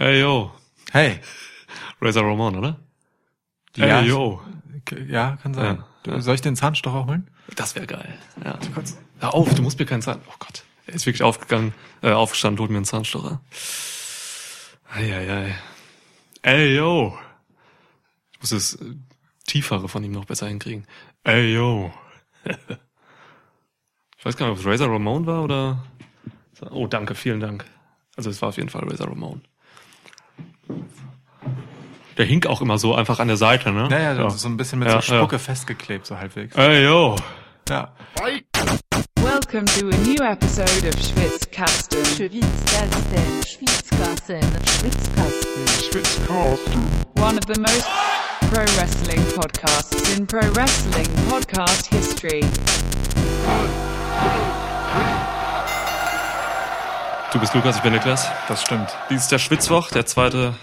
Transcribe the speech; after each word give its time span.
Ey, 0.00 0.20
yo. 0.20 0.52
Hey. 0.92 1.18
Razor 2.00 2.24
Ramon, 2.24 2.56
oder? 2.56 2.78
Ja, 3.74 4.00
Ey, 4.00 4.06
yo. 4.06 4.40
Ja, 5.08 5.36
kann 5.42 5.54
sein. 5.54 5.82
Ja. 6.06 6.20
Soll 6.20 6.36
ich 6.36 6.40
den 6.40 6.54
Zahnstocher 6.54 7.04
holen? 7.04 7.28
Das 7.56 7.74
wäre 7.74 7.88
geil. 7.88 8.16
Ja. 8.44 8.60
Hör 9.18 9.34
auf, 9.34 9.52
du 9.54 9.62
musst 9.62 9.76
mir 9.80 9.86
keinen 9.86 10.02
Zahn. 10.02 10.20
Oh 10.28 10.34
Gott. 10.38 10.62
Er 10.86 10.94
ist 10.94 11.04
wirklich 11.04 11.24
aufgegangen, 11.24 11.74
äh, 12.02 12.12
aufgestanden, 12.12 12.60
holt 12.60 12.70
mir 12.70 12.76
einen 12.76 12.84
Zahnstocher. 12.84 13.40
Eieiei. 14.88 15.56
Ey, 16.42 16.76
yo. 16.76 17.18
Ich 18.34 18.40
muss 18.40 18.50
das 18.50 18.74
äh, 18.74 18.94
Tiefere 19.46 19.88
von 19.88 20.04
ihm 20.04 20.12
noch 20.12 20.26
besser 20.26 20.46
hinkriegen. 20.46 20.86
Ey, 21.24 21.54
yo. 21.54 21.92
ich 22.44 24.24
weiß 24.24 24.36
gar 24.36 24.46
nicht, 24.46 24.58
ob 24.58 24.60
es 24.60 24.66
Razor 24.66 24.92
Ramon 24.92 25.26
war 25.26 25.42
oder... 25.42 25.84
Oh, 26.70 26.86
danke, 26.86 27.16
vielen 27.16 27.40
Dank. 27.40 27.64
Also 28.16 28.30
es 28.30 28.40
war 28.40 28.50
auf 28.50 28.56
jeden 28.58 28.68
Fall 28.68 28.88
Razor 28.88 29.08
Ramon. 29.08 29.42
Der 32.16 32.26
hink 32.26 32.46
auch 32.46 32.60
immer 32.60 32.78
so 32.78 32.94
einfach 32.94 33.20
an 33.20 33.28
der 33.28 33.36
Seite, 33.36 33.70
ne? 33.70 33.88
Ja, 33.90 34.12
ja, 34.14 34.30
so 34.30 34.48
ein 34.48 34.56
bisschen 34.56 34.80
mit 34.80 34.88
Ja, 34.88 35.00
so 35.00 35.14
Spucke 35.14 35.38
festgeklebt, 35.38 36.04
so 36.06 36.18
halbwegs. 36.18 36.56
Ey, 36.56 36.84
yo. 36.84 37.14
Ja. 37.68 37.92
Welcome 39.22 39.66
to 39.66 39.88
a 39.88 39.96
new 40.04 40.20
episode 40.24 40.88
of 40.88 40.94
Schwitzkasten. 41.00 42.04
Schwitzkasten, 42.04 43.44
Schwitzkasten, 43.46 44.40
Schwitzkasten. 45.90 46.82
One 47.16 47.38
of 47.38 47.46
the 47.46 47.60
most 47.60 47.86
pro 48.50 48.64
wrestling 48.76 49.20
podcasts 49.36 50.16
in 50.16 50.26
pro 50.26 50.40
wrestling 50.54 51.06
podcast 51.28 51.86
history. 51.86 52.42
Du 57.30 57.38
bist 57.38 57.52
Lukas, 57.54 57.76
ich 57.76 57.82
bin 57.82 57.92
Niklas. 57.92 58.26
Das 58.48 58.62
stimmt. 58.62 58.88
Dies 59.10 59.22
ist 59.22 59.32
der 59.32 59.38
Schwitzwoch, 59.38 59.90
der 59.90 60.06
zweite 60.06 60.54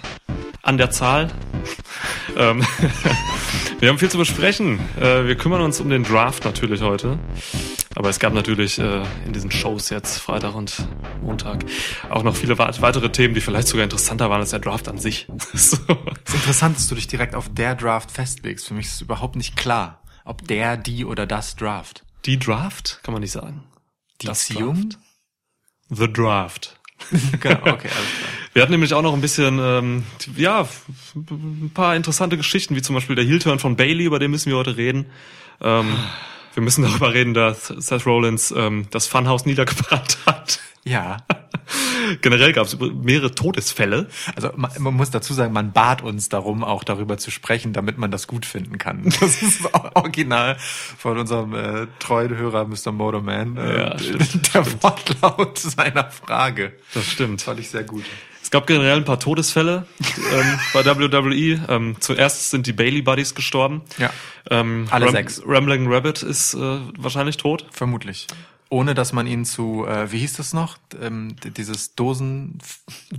an 0.64 0.78
der 0.80 0.90
Zahl. 0.90 1.32
ähm, 2.38 2.66
wir 3.80 3.90
haben 3.90 4.00
viel 4.00 4.10
zu 4.10 4.18
besprechen. 4.18 4.80
Äh, 5.00 5.26
wir 5.26 5.36
kümmern 5.36 5.62
uns 5.62 5.80
um 5.80 5.90
den 5.90 6.04
Draft 6.04 6.44
natürlich 6.44 6.82
heute. 6.82 7.20
Aber 7.94 8.10
es 8.10 8.18
gab 8.18 8.34
natürlich 8.34 8.80
äh, 8.80 9.04
in 9.28 9.34
diesen 9.34 9.52
Shows 9.52 9.92
jetzt, 9.92 10.18
Freitag 10.18 10.56
und 10.56 10.88
Montag, 11.22 11.66
auch 12.10 12.24
noch 12.24 12.36
viele 12.36 12.58
weitere 12.58 13.12
Themen, 13.12 13.36
die 13.36 13.42
vielleicht 13.42 13.68
sogar 13.68 13.84
interessanter 13.84 14.32
waren 14.32 14.42
als 14.42 14.50
der 14.50 14.60
Draft 14.60 14.88
an 14.88 14.98
sich. 14.98 15.28
so. 15.54 15.78
Es 16.26 16.34
ist 16.34 16.34
interessant, 16.34 16.78
dass 16.78 16.88
du 16.88 16.96
dich 16.96 17.06
direkt 17.06 17.36
auf 17.36 17.48
der 17.54 17.76
Draft 17.76 18.10
festlegst. 18.10 18.68
Für 18.68 18.74
mich 18.74 18.88
ist 18.88 18.96
es 18.96 19.02
überhaupt 19.02 19.36
nicht 19.36 19.56
klar, 19.56 20.02
ob 20.24 20.48
der, 20.48 20.78
die 20.78 21.06
oder 21.06 21.28
das 21.28 21.56
Draft. 21.56 22.04
Die 22.26 22.40
Draft 22.40 23.02
kann 23.04 23.14
man 23.14 23.22
nicht 23.22 23.34
sagen. 23.34 23.64
Die 24.22 24.26
Das? 24.26 24.48
Draft. 24.48 24.98
The 25.90 26.12
Draft. 26.12 26.80
genau, 27.40 27.58
okay, 27.60 27.68
alles 27.68 27.80
klar. 27.84 28.30
Wir 28.54 28.62
hatten 28.62 28.72
nämlich 28.72 28.94
auch 28.94 29.02
noch 29.02 29.14
ein 29.14 29.22
bisschen, 29.22 29.60
ähm, 29.62 30.04
ja, 30.38 30.68
ein 31.14 31.72
paar 31.74 31.96
interessante 31.96 32.38
Geschichten, 32.38 32.76
wie 32.76 32.82
zum 32.82 32.96
Beispiel 32.96 33.16
der 33.16 33.26
Heel-Turn 33.26 33.60
von 33.60 33.76
Bailey, 33.76 34.06
über 34.06 34.18
den 34.18 34.32
müssen 34.32 34.50
wir 34.50 34.58
heute 34.58 34.78
reden. 34.78 35.08
Ähm, 35.62 35.94
wir 36.54 36.64
müssen 36.64 36.84
darüber 36.84 37.14
reden, 37.14 37.34
dass 37.34 37.68
Seth 37.68 38.06
Rollins 38.06 38.54
ähm, 38.56 38.88
das 38.92 39.08
Funhouse 39.08 39.46
niedergebrannt 39.46 40.18
hat. 40.26 40.60
Ja. 40.86 41.18
Generell 42.22 42.54
gab 42.54 42.68
es 42.68 42.78
mehrere 42.80 43.34
Todesfälle. 43.34 44.08
Also 44.36 44.52
man, 44.56 44.70
man 44.78 44.94
muss 44.94 45.10
dazu 45.10 45.34
sagen, 45.34 45.52
man 45.54 45.72
bat 45.72 46.04
uns 46.04 46.30
darum, 46.30 46.64
auch 46.64 46.84
darüber 46.84 47.18
zu 47.18 47.32
sprechen, 47.32 47.74
damit 47.74 47.98
man 47.98 48.12
das 48.12 48.28
gut 48.28 48.46
finden 48.46 48.78
kann. 48.78 49.04
Das 49.20 49.42
ist 49.42 49.74
auch 49.74 49.96
original 49.96 50.58
von 50.60 51.18
unserem 51.18 51.56
äh, 51.56 51.88
treuen 52.00 52.36
Hörer 52.38 52.66
Mr. 52.66 52.92
Motorman. 52.92 53.58
Äh, 53.58 53.78
Ja, 53.80 53.98
stimmt, 54.00 54.54
der 54.54 54.84
Wortlaut 54.84 55.58
seiner 55.58 56.12
Frage. 56.12 56.74
Das 56.94 57.06
stimmt. 57.08 57.42
Fand 57.42 57.60
ich 57.60 57.70
sehr 57.70 57.84
gut. 57.84 58.04
Es 58.44 58.52
gab 58.52 58.68
generell 58.68 58.98
ein 58.98 59.06
paar 59.06 59.20
Todesfälle 59.20 59.88
ähm, 60.32 60.60
bei 60.72 60.86
WWE. 60.86 61.66
Ähm, 61.68 61.96
zuerst 62.00 62.52
sind 62.52 62.68
die 62.68 62.74
Bailey 62.74 63.02
Buddies 63.02 63.34
gestorben. 63.34 63.82
Ja. 63.98 64.12
Ähm, 64.52 64.88
Alle 64.92 65.10
sechs. 65.10 65.42
Rambling 65.44 65.92
Rabbit 65.92 66.22
ist 66.22 66.54
äh, 66.54 66.78
wahrscheinlich 67.00 67.38
tot. 67.38 67.66
Vermutlich. 67.72 68.28
Ohne 68.70 68.96
dass 68.96 69.14
man 69.14 69.28
ihn 69.28 69.46
zu, 69.46 69.86
äh, 69.88 70.12
wie 70.12 70.18
hieß 70.18 70.34
das 70.34 70.52
noch? 70.54 70.78
Ähm, 71.00 71.36
dieses 71.56 71.94
Dosen, 71.94 72.58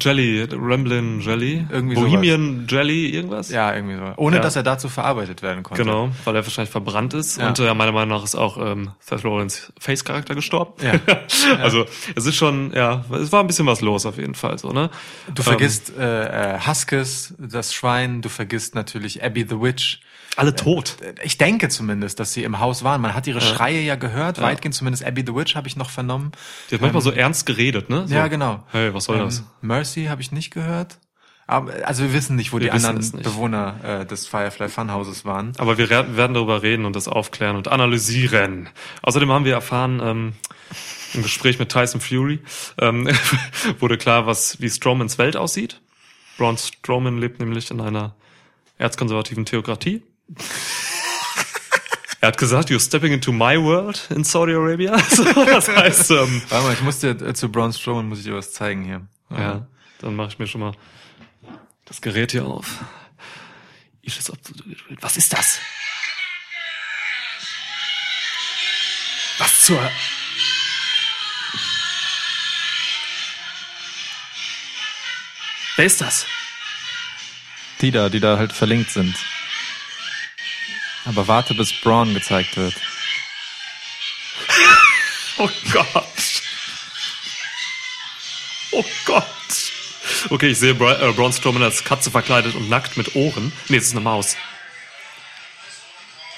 Jelly, 0.00 0.46
Ramblin 0.50 1.20
Jelly, 1.20 1.64
Irgendwie 1.70 1.94
Bohemian 1.94 2.66
Jelly, 2.68 3.10
irgendwas. 3.10 3.50
ja, 3.50 3.72
irgendwie 3.72 3.94
so. 3.96 4.12
Ohne 4.16 4.36
Ja. 4.36 4.42
dass 4.42 4.56
er 4.56 4.64
dazu 4.64 4.88
verarbeitet 4.88 5.42
werden 5.42 5.62
konnte. 5.62 5.84
Genau, 5.84 6.10
weil 6.24 6.34
er 6.34 6.44
wahrscheinlich 6.44 6.70
verbrannt 6.72 7.14
ist. 7.14 7.38
Ja. 7.38 7.48
Und 7.48 7.58
äh, 7.60 7.72
meiner 7.74 7.92
Meinung 7.92 8.18
nach 8.18 8.24
ist 8.24 8.34
auch 8.34 8.58
ähm, 8.58 8.90
Seth 8.98 9.24
Rollins 9.24 9.72
Face-Charakter 9.78 10.34
gestorben. 10.34 10.72
Ja. 10.84 10.94
also 11.62 11.86
es 12.16 12.26
ist 12.26 12.34
schon, 12.34 12.72
ja, 12.74 13.04
es 13.12 13.30
war 13.30 13.40
ein 13.40 13.46
bisschen 13.46 13.66
was 13.66 13.80
los 13.82 14.04
auf 14.04 14.18
jeden 14.18 14.34
Fall 14.34 14.58
so, 14.58 14.72
ne? 14.72 14.90
Du 15.32 15.42
vergisst 15.44 15.92
äh, 15.96 16.54
äh, 16.56 16.58
Huskes, 16.66 17.34
das 17.38 17.72
Schwein, 17.72 18.20
du 18.20 18.28
vergisst 18.28 18.74
natürlich 18.74 19.22
Abby 19.22 19.46
the 19.48 19.60
Witch. 19.60 20.00
Alle 20.36 20.54
tot. 20.54 20.96
Ich 21.22 21.38
denke 21.38 21.68
zumindest, 21.68 22.20
dass 22.20 22.32
sie 22.32 22.44
im 22.44 22.60
Haus 22.60 22.84
waren. 22.84 23.00
Man 23.00 23.14
hat 23.14 23.26
ihre 23.26 23.40
Schreie 23.40 23.80
ja 23.80 23.96
gehört, 23.96 24.40
weitgehend 24.40 24.74
zumindest 24.74 25.04
Abby 25.04 25.24
the 25.26 25.34
Witch 25.34 25.56
habe 25.56 25.66
ich 25.66 25.76
noch 25.76 25.90
vernommen. 25.90 26.32
Die 26.70 26.74
hat 26.74 26.82
manchmal 26.82 27.02
so 27.02 27.10
ernst 27.10 27.46
geredet, 27.46 27.90
ne? 27.90 28.06
So, 28.06 28.14
Ja, 28.14 28.28
genau. 28.28 28.62
Hey, 28.70 28.92
was 28.92 29.04
soll 29.04 29.18
das? 29.18 29.38
Ähm, 29.38 29.44
Mercy 29.62 30.04
habe 30.04 30.20
ich 30.20 30.32
nicht 30.32 30.50
gehört. 30.50 30.98
Aber, 31.46 31.72
also 31.86 32.02
wir 32.02 32.12
wissen 32.12 32.36
nicht, 32.36 32.52
wo 32.52 32.56
Wir 32.58 32.64
die 32.64 32.70
anderen. 32.72 33.00
Bewohner 33.22 34.00
äh, 34.00 34.06
des 34.06 34.26
Firefly 34.26 34.68
Funhouses 34.68 35.24
waren. 35.24 35.52
Aber 35.58 35.78
wir 35.78 35.88
werden 35.88 36.34
darüber 36.34 36.62
reden 36.62 36.84
und 36.84 36.96
das 36.96 37.06
aufklären 37.08 37.56
und 37.56 37.68
analysieren. 37.68 38.68
Außerdem 39.02 39.30
haben 39.30 39.44
wir 39.44 39.54
erfahren, 39.54 40.00
ähm, 40.02 40.32
im 41.14 41.22
Gespräch 41.22 41.58
mit 41.58 41.70
Tyson 41.70 42.00
Fury 42.00 42.40
ähm, 42.78 43.08
wurde 43.78 43.96
klar, 43.96 44.26
was 44.26 44.60
wie 44.60 44.68
Strowmans 44.68 45.18
Welt 45.18 45.36
aussieht. 45.36 45.80
Braun 46.36 46.58
Strowman 46.58 47.18
lebt 47.18 47.40
nämlich 47.40 47.70
in 47.70 47.80
einer 47.80 48.14
erzkonservativen 48.78 49.46
Theokratie. 49.46 50.02
Er 52.22 52.28
hat 52.28 52.38
gesagt, 52.38 52.70
you're 52.70 52.80
stepping 52.80 53.12
into 53.12 53.30
my 53.30 53.56
world 53.62 54.08
in 54.10 54.24
Saudi 54.24 54.52
Arabia. 54.52 54.98
So, 55.10 55.22
das 55.22 55.68
heißt, 55.68 56.10
ähm, 56.12 56.42
Warte 56.48 56.66
mal, 56.66 56.72
ich 56.72 56.80
muss 56.80 56.98
dir 56.98 57.10
äh, 57.10 57.34
zu 57.34 57.50
Braun 57.52 57.72
Strowman 57.72 58.08
muss 58.08 58.18
ich 58.18 58.24
dir 58.24 58.34
was 58.34 58.52
zeigen 58.52 58.84
hier. 58.84 59.06
ja, 59.30 59.66
dann 60.00 60.16
mache 60.16 60.28
ich 60.28 60.38
mir 60.38 60.46
schon 60.46 60.62
mal 60.62 60.72
das 61.84 62.00
Gerät 62.00 62.32
hier 62.32 62.44
auf. 62.46 62.66
Ich 64.02 64.18
ob- 64.30 64.38
Was 65.00 65.16
ist 65.18 65.32
das? 65.32 65.60
Was 69.38 69.64
zur... 69.64 69.78
Wer 75.76 75.84
ist 75.84 76.00
das? 76.00 76.26
Die 77.82 77.90
da, 77.90 78.08
die 78.08 78.20
da 78.20 78.38
halt 78.38 78.52
verlinkt 78.52 78.90
sind. 78.90 79.14
Aber 81.06 81.28
warte, 81.28 81.54
bis 81.54 81.72
Braun 81.72 82.14
gezeigt 82.14 82.56
wird. 82.56 82.74
Oh 85.38 85.50
Gott. 85.70 86.42
Oh 88.70 88.84
Gott. 89.04 89.26
Okay, 90.30 90.48
ich 90.48 90.58
sehe 90.58 90.74
Bra 90.74 90.98
äh, 90.98 91.12
Braun 91.12 91.30
Strowman 91.30 91.62
als 91.62 91.84
Katze 91.84 92.10
verkleidet 92.10 92.54
und 92.54 92.70
nackt 92.70 92.96
mit 92.96 93.14
Ohren. 93.14 93.52
Nee, 93.68 93.76
es 93.76 93.88
ist 93.88 93.92
eine 93.92 94.00
Maus. 94.00 94.34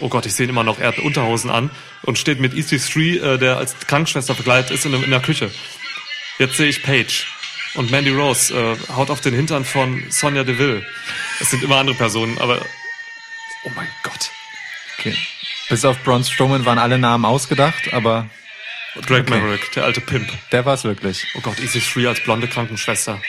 Oh 0.01 0.09
Gott, 0.09 0.27
ich 0.27 0.35
sehe 0.35 0.47
ihn 0.47 0.51
immer 0.51 0.65
noch. 0.65 0.81
Er 0.81 0.89
hat 0.89 0.99
Unterhosen 0.99 1.49
an 1.49 1.71
und 2.03 2.19
steht 2.19 2.41
mit 2.41 2.55
EC3, 2.55 3.21
äh, 3.21 3.39
der 3.39 3.57
als 3.57 3.79
Krankenschwester 3.79 4.35
verkleidet 4.35 4.73
ist, 4.73 4.85
in, 4.85 4.95
in 4.95 5.11
der 5.11 5.21
Küche. 5.21 5.51
Jetzt 6.39 6.57
sehe 6.57 6.69
ich 6.69 6.83
Paige. 6.83 7.25
Und 7.75 7.93
Mandy 7.93 8.11
Rose 8.11 8.53
äh, 8.53 8.77
haut 8.95 9.11
auf 9.11 9.21
den 9.21 9.35
Hintern 9.35 9.65
von 9.65 10.05
Sonja 10.11 10.43
Deville. 10.43 10.85
Es 11.41 11.51
sind 11.51 11.63
immer 11.63 11.77
andere 11.77 11.97
Personen, 11.97 12.39
aber... 12.39 12.61
Oh 13.65 13.71
mein 13.77 13.89
Gott. 14.03 14.31
Okay. 14.99 15.17
Bis 15.69 15.85
auf 15.85 16.03
Braun 16.03 16.25
Strowman 16.25 16.65
waren 16.65 16.79
alle 16.79 16.99
Namen 16.99 17.25
ausgedacht, 17.25 17.93
aber 17.93 18.29
Drake 19.07 19.23
Okay. 19.23 19.39
Maverick, 19.41 19.71
der 19.73 19.85
alte 19.85 20.01
Pimp. 20.01 20.29
der 20.51 20.65
war's 20.65 20.85
wirklich. 20.85 21.27
Oh 21.37 21.41
Gott, 21.41 21.59
EC3 21.59 22.09
als 22.09 22.21
blonde 22.21 22.49
Krankenschwester. 22.49 23.21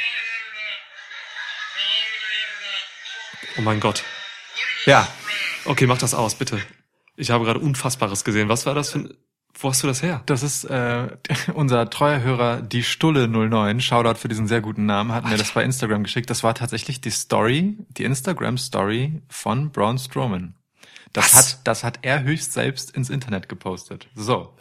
Oh 3.58 3.62
mein 3.62 3.80
Gott. 3.80 4.04
Ja, 4.86 5.08
Okay, 5.66 5.86
mach 5.88 5.98
das 5.98 6.14
aus, 6.14 6.36
bitte. 6.36 6.60
Ich 7.16 7.30
habe 7.32 7.44
gerade 7.46 7.60
Unfassbares 7.60 8.24
gesehen. 8.24 8.50
Was 8.50 8.66
war 8.66 8.74
das 8.74 8.92
für 8.92 9.00
ein... 9.00 9.14
Wo 9.60 9.70
hast 9.70 9.84
du 9.84 9.88
das 9.88 10.02
her? 10.02 10.24
das 10.26 10.42
ist 10.42 10.64
äh, 10.64 11.10
unser 11.54 11.90
treuer 11.90 12.22
Hörer, 12.22 12.62
die 12.62 12.82
Stulle 12.82 13.28
09. 13.28 13.82
Shoutout 13.82 14.18
für 14.20 14.30
diesen 14.30 14.48
sehr 14.48 14.62
guten 14.62 14.86
Namen. 14.86 15.12
Hat 15.12 15.26
mir 15.26 15.38
das 15.38 15.52
bei 15.52 15.64
Instagram 15.64 16.04
geschickt. 16.04 16.30
Das 16.30 16.44
war 16.44 16.56
tatsächlich 16.56 17.02
die 17.02 17.10
Story, 17.12 17.76
die 17.90 18.06
Instagram-Story 18.06 19.22
von 19.28 19.70
Braun 19.72 19.98
Strowman. 20.00 20.56
Das 21.14 21.34
Was? 21.34 21.36
hat, 21.54 21.60
das 21.66 21.84
hat 21.84 22.00
er 22.04 22.24
höchst 22.24 22.54
selbst 22.54 22.92
ins 22.92 23.10
Internet 23.10 23.50
gepostet. 23.50 24.08
So. 24.16 24.54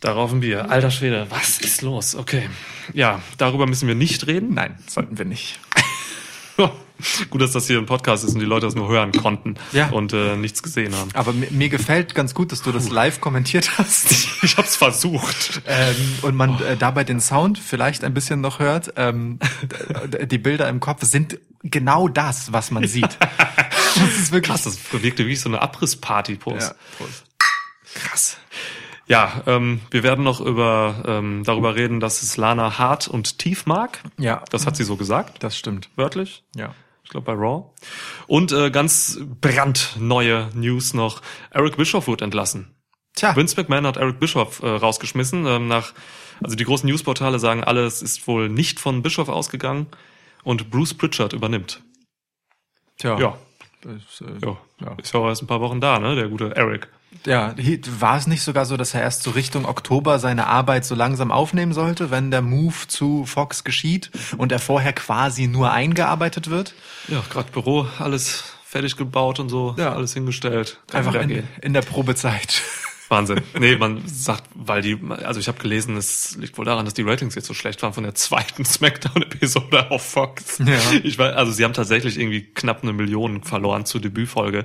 Darauf 0.00 0.32
ein 0.32 0.40
Bier. 0.40 0.70
Alter 0.70 0.90
Schwede, 0.90 1.26
was 1.30 1.58
ist 1.58 1.80
los? 1.82 2.14
Okay. 2.14 2.48
Ja, 2.92 3.22
darüber 3.38 3.66
müssen 3.66 3.88
wir 3.88 3.94
nicht 3.94 4.26
reden. 4.26 4.52
Nein, 4.54 4.78
sollten 4.88 5.16
wir 5.18 5.24
nicht. 5.24 5.58
Gut, 7.30 7.42
dass 7.42 7.52
das 7.52 7.66
hier 7.66 7.78
ein 7.78 7.84
Podcast 7.86 8.24
ist 8.24 8.32
und 8.34 8.40
die 8.40 8.46
Leute 8.46 8.64
das 8.66 8.74
nur 8.74 8.88
hören 8.88 9.12
konnten 9.12 9.56
Ja. 9.72 9.90
und 9.90 10.14
äh, 10.14 10.34
nichts 10.36 10.62
gesehen 10.62 10.94
haben. 10.94 11.10
Aber 11.12 11.32
mir, 11.34 11.50
mir 11.50 11.68
gefällt 11.68 12.14
ganz 12.14 12.32
gut, 12.32 12.52
dass 12.52 12.62
du 12.62 12.72
das 12.72 12.88
live 12.88 13.20
kommentiert 13.20 13.76
hast. 13.78 14.06
Ich 14.42 14.56
hab's 14.56 14.76
versucht. 14.76 15.60
Ähm, 15.66 15.96
und 16.22 16.34
man 16.36 16.58
äh, 16.62 16.76
dabei 16.76 17.04
den 17.04 17.20
Sound 17.20 17.58
vielleicht 17.58 18.02
ein 18.04 18.14
bisschen 18.14 18.40
noch 18.40 18.60
hört. 18.60 18.94
Ähm, 18.96 19.38
die 20.30 20.38
Bilder 20.38 20.68
im 20.70 20.80
Kopf 20.80 21.02
sind 21.04 21.38
genau 21.62 22.08
das, 22.08 22.52
was 22.52 22.70
man 22.70 22.86
sieht. 22.88 23.18
Das 23.98 24.18
ist 24.18 24.32
wirklich 24.32 24.50
Krass, 24.50 24.64
das 24.64 24.78
wirkte 24.92 25.26
wie 25.26 25.36
so 25.36 25.48
eine 25.48 25.60
Abrissparty, 25.62 26.36
Prost. 26.36 26.74
Ja. 27.00 27.06
Krass. 27.94 28.36
Ja, 29.06 29.42
ähm, 29.46 29.80
wir 29.90 30.02
werden 30.02 30.24
noch 30.24 30.40
über 30.40 31.04
ähm, 31.06 31.44
darüber 31.44 31.76
reden, 31.76 32.00
dass 32.00 32.22
es 32.22 32.36
Lana 32.36 32.78
hart 32.78 33.06
und 33.08 33.38
tief 33.38 33.64
mag. 33.66 34.00
Ja. 34.18 34.42
Das 34.50 34.66
hat 34.66 34.76
sie 34.76 34.84
so 34.84 34.96
gesagt, 34.96 35.42
Das 35.42 35.56
stimmt. 35.56 35.88
wörtlich. 35.94 36.42
Ja. 36.56 36.74
Ich 37.04 37.10
glaube 37.10 37.26
bei 37.26 37.32
Raw. 37.34 37.70
Und 38.26 38.50
äh, 38.50 38.70
ganz 38.72 39.18
brandneue 39.40 40.50
News 40.54 40.92
noch. 40.92 41.22
Eric 41.50 41.76
Bischoff 41.76 42.08
wird 42.08 42.20
entlassen. 42.20 42.74
Tja. 43.14 43.36
Vince 43.36 43.56
McMahon 43.56 43.86
hat 43.86 43.96
Eric 43.96 44.18
Bischoff 44.18 44.60
äh, 44.62 44.66
rausgeschmissen. 44.68 45.46
Ähm, 45.46 45.68
nach, 45.68 45.92
also 46.42 46.56
die 46.56 46.64
großen 46.64 46.88
Newsportale 46.88 47.38
sagen 47.38 47.62
alle, 47.62 47.84
es 47.86 48.02
ist 48.02 48.26
wohl 48.26 48.48
nicht 48.48 48.80
von 48.80 49.02
Bischoff 49.02 49.28
ausgegangen 49.28 49.86
und 50.42 50.68
Bruce 50.70 50.94
Pritchard 50.94 51.32
übernimmt. 51.32 51.80
Tja. 52.98 53.18
Ja, 53.20 53.38
Das, 53.86 54.20
äh, 54.20 54.46
ja. 54.46 54.56
Ja. 54.80 54.94
Ist 55.02 55.14
ja 55.14 55.20
auch 55.20 55.26
erst 55.28 55.42
ein 55.42 55.46
paar 55.46 55.60
Wochen 55.60 55.80
da, 55.80 55.98
ne? 55.98 56.14
Der 56.16 56.28
gute 56.28 56.54
Eric. 56.56 56.88
Ja, 57.24 57.54
war 58.00 58.16
es 58.18 58.26
nicht 58.26 58.42
sogar 58.42 58.66
so, 58.66 58.76
dass 58.76 58.92
er 58.94 59.00
erst 59.00 59.22
so 59.22 59.30
Richtung 59.30 59.64
Oktober 59.64 60.18
seine 60.18 60.46
Arbeit 60.48 60.84
so 60.84 60.94
langsam 60.94 61.30
aufnehmen 61.32 61.72
sollte, 61.72 62.10
wenn 62.10 62.30
der 62.30 62.42
Move 62.42 62.74
zu 62.88 63.24
Fox 63.24 63.64
geschieht 63.64 64.10
und 64.36 64.52
er 64.52 64.58
vorher 64.58 64.92
quasi 64.92 65.46
nur 65.46 65.72
eingearbeitet 65.72 66.50
wird? 66.50 66.74
Ja, 67.08 67.22
gerade 67.30 67.50
Büro, 67.50 67.86
alles 67.98 68.44
fertig 68.64 68.96
gebaut 68.96 69.40
und 69.40 69.48
so, 69.48 69.74
Ja. 69.78 69.92
alles 69.94 70.12
hingestellt. 70.14 70.78
Kann 70.88 71.06
Einfach 71.06 71.20
in, 71.20 71.44
in 71.62 71.72
der 71.72 71.82
Probezeit. 71.82 72.62
Wahnsinn. 73.08 73.40
Nee, 73.58 73.76
man 73.76 74.02
sagt, 74.06 74.44
weil 74.54 74.82
die, 74.82 74.98
also 75.24 75.38
ich 75.38 75.48
habe 75.48 75.58
gelesen, 75.58 75.96
es 75.96 76.36
liegt 76.36 76.58
wohl 76.58 76.64
daran, 76.64 76.84
dass 76.84 76.94
die 76.94 77.02
Ratings 77.02 77.34
jetzt 77.34 77.46
so 77.46 77.54
schlecht 77.54 77.82
waren 77.82 77.92
von 77.92 78.04
der 78.04 78.14
zweiten 78.14 78.64
Smackdown-Episode 78.66 79.90
auf 79.90 80.04
Fox. 80.04 80.58
Ja. 80.58 80.78
Ich 81.02 81.18
weiß, 81.18 81.34
also 81.34 81.52
sie 81.52 81.64
haben 81.64 81.72
tatsächlich 81.72 82.18
irgendwie 82.18 82.42
knapp 82.42 82.82
eine 82.82 82.92
Million 82.92 83.42
verloren 83.44 83.84
zur 83.84 84.00
Debütfolge. 84.00 84.64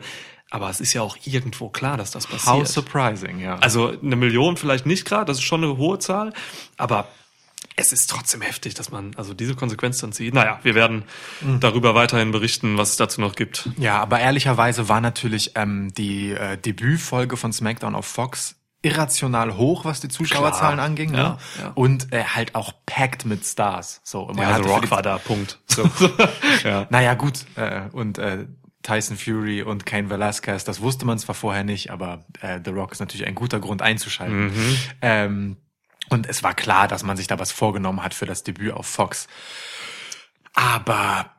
Aber 0.50 0.70
es 0.70 0.82
ist 0.82 0.92
ja 0.94 1.02
auch 1.02 1.18
irgendwo 1.24 1.70
klar, 1.70 1.96
dass 1.96 2.12
das 2.12 2.28
passiert. 2.28 2.54
How 2.54 2.68
surprising, 2.68 3.40
ja. 3.40 3.58
Also 3.60 3.94
eine 4.02 4.18
Million 4.18 4.58
vielleicht 4.58 4.86
nicht 4.86 5.06
gerade, 5.06 5.26
das 5.26 5.38
ist 5.38 5.44
schon 5.44 5.64
eine 5.64 5.78
hohe 5.78 5.98
Zahl, 6.00 6.34
aber 6.76 7.08
es 7.82 7.92
ist 7.92 8.10
trotzdem 8.10 8.42
heftig, 8.42 8.74
dass 8.74 8.92
man 8.92 9.14
also 9.16 9.34
diese 9.34 9.56
Konsequenz 9.56 10.00
dann 10.00 10.14
zieht. 10.14 10.34
Naja, 10.34 10.60
wir 10.64 10.76
werden 10.76 11.04
darüber 11.60 11.96
weiterhin 11.96 12.32
berichten, 12.32 12.78
was 12.78 12.92
es 12.92 12.98
dazu 12.98 13.22
noch 13.22 13.36
gibt. 13.36 13.70
Ja, 13.78 14.00
aber 14.00 14.20
ehrlicherweise 14.20 14.88
war 14.88 15.02
natürlich 15.02 15.52
ähm, 15.56 15.94
die 15.94 16.32
äh, 16.32 16.58
Debütfolge 16.58 17.38
von 17.38 17.52
SmackDown 17.52 17.96
auf 17.96 18.06
Fox 18.06 18.56
irrational 18.84 19.58
hoch, 19.58 19.86
was 19.86 20.02
die 20.02 20.08
Zuschauerzahlen 20.08 20.76
Klar. 20.76 20.86
anging. 20.86 21.14
Ja, 21.14 21.30
ne? 21.30 21.38
ja. 21.60 21.72
Und 21.76 22.12
äh, 22.14 22.24
halt 22.24 22.56
auch 22.56 22.74
packed 22.86 23.26
mit 23.26 23.46
Stars. 23.46 24.02
So, 24.04 24.26
man 24.26 24.38
Ja, 24.38 24.56
The 24.58 24.70
Rock 24.70 24.90
war 24.92 25.02
da, 25.02 25.18
Punkt. 25.18 25.60
So. 25.68 25.90
ja. 26.64 26.88
Naja, 26.90 27.14
gut. 27.14 27.46
Äh, 27.56 27.84
und 27.92 28.18
äh, 28.18 28.46
Tyson 28.84 29.16
Fury 29.16 29.62
und 29.62 29.86
Kane 29.86 30.10
Velasquez, 30.10 30.64
das 30.64 30.82
wusste 30.82 31.06
man 31.06 31.20
zwar 31.20 31.36
vorher 31.36 31.64
nicht, 31.64 31.92
aber 31.92 32.26
äh, 32.42 32.60
The 32.64 32.72
Rock 32.72 32.92
ist 32.92 33.00
natürlich 33.00 33.28
ein 33.28 33.36
guter 33.36 33.60
Grund 33.60 33.82
einzuschalten. 33.82 34.46
Mhm. 34.48 34.78
Ähm, 35.02 35.58
und 36.10 36.28
es 36.28 36.44
war 36.44 36.54
klar, 36.54 36.88
dass 36.88 37.04
man 37.04 37.18
sich 37.18 37.28
da 37.28 37.40
was 37.40 37.52
vorgenommen 37.52 38.04
hat 38.04 38.14
für 38.14 38.26
das 38.26 38.44
Debüt 38.44 38.74
auf 38.74 38.88
Fox. 38.88 39.28
Aber, 40.54 41.32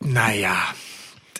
naja, 0.00 0.56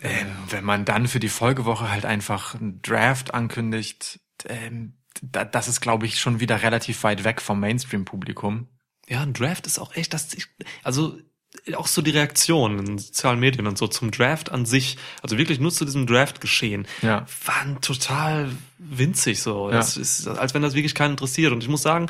ähm, 0.03 0.37
wenn 0.49 0.65
man 0.65 0.85
dann 0.85 1.07
für 1.07 1.21
die 1.21 1.29
Folgewoche 1.29 1.91
halt 1.91 2.05
einfach 2.05 2.55
einen 2.55 2.83
Draft 2.83 3.35
ankündigt, 3.35 4.21
ähm, 4.47 4.99
da, 5.21 5.45
das 5.45 5.69
ist, 5.69 5.81
glaube 5.81 6.07
ich, 6.07 6.19
schon 6.19 6.41
wieder 6.41 6.63
relativ 6.63 7.05
weit 7.05 7.25
weg 7.25 7.41
vom 7.41 7.61
Mainstream-Publikum. 7.61 8.69
Ja, 9.09 9.21
ein 9.21 9.35
Draft 9.35 9.67
ist 9.67 9.79
auch 9.79 9.95
echt, 9.95 10.15
das, 10.15 10.37
also 10.83 11.19
auch 11.77 11.87
so 11.87 12.03
die 12.03 12.11
Reaktionen 12.11 12.79
in 12.87 12.99
sozialen 12.99 13.39
Medien 13.39 13.67
und 13.67 13.79
so 13.79 13.87
zum 13.87 14.11
Draft 14.11 14.51
an 14.51 14.67
sich, 14.67 14.97
also 15.23 15.39
wirklich 15.39 15.61
nur 15.61 15.71
zu 15.71 15.85
diesem 15.85 16.07
Draft-Geschehen, 16.07 16.87
Ja. 17.03 17.27
waren 17.47 17.81
total 17.81 18.51
winzig 18.79 19.41
so. 19.41 19.71
Ja. 19.71 19.77
Das 19.77 19.97
ist, 19.97 20.27
als 20.27 20.55
wenn 20.55 20.63
das 20.63 20.75
wirklich 20.75 20.95
keinen 20.95 21.13
interessiert. 21.13 21.53
Und 21.53 21.63
ich 21.63 21.69
muss 21.69 21.83
sagen, 21.83 22.07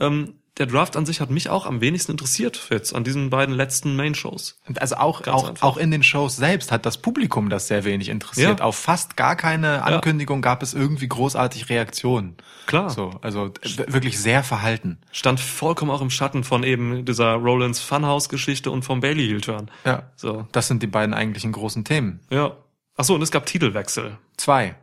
ähm, 0.00 0.34
der 0.58 0.66
Draft 0.66 0.96
an 0.96 1.04
sich 1.04 1.20
hat 1.20 1.30
mich 1.30 1.48
auch 1.50 1.66
am 1.66 1.80
wenigsten 1.80 2.12
interessiert 2.12 2.68
jetzt 2.70 2.94
an 2.94 3.02
diesen 3.02 3.28
beiden 3.28 3.54
letzten 3.54 3.96
Main-Shows. 3.96 4.60
Also 4.76 4.96
auch, 4.96 5.22
Ganz 5.22 5.36
auch, 5.42 5.48
einfach. 5.48 5.66
auch 5.66 5.76
in 5.76 5.90
den 5.90 6.04
Shows 6.04 6.36
selbst 6.36 6.70
hat 6.70 6.86
das 6.86 6.98
Publikum 6.98 7.50
das 7.50 7.66
sehr 7.66 7.82
wenig 7.84 8.08
interessiert. 8.08 8.60
Ja. 8.60 8.64
Auf 8.64 8.76
fast 8.76 9.16
gar 9.16 9.34
keine 9.34 9.82
Ankündigung 9.82 10.42
gab 10.42 10.62
es 10.62 10.72
irgendwie 10.72 11.08
großartig 11.08 11.70
Reaktionen. 11.70 12.36
Klar. 12.66 12.90
So, 12.90 13.10
also 13.20 13.52
wirklich 13.88 14.18
sehr 14.20 14.44
verhalten. 14.44 14.98
Stand 15.10 15.40
vollkommen 15.40 15.90
auch 15.90 16.00
im 16.02 16.10
Schatten 16.10 16.44
von 16.44 16.62
eben 16.62 17.04
dieser 17.04 17.32
Rollins 17.34 17.80
Funhouse-Geschichte 17.80 18.70
und 18.70 18.84
vom 18.84 19.00
Bailey 19.00 19.26
Heel-Turn. 19.26 19.70
Ja. 19.84 20.04
So, 20.14 20.46
Das 20.52 20.68
sind 20.68 20.82
die 20.84 20.86
beiden 20.86 21.14
eigentlichen 21.14 21.50
großen 21.52 21.84
Themen. 21.84 22.20
ja. 22.30 22.56
Ach 22.96 23.02
so, 23.02 23.16
und 23.16 23.22
es 23.22 23.32
gab 23.32 23.44
Titelwechsel. 23.44 24.18
Zwei. 24.36 24.76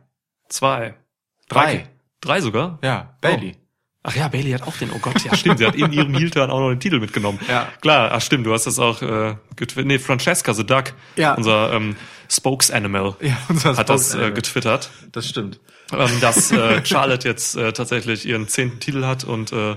Zwei. 0.50 0.96
Drei. 1.48 1.88
Drei 2.20 2.42
sogar? 2.42 2.78
Ja, 2.82 3.16
Bailey. 3.22 3.56
Ach 4.04 4.16
ja, 4.16 4.26
Bailey 4.28 4.50
hat 4.50 4.62
auch 4.62 4.76
den, 4.76 4.90
oh 4.90 4.98
Gott, 4.98 5.24
ja 5.24 5.34
stimmt, 5.36 5.58
sie 5.58 5.66
hat 5.66 5.76
in 5.76 5.92
ihrem 5.92 6.12
Heel-Turn 6.16 6.50
auch 6.50 6.58
noch 6.60 6.70
den 6.70 6.80
Titel 6.80 6.98
mitgenommen. 6.98 7.38
Ja. 7.48 7.68
Klar, 7.80 8.10
ach 8.12 8.20
stimmt, 8.20 8.44
du 8.46 8.52
hast 8.52 8.66
das 8.66 8.78
auch, 8.80 9.00
äh, 9.02 9.36
getwittert, 9.54 9.86
nee, 9.86 9.98
Francesca 10.00 10.52
the 10.54 10.64
Duck, 10.66 10.92
Ja. 11.16 11.34
unser 11.34 11.72
ähm, 11.72 11.94
Spokes-Animal, 12.28 13.14
Ja, 13.20 13.36
unser 13.48 13.76
hat 13.76 13.88
das 13.88 14.14
äh, 14.14 14.32
getwittert, 14.32 14.90
Das 15.12 15.28
stimmt. 15.28 15.60
ähm, 15.92 16.10
dass 16.20 16.50
äh, 16.50 16.80
Charlotte 16.84 17.28
jetzt 17.28 17.56
äh, 17.56 17.72
tatsächlich 17.72 18.26
ihren 18.26 18.48
zehnten 18.48 18.80
Titel 18.80 19.04
hat 19.04 19.22
und 19.24 19.52
äh, 19.52 19.76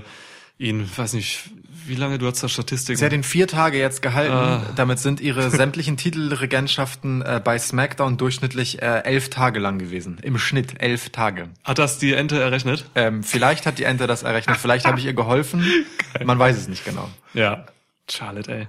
ihn, 0.58 0.88
weiß 0.96 1.12
nicht, 1.12 1.44
wie 1.88 1.94
lange 1.94 2.18
du 2.18 2.26
hast 2.26 2.42
da 2.42 2.48
Statistiken? 2.48 2.98
Sie 2.98 3.04
hat 3.04 3.12
ihn 3.12 3.22
vier 3.22 3.46
Tage 3.48 3.78
jetzt 3.78 4.02
gehalten. 4.02 4.32
Ah. 4.32 4.62
Damit 4.76 4.98
sind 4.98 5.20
ihre 5.20 5.50
sämtlichen 5.56 5.96
Titelregentschaften 5.96 7.22
äh, 7.22 7.40
bei 7.42 7.58
SmackDown 7.58 8.16
durchschnittlich 8.16 8.82
äh, 8.82 9.02
elf 9.04 9.30
Tage 9.30 9.58
lang 9.58 9.78
gewesen. 9.78 10.18
Im 10.22 10.38
Schnitt 10.38 10.80
elf 10.80 11.10
Tage. 11.10 11.48
hat 11.64 11.78
das 11.78 11.98
die 11.98 12.12
Ente 12.12 12.40
errechnet? 12.40 12.84
Ähm, 12.94 13.22
vielleicht 13.22 13.66
hat 13.66 13.78
die 13.78 13.84
Ente 13.84 14.06
das 14.06 14.22
errechnet, 14.22 14.56
vielleicht 14.56 14.86
habe 14.86 14.98
ich 14.98 15.04
ihr 15.06 15.14
geholfen. 15.14 15.64
Man 16.24 16.38
weiß 16.38 16.56
es 16.56 16.68
nicht 16.68 16.84
genau. 16.84 17.08
Ja. 17.34 17.66
Charlotte, 18.08 18.52
ey. 18.52 18.68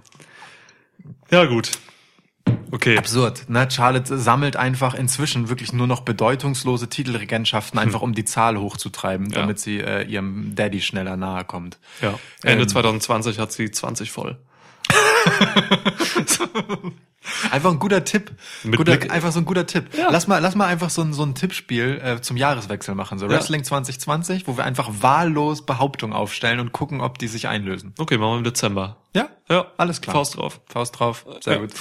Ja, 1.32 1.46
gut. 1.46 1.72
Okay. 2.72 2.98
Absurd. 2.98 3.50
Ne? 3.50 3.68
Charlotte 3.72 4.18
sammelt 4.18 4.56
einfach 4.56 4.94
inzwischen 4.94 5.50
wirklich 5.50 5.74
nur 5.74 5.88
noch 5.88 6.02
bedeutungslose 6.02 6.90
Titelregentschaften, 6.90 7.80
einfach 7.80 8.02
um 8.02 8.14
die 8.14 8.26
Zahl 8.26 8.58
hochzutreiben, 8.60 9.30
Ja. 9.32 9.40
damit 9.42 9.60
sie 9.60 9.80
äh, 9.80 10.04
ihrem 10.04 10.54
Daddy 10.56 10.82
schneller 10.82 11.16
nahe 11.18 11.44
kommt. 11.46 11.78
Ja. 12.02 12.20
Ende 12.44 12.64
Ähm. 12.64 12.70
2020 12.70 13.40
hat 13.40 13.52
sie 13.52 13.72
20 13.72 14.12
voll. 14.12 14.38
Einfach 17.52 17.72
ein 17.72 17.80
guter 17.80 18.06
Tipp. 18.06 18.32
Guter, 18.76 18.94
einfach 19.12 19.34
so 19.34 19.40
ein 19.40 19.46
guter 19.46 19.66
Tipp. 19.66 19.88
Lass 19.98 20.28
mal, 20.28 20.38
lass 20.40 20.56
mal 20.56 20.68
einfach 20.68 20.90
so 20.90 21.02
ein, 21.02 21.12
so 21.14 21.24
ein 21.24 21.36
Tippspiel 21.36 22.00
äh, 22.02 22.22
zum 22.22 22.38
Jahreswechsel 22.38 22.96
machen. 22.96 23.20
So 23.20 23.26
Ja. 23.26 23.34
Wrestling 23.34 23.66
2020, 23.66 24.48
wo 24.48 24.56
wir 24.56 24.64
einfach 24.64 24.90
wahllos 25.02 25.66
Behauptungen 25.66 26.16
aufstellen 26.16 26.62
und 26.62 26.72
gucken, 26.72 27.02
ob 27.02 27.18
die 27.18 27.28
sich 27.28 27.50
einlösen. 27.50 27.94
Okay, 27.98 28.18
machen 28.18 28.32
wir 28.32 28.38
im 28.38 28.44
Dezember. 28.46 28.96
Ja? 29.14 29.28
Ja, 29.50 29.66
Alles 29.76 30.00
klar. 30.00 30.16
Faust 30.16 30.38
drauf. 30.38 30.62
Faust 30.68 30.98
drauf. 31.00 31.26
Sehr 31.42 31.56
Ja. 31.56 31.60
gut. 31.60 31.72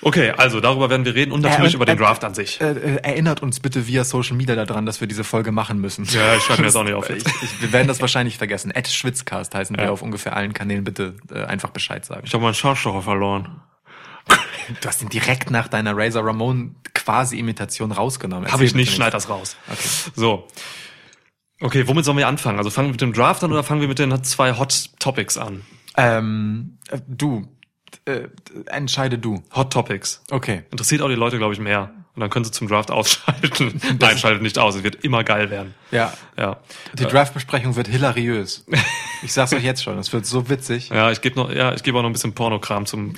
Okay, 0.00 0.30
also 0.30 0.60
darüber 0.60 0.90
werden 0.90 1.04
wir 1.04 1.14
reden 1.14 1.32
und 1.32 1.40
natürlich 1.40 1.72
Äh, 1.72 1.76
über 1.76 1.84
den 1.84 1.96
äh, 1.96 2.00
Draft 2.00 2.22
an 2.24 2.34
sich. 2.34 2.60
Äh, 2.60 2.70
äh, 2.70 2.96
erinnert 3.02 3.42
uns 3.42 3.58
bitte 3.60 3.86
via 3.86 4.04
Social 4.04 4.36
Media 4.36 4.54
daran, 4.54 4.86
dass 4.86 5.00
wir 5.00 5.08
diese 5.08 5.24
Folge 5.24 5.50
machen 5.50 5.80
müssen. 5.80 6.04
Ja, 6.04 6.36
ich 6.36 6.42
schreibe 6.44 6.60
mir 6.62 6.66
das 6.68 6.76
auch 6.76 6.84
nicht 6.84 6.94
auf 6.94 7.10
Ich, 7.10 7.24
ich, 7.26 7.62
wir 7.62 7.72
werden 7.72 7.88
das 7.88 8.00
wahrscheinlich 8.00 8.38
vergessen. 8.38 8.70
At 8.74 8.86
Schwitzcast 8.88 9.54
heißen 9.54 9.76
wir 9.76 9.84
Ja. 9.86 9.90
auf 9.90 10.02
ungefähr 10.02 10.36
allen 10.36 10.52
Kanälen. 10.52 10.84
Bitte 10.84 11.16
äh, 11.32 11.42
einfach 11.44 11.70
Bescheid 11.70 12.04
sagen. 12.04 12.22
Ich 12.24 12.32
habe 12.34 12.42
meinen 12.44 12.54
Schornstocher 12.54 13.02
verloren. 13.02 13.60
Du 14.82 14.86
hast 14.86 15.00
ihn 15.00 15.08
direkt 15.08 15.50
nach 15.50 15.66
deiner 15.68 15.96
Razor 15.96 16.26
Ramon 16.26 16.76
quasi 16.92 17.38
Imitation 17.38 17.90
rausgenommen. 17.90 18.52
Habe 18.52 18.64
ich 18.66 18.74
nicht, 18.74 18.92
schneid 18.92 19.14
das 19.14 19.30
raus. 19.30 19.56
So. 20.14 20.46
Okay, 21.60 21.88
womit 21.88 22.04
sollen 22.04 22.18
wir 22.18 22.28
anfangen? 22.28 22.58
Also 22.58 22.68
fangen 22.68 22.88
wir 22.88 22.92
mit 22.92 23.00
dem 23.00 23.14
Draft 23.14 23.42
an 23.42 23.50
oder 23.50 23.64
fangen 23.64 23.80
wir 23.80 23.88
mit 23.88 23.98
den 23.98 24.22
zwei 24.24 24.52
Hot 24.58 24.90
Topics 25.00 25.38
an? 25.38 25.62
Ähm, 25.96 26.78
äh, 26.90 26.98
du, 27.08 27.48
äh, 28.04 28.28
entscheide 28.66 29.18
du. 29.18 29.42
Hot 29.54 29.72
Topics. 29.72 30.22
Okay. 30.30 30.64
Interessiert 30.70 31.02
auch 31.02 31.08
die 31.08 31.14
Leute, 31.14 31.38
glaube 31.38 31.54
ich, 31.54 31.60
mehr. 31.60 31.90
Und 32.14 32.22
dann 32.22 32.30
können 32.30 32.44
sie 32.44 32.50
zum 32.50 32.66
Draft 32.66 32.90
ausschalten. 32.92 33.80
Nein, 34.00 34.18
schaltet 34.18 34.42
nicht 34.42 34.58
aus. 34.58 34.74
Es 34.74 34.82
wird 34.82 35.04
immer 35.04 35.22
geil 35.22 35.50
werden. 35.50 35.74
Ja. 35.92 36.12
Ja. 36.36 36.58
Die 36.94 37.04
Draftbesprechung 37.04 37.76
wird 37.76 37.88
hilariös. 37.88 38.64
Ich 39.20 39.32
sag's 39.32 39.52
euch 39.52 39.64
jetzt 39.64 39.82
schon, 39.82 39.98
es 39.98 40.12
wird 40.12 40.26
so 40.26 40.48
witzig. 40.48 40.90
Ja, 40.90 41.10
ich 41.10 41.20
gebe 41.20 41.34
noch, 41.34 41.50
ja, 41.50 41.72
ich 41.74 41.82
gebe 41.82 41.98
auch 41.98 42.02
noch 42.02 42.08
ein 42.08 42.12
bisschen 42.12 42.34
Pornokram 42.34 42.86
zum, 42.86 43.14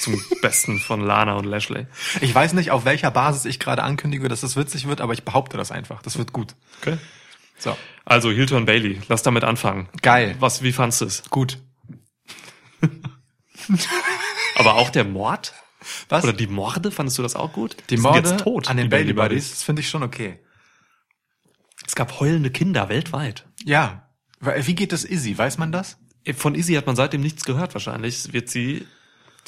zum 0.00 0.18
Besten 0.40 0.78
von 0.78 1.02
Lana 1.02 1.34
und 1.34 1.44
Lashley. 1.44 1.86
Ich 2.22 2.34
weiß 2.34 2.54
nicht, 2.54 2.70
auf 2.70 2.86
welcher 2.86 3.10
Basis 3.10 3.44
ich 3.44 3.58
gerade 3.58 3.82
ankündige, 3.82 4.28
dass 4.28 4.42
es 4.42 4.56
witzig 4.56 4.88
wird, 4.88 5.02
aber 5.02 5.12
ich 5.12 5.24
behaupte 5.24 5.58
das 5.58 5.70
einfach. 5.70 6.00
Das 6.00 6.16
wird 6.16 6.32
gut. 6.32 6.54
Okay. 6.80 6.96
So. 7.58 7.76
Also, 8.06 8.30
Hilton 8.30 8.64
Bailey, 8.64 9.02
lass 9.08 9.22
damit 9.22 9.44
anfangen. 9.44 9.90
Geil. 10.00 10.36
Was, 10.40 10.62
wie 10.62 10.72
fandst 10.72 11.02
du 11.02 11.04
es? 11.04 11.22
Gut. 11.28 11.58
Aber 14.56 14.74
auch 14.74 14.90
der 14.90 15.04
Mord? 15.04 15.54
Was? 16.08 16.22
Oder 16.24 16.32
die 16.32 16.46
Morde, 16.46 16.90
fandest 16.92 17.18
du 17.18 17.22
das 17.22 17.34
auch 17.34 17.52
gut? 17.52 17.76
die 17.90 17.96
sind 17.96 18.02
Morde 18.04 18.28
jetzt 18.30 18.40
tot, 18.40 18.68
an 18.70 18.76
den 18.76 18.88
Bailey 18.88 19.12
Buddies, 19.12 19.50
das 19.50 19.62
finde 19.64 19.80
ich 19.82 19.88
schon 19.88 20.02
okay. 20.04 20.38
Es 21.86 21.94
gab 21.96 22.20
heulende 22.20 22.50
Kinder 22.50 22.88
weltweit. 22.88 23.46
Ja. 23.64 24.08
Wie 24.40 24.74
geht 24.74 24.92
das 24.92 25.04
Izzy? 25.04 25.36
Weiß 25.36 25.58
man 25.58 25.72
das? 25.72 25.98
Von 26.36 26.54
Izzy 26.54 26.74
hat 26.74 26.86
man 26.86 26.94
seitdem 26.94 27.20
nichts 27.20 27.44
gehört 27.44 27.74
wahrscheinlich. 27.74 28.32
Wird 28.32 28.48
sie, 28.48 28.86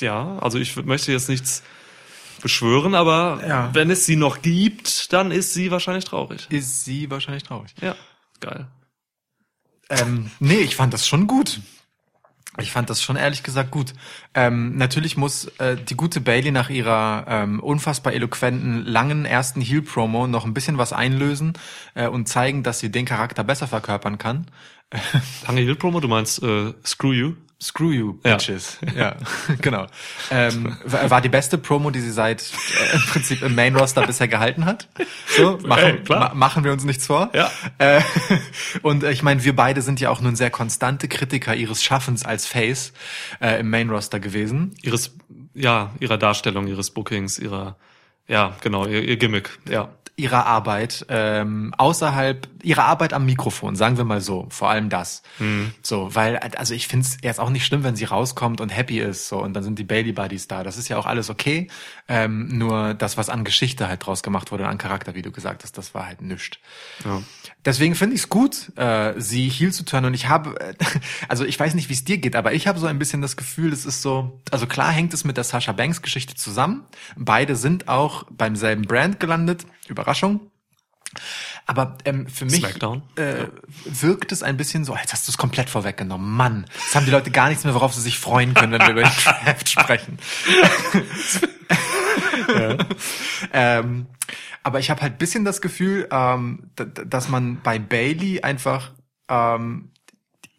ja, 0.01 0.39
also 0.41 0.59
ich 0.59 0.75
möchte 0.85 1.13
jetzt 1.13 1.29
nichts 1.29 1.63
beschwören, 2.43 2.95
aber 2.97 3.41
Ja. 3.47 3.71
wenn 3.75 3.91
es 3.91 4.05
sie 4.07 4.17
noch 4.17 4.43
gibt, 4.43 5.13
dann 5.13 5.31
ist 5.31 5.55
sie 5.55 5.71
wahrscheinlich 5.71 6.05
traurig. 6.05 6.47
Ist 6.51 6.85
sie 6.85 7.11
wahrscheinlich 7.11 7.45
traurig. 7.45 7.75
Ja, 7.81 7.95
geil. 8.41 8.67
Ähm, 9.89 10.31
nee, 10.41 10.59
ich 10.59 10.75
fand 10.77 10.93
das 10.93 11.07
schon 11.07 11.27
gut. 11.29 11.61
Ich 12.59 12.71
fand 12.71 12.89
das 12.89 13.03
schon 13.03 13.17
ehrlich 13.17 13.43
gesagt 13.43 13.71
gut. 13.73 13.95
Ähm, 14.35 14.77
natürlich 14.77 15.17
muss 15.17 15.47
äh, 15.59 15.77
die 15.77 15.97
gute 15.97 16.21
Bailey 16.21 16.53
nach 16.53 16.71
ihrer 16.71 17.25
ähm, 17.29 17.61
unfassbar 17.61 18.13
eloquenten, 18.13 18.85
langen 18.85 19.25
ersten 19.25 19.61
Heel-Promo 19.61 20.27
noch 20.27 20.45
ein 20.45 20.55
bisschen 20.55 20.79
was 20.79 20.93
einlösen 20.93 21.55
äh, 21.95 22.07
und 22.07 22.29
zeigen, 22.29 22.63
dass 22.63 22.79
sie 22.79 22.91
den 22.91 23.07
Charakter 23.07 23.43
besser 23.43 23.67
verkörpern 23.67 24.19
kann. 24.19 24.47
Lange 25.47 25.63
Hill 25.63 25.75
Promo, 25.75 26.01
du 26.01 26.09
meinst 26.09 26.43
äh, 26.43 26.73
Screw 26.85 27.13
You? 27.13 27.33
Screw 27.65 27.93
you, 27.93 28.19
Ja. 28.25 28.35
bitches. 28.37 28.79
Ja, 28.95 29.17
genau. 29.63 29.87
Ähm, 30.31 30.77
war 30.85 31.21
die 31.23 31.31
beste 31.31 31.57
Promo, 31.57 31.91
die 31.91 32.01
sie 32.01 32.11
seit 32.13 32.43
äh, 32.43 32.95
im 32.97 33.01
Prinzip 33.07 33.41
im 33.43 33.55
Main 33.55 33.75
Roster 33.75 34.07
bisher 34.07 34.29
gehalten 34.29 34.67
hat. 34.67 34.89
So, 35.37 35.59
machen, 35.65 35.83
Ey, 35.83 36.01
klar. 36.03 36.29
ma 36.31 36.35
machen 36.35 36.65
wir 36.65 36.73
uns 36.73 36.85
nichts 36.85 37.07
vor. 37.07 37.31
Ja. 37.33 37.51
Äh, 37.79 38.03
und 38.83 39.03
äh, 39.03 39.11
ich 39.13 39.23
meine, 39.23 39.43
wir 39.45 39.57
beide 39.57 39.81
sind 39.81 39.99
ja 39.99 40.11
auch 40.11 40.21
nun 40.21 40.37
sehr 40.37 40.51
konstante 40.51 41.09
Kritiker 41.09 41.55
ihres 41.55 41.83
Schaffens 41.83 42.25
als 42.25 42.47
Face 42.47 42.93
äh, 43.41 43.61
im 43.61 43.71
Main 43.71 43.89
Roster 43.89 44.21
gewesen. 44.21 44.75
Ihres, 44.83 45.17
ja, 45.55 45.91
ihrer 46.01 46.19
Darstellung, 46.19 46.67
ihres 46.67 46.91
Bookings, 46.91 47.39
ihrer, 47.39 47.77
ja, 48.29 48.55
genau, 48.61 48.87
ihr, 48.87 49.03
ihr 49.03 49.17
Gimmick, 49.17 49.59
ja. 49.69 49.89
Ihrer 50.17 50.47
Arbeit 50.47 51.07
ähm, 51.09 51.75
außerhalb 51.77 52.49
ihrer 52.63 52.85
Arbeit 52.85 53.13
am 53.13 53.27
Mikrofon, 53.27 53.77
sagen 53.77 53.97
wir 53.97 54.05
mal 54.05 54.21
so, 54.21 54.47
vor 54.49 54.71
allem 54.71 54.89
das. 54.89 55.23
So, 55.83 56.15
weil 56.15 56.37
also 56.39 56.73
ich 56.73 56.87
finde 56.89 57.07
es 57.07 57.19
jetzt 57.23 57.41
auch 57.41 57.51
nicht 57.51 57.67
schlimm, 57.67 57.83
wenn 57.85 57.97
sie 57.97 58.05
rauskommt 58.05 58.61
und 58.61 58.69
happy 58.69 59.01
ist 59.01 59.29
so 59.29 59.43
und 59.43 59.55
dann 59.55 59.63
sind 59.63 59.79
die 59.79 59.85
Bailey 59.85 60.13
Buddies 60.13 60.47
da. 60.49 60.63
Das 60.63 60.77
ist 60.79 60.89
ja 60.89 60.97
auch 60.99 61.07
alles 61.07 61.31
okay. 61.31 61.69
Ähm, 62.07 62.59
nur 62.59 62.93
das, 62.93 63.17
was 63.17 63.31
an 63.31 63.45
Geschichte 63.45 63.89
halt 63.89 64.05
draus 64.05 64.23
gemacht 64.23 64.53
wurde, 64.53 64.67
an 64.67 64.77
Charakter, 64.77 65.15
wie 65.15 65.23
du 65.23 65.33
gesagt 65.33 65.63
hast, 65.63 65.79
das 65.79 65.95
war 65.95 66.07
halt 66.07 66.21
nischt. 66.21 66.61
ja. 67.05 67.23
Deswegen 67.65 67.95
finde 67.95 68.15
ich 68.15 68.23
es 68.23 68.29
gut, 68.29 68.77
äh, 68.77 69.15
sie 69.17 69.49
heel 69.49 69.73
zu 69.73 69.87
turnen. 69.87 70.09
Und 70.09 70.15
ich 70.15 70.29
habe, 70.29 70.61
äh, 70.61 70.75
also 71.29 71.47
ich 71.47 71.59
weiß 71.59 71.75
nicht, 71.75 71.89
wie 71.89 71.95
es 71.95 72.05
dir 72.05 72.19
geht, 72.19 72.37
aber 72.37 72.53
ich 72.53 72.67
habe 72.67 72.79
so 72.79 72.87
ein 72.87 72.99
bisschen 72.99 73.23
das 73.23 73.37
Gefühl, 73.37 73.73
es 73.73 73.87
ist 73.87 74.03
so, 74.03 74.43
also 74.51 74.67
klar 74.67 74.93
hängt 74.93 75.15
es 75.15 75.25
mit 75.25 75.39
der 75.39 75.45
Sasha 75.45 75.73
Banks 75.73 76.03
Geschichte 76.03 76.35
zusammen. 76.35 76.85
Beide 77.17 77.57
sind 77.57 77.89
auch 77.89 78.25
beim 78.31 78.55
selben 78.55 78.83
Brand 78.83 79.19
gelandet. 79.19 79.65
Überraschung. 79.89 80.51
Aber 81.67 81.97
ähm, 82.05 82.27
für 82.27 82.45
mich 82.45 82.63
äh, 83.17 83.47
wirkt 83.85 84.33
es 84.33 84.43
ein 84.43 84.57
bisschen 84.57 84.85
so, 84.85 84.93
als 84.93 85.13
hast 85.13 85.27
du 85.27 85.33
es 85.33 85.39
komplett 85.39 85.71
vorweggenommen. 85.71 86.31
Mann, 86.31 86.67
jetzt 86.85 86.95
haben 86.95 87.07
die 87.07 87.13
Leute 87.13 87.31
gar 87.31 87.49
nichts 87.49 87.65
mehr, 87.65 87.75
worauf 87.75 87.95
sie 87.95 88.03
sich 88.03 88.19
freuen 88.19 88.53
können, 88.53 88.73
wenn 88.73 88.83
wir 88.83 88.91
über 88.91 89.03
den 89.03 89.13
Draft 89.25 89.69
sprechen. 89.69 90.19
ähm, 93.53 94.07
aber 94.63 94.79
ich 94.79 94.91
habe 94.91 95.03
halt 95.03 95.19
bisschen 95.19 95.45
das 95.45 95.61
Gefühl, 95.61 96.09
ähm, 96.11 96.71
dass 96.77 97.29
man 97.29 97.61
bei 97.63 97.79
Bailey 97.79 98.41
einfach 98.41 98.93
ähm, 99.29 99.91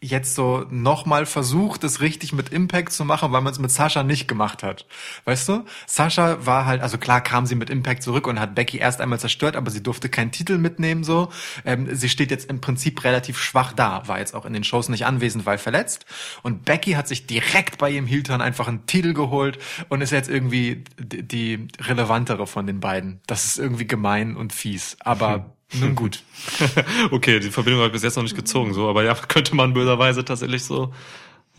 jetzt 0.10 0.36
so 0.36 0.66
nochmal 0.70 1.26
versucht, 1.26 1.84
es 1.84 2.02
richtig 2.02 2.34
mit 2.34 2.50
Impact 2.50 2.92
zu 2.92 3.06
machen, 3.06 3.32
weil 3.32 3.42
man 3.42 3.52
es 3.52 3.60
mit 3.60 3.72
Sascha 3.72 4.04
nicht 4.04 4.28
gemacht 4.28 4.64
hat. 4.64 4.86
Weißt 5.26 5.50
du? 5.50 5.66
Sascha 5.88 6.46
war 6.46 6.66
halt, 6.66 6.82
also 6.82 6.98
klar 6.98 7.22
kam 7.22 7.46
sie 7.46 7.56
mit 7.56 7.70
Impact 7.70 8.04
zurück 8.04 8.28
und 8.28 8.40
hat 8.40 8.56
Becky 8.56 8.78
erst 8.78 9.02
einmal 9.02 9.20
zerstört, 9.20 9.56
aber 9.56 9.72
sie 9.72 9.84
durfte 9.84 10.10
keinen 10.10 10.32
Titel 10.32 10.58
mitnehmen 10.58 11.04
so. 11.04 11.30
Ähm, 11.66 11.94
sie 11.96 12.10
steht 12.10 12.32
jetzt 12.32 12.50
im 12.50 12.62
Prinzip 12.62 13.04
relativ 13.04 13.38
schwach 13.38 13.74
da, 13.74 14.08
war 14.08 14.20
jetzt 14.20 14.36
auch 14.36 14.46
in 14.46 14.54
den 14.54 14.64
Shows 14.64 14.90
nicht 14.90 15.06
anwesend, 15.06 15.46
weil 15.46 15.58
verletzt. 15.58 16.06
Und 16.44 16.66
Becky 16.66 16.92
hat 16.92 17.08
sich 17.08 17.28
direkt 17.28 17.78
bei 17.78 17.90
ihrem 17.90 18.08
Heel-Turn 18.08 18.42
einfach 18.42 18.68
einen 18.68 18.86
Titel 18.86 19.14
geholt 19.14 19.60
und 19.90 20.02
ist 20.02 20.12
jetzt 20.12 20.30
irgendwie 20.30 20.84
die, 21.00 21.24
die 21.24 21.68
relevantere 21.82 22.48
von 22.48 22.68
den 22.68 22.80
beiden. 22.80 23.22
Das 23.28 23.46
ist 23.46 23.60
irgendwie 23.60 23.88
gemein 23.88 24.36
und 24.36 24.54
fies, 24.54 24.98
aber 25.00 25.56
nun 25.80 25.96
gut. 25.96 26.24
okay, 27.12 27.40
die 27.40 27.52
Verbindung 27.52 27.80
habe 27.82 27.88
ich 27.88 27.94
bis 27.94 28.04
jetzt 28.04 28.16
noch 28.16 28.24
nicht 28.24 28.36
gezogen, 28.36 28.74
so, 28.74 28.90
aber 28.90 29.04
ja, 29.04 29.14
könnte 29.28 29.56
man 29.56 29.74
böserweise 29.74 30.24
tatsächlich 30.26 30.64
so, 30.64 30.94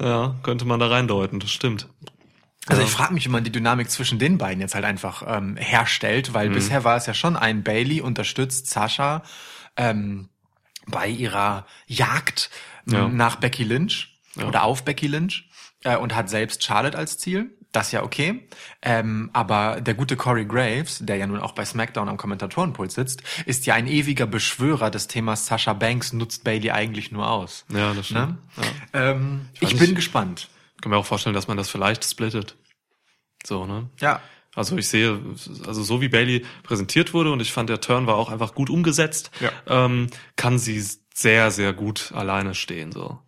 ja, 0.00 0.34
könnte 0.42 0.64
man 0.64 0.80
da 0.80 0.88
reindeuten, 0.88 1.40
das 1.40 1.50
stimmt. 1.50 1.88
Also 2.68 2.82
ich 2.82 2.90
frage 2.90 3.14
mich, 3.14 3.24
wie 3.26 3.30
man 3.30 3.44
die 3.44 3.52
Dynamik 3.52 3.88
zwischen 3.90 4.18
den 4.18 4.38
beiden 4.38 4.60
jetzt 4.60 4.74
halt 4.74 4.84
einfach 4.84 5.22
ähm, 5.26 5.56
herstellt, 5.56 6.34
weil 6.34 6.48
bisher 6.50 6.82
war 6.82 6.96
es 6.96 7.06
ja 7.06 7.14
schon 7.14 7.36
ein 7.36 7.62
Bailey 7.62 8.00
unterstützt 8.00 8.68
Sascha 8.68 9.22
ähm, 9.76 10.28
bei 10.88 11.06
ihrer 11.06 11.64
Jagd 11.86 12.50
Ja. 12.86 13.06
ähm, 13.06 13.16
nach 13.16 13.36
Becky 13.36 13.62
Lynch 13.62 14.18
oder 14.48 14.64
auf 14.64 14.84
Becky 14.84 15.06
Lynch 15.06 15.48
äh, 15.84 15.96
und 15.96 16.14
hat 16.16 16.28
selbst 16.28 16.64
Charlotte 16.64 16.98
als 16.98 17.18
Ziel. 17.18 17.55
Das 17.76 17.92
ja 17.92 18.02
okay. 18.02 18.48
Ähm, 18.80 19.28
aber 19.34 19.82
der 19.82 19.92
gute 19.92 20.16
Corey 20.16 20.46
Graves, 20.46 21.00
der 21.02 21.16
ja 21.16 21.26
nun 21.26 21.40
auch 21.40 21.52
bei 21.52 21.62
SmackDown 21.66 22.08
am 22.08 22.16
Kommentatorenpult 22.16 22.90
sitzt, 22.90 23.22
ist 23.44 23.66
ja 23.66 23.74
ein 23.74 23.86
ewiger 23.86 24.26
Beschwörer 24.26 24.90
des 24.90 25.08
Themas 25.08 25.44
Sascha 25.44 25.74
Banks 25.74 26.14
nutzt 26.14 26.42
Bailey 26.42 26.70
eigentlich 26.70 27.12
nur 27.12 27.28
aus. 27.30 27.66
Ja, 27.68 27.92
das 27.92 28.06
stimmt. 28.06 28.38
Ne? 28.56 28.64
Ähm, 28.94 29.48
ich 29.54 29.62
weiß 29.64 29.70
bin 29.72 29.80
nicht. 29.80 29.96
gespannt. 29.96 30.48
Kann 30.80 30.88
mir 30.90 30.96
auch 30.96 31.04
vorstellen, 31.04 31.34
dass 31.34 31.48
man 31.48 31.58
das 31.58 31.68
vielleicht 31.68 32.02
splittet. 32.04 32.56
So, 33.44 33.66
ne? 33.66 33.90
Ja. 34.00 34.20
Also 34.54 34.78
ich 34.78 34.88
sehe, 34.88 35.20
also 35.66 35.82
so 35.82 36.00
wie 36.00 36.08
Bailey 36.08 36.46
präsentiert 36.62 37.12
wurde 37.12 37.30
und 37.30 37.40
ich 37.42 37.52
fand 37.52 37.68
der 37.68 37.82
Turn 37.82 38.06
war 38.06 38.14
auch 38.16 38.30
einfach 38.30 38.54
gut 38.54 38.70
umgesetzt, 38.70 39.30
Ja. 39.40 39.50
ähm, 39.66 40.06
kann 40.36 40.58
sie 40.58 40.82
sehr, 41.12 41.50
sehr 41.50 41.74
gut 41.74 42.12
alleine 42.14 42.54
stehen. 42.54 42.90
So. 42.90 43.18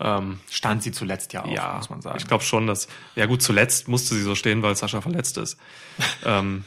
Ähm, 0.00 0.38
Stand 0.50 0.82
sie 0.82 0.92
zuletzt 0.92 1.32
ja 1.32 1.44
auch, 1.44 1.50
ja, 1.50 1.74
muss 1.76 1.90
man 1.90 2.00
sagen. 2.02 2.18
ich 2.18 2.26
glaube 2.28 2.44
schon, 2.44 2.66
dass, 2.66 2.86
ja 3.16 3.26
gut, 3.26 3.42
zuletzt 3.42 3.88
musste 3.88 4.14
sie 4.14 4.22
so 4.22 4.34
stehen, 4.36 4.62
weil 4.62 4.76
Sascha 4.76 5.00
verletzt 5.00 5.38
ist. 5.38 5.58
ähm, 6.24 6.64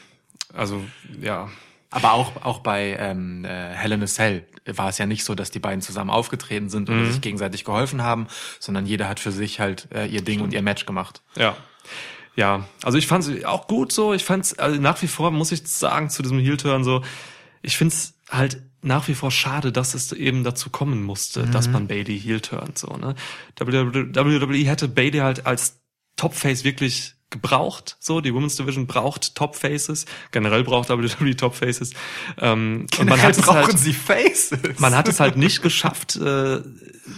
also, 0.54 0.84
ja, 1.22 1.50
Aber 1.92 2.12
auch, 2.14 2.44
auch 2.44 2.60
bei 2.60 2.98
ähm, 3.00 3.46
äh, 3.46 3.50
a 3.76 4.06
Cell 4.08 4.46
war 4.66 4.90
es 4.90 4.98
ja 4.98 5.06
nicht 5.06 5.24
so, 5.24 5.34
dass 5.34 5.50
die 5.50 5.60
beiden 5.60 5.82
zusammen 5.82 6.10
aufgetreten 6.10 6.70
sind 6.70 6.90
Mhm. 6.90 7.00
und 7.00 7.06
sich 7.12 7.22
gegenseitig 7.22 7.64
geholfen 7.64 8.04
haben, 8.04 8.28
sondern 8.60 8.86
jeder 8.86 9.08
hat 9.08 9.20
für 9.20 9.32
sich 9.32 9.60
halt 9.60 9.88
äh, 9.94 10.06
ihr 10.08 10.22
Ding 10.22 10.42
und 10.42 10.54
ihr 10.54 10.62
Match 10.62 10.86
gemacht. 10.86 11.22
Ja. 11.36 11.56
Ja, 12.36 12.66
also 12.84 12.98
ich 12.98 13.08
fand 13.08 13.26
es 13.28 13.44
auch 13.44 13.68
gut 13.68 13.92
so. 13.92 14.14
Ich 14.14 14.24
fand's 14.24 14.58
also 14.58 14.80
nach 14.80 15.02
wie 15.02 15.08
vor 15.08 15.32
muss 15.32 15.52
ich 15.52 15.68
sagen 15.68 16.10
zu 16.10 16.22
diesem 16.22 16.40
Heel-Turn 16.40 16.84
so. 16.86 17.02
Ich 17.62 17.78
find's 17.78 18.14
halt 18.32 18.64
nach 18.82 19.08
wie 19.08 19.14
vor 19.14 19.30
schade, 19.30 19.72
dass 19.72 19.94
es 19.94 20.12
eben 20.12 20.44
dazu 20.44 20.70
kommen 20.70 21.04
musste, 21.04 21.46
dass 21.46 21.70
man 21.70 21.88
Bailey 21.88 22.20
Heel 22.20 22.42
turnt 22.42 22.80
so 22.80 22.98
ne. 22.98 23.16
WWE 23.60 24.66
hätte 24.66 24.88
Bailey 24.88 25.20
halt 25.20 25.46
als 25.46 25.82
Topface 26.16 26.64
wirklich 26.64 27.14
gebraucht. 27.30 27.96
So 28.00 28.22
die 28.22 28.34
Women's 28.34 28.56
Division 28.58 28.88
braucht 28.88 29.36
Topfaces. 29.36 30.06
Generell 30.32 30.64
braucht 30.64 30.90
WWE 30.90 31.36
Topfaces. 31.36 31.94
Ähm, 32.40 32.88
und 33.00 33.10
man 33.10 33.22
hat 33.22 33.38
es 33.38 33.42
brauchen 33.42 33.68
halt, 33.68 33.80
sie 33.80 33.94
Faces. 33.94 34.80
man 34.80 34.96
hat 34.96 35.08
es 35.08 35.20
halt 35.20 35.38
nicht 35.38 35.62
geschafft, 35.62 36.16
äh, 36.18 36.62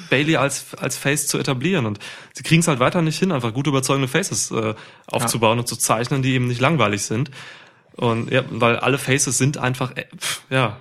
Bailey 0.09 0.35
als 0.35 0.75
als 0.75 0.97
Face 0.97 1.27
zu 1.27 1.37
etablieren 1.37 1.85
und 1.85 1.99
sie 2.33 2.43
kriegen 2.43 2.61
es 2.61 2.67
halt 2.67 2.79
weiter 2.79 3.01
nicht 3.01 3.19
hin, 3.19 3.31
einfach 3.31 3.53
gut 3.53 3.67
überzeugende 3.67 4.07
Faces 4.07 4.51
äh, 4.51 4.75
aufzubauen 5.07 5.59
und 5.59 5.67
zu 5.67 5.75
zeichnen, 5.75 6.21
die 6.21 6.33
eben 6.33 6.47
nicht 6.47 6.61
langweilig 6.61 7.03
sind. 7.03 7.31
Und 7.95 8.31
ja, 8.31 8.43
weil 8.49 8.77
alle 8.77 8.97
Faces 8.97 9.37
sind 9.37 9.57
einfach 9.57 9.95
äh, 9.95 10.05
pff, 10.17 10.41
ja 10.49 10.79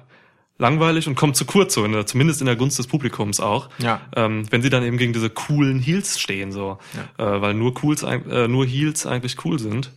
langweilig 0.63 1.07
und 1.09 1.15
kommen 1.17 1.35
zu 1.35 1.45
kurz 1.45 1.75
so, 1.75 1.85
in 1.85 1.93
der, 1.93 2.07
zumindest 2.07 2.41
in 2.41 2.47
der 2.47 2.57
Gunst 2.57 2.79
des 2.79 2.87
Publikums 2.87 3.41
auch. 3.41 3.69
Ja. 3.79 4.01
Ähm, 4.17 4.47
wenn 4.51 4.63
sie 4.63 4.71
dann 4.71 4.83
eben 4.85 4.97
gegen 4.97 5.13
diese 5.13 5.29
coolen 5.29 5.81
Heels 5.81 6.19
stehen 6.19 6.53
so, 6.53 6.79
äh, 7.19 7.23
weil 7.25 7.53
nur 7.53 7.75
Cools 7.75 8.03
äh, 8.05 8.49
nur 8.49 8.65
Heels 8.65 9.05
eigentlich 9.05 9.45
cool 9.45 9.59
sind. 9.59 9.91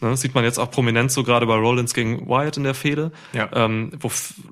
Ne, 0.00 0.10
das 0.10 0.20
sieht 0.20 0.34
man 0.34 0.44
jetzt 0.44 0.58
auch 0.58 0.70
prominent 0.70 1.10
so 1.10 1.24
gerade 1.24 1.46
bei 1.46 1.54
Rollins 1.56 1.94
gegen 1.94 2.28
Wyatt 2.28 2.58
in 2.58 2.64
der 2.64 2.74
Fehde, 2.74 3.10
Ja. 3.32 3.48
ähm, 3.54 3.90
wo 3.98 4.10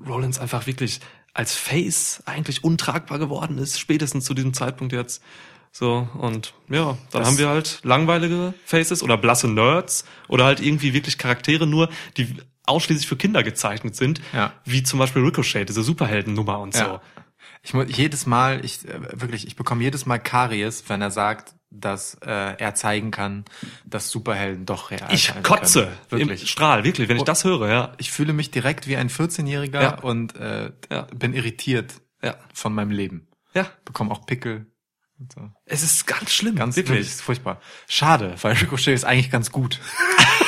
Rollins 0.09 0.39
einfach 0.39 0.65
wirklich 0.65 0.99
als 1.35 1.53
Face 1.53 2.23
eigentlich 2.25 2.63
untragbar 2.63 3.19
geworden 3.19 3.57
ist, 3.59 3.79
spätestens 3.79 4.25
zu 4.25 4.33
diesem 4.33 4.53
Zeitpunkt 4.55 4.91
jetzt. 4.93 5.21
So, 5.71 6.07
und 6.17 6.53
ja, 6.69 6.97
dann 7.11 7.21
Das- 7.21 7.27
haben 7.27 7.37
wir 7.37 7.49
halt 7.49 7.81
langweilige 7.83 8.53
Faces 8.65 9.03
oder 9.03 9.17
blasse 9.17 9.47
Nerds 9.47 10.05
oder 10.29 10.45
halt 10.45 10.61
irgendwie 10.61 10.93
wirklich 10.93 11.17
Charaktere 11.19 11.67
nur, 11.67 11.89
die 12.17 12.33
ausschließlich 12.67 13.07
für 13.07 13.15
Kinder 13.17 13.43
gezeichnet 13.43 13.95
sind, 13.95 14.21
Ja. 14.33 14.53
wie 14.65 14.83
zum 14.83 14.99
Beispiel 14.99 15.23
Ricochet, 15.23 15.67
diese 15.69 15.83
Superheldennummer 15.83 16.59
und 16.59 16.73
so. 16.73 16.81
Ja. 16.83 17.01
Ich 17.61 17.73
muss 17.73 17.85
jedes 17.89 18.25
Mal, 18.25 18.63
ich 18.63 18.87
äh, 18.87 18.99
wirklich, 19.21 19.47
ich 19.47 19.55
bekomme 19.55 19.83
jedes 19.83 20.05
Mal 20.05 20.19
Karies, 20.19 20.83
wenn 20.87 21.01
er 21.01 21.11
sagt, 21.11 21.55
dass 21.71 22.15
äh, 22.25 22.29
er 22.57 22.75
zeigen 22.75 23.11
kann, 23.11 23.43
dass 23.85 24.09
Superhelden 24.09 24.65
doch 24.65 24.91
real 24.91 25.09
Ich 25.13 25.25
sein 25.25 25.43
kotze 25.43 25.91
können. 26.09 26.21
im 26.23 26.29
Wirklich. 26.29 26.49
Strahl, 26.49 26.83
wirklich, 26.83 27.09
wenn 27.09 27.17
ich 27.17 27.23
das 27.23 27.43
höre, 27.43 27.67
ja. 27.69 27.93
Ich 27.97 28.11
fühle 28.11 28.33
mich 28.33 28.51
direkt 28.51 28.87
wie 28.87 28.95
ein 28.97 29.09
14-Jähriger 29.09 29.81
Ja. 29.81 29.99
und 29.99 30.35
äh, 30.37 30.71
Ja. 30.91 31.01
bin 31.13 31.33
irritiert 31.33 31.93
Ja. 32.23 32.35
von 32.53 32.73
meinem 32.73 32.91
Leben. 32.91 33.27
Ja, 33.53 33.67
Bekomme 33.83 34.11
auch 34.11 34.25
Pickel. 34.25 34.67
Und 35.19 35.31
so. 35.33 35.49
es 35.65 35.81
ist 35.83 36.07
ganz 36.07 36.31
schlimm, 36.33 36.55
Ganz 36.55 36.75
wirklich. 36.75 36.97
wirklich 36.99 37.13
furchtbar. 37.15 37.61
Schade, 37.87 38.35
weil 38.41 38.53
Ricochet 38.55 38.93
ist 38.93 39.05
eigentlich 39.05 39.31
ganz 39.31 39.51
gut. 39.51 39.79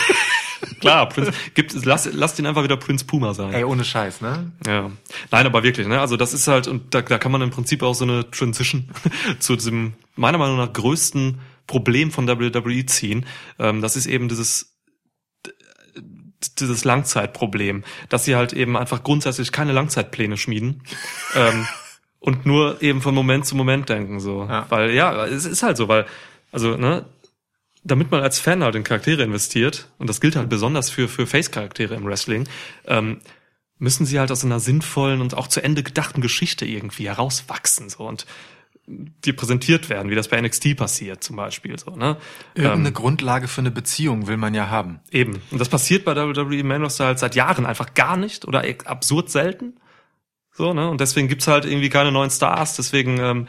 Klar, 0.79 1.09
Prinz, 1.09 1.31
gibt, 1.53 1.73
lass, 1.85 2.09
lass 2.11 2.35
den 2.35 2.45
einfach 2.45 2.63
wieder 2.63 2.77
Prinz 2.77 3.03
Puma 3.03 3.33
sein. 3.33 3.53
Ey, 3.53 3.63
ohne 3.63 3.83
Scheiß, 3.83 4.21
ne? 4.21 4.51
Ja. 4.65 4.91
Nein, 5.31 5.45
aber 5.45 5.63
wirklich, 5.63 5.87
ne? 5.87 5.99
Also 5.99 6.17
das 6.17 6.33
ist 6.33 6.47
halt, 6.47 6.67
und 6.67 6.93
da, 6.93 7.01
da 7.01 7.17
kann 7.17 7.31
man 7.31 7.41
im 7.41 7.49
Prinzip 7.49 7.83
auch 7.83 7.93
so 7.93 8.03
eine 8.05 8.29
Transition 8.31 8.89
zu 9.39 9.55
diesem, 9.55 9.93
meiner 10.15 10.37
Meinung 10.37 10.57
nach, 10.57 10.71
größten 10.73 11.39
Problem 11.67 12.11
von 12.11 12.27
WWE 12.27 12.85
ziehen. 12.85 13.25
Ähm, 13.59 13.81
das 13.81 13.95
ist 13.95 14.05
eben 14.05 14.29
dieses 14.29 14.73
dieses 16.59 16.85
Langzeitproblem, 16.85 17.83
dass 18.09 18.25
sie 18.25 18.35
halt 18.35 18.53
eben 18.53 18.77
einfach 18.77 19.03
grundsätzlich 19.03 19.51
keine 19.51 19.71
Langzeitpläne 19.71 20.37
schmieden 20.37 20.83
ähm, 21.35 21.67
und 22.19 22.45
nur 22.45 22.81
eben 22.81 23.01
von 23.01 23.15
Moment 23.15 23.45
zu 23.47 23.55
Moment 23.55 23.89
denken 23.89 24.19
so, 24.19 24.45
Ja. 24.47 24.65
weil 24.69 24.91
ja, 24.91 25.25
es 25.25 25.45
ist 25.45 25.63
halt 25.63 25.77
so, 25.77 25.87
weil 25.87 26.05
also 26.51 26.77
ne, 26.77 27.05
damit 27.87 28.11
man 28.11 28.21
als 28.21 28.39
Fan 28.39 28.63
halt 28.63 28.75
in 28.75 28.83
Charaktere 28.83 29.23
investiert 29.23 29.89
und 29.97 30.09
das 30.09 30.21
gilt 30.21 30.35
halt 30.35 30.49
besonders 30.49 30.89
für 30.89 31.07
für 31.07 31.25
Face-Charaktere 31.25 31.95
im 31.95 32.05
Wrestling, 32.05 32.47
ähm, 32.85 33.19
müssen 33.79 34.05
sie 34.05 34.19
halt 34.19 34.31
aus 34.31 34.43
einer 34.43 34.59
sinnvollen 34.59 35.21
und 35.21 35.35
auch 35.35 35.47
zu 35.47 35.63
Ende 35.63 35.83
gedachten 35.83 36.21
Geschichte 36.21 36.65
irgendwie 36.65 37.07
herauswachsen 37.07 37.89
so 37.89 38.07
und 38.07 38.25
die 38.87 39.33
präsentiert 39.33 39.89
werden, 39.89 40.09
wie 40.09 40.15
das 40.15 40.29
bei 40.29 40.39
NXT 40.39 40.77
passiert 40.77 41.21
zum 41.21 41.35
Beispiel 41.35 41.77
so, 41.77 41.91
ne? 41.91 42.17
Irgendeine 42.55 42.87
Ähm, 42.87 42.93
Grundlage 42.93 43.49
für 43.49 43.59
eine 43.59 43.71
Beziehung 43.71 44.27
will 44.27 44.37
man 44.37 44.53
ja 44.53 44.69
haben. 44.69 45.01
Eben. 45.11 45.41
Und 45.51 45.59
das 45.59 45.67
passiert 45.67 46.05
bei 46.05 46.15
WWE 46.15 46.63
Main 46.63 46.83
Roster 46.83 47.05
halt 47.05 47.19
seit 47.19 47.35
Jahren 47.35 47.65
einfach 47.65 47.93
gar 47.95 48.15
nicht 48.15 48.45
oder 48.45 48.63
absurd 48.85 49.29
selten. 49.29 49.75
So, 50.53 50.73
ne? 50.73 50.89
Und 50.89 51.01
deswegen 51.01 51.27
gibt's 51.27 51.47
halt 51.47 51.65
irgendwie 51.65 51.89
keine 51.89 52.13
neuen 52.13 52.29
Stars. 52.29 52.77
Deswegen 52.77 53.19
ähm, 53.19 53.47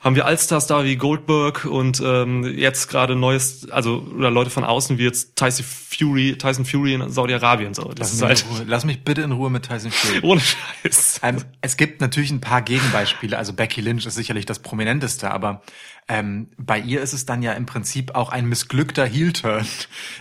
haben 0.00 0.14
wir 0.14 0.26
Allstars 0.26 0.68
da 0.68 0.84
wie 0.84 0.94
Goldberg 0.96 1.64
und 1.64 2.00
ähm, 2.04 2.44
jetzt 2.44 2.88
gerade 2.88 3.16
neues, 3.16 3.68
also 3.70 4.06
oder 4.16 4.30
Leute 4.30 4.48
von 4.48 4.62
außen 4.62 4.96
wie 4.98 5.02
jetzt 5.04 5.34
Tyson 5.34 5.64
Fury, 5.64 6.38
Tyson 6.38 6.64
Fury 6.64 6.94
in 6.94 7.10
Saudi-Arabien. 7.10 7.74
So, 7.74 7.82
das 7.92 7.98
Lass 7.98 8.12
ist 8.12 8.20
mich, 8.20 8.28
halt 8.28 8.42
in 8.42 8.48
Ruhe, 8.56 8.64
lass 8.68 8.84
mich 8.84 9.02
bitte 9.02 9.22
in 9.22 9.32
Ruhe 9.32 9.50
mit 9.50 9.64
Tyson 9.64 9.90
Fury. 9.90 10.20
ohne 10.22 10.40
Scheiß. 10.40 11.20
Ähm, 11.24 11.38
es 11.62 11.76
gibt 11.76 12.00
natürlich 12.00 12.30
ein 12.30 12.40
paar 12.40 12.62
Gegenbeispiele. 12.62 13.36
Also 13.36 13.52
Becky 13.52 13.80
Lynch 13.80 14.06
ist 14.06 14.14
sicherlich 14.14 14.46
das 14.46 14.60
prominenteste, 14.60 15.32
aber 15.32 15.62
ähm, 16.08 16.48
bei 16.56 16.78
ihr 16.78 17.02
ist 17.02 17.12
es 17.12 17.26
dann 17.26 17.42
ja 17.42 17.52
im 17.54 17.66
Prinzip 17.66 18.14
auch 18.14 18.30
ein 18.30 18.46
missglückter 18.46 19.04
Heel-Turn. 19.04 19.66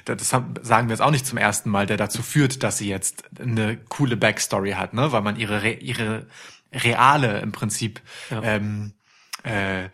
Das 0.06 0.34
haben, 0.34 0.56
sagen 0.64 0.88
wir 0.90 0.94
jetzt 0.96 1.02
auch 1.02 1.12
nicht 1.12 1.28
zum 1.28 1.38
ersten 1.38 1.70
Mal, 1.70 1.86
der 1.86 1.98
dazu 1.98 2.24
führt, 2.24 2.64
dass 2.64 2.80
sie 2.80 2.90
jetzt 2.90 3.26
eine 3.40 3.78
coole 3.78 4.18
Backstory 4.18 4.72
hat, 4.72 4.96
ne? 4.96 5.12
Weil 5.12 5.22
man 5.22 5.38
ihre 5.38 5.62
Re 5.62 5.74
ihre 5.74 6.26
reale 6.74 7.40
im 7.42 7.52
Prinzip 7.52 8.02
Ja. 8.30 8.42
ähm, 8.44 8.94
äh, 9.48 9.90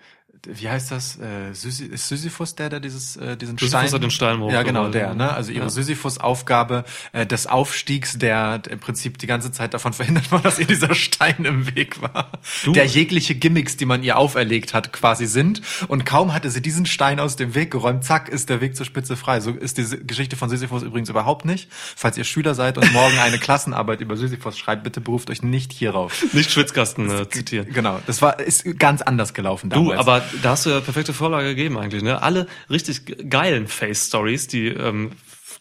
wie 0.47 0.69
heißt 0.69 0.91
das? 0.91 1.17
Äh, 1.19 1.53
Sysi 1.53 1.85
ist 1.85 2.07
Sisyphus 2.07 2.55
der, 2.55 2.69
der 2.69 2.79
dieses, 2.79 3.15
äh, 3.17 3.37
diesen 3.37 3.57
Sisyphus 3.57 3.69
Stein... 3.69 3.91
hat 3.93 4.03
den 4.03 4.11
Stein 4.11 4.43
Ja, 4.49 4.63
genau, 4.63 4.89
der, 4.89 5.13
ne? 5.13 5.31
Also 5.33 5.51
ihre 5.51 5.63
Ja. 5.65 5.69
Sisyphus-Aufgabe 5.69 6.83
äh, 7.11 7.25
des 7.25 7.47
Aufstiegs, 7.47 8.17
der 8.17 8.61
im 8.69 8.79
Prinzip 8.79 9.17
die 9.17 9.27
ganze 9.27 9.51
Zeit 9.51 9.73
davon 9.73 9.93
verhindert 9.93 10.31
war, 10.31 10.41
dass 10.41 10.59
ihr 10.59 10.67
dieser 10.67 10.93
Stein 10.95 11.45
im 11.45 11.73
Weg 11.75 12.01
war. 12.01 12.31
Du- 12.63 12.73
Der 12.73 12.85
jegliche 12.85 13.35
Gimmicks, 13.35 13.77
die 13.77 13.85
man 13.85 14.03
ihr 14.03 14.17
auferlegt 14.17 14.73
hat, 14.73 14.93
quasi 14.93 15.25
sind. 15.25 15.61
Und 15.87 16.05
kaum 16.05 16.33
hatte 16.33 16.49
sie 16.49 16.61
diesen 16.61 16.85
Stein 16.85 17.19
aus 17.19 17.35
dem 17.35 17.55
Weg 17.55 17.71
geräumt, 17.71 18.03
zack, 18.03 18.29
ist 18.29 18.49
der 18.49 18.61
Weg 18.61 18.75
zur 18.75 18.85
Spitze 18.85 19.15
frei. 19.15 19.39
So 19.39 19.51
ist 19.51 19.77
diese 19.77 19.97
Geschichte 20.03 20.35
von 20.35 20.49
Sisyphus 20.49 20.83
übrigens 20.83 21.09
überhaupt 21.09 21.45
nicht. 21.45 21.69
Falls 21.71 22.17
ihr 22.17 22.23
Schüler 22.23 22.53
seid 22.55 22.77
und 22.77 22.91
morgen 22.93 23.17
eine 23.19 23.37
Klassenarbeit 23.39 24.01
über 24.01 24.17
Sisyphus 24.17 24.57
schreibt, 24.57 24.83
bitte 24.83 25.01
beruft 25.01 25.29
euch 25.29 25.41
nicht 25.41 25.71
hierauf. 25.71 26.25
Nicht 26.33 26.51
Schwitzkasten 26.51 27.09
äh, 27.09 27.29
zitieren. 27.29 27.67
Genau, 27.73 27.99
das 28.05 28.21
war 28.21 28.39
ist 28.39 28.77
ganz 28.79 29.01
anders 29.01 29.33
gelaufen 29.33 29.69
Du, 29.69 29.75
damals. 29.91 29.99
aber 29.99 30.23
da 30.41 30.51
hast 30.51 30.65
du 30.65 30.69
ja 30.69 30.79
perfekte 30.81 31.13
Vorlage 31.13 31.49
gegeben 31.49 31.77
eigentlich. 31.77 32.03
Ne? 32.03 32.21
Alle 32.21 32.47
richtig 32.69 33.05
ge- 33.05 33.25
geilen 33.27 33.67
Face-Stories, 33.67 34.47
die 34.47 34.67
ähm, 34.67 35.11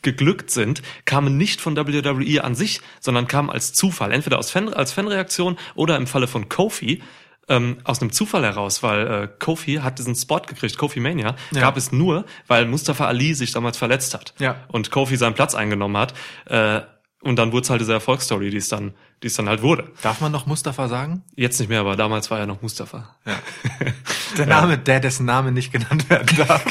geglückt 0.03 0.51
sind, 0.51 0.83
kamen 1.05 1.37
nicht 1.37 1.61
von 1.61 1.77
WWE 1.77 2.43
an 2.45 2.55
sich, 2.55 2.81
sondern 3.01 3.29
kamen 3.29 3.51
als 3.51 3.73
Zufall. 3.73 4.13
Entweder 4.13 4.39
aus 4.39 4.51
Fan, 4.51 4.73
als 4.73 4.93
Fanreaktion 4.93 5.57
oder 5.75 5.97
im 5.97 6.07
Falle 6.07 6.27
von 6.27 6.49
Kofi 6.49 7.03
ähm, 7.49 7.79
aus 7.85 8.01
einem 8.01 8.13
Zufall 8.13 8.45
heraus, 8.45 8.83
weil 8.83 9.07
äh, 9.07 9.29
Kofi 9.39 9.77
hat 9.83 9.99
diesen 9.99 10.15
Spot 10.15 10.41
gekriegt, 10.41 10.79
Kofi 10.79 11.01
Mania, 11.01 11.35
Ja. 11.53 11.61
gab 11.61 11.77
es 11.77 11.93
nur, 11.93 12.25
weil 12.47 12.67
Mustafa 12.67 13.07
Ali 13.07 13.35
sich 13.35 13.51
damals 13.53 13.77
verletzt 13.77 14.15
hat 14.15 14.33
Ja. 14.39 14.57
und 14.69 14.91
Kofi 14.91 15.17
seinen 15.17 15.35
Platz 15.35 15.55
eingenommen 15.55 15.97
hat. 15.97 16.15
Äh, 16.47 16.83
und 17.23 17.37
dann 17.37 17.53
wurde 17.53 17.63
es 17.65 17.71
halt 17.71 17.81
diese 17.81 17.93
Erfolgsstory, 17.93 18.51
die 18.51 18.57
es 18.59 18.69
dann, 18.69 18.95
die 19.23 19.29
es 19.29 19.35
dann 19.35 19.49
halt 19.49 19.63
wurde. 19.63 19.91
Darf 20.03 20.21
man 20.21 20.31
noch 20.33 20.47
Mustafa 20.47 20.89
sagen? 20.89 21.23
Jetzt 21.37 21.59
nicht 21.61 21.69
mehr, 21.69 21.81
aber 21.81 21.97
damals 21.97 22.31
war 22.31 22.39
ja 22.39 22.47
noch 22.47 22.63
Mustafa. 22.63 23.17
Ja. 23.25 23.39
Der 24.39 24.47
Name, 24.47 24.79
der 24.79 24.99
dessen 25.01 25.27
Name 25.27 25.53
nicht 25.53 25.73
genannt 25.73 26.09
werden 26.09 26.37
darf. 26.49 26.65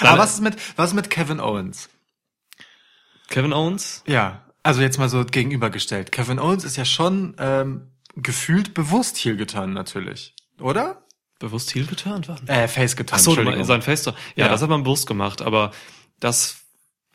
Aber 0.00 0.18
was 0.18 0.34
ist 0.34 0.40
mit, 0.40 0.56
was 0.76 0.90
ist 0.90 0.94
mit 0.94 1.10
Kevin 1.10 1.40
Owens? 1.40 1.88
Kevin 3.28 3.52
Owens, 3.52 4.02
Ja, 4.06 4.44
also 4.62 4.80
jetzt 4.80 4.98
mal 4.98 5.08
so 5.08 5.24
gegenübergestellt. 5.24 6.12
Kevin 6.12 6.38
Owens 6.38 6.62
ist 6.64 6.76
ja 6.76 6.84
schon 6.84 7.34
ähm, 7.38 7.90
gefühlt 8.14 8.72
bewusst 8.74 9.16
heel 9.16 9.36
getan 9.36 9.72
natürlich, 9.72 10.34
oder? 10.60 11.00
bewusst 11.40 11.74
heel 11.74 11.84
geturnt 11.86 12.28
waren. 12.28 12.46
Äh, 12.46 12.68
face 12.68 12.94
getan. 12.96 13.18
Ach 13.18 13.22
so, 13.22 13.64
sein 13.64 13.82
Fester. 13.82 14.14
Ja, 14.36 14.46
Ja. 14.46 14.52
das 14.52 14.62
hat 14.62 14.70
man 14.70 14.84
bewusst 14.84 15.06
gemacht, 15.06 15.42
aber 15.42 15.72
das 16.20 16.63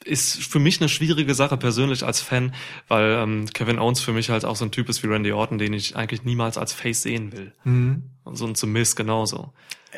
ist 0.05 0.43
für 0.43 0.59
mich 0.59 0.79
eine 0.79 0.89
schwierige 0.89 1.35
Sache 1.35 1.57
persönlich 1.57 2.03
als 2.03 2.21
Fan, 2.21 2.53
weil 2.88 3.12
ähm, 3.12 3.47
Kevin 3.53 3.79
Owens 3.79 4.01
für 4.01 4.13
mich 4.13 4.29
halt 4.29 4.45
auch 4.45 4.55
so 4.55 4.65
ein 4.65 4.71
Typ 4.71 4.89
ist 4.89 5.03
wie 5.03 5.07
Randy 5.07 5.31
Orton, 5.31 5.57
den 5.57 5.73
ich 5.73 5.95
eigentlich 5.95 6.23
niemals 6.23 6.57
als 6.57 6.73
Face 6.73 7.03
sehen 7.03 7.31
will. 7.33 7.53
Mhm. 7.63 8.03
Und 8.23 8.35
so 8.35 8.45
ein 8.45 8.55
zum 8.55 8.71
Miss 8.71 8.95
genauso. 8.95 9.53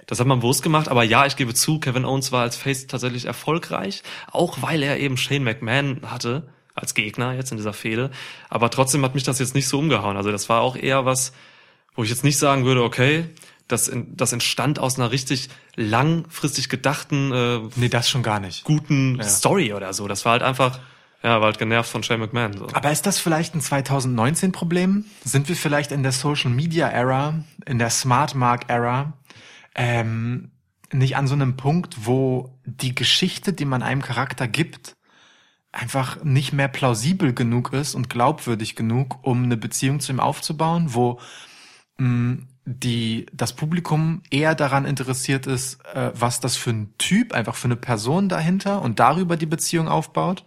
Das 0.08 0.20
hat 0.20 0.28
man 0.28 0.40
bewusst 0.40 0.64
gemacht, 0.64 0.88
aber 0.88 1.04
ja, 1.04 1.26
ich 1.26 1.36
gebe 1.36 1.54
zu, 1.54 1.80
Kevin 1.80 2.06
Owens 2.06 2.32
war 2.32 2.42
als 2.42 2.56
Face 2.56 2.88
tatsächlich 2.88 3.26
erfolgreich, 3.26 4.04
auch 4.32 4.62
weil 4.62 4.84
er 4.84 5.00
eben 5.00 5.18
Shane 5.18 5.44
McMahon 5.44 6.02
hatte 6.04 6.50
als 6.74 6.94
Gegner 6.94 7.34
jetzt 7.34 7.52
in 7.52 7.58
dieser 7.58 7.74
Fehde. 7.74 8.10
Aber 8.50 8.70
trotzdem 8.70 9.04
hat 9.04 9.14
mich 9.14 9.24
das 9.24 9.40
jetzt 9.40 9.54
nicht 9.54 9.68
so 9.68 9.80
umgehauen. 9.80 10.18
Also 10.18 10.32
das 10.32 10.48
war 10.50 10.62
auch 10.62 10.78
eher 10.78 11.06
was, 11.06 11.34
wo 11.96 12.04
ich 12.04 12.10
jetzt 12.10 12.24
nicht 12.24 12.38
sagen 12.38 12.66
würde, 12.66 12.84
okay, 12.84 13.26
das, 13.72 13.88
in, 13.88 14.16
das 14.16 14.34
entstand 14.34 14.80
aus 14.80 14.98
einer 15.00 15.12
richtig 15.12 15.50
langfristig 15.76 16.70
gedachten, 16.70 17.32
äh, 17.32 17.60
Nee, 17.76 17.90
das 17.90 18.10
schon 18.10 18.24
gar 18.24 18.40
nicht. 18.40 18.64
guten 18.64 19.16
Ja. 19.18 19.24
Story 19.24 19.74
oder 19.74 19.94
so. 19.94 20.08
Das 20.08 20.26
war 20.26 20.34
halt 20.34 20.44
einfach, 20.44 20.80
ja, 21.24 21.40
war 21.40 21.48
halt 21.48 21.60
genervt 21.60 21.90
von 21.90 22.04
Shane 22.04 22.20
McMahon. 22.20 22.58
So. 22.58 22.68
Aber 22.74 22.92
ist 22.92 23.06
das 23.06 23.20
vielleicht 23.20 23.56
ein 23.56 23.62
2019-Problem? 23.62 25.06
Sind 25.24 25.50
wir 25.50 25.56
vielleicht 25.56 25.92
in 25.92 26.04
der 26.04 26.12
Social-Media-Ära, 26.12 27.44
in 27.66 27.80
der 27.80 27.90
Smart-Mark-Ära, 27.90 29.14
ähm, 29.76 30.52
nicht 30.94 31.16
an 31.16 31.28
so 31.28 31.34
einem 31.36 31.56
Punkt, 31.56 32.06
wo 32.06 32.58
die 32.66 32.94
Geschichte, 32.96 33.54
die 33.54 33.66
man 33.66 33.82
einem 33.82 34.02
Charakter 34.02 34.48
gibt, 34.48 34.94
einfach 35.72 36.22
nicht 36.24 36.52
mehr 36.52 36.68
plausibel 36.68 37.34
genug 37.34 37.72
ist 37.72 37.96
und 37.96 38.10
glaubwürdig 38.10 38.76
genug, 38.76 39.20
um 39.22 39.44
eine 39.44 39.56
Beziehung 39.56 40.02
zu 40.02 40.12
ihm 40.12 40.20
aufzubauen, 40.20 40.94
wo 40.94 41.22
mh, 41.98 42.40
die 42.66 43.26
das 43.34 43.54
Publikum 43.54 44.22
eher 44.30 44.54
daran 44.54 44.86
interessiert 44.86 45.48
ist, 45.48 45.80
äh, 45.96 46.12
was 46.14 46.40
das 46.40 46.56
für 46.56 46.70
ein 46.70 46.94
Typ, 47.00 47.34
einfach 47.34 47.56
für 47.56 47.66
eine 47.66 47.76
Person 47.76 48.30
dahinter 48.30 48.84
und 48.84 49.00
darüber 49.00 49.36
die 49.36 49.48
Beziehung 49.48 49.88
aufbaut 49.88 50.46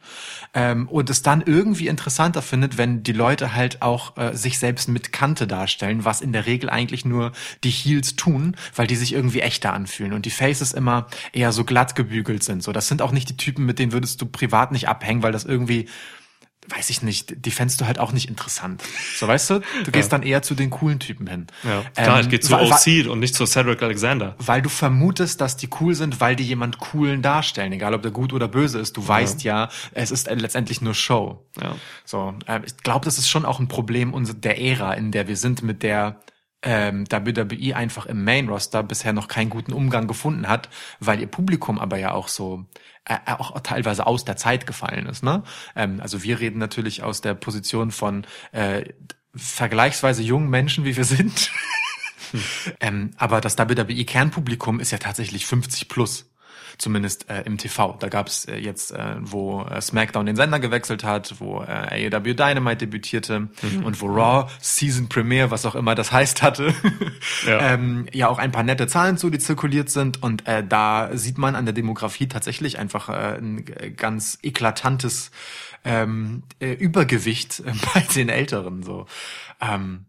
ähm, 0.54 0.88
und 0.88 1.10
es 1.10 1.22
dann 1.22 1.42
irgendwie 1.42 1.88
interessanter 1.88 2.40
findet, 2.40 2.78
wenn 2.78 3.02
die 3.02 3.12
Leute 3.12 3.54
halt 3.54 3.82
auch 3.82 4.16
äh, 4.16 4.36
sich 4.36 4.60
selbst 4.60 4.88
mit 4.88 5.10
Kante 5.10 5.48
darstellen, 5.48 6.04
was 6.04 6.20
in 6.20 6.32
der 6.32 6.46
Regel 6.46 6.70
eigentlich 6.70 7.04
nur 7.04 7.32
die 7.64 7.70
Heels 7.70 8.14
tun, 8.14 8.56
weil 8.76 8.86
die 8.86 8.96
sich 8.96 9.12
irgendwie 9.12 9.40
echter 9.40 9.72
anfühlen 9.72 10.12
und 10.12 10.24
die 10.24 10.30
Faces 10.30 10.72
immer 10.72 11.08
eher 11.32 11.50
so 11.50 11.64
glatt 11.64 11.96
gebügelt 11.96 12.44
sind. 12.44 12.62
So, 12.62 12.70
das 12.70 12.86
sind 12.86 13.02
auch 13.02 13.12
nicht 13.12 13.28
die 13.28 13.36
Typen, 13.36 13.66
mit 13.66 13.80
denen 13.80 13.92
würdest 13.92 14.22
du 14.22 14.26
privat 14.26 14.70
nicht 14.70 14.88
abhängen, 14.88 15.24
weil 15.24 15.32
das 15.32 15.44
irgendwie 15.44 15.88
weiß 16.68 16.90
ich 16.90 17.02
nicht, 17.02 17.44
die 17.44 17.50
fändest 17.50 17.80
du 17.80 17.86
halt 17.86 17.98
auch 17.98 18.12
nicht 18.12 18.28
interessant. 18.28 18.82
So, 19.16 19.28
weißt 19.28 19.50
du? 19.50 19.60
Du 19.84 19.90
gehst 19.90 20.12
dann 20.12 20.22
eher 20.22 20.42
zu 20.42 20.54
den 20.54 20.70
coolen 20.70 20.98
Typen 20.98 21.26
hin. 21.26 21.46
Ja, 21.62 21.82
klar, 21.94 22.18
Ähm, 22.18 22.22
ich 22.24 22.30
gehe 22.30 22.40
zu 22.40 22.56
OC 22.56 23.08
und 23.10 23.20
nicht 23.20 23.34
zu 23.34 23.46
Cedric 23.46 23.82
Alexander. 23.82 24.34
weil 24.38 24.62
du 24.62 24.68
vermutest, 24.68 25.40
dass 25.40 25.56
die 25.56 25.68
cool 25.80 25.94
sind, 25.94 26.20
weil 26.20 26.36
die 26.36 26.44
jemand 26.44 26.78
coolen 26.78 27.22
darstellen, 27.22 27.72
egal 27.72 27.94
ob 27.94 28.02
der 28.02 28.10
gut 28.10 28.32
oder 28.32 28.48
böse 28.48 28.78
ist. 28.78 28.96
Du 28.96 29.06
weißt 29.06 29.44
ja, 29.44 29.68
es 29.92 30.10
ist 30.10 30.28
letztendlich 30.30 30.80
nur 30.80 30.94
Show. 30.94 31.46
Ja. 31.60 31.76
So, 32.04 32.34
ähm, 32.46 32.62
ich 32.64 32.76
glaube, 32.78 33.04
das 33.04 33.18
ist 33.18 33.28
schon 33.28 33.44
auch 33.44 33.60
ein 33.60 33.68
Problem 33.68 34.14
der 34.34 34.60
Ära, 34.60 34.94
in 34.94 35.10
der 35.10 35.28
wir 35.28 35.36
sind, 35.36 35.62
mit 35.62 35.82
der 35.82 36.20
ähm, 36.62 37.04
WWE 37.10 37.76
einfach 37.76 38.06
im 38.06 38.24
Main 38.24 38.48
Roster 38.48 38.82
bisher 38.82 39.12
noch 39.12 39.28
keinen 39.28 39.50
guten 39.50 39.72
Umgang 39.72 40.06
gefunden 40.06 40.48
hat, 40.48 40.68
weil 40.98 41.20
ihr 41.20 41.26
Publikum 41.26 41.78
aber 41.78 41.98
ja 41.98 42.12
auch 42.12 42.28
so 42.28 42.64
äh, 43.06 43.18
auch 43.26 43.58
teilweise 43.60 44.06
aus 44.06 44.24
der 44.24 44.36
Zeit 44.36 44.66
gefallen 44.66 45.06
ist. 45.06 45.22
Ne? 45.22 45.42
Ähm, 45.76 46.00
also 46.00 46.22
wir 46.22 46.40
reden 46.40 46.58
natürlich 46.58 47.02
aus 47.02 47.20
der 47.20 47.34
Position 47.34 47.90
von 47.90 48.26
äh, 48.52 48.84
vergleichsweise 49.34 50.22
jungen 50.22 50.48
Menschen, 50.48 50.84
wie 50.84 50.96
wir 50.96 51.04
sind. 51.04 51.50
ähm, 52.80 53.10
aber 53.16 53.40
das 53.40 53.58
WWE-Kernpublikum 53.58 54.80
ist 54.80 54.90
ja 54.90 54.98
tatsächlich 54.98 55.46
50 55.46 55.88
plus. 55.88 56.30
Zumindest 56.78 57.28
äh, 57.30 57.42
im 57.42 57.58
TV. 57.58 57.96
Da 58.00 58.08
gab's 58.08 58.44
äh, 58.46 58.56
jetzt, 58.56 58.92
äh, 58.92 59.16
wo 59.20 59.62
äh, 59.62 59.80
SmackDown 59.80 60.26
den 60.26 60.36
Sender 60.36 60.58
gewechselt 60.58 61.04
hat, 61.04 61.34
wo 61.38 61.62
äh, 61.62 62.08
AEW 62.10 62.34
Dynamite 62.34 62.78
debütierte 62.78 63.48
und 63.84 64.00
wo 64.00 64.06
Raw 64.06 64.50
Season 64.60 65.08
Premiere, 65.08 65.50
was 65.50 65.66
auch 65.66 65.74
immer 65.74 65.94
das 65.94 66.12
heißt, 66.12 66.42
hatte, 66.42 66.74
Ja. 67.46 67.72
ähm, 67.74 68.06
ja 68.12 68.28
auch 68.28 68.38
ein 68.38 68.52
paar 68.52 68.62
nette 68.62 68.86
Zahlen 68.86 69.18
zu, 69.18 69.30
die 69.30 69.38
zirkuliert 69.38 69.90
sind 69.90 70.22
und 70.22 70.46
äh, 70.46 70.64
da 70.66 71.10
sieht 71.16 71.38
man 71.38 71.54
an 71.56 71.64
der 71.64 71.74
Demografie 71.74 72.28
tatsächlich 72.28 72.78
einfach 72.78 73.08
äh, 73.08 73.38
ein 73.38 73.64
ganz 73.96 74.38
eklatantes 74.42 75.30
ähm, 75.84 76.42
äh, 76.60 76.72
Übergewicht 76.72 77.60
äh, 77.60 77.72
bei 77.94 78.00
den 78.14 78.28
Älteren 78.28 78.82
so, 78.82 79.06
ähm, 79.60 80.06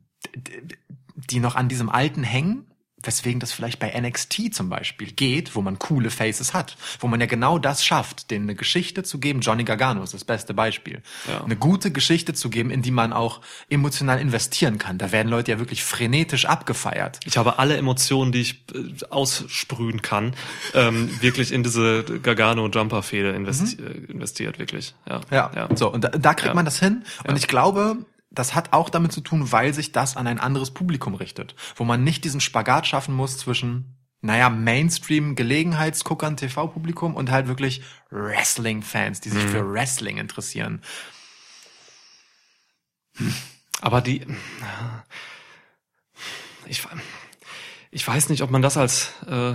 die 1.15 1.39
noch 1.39 1.55
an 1.55 1.67
diesem 1.67 1.89
Alten 1.89 2.23
hängen. 2.23 2.65
Weswegen 3.05 3.39
das 3.39 3.51
vielleicht 3.51 3.79
bei 3.79 3.93
NXT 3.99 4.53
zum 4.53 4.69
Beispiel 4.69 5.11
geht, 5.11 5.55
wo 5.55 5.61
man 5.61 5.79
coole 5.79 6.09
Faces 6.09 6.53
hat, 6.53 6.75
wo 6.99 7.07
man 7.07 7.19
ja 7.19 7.25
genau 7.27 7.59
das 7.59 7.85
schafft, 7.85 8.31
denen 8.31 8.45
eine 8.45 8.55
Geschichte 8.55 9.03
zu 9.03 9.19
geben. 9.19 9.41
Johnny 9.41 9.63
Gargano 9.63 10.03
ist 10.03 10.13
das 10.13 10.23
beste 10.25 10.53
Beispiel. 10.53 11.01
Ja. 11.27 11.43
Eine 11.43 11.55
gute 11.55 11.91
Geschichte 11.91 12.33
zu 12.33 12.49
geben, 12.49 12.69
in 12.71 12.81
die 12.81 12.91
man 12.91 13.13
auch 13.13 13.41
emotional 13.69 14.19
investieren 14.19 14.77
kann. 14.77 14.97
Da 14.97 15.11
werden 15.11 15.29
Leute 15.29 15.51
ja 15.51 15.59
wirklich 15.59 15.83
frenetisch 15.83 16.45
abgefeiert. 16.45 17.19
Ich 17.25 17.37
habe 17.37 17.59
alle 17.59 17.77
Emotionen, 17.77 18.31
die 18.31 18.41
ich 18.41 18.63
äh, 18.73 19.05
aussprühen 19.09 20.01
kann, 20.01 20.33
ähm, 20.73 21.09
wirklich 21.21 21.51
in 21.51 21.63
diese 21.63 22.03
Gargano-Jumper-Fehde 22.03 23.31
investi 23.31 23.81
äh, 23.81 24.11
investiert, 24.11 24.59
wirklich. 24.59 24.93
Ja. 25.07 25.21
Ja, 25.31 25.51
ja. 25.55 25.69
so, 25.75 25.91
und 25.91 26.03
da, 26.03 26.09
da 26.09 26.33
kriegt 26.33 26.47
Ja. 26.49 26.53
man 26.53 26.65
das 26.65 26.79
hin. 26.79 27.03
Und 27.27 27.37
ich 27.37 27.47
glaube, 27.47 27.97
das 28.35 28.53
hat 28.55 28.73
auch 28.73 28.89
damit 28.89 29.11
zu 29.11 29.21
tun, 29.21 29.51
weil 29.51 29.73
sich 29.73 29.91
das 29.91 30.15
an 30.17 30.27
ein 30.27 30.39
anderes 30.39 30.71
Publikum 30.71 31.15
richtet. 31.15 31.55
Wo 31.75 31.83
man 31.83 32.03
nicht 32.03 32.23
diesen 32.23 32.41
Spagat 32.41 32.85
schaffen 32.87 33.15
muss 33.15 33.37
zwischen, 33.37 33.97
naja, 34.21 34.49
Mainstream-Gelegenheitsguckern, 34.49 36.37
TV-Publikum 36.37 37.15
und 37.15 37.31
halt 37.31 37.47
wirklich 37.47 37.81
Wrestling-Fans, 38.11 39.21
die 39.21 39.29
sich 39.29 39.43
Mhm. 39.45 39.49
für 39.49 39.71
Wrestling 39.71 40.17
interessieren. 40.17 40.81
Aber 43.81 44.01
die, 44.01 44.25
ich, 46.65 46.83
ich 47.91 48.07
weiß 48.07 48.29
nicht, 48.29 48.41
ob 48.41 48.51
man 48.51 48.61
das 48.61 48.77
als, 48.77 49.11
äh, 49.27 49.53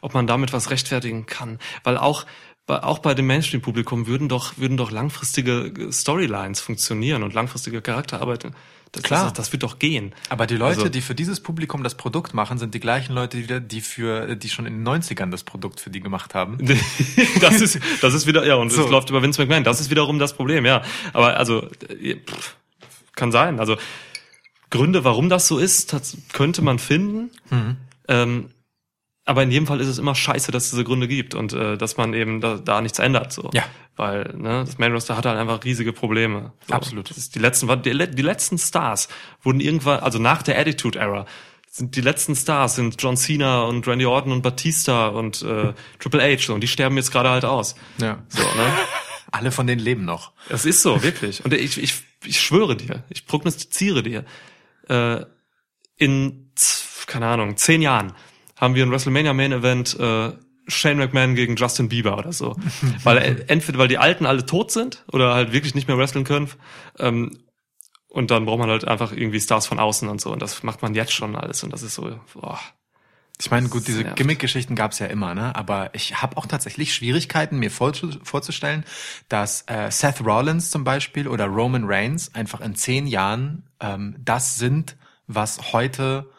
ob 0.00 0.14
man 0.14 0.26
damit 0.26 0.52
was 0.52 0.70
rechtfertigen 0.70 1.26
kann, 1.26 1.58
weil 1.84 1.98
auch 1.98 2.26
auch 2.68 2.98
bei 2.98 3.14
dem 3.14 3.26
Mainstream-Publikum 3.26 4.06
würden 4.06 4.28
doch 4.28 4.54
würden 4.58 4.76
doch 4.76 4.90
langfristige 4.90 5.88
Storylines 5.92 6.60
funktionieren 6.60 7.22
und 7.22 7.32
langfristige 7.34 7.80
Charakterarbeit. 7.82 8.48
Das, 8.92 9.02
Klar. 9.02 9.24
das, 9.24 9.32
das 9.34 9.52
wird 9.52 9.62
doch 9.62 9.78
gehen. 9.78 10.14
Aber 10.30 10.46
die 10.46 10.56
Leute, 10.56 10.78
Also- 10.80 10.88
die 10.88 11.00
für 11.00 11.14
dieses 11.14 11.40
Publikum 11.40 11.82
das 11.82 11.96
Produkt 11.96 12.34
machen, 12.34 12.56
sind 12.58 12.72
die 12.74 12.80
gleichen 12.80 13.12
Leute, 13.14 13.36
die, 13.42 13.60
die 13.60 13.80
für, 13.80 14.36
die 14.36 14.48
schon 14.48 14.64
in 14.64 14.82
den 14.84 14.88
90ern 14.88 15.30
das 15.30 15.44
Produkt 15.44 15.80
für 15.80 15.90
die 15.90 16.00
gemacht 16.00 16.34
haben. 16.34 16.58
das 17.40 17.60
ist 17.60 17.78
das 18.00 18.14
ist 18.14 18.26
wieder 18.26 18.46
ja 18.46 18.54
und 18.54 18.70
So. 18.72 18.84
es 18.84 18.90
läuft 18.90 19.10
über 19.10 19.22
Vince 19.22 19.40
McMahon. 19.42 19.64
Das 19.64 19.80
ist 19.80 19.90
wiederum 19.90 20.18
das 20.18 20.34
Problem, 20.34 20.64
ja. 20.64 20.82
Aber 21.12 21.36
also 21.36 21.68
äh, 22.00 22.16
pff, 22.16 22.56
kann 23.14 23.32
sein. 23.32 23.60
Also 23.60 23.76
Gründe, 24.70 25.04
warum 25.04 25.28
das 25.28 25.46
so 25.46 25.58
ist, 25.58 25.92
das 25.92 26.16
könnte 26.32 26.62
man 26.62 26.78
finden. 26.78 27.30
Mhm. 27.50 27.76
Ähm, 28.08 28.50
aber 29.26 29.42
in 29.42 29.50
jedem 29.50 29.66
Fall 29.66 29.80
ist 29.80 29.88
es 29.88 29.98
immer 29.98 30.14
scheiße, 30.14 30.52
dass 30.52 30.66
es 30.66 30.70
diese 30.70 30.84
Gründe 30.84 31.08
gibt 31.08 31.34
und 31.34 31.52
äh, 31.52 31.76
dass 31.76 31.96
man 31.96 32.14
eben 32.14 32.40
da, 32.40 32.58
da 32.58 32.80
nichts 32.80 33.00
ändert. 33.00 33.32
So. 33.32 33.50
Ja. 33.52 33.64
Weil 33.96 34.32
ne, 34.36 34.64
das 34.64 34.78
Main 34.78 34.92
Roster 34.92 35.16
hat 35.16 35.26
halt 35.26 35.36
einfach 35.36 35.64
riesige 35.64 35.92
Probleme. 35.92 36.52
So. 36.68 36.74
Absolut. 36.74 37.10
Das 37.10 37.30
die 37.30 37.40
letzten, 37.40 37.82
die, 37.82 37.90
die 37.90 38.22
letzten 38.22 38.56
Stars 38.56 39.08
wurden 39.42 39.58
irgendwann, 39.58 39.98
also 39.98 40.20
nach 40.20 40.42
der 40.42 40.56
Attitude 40.56 41.00
Era, 41.00 41.26
sind 41.68 41.96
die 41.96 42.02
letzten 42.02 42.36
Stars 42.36 42.76
sind 42.76 43.02
John 43.02 43.16
Cena 43.16 43.64
und 43.64 43.86
Randy 43.88 44.06
Orton 44.06 44.30
und 44.30 44.42
Batista 44.42 45.08
und 45.08 45.42
äh, 45.42 45.74
Triple 45.98 46.22
H 46.22 46.46
so, 46.46 46.54
und 46.54 46.60
die 46.60 46.68
sterben 46.68 46.96
jetzt 46.96 47.10
gerade 47.10 47.28
halt 47.28 47.44
aus. 47.44 47.74
Ja. 47.98 48.22
So, 48.28 48.42
ne? 48.42 48.72
Alle 49.32 49.50
von 49.50 49.66
denen 49.66 49.80
leben 49.80 50.04
noch. 50.04 50.32
Es 50.48 50.64
ist 50.64 50.82
so, 50.82 51.02
wirklich. 51.02 51.44
Und 51.44 51.52
ich, 51.52 51.82
ich, 51.82 51.94
ich 52.24 52.40
schwöre 52.40 52.76
dir, 52.76 53.02
ich 53.08 53.26
prognostiziere 53.26 54.04
dir, 54.04 54.24
äh, 54.88 55.26
in, 55.96 56.52
keine 57.06 57.26
Ahnung, 57.26 57.56
zehn 57.56 57.82
Jahren 57.82 58.12
haben 58.56 58.74
wir 58.74 58.84
ein 58.84 58.90
WrestleMania 58.90 59.32
Main 59.32 59.52
Event 59.52 59.98
äh, 59.98 60.32
Shane 60.68 60.98
McMahon 60.98 61.34
gegen 61.34 61.56
Justin 61.56 61.88
Bieber 61.88 62.18
oder 62.18 62.32
so. 62.32 62.56
weil 63.04 63.18
äh, 63.18 63.44
entweder 63.48 63.78
weil 63.78 63.88
die 63.88 63.98
Alten 63.98 64.26
alle 64.26 64.44
tot 64.46 64.70
sind 64.70 65.04
oder 65.12 65.34
halt 65.34 65.52
wirklich 65.52 65.74
nicht 65.74 65.88
mehr 65.88 65.98
wrestlen 65.98 66.24
können. 66.24 66.50
Ähm, 66.98 67.38
und 68.08 68.30
dann 68.30 68.46
braucht 68.46 68.60
man 68.60 68.70
halt 68.70 68.86
einfach 68.86 69.12
irgendwie 69.12 69.40
Stars 69.40 69.66
von 69.66 69.78
außen 69.78 70.08
und 70.08 70.20
so. 70.20 70.32
Und 70.32 70.40
das 70.40 70.62
macht 70.62 70.80
man 70.82 70.94
jetzt 70.94 71.12
schon 71.12 71.36
alles. 71.36 71.62
Und 71.62 71.72
das 71.72 71.82
ist 71.82 71.94
so, 71.94 72.18
boah. 72.32 72.58
Ich 73.38 73.50
meine, 73.50 73.68
gut, 73.68 73.86
diese. 73.86 74.02
Gimmick-Geschichten 74.04 74.74
gab's 74.74 74.98
ja 74.98 75.06
immer, 75.06 75.34
ne? 75.34 75.54
Aber 75.54 75.90
ich 75.94 76.22
habe 76.22 76.38
auch 76.38 76.46
tatsächlich 76.46 76.94
Schwierigkeiten, 76.94 77.58
mir 77.58 77.70
vorzu- 77.70 78.18
vorzustellen, 78.24 78.84
dass 79.28 79.64
äh, 79.66 79.90
Seth 79.90 80.24
Rollins 80.24 80.70
zum 80.70 80.84
Beispiel 80.84 81.28
oder 81.28 81.44
Roman 81.44 81.84
Reigns 81.84 82.34
einfach 82.34 82.62
in 82.62 82.74
zehn 82.74 83.06
Jahren 83.06 83.64
ähm, 83.80 84.16
das 84.18 84.56
sind, 84.56 84.96
was 85.26 85.74
heute 85.74 86.30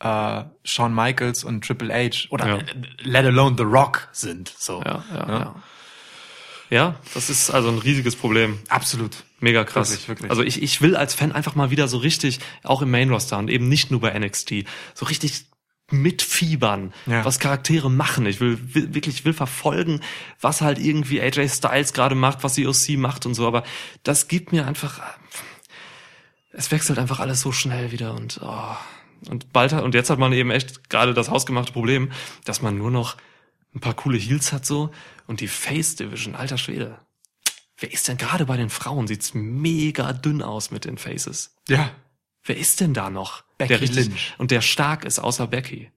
äh, 0.00 0.44
Shawn 0.64 0.94
Michaels 0.94 1.44
und 1.44 1.64
Triple 1.66 1.92
H 1.92 2.28
oder 2.30 2.48
Ja. 2.48 2.58
let 3.02 3.24
alone 3.26 3.56
The 3.56 3.64
Rock 3.64 4.08
sind. 4.12 4.52
So. 4.56 4.80
Ja, 4.84 5.04
ja, 5.12 5.28
Ja. 5.28 5.54
ja. 6.70 6.94
Das 7.14 7.30
ist 7.30 7.50
also 7.50 7.68
ein 7.68 7.78
riesiges 7.78 8.14
Problem. 8.16 8.58
Absolut. 8.68 9.24
Mega 9.40 9.64
krass. 9.64 9.90
Wirklich, 9.90 10.08
wirklich. 10.08 10.30
Also 10.30 10.42
ich, 10.42 10.62
ich 10.62 10.80
will 10.82 10.96
als 10.96 11.14
Fan 11.14 11.32
einfach 11.32 11.54
mal 11.54 11.70
wieder 11.70 11.88
so 11.88 11.98
richtig, 11.98 12.40
auch 12.64 12.82
im 12.82 12.90
Main 12.90 13.10
Roster 13.10 13.38
und 13.38 13.48
eben 13.50 13.68
nicht 13.68 13.90
nur 13.90 14.00
bei 14.00 14.16
NXT, 14.18 14.64
so 14.94 15.06
richtig 15.06 15.46
mitfiebern, 15.90 16.92
Ja. 17.06 17.24
was 17.24 17.38
Charaktere 17.38 17.90
machen. 17.90 18.26
Ich 18.26 18.40
will, 18.40 18.58
wirklich 18.92 19.16
ich 19.20 19.24
will 19.24 19.32
verfolgen, 19.32 20.00
was 20.40 20.60
halt 20.60 20.78
irgendwie 20.78 21.20
AJ 21.20 21.48
Styles 21.48 21.92
gerade 21.94 22.14
macht, 22.14 22.44
was 22.44 22.54
die 22.54 22.66
OC 22.66 22.98
macht 22.98 23.24
und 23.26 23.34
so, 23.34 23.46
aber 23.46 23.64
das 24.02 24.28
gibt 24.28 24.52
mir 24.52 24.66
einfach 24.66 25.00
es 26.52 26.70
wechselt 26.72 26.98
einfach 26.98 27.20
alles 27.20 27.40
so 27.40 27.52
schnell 27.52 27.92
wieder 27.92 28.14
und 28.14 28.40
oh, 28.42 28.76
und 29.28 29.52
bald 29.52 29.72
hat, 29.72 29.84
und 29.84 29.94
jetzt 29.94 30.10
hat 30.10 30.18
man 30.18 30.32
eben 30.32 30.50
echt 30.50 30.90
gerade 30.90 31.14
das 31.14 31.30
hausgemachte 31.30 31.72
Problem, 31.72 32.12
dass 32.44 32.62
man 32.62 32.78
nur 32.78 32.90
noch 32.90 33.16
ein 33.74 33.80
paar 33.80 33.94
coole 33.94 34.18
Heels 34.18 34.52
hat 34.52 34.64
so 34.64 34.90
und 35.26 35.40
die 35.40 35.48
Face 35.48 35.96
Division, 35.96 36.34
alter 36.34 36.58
Schwede. 36.58 36.98
Wer 37.78 37.92
ist 37.92 38.08
denn 38.08 38.16
gerade 38.16 38.46
bei 38.46 38.56
den 38.56 38.70
Frauen? 38.70 39.06
Sieht's 39.06 39.34
mega 39.34 40.12
dünn 40.12 40.42
aus 40.42 40.70
mit 40.70 40.84
den 40.84 40.98
Faces. 40.98 41.54
Ja. 41.68 41.90
Wer 42.42 42.56
ist 42.56 42.80
denn 42.80 42.94
da 42.94 43.10
noch? 43.10 43.44
Becky 43.56 43.68
der 43.68 43.80
richtig, 43.80 44.06
Lynch. 44.06 44.34
Und 44.38 44.50
der 44.50 44.62
stark 44.62 45.04
ist, 45.04 45.18
außer 45.18 45.46
Becky. 45.46 45.92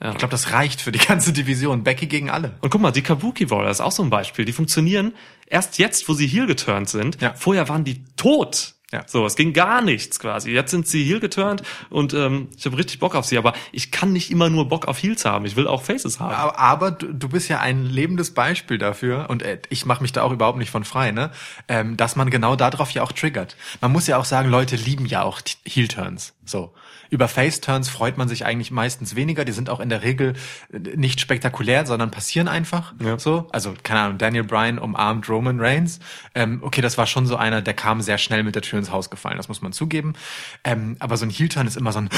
Ja. 0.00 0.12
Ich 0.12 0.18
glaube, 0.18 0.32
das 0.32 0.52
reicht 0.52 0.80
für 0.80 0.90
die 0.90 0.98
ganze 0.98 1.32
Division. 1.32 1.84
Becky 1.84 2.06
gegen 2.06 2.30
alle. 2.30 2.56
Und 2.60 2.70
guck 2.70 2.80
mal, 2.80 2.92
die 2.92 3.02
Kabuki 3.02 3.50
Warriors, 3.50 3.80
auch 3.80 3.92
so 3.92 4.02
ein 4.02 4.10
Beispiel. 4.10 4.44
Die 4.44 4.52
funktionieren 4.52 5.12
erst 5.46 5.78
jetzt, 5.78 6.08
wo 6.08 6.14
sie 6.14 6.26
heel 6.26 6.46
geturnt 6.46 6.88
sind. 6.88 7.20
Ja. 7.20 7.34
Vorher 7.34 7.68
waren 7.68 7.84
die 7.84 8.04
tot. 8.16 8.74
Ja. 8.92 9.04
So, 9.06 9.24
es 9.24 9.36
ging 9.36 9.54
gar 9.54 9.80
nichts 9.80 10.20
quasi. 10.20 10.50
Jetzt 10.50 10.70
sind 10.70 10.86
sie 10.86 11.02
heel 11.02 11.18
geturnt 11.18 11.62
und 11.88 12.12
ähm, 12.12 12.48
ich 12.56 12.66
habe 12.66 12.76
richtig 12.76 12.98
Bock 12.98 13.14
auf 13.14 13.24
sie. 13.24 13.38
Aber 13.38 13.54
ich 13.72 13.90
kann 13.90 14.12
nicht 14.12 14.30
immer 14.30 14.50
nur 14.50 14.68
Bock 14.68 14.86
auf 14.86 15.02
Heels 15.02 15.24
haben. 15.24 15.46
Ich 15.46 15.56
will 15.56 15.66
auch 15.66 15.82
Faces 15.82 16.20
haben. 16.20 16.34
Aber, 16.34 16.58
aber 16.58 16.90
du, 16.90 17.12
du 17.12 17.28
bist 17.28 17.48
ja 17.48 17.60
ein 17.60 17.86
lebendes 17.86 18.34
Beispiel 18.34 18.76
dafür, 18.78 19.30
und 19.30 19.42
äh, 19.42 19.58
ich 19.70 19.86
mache 19.86 20.02
mich 20.02 20.12
da 20.12 20.22
auch 20.22 20.32
überhaupt 20.32 20.58
nicht 20.58 20.70
von 20.70 20.84
frei, 20.84 21.10
ne? 21.10 21.30
Ähm, 21.68 21.96
dass 21.96 22.16
man 22.16 22.30
genau 22.30 22.54
darauf 22.54 22.90
ja 22.90 23.02
auch 23.02 23.12
triggert. 23.12 23.56
Man 23.80 23.92
muss 23.92 24.06
ja 24.06 24.18
auch 24.18 24.26
sagen, 24.26 24.50
Leute 24.50 24.76
lieben 24.76 25.06
ja 25.06 25.22
auch 25.22 25.40
Heel-Turns. 25.66 26.34
So. 26.44 26.74
Über 27.12 27.28
Face-Turns 27.28 27.90
freut 27.90 28.16
man 28.16 28.26
sich 28.26 28.46
eigentlich 28.46 28.70
meistens 28.70 29.14
weniger. 29.14 29.44
Die 29.44 29.52
sind 29.52 29.68
auch 29.68 29.80
in 29.80 29.90
der 29.90 30.02
Regel 30.02 30.32
äh, 30.72 30.78
nicht 30.96 31.20
spektakulär, 31.20 31.84
sondern 31.84 32.10
passieren 32.10 32.48
einfach. 32.48 32.94
Ja. 33.04 33.18
So. 33.18 33.48
Also, 33.52 33.74
keine 33.82 34.00
Ahnung, 34.00 34.16
Daniel 34.16 34.44
Bryan 34.44 34.78
umarmt 34.78 35.28
Roman 35.28 35.60
Reigns. 35.60 36.00
Ähm, 36.34 36.60
okay, 36.62 36.80
das 36.80 36.96
war 36.96 37.06
schon 37.06 37.26
so 37.26 37.36
einer, 37.36 37.60
der 37.60 37.74
kam 37.74 38.00
sehr 38.00 38.16
schnell 38.16 38.42
mit 38.44 38.54
der 38.54 38.62
Tür 38.62 38.78
ins 38.78 38.90
Haus 38.90 39.10
gefallen, 39.10 39.36
das 39.36 39.48
muss 39.48 39.60
man 39.60 39.74
zugeben. 39.74 40.14
Ähm, 40.64 40.96
aber 41.00 41.18
so 41.18 41.26
ein 41.26 41.30
Heel-Turn 41.30 41.66
ist 41.66 41.76
immer 41.76 41.92
so 41.92 41.98
ein 41.98 42.08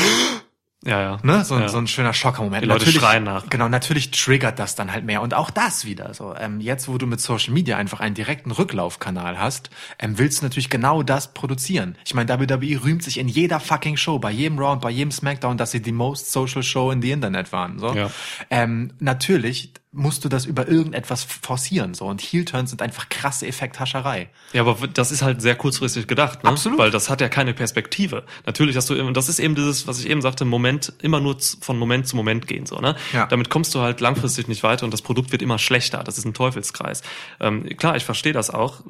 ja, 0.85 1.01
ja. 1.01 1.19
ne? 1.23 1.45
So, 1.45 1.55
ein 1.55 1.63
ja. 1.63 1.69
so 1.69 1.79
ein 1.79 1.87
schöner 1.87 2.13
Schockermoment. 2.13 2.63
Die 2.63 2.69
Leute 2.69 2.91
schreien 2.91 3.25
nach. 3.25 3.49
Genau, 3.49 3.69
natürlich 3.69 4.11
triggert 4.11 4.59
das 4.59 4.75
dann 4.75 4.93
halt 4.93 5.05
mehr. 5.05 5.23
Und 5.23 5.35
auch 5.35 5.51
das 5.51 5.85
wieder. 5.85 6.15
So, 6.15 6.35
ähm, 6.39 6.61
jetzt, 6.61 6.89
wo 6.89 6.99
du 6.99 7.07
mit 7.07 7.21
Social 7.21 7.53
Media 7.53 7.77
einfach 7.77 8.01
einen 8.01 8.15
direkten 8.15 8.51
Rücklaufkanal 8.51 9.39
hast, 9.39 9.71
ähm, 9.99 10.19
willst 10.19 10.41
du 10.41 10.47
natürlich 10.47 10.71
genau 10.71 11.03
das 11.03 11.33
produzieren. 11.35 11.97
Ich 12.05 12.15
meine, 12.15 12.29
WWE 12.29 12.85
rühmt 12.85 13.03
sich 13.03 13.19
in 13.19 13.29
jeder 13.29 13.61
fucking 13.61 13.97
Show, 13.97 14.19
bei 14.19 14.31
jedem 14.31 14.59
Round, 14.59 14.81
bei 14.81 14.91
jedem 14.91 15.11
Smackdown, 15.11 15.57
dass 15.57 15.71
sie 15.71 15.81
die 15.81 15.93
most 15.93 16.31
social 16.31 16.63
Show 16.63 16.91
in 16.91 17.01
the 17.03 17.11
Internet 17.11 17.53
waren. 17.53 17.79
So. 17.79 17.95
Ja. 17.95 18.11
Ähm, 18.51 18.93
natürlich 19.01 19.73
musst 19.95 20.25
du 20.25 20.29
das 20.29 20.45
über 20.45 20.69
irgendetwas 20.69 21.23
forcieren. 21.23 21.95
So. 21.95 22.07
Und 22.07 22.21
Heel-Turns 22.21 22.71
sind 22.71 22.83
einfach 22.83 23.09
krasse 23.09 23.47
Effekthascherei. 23.47 24.29
Ja, 24.53 24.63
aber 24.63 24.89
das 24.89 25.13
ist 25.13 25.23
halt 25.23 25.41
sehr 25.41 25.55
kurzfristig 25.55 26.09
gedacht, 26.09 26.43
ne? 26.43 26.51
Absolut. 26.51 26.79
Weil 26.79 26.91
das 26.91 27.09
hat 27.09 27.21
ja 27.21 27.29
keine 27.29 27.55
Perspektive. 27.55 28.25
Natürlich 28.45 28.77
hast 28.77 28.91
du 28.91 28.95
immer, 28.95 29.13
das 29.13 29.29
ist 29.29 29.39
eben 29.39 29.55
dieses, 29.55 29.87
was 29.87 30.01
ich 30.01 30.11
eben 30.11 30.21
sagte, 30.21 30.45
Moment, 30.45 30.93
immer 31.01 31.21
nur 31.21 31.37
von 31.61 31.79
Moment 31.79 32.09
zu 32.09 32.17
Moment 32.17 32.47
gehen, 32.47 32.67
so, 32.67 32.79
ne? 32.79 32.97
Ja. 33.13 33.27
Damit 33.27 33.51
kommst 33.51 33.75
du 33.75 33.81
halt 33.81 34.01
langfristig 34.01 34.49
nicht 34.49 34.65
weiter 34.65 34.85
und 34.85 34.93
das 34.93 35.03
Produkt 35.03 35.31
wird 35.31 35.43
immer 35.43 35.59
schlechter. 35.59 36.03
Das 36.03 36.19
ist 36.19 36.25
ein 36.25 36.35
Teufelskreis. 36.35 37.03
Ähm, 37.41 37.65
klar, 37.77 37.97
ich 37.97 38.05
verstehe 38.05 38.33
das 38.33 38.51
auch. 38.51 38.81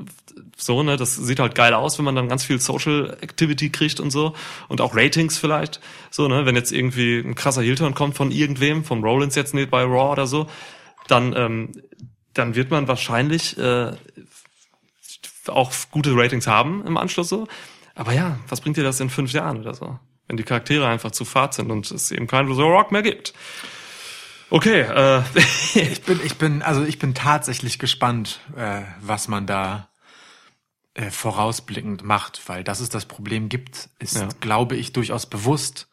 So, 0.56 0.82
ne? 0.82 0.96
Das 0.96 1.14
sieht 1.16 1.38
halt 1.38 1.54
geil 1.54 1.74
aus, 1.74 1.98
wenn 1.98 2.04
man 2.06 2.14
dann 2.14 2.28
ganz 2.28 2.44
viel 2.44 2.60
Social 2.60 3.16
Activity 3.20 3.70
kriegt 3.70 4.00
und 4.00 4.10
so. 4.10 4.34
Und 4.68 4.80
auch 4.80 4.96
Ratings 4.96 5.36
vielleicht. 5.36 5.80
So, 6.10 6.28
ne? 6.28 6.46
Wenn 6.46 6.56
jetzt 6.56 6.72
irgendwie 6.72 7.18
ein 7.18 7.34
krasser 7.34 7.62
Heel-Turn 7.62 7.94
kommt 7.94 8.16
von 8.16 8.30
irgendwem, 8.30 8.84
vom 8.84 9.04
Rollins 9.04 9.34
jetzt 9.34 9.52
nicht 9.52 9.70
bei 9.70 9.82
Raw 9.82 10.12
oder 10.12 10.26
so. 10.26 10.46
Dann, 11.08 11.34
ähm, 11.36 11.72
dann 12.32 12.54
wird 12.54 12.70
man 12.70 12.88
wahrscheinlich 12.88 13.56
äh, 13.58 13.92
auch 15.46 15.72
gute 15.90 16.16
Ratings 16.16 16.46
haben 16.46 16.84
im 16.86 16.96
Anschluss 16.96 17.28
so. 17.28 17.46
Aber 17.94 18.12
ja, 18.12 18.38
was 18.48 18.60
bringt 18.60 18.76
dir 18.76 18.82
das 18.84 19.00
in 19.00 19.10
fünf 19.10 19.32
Jahren 19.32 19.60
oder 19.60 19.74
so? 19.74 19.98
Wenn 20.26 20.36
die 20.36 20.42
Charaktere 20.42 20.88
einfach 20.88 21.10
zu 21.10 21.24
fad 21.24 21.54
sind 21.54 21.70
und 21.70 21.90
es 21.90 22.10
eben 22.10 22.26
keinen 22.26 22.52
so 22.54 22.66
Rock 22.66 22.92
mehr 22.92 23.02
gibt. 23.02 23.34
Okay, 24.50 24.80
äh, 24.80 25.22
Ich 25.74 26.02
bin, 26.02 26.20
ich 26.24 26.36
bin, 26.36 26.62
also 26.62 26.82
ich 26.84 26.98
bin 26.98 27.14
tatsächlich 27.14 27.78
gespannt, 27.78 28.40
äh, 28.56 28.82
was 29.00 29.28
man 29.28 29.46
da 29.46 29.88
äh, 30.94 31.10
vorausblickend 31.10 32.04
macht, 32.04 32.48
weil 32.48 32.64
dass 32.64 32.80
es 32.80 32.88
das 32.88 33.04
Problem 33.04 33.48
gibt, 33.48 33.88
ist, 33.98 34.16
Ja. 34.16 34.28
glaube 34.40 34.76
ich, 34.76 34.92
durchaus 34.92 35.26
bewusst, 35.26 35.88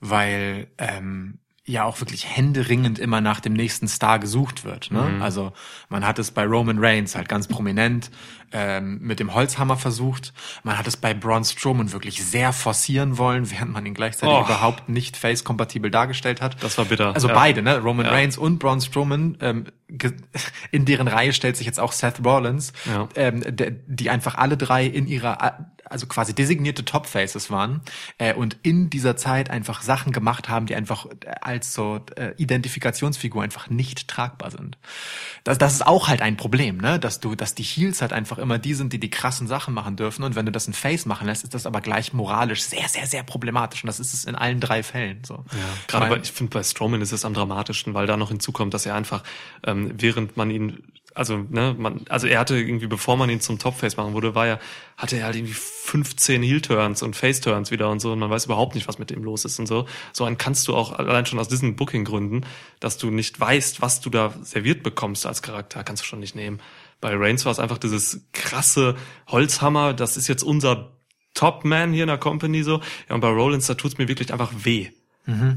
weil 0.00 0.68
ähm, 0.78 1.38
ja 1.66 1.84
auch 1.84 2.00
wirklich 2.00 2.26
händeringend 2.26 2.98
immer 2.98 3.20
nach 3.20 3.40
dem 3.40 3.52
nächsten 3.52 3.86
Star 3.86 4.18
gesucht 4.18 4.64
wird. 4.64 4.90
Ne? 4.90 5.02
Mhm. 5.02 5.22
Also 5.22 5.52
man 5.88 6.06
hat 6.06 6.18
es 6.18 6.30
bei 6.30 6.44
Roman 6.44 6.78
Reigns 6.78 7.14
halt 7.14 7.28
ganz 7.28 7.48
prominent 7.48 8.10
ähm, 8.52 8.98
mit 9.00 9.20
dem 9.20 9.34
Holzhammer 9.34 9.76
versucht. 9.76 10.32
Man 10.64 10.76
hat 10.78 10.86
es 10.86 10.96
bei 10.96 11.14
Braun 11.14 11.44
Strowman 11.44 11.92
wirklich 11.92 12.24
sehr 12.24 12.52
forcieren 12.52 13.16
wollen, 13.18 13.50
während 13.50 13.72
man 13.72 13.86
ihn 13.86 13.94
gleichzeitig 13.94 14.34
Oh. 14.34 14.44
überhaupt 14.44 14.88
nicht 14.88 15.16
face-kompatibel 15.16 15.90
dargestellt 15.90 16.40
hat. 16.40 16.62
Das 16.62 16.76
war 16.78 16.84
bitter, 16.84 17.14
Also 17.14 17.28
ja. 17.28 17.34
beide, 17.34 17.62
ne? 17.62 17.78
Roman 17.78 18.06
Ja. 18.06 18.12
Reigns 18.12 18.36
und 18.38 18.58
Braun 18.58 18.80
Strowman. 18.80 19.36
Ähm, 19.40 19.64
in 20.70 20.84
deren 20.84 21.08
Reihe 21.08 21.32
stellt 21.32 21.56
sich 21.56 21.66
jetzt 21.66 21.80
auch 21.80 21.92
Seth 21.92 22.24
Rollins, 22.24 22.72
Ja. 22.86 23.08
ähm, 23.16 23.42
die 23.86 24.08
einfach 24.10 24.36
alle 24.36 24.56
drei 24.56 24.86
in 24.86 25.08
ihrer, 25.08 25.66
also 25.84 26.06
quasi 26.06 26.32
designierte 26.32 26.84
Top-Faces 26.84 27.50
waren 27.50 27.80
äh, 28.18 28.32
und 28.34 28.56
in 28.62 28.88
dieser 28.88 29.16
Zeit 29.16 29.50
einfach 29.50 29.82
Sachen 29.82 30.12
gemacht 30.12 30.48
haben, 30.48 30.66
die 30.66 30.76
einfach 30.76 31.06
äh, 31.06 31.32
als 31.40 31.74
so 31.74 32.00
äh, 32.14 32.34
Identifikationsfigur 32.36 33.42
einfach 33.42 33.68
nicht 33.68 34.06
tragbar 34.06 34.52
sind. 34.52 34.78
Das, 35.42 35.58
das 35.58 35.72
ist 35.74 35.86
auch 35.86 36.06
halt 36.06 36.22
ein 36.22 36.36
Problem, 36.36 36.76
ne? 36.78 37.00
Dass 37.00 37.18
du, 37.18 37.34
dass 37.34 37.56
die 37.56 37.64
Heels 37.64 38.00
halt 38.00 38.12
einfach 38.12 38.38
immer 38.40 38.58
die 38.58 38.74
sind, 38.74 38.92
die 38.92 38.98
die 39.00 39.10
krassen 39.10 39.46
Sachen 39.46 39.72
machen 39.74 39.96
dürfen 39.96 40.22
und 40.24 40.34
wenn 40.34 40.46
du 40.46 40.52
das 40.52 40.66
ein 40.66 40.72
Face 40.74 41.06
machen 41.06 41.26
lässt, 41.26 41.44
ist 41.44 41.54
das 41.54 41.66
aber 41.66 41.80
gleich 41.80 42.12
moralisch 42.12 42.62
sehr, 42.62 42.88
sehr, 42.88 43.06
sehr 43.06 43.22
problematisch 43.22 43.84
und 43.84 43.88
das 43.88 44.00
ist 44.00 44.12
es 44.14 44.24
in 44.24 44.34
allen 44.34 44.60
drei 44.60 44.82
Fällen 44.82 45.22
so. 45.24 45.44
Ja, 45.52 45.58
gerade 45.86 46.06
Ich 46.06 46.10
mein- 46.10 46.22
ich 46.22 46.32
finde 46.32 46.50
bei 46.50 46.62
Strowman 46.62 47.00
ist 47.02 47.12
es 47.12 47.24
am 47.24 47.34
dramatischsten, 47.34 47.94
weil 47.94 48.06
da 48.06 48.16
noch 48.16 48.28
hinzukommt, 48.30 48.74
dass 48.74 48.86
er 48.86 48.94
einfach, 48.94 49.22
ähm, 49.66 49.92
während 49.96 50.36
man 50.36 50.50
ihn, 50.50 50.82
also, 51.14 51.38
ne, 51.50 51.74
man, 51.76 52.02
also 52.08 52.26
er 52.28 52.38
hatte 52.38 52.56
irgendwie, 52.56 52.86
bevor 52.86 53.16
man 53.16 53.28
ihn 53.30 53.40
zum 53.40 53.58
Topface 53.58 53.96
machen 53.96 54.12
wurde, 54.12 54.34
war 54.36 54.46
er, 54.46 54.60
hatte 54.96 55.16
er 55.16 55.24
halt 55.26 55.34
irgendwie 55.36 55.54
15 55.54 56.40
Heel-Turns 56.42 57.02
und 57.02 57.16
Face-Turns 57.16 57.72
wieder 57.72 57.90
und 57.90 57.98
so 58.00 58.12
und 58.12 58.20
man 58.20 58.30
weiß 58.30 58.44
überhaupt 58.44 58.76
nicht, 58.76 58.86
was 58.86 58.98
mit 58.98 59.10
ihm 59.10 59.24
los 59.24 59.44
ist 59.44 59.58
und 59.58 59.66
so. 59.66 59.86
So 60.12 60.24
einen 60.24 60.38
kannst 60.38 60.68
du 60.68 60.76
auch 60.76 60.92
allein 60.92 61.26
schon 61.26 61.40
aus 61.40 61.48
diesen 61.48 61.74
Booking-Gründen, 61.74 62.46
dass 62.78 62.96
du 62.96 63.10
nicht 63.10 63.40
weißt, 63.40 63.82
was 63.82 64.00
du 64.00 64.08
da 64.08 64.32
serviert 64.42 64.84
bekommst 64.84 65.26
als 65.26 65.42
Charakter, 65.42 65.82
kannst 65.82 66.02
du 66.02 66.06
schon 66.06 66.20
nicht 66.20 66.36
nehmen. 66.36 66.60
Bei 67.00 67.14
Reigns 67.16 67.44
war 67.44 67.52
es 67.52 67.58
einfach 67.58 67.78
dieses 67.78 68.26
krasse 68.32 68.96
Holzhammer, 69.28 69.94
das 69.94 70.16
ist 70.16 70.28
jetzt 70.28 70.42
unser 70.42 70.92
Top-Man 71.34 71.92
hier 71.92 72.02
in 72.02 72.08
der 72.08 72.18
Company 72.18 72.62
so. 72.62 72.80
Ja, 73.08 73.14
und 73.14 73.20
bei 73.20 73.28
Rollins, 73.28 73.66
da 73.66 73.74
tut's 73.74 73.98
mir 73.98 74.08
wirklich 74.08 74.32
einfach 74.32 74.52
weh. 74.64 74.90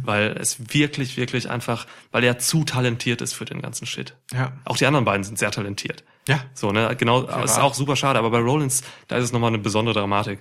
Weil 0.03 0.37
es 0.39 0.73
wirklich, 0.73 1.17
wirklich 1.17 1.49
einfach, 1.49 1.87
weil 2.11 2.23
er 2.23 2.37
zu 2.37 2.63
talentiert 2.63 3.21
ist 3.21 3.33
für 3.33 3.45
den 3.45 3.61
ganzen 3.61 3.87
Shit. 3.87 4.15
Ja. 4.31 4.53
Auch 4.65 4.77
die 4.77 4.85
anderen 4.85 5.05
beiden 5.05 5.23
sind 5.23 5.39
sehr 5.39 5.51
talentiert. 5.51 6.03
Ja. 6.27 6.43
So, 6.53 6.71
ne, 6.71 6.95
genau, 6.95 7.21
ist 7.21 7.57
wahr. 7.57 7.63
auch 7.63 7.73
super 7.73 7.95
schade, 7.95 8.19
aber 8.19 8.29
bei 8.29 8.39
Rollins, 8.39 8.83
da 9.07 9.17
ist 9.17 9.25
es 9.25 9.31
nochmal 9.31 9.49
eine 9.49 9.59
besondere 9.59 9.95
Dramatik. 9.95 10.39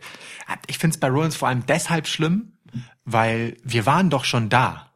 Ich 0.67 0.79
finde 0.79 0.95
es 0.95 1.01
bei 1.01 1.09
Rollins 1.09 1.37
vor 1.37 1.49
allem 1.49 1.65
deshalb 1.67 2.09
schlimm, 2.09 2.53
weil 3.05 3.57
wir 3.65 3.87
waren 3.87 4.11
doch 4.11 4.25
schon 4.25 4.49
da. 4.49 4.91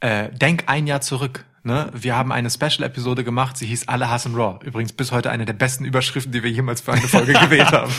Äh, 0.00 0.30
denk 0.32 0.64
ein 0.68 0.86
Jahr 0.86 1.02
zurück. 1.02 1.44
Ne? 1.62 1.90
Wir 1.92 2.16
haben 2.16 2.32
eine 2.32 2.48
Special-Episode 2.48 3.22
gemacht, 3.22 3.56
sie 3.58 3.66
hieß 3.66 3.86
Alle 3.88 4.08
hassen 4.08 4.34
Raw. 4.34 4.64
Übrigens 4.64 4.92
bis 4.94 5.12
heute 5.12 5.30
eine 5.30 5.44
der 5.44 5.52
besten 5.52 5.84
Überschriften, 5.84 6.32
die 6.32 6.42
wir 6.42 6.50
jemals 6.50 6.80
für 6.80 6.92
eine 6.92 7.02
Folge 7.06 7.32
gewählt 7.40 7.70
haben. 7.72 7.92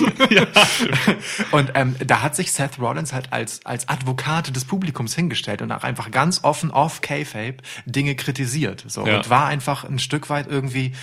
Und 1.51 1.71
ähm, 1.75 1.95
da 2.05 2.21
hat 2.21 2.35
sich 2.35 2.51
Seth 2.51 2.79
Rollins 2.79 3.13
halt 3.13 3.31
als, 3.31 3.65
als 3.65 3.87
Advokat 3.87 4.55
des 4.55 4.65
Publikums 4.65 5.13
hingestellt 5.15 5.61
und 5.61 5.71
auch 5.71 5.83
einfach 5.83 6.09
ganz 6.11 6.43
offen 6.43 6.71
off 6.71 7.01
K-Fape 7.01 7.57
Dinge 7.85 8.15
kritisiert. 8.15 8.83
So, 8.87 9.05
Ja. 9.05 9.17
Und 9.17 9.29
war 9.29 9.45
einfach 9.47 9.83
ein 9.83 9.99
Stück 9.99 10.29
weit 10.29 10.47
irgendwie 10.47 10.93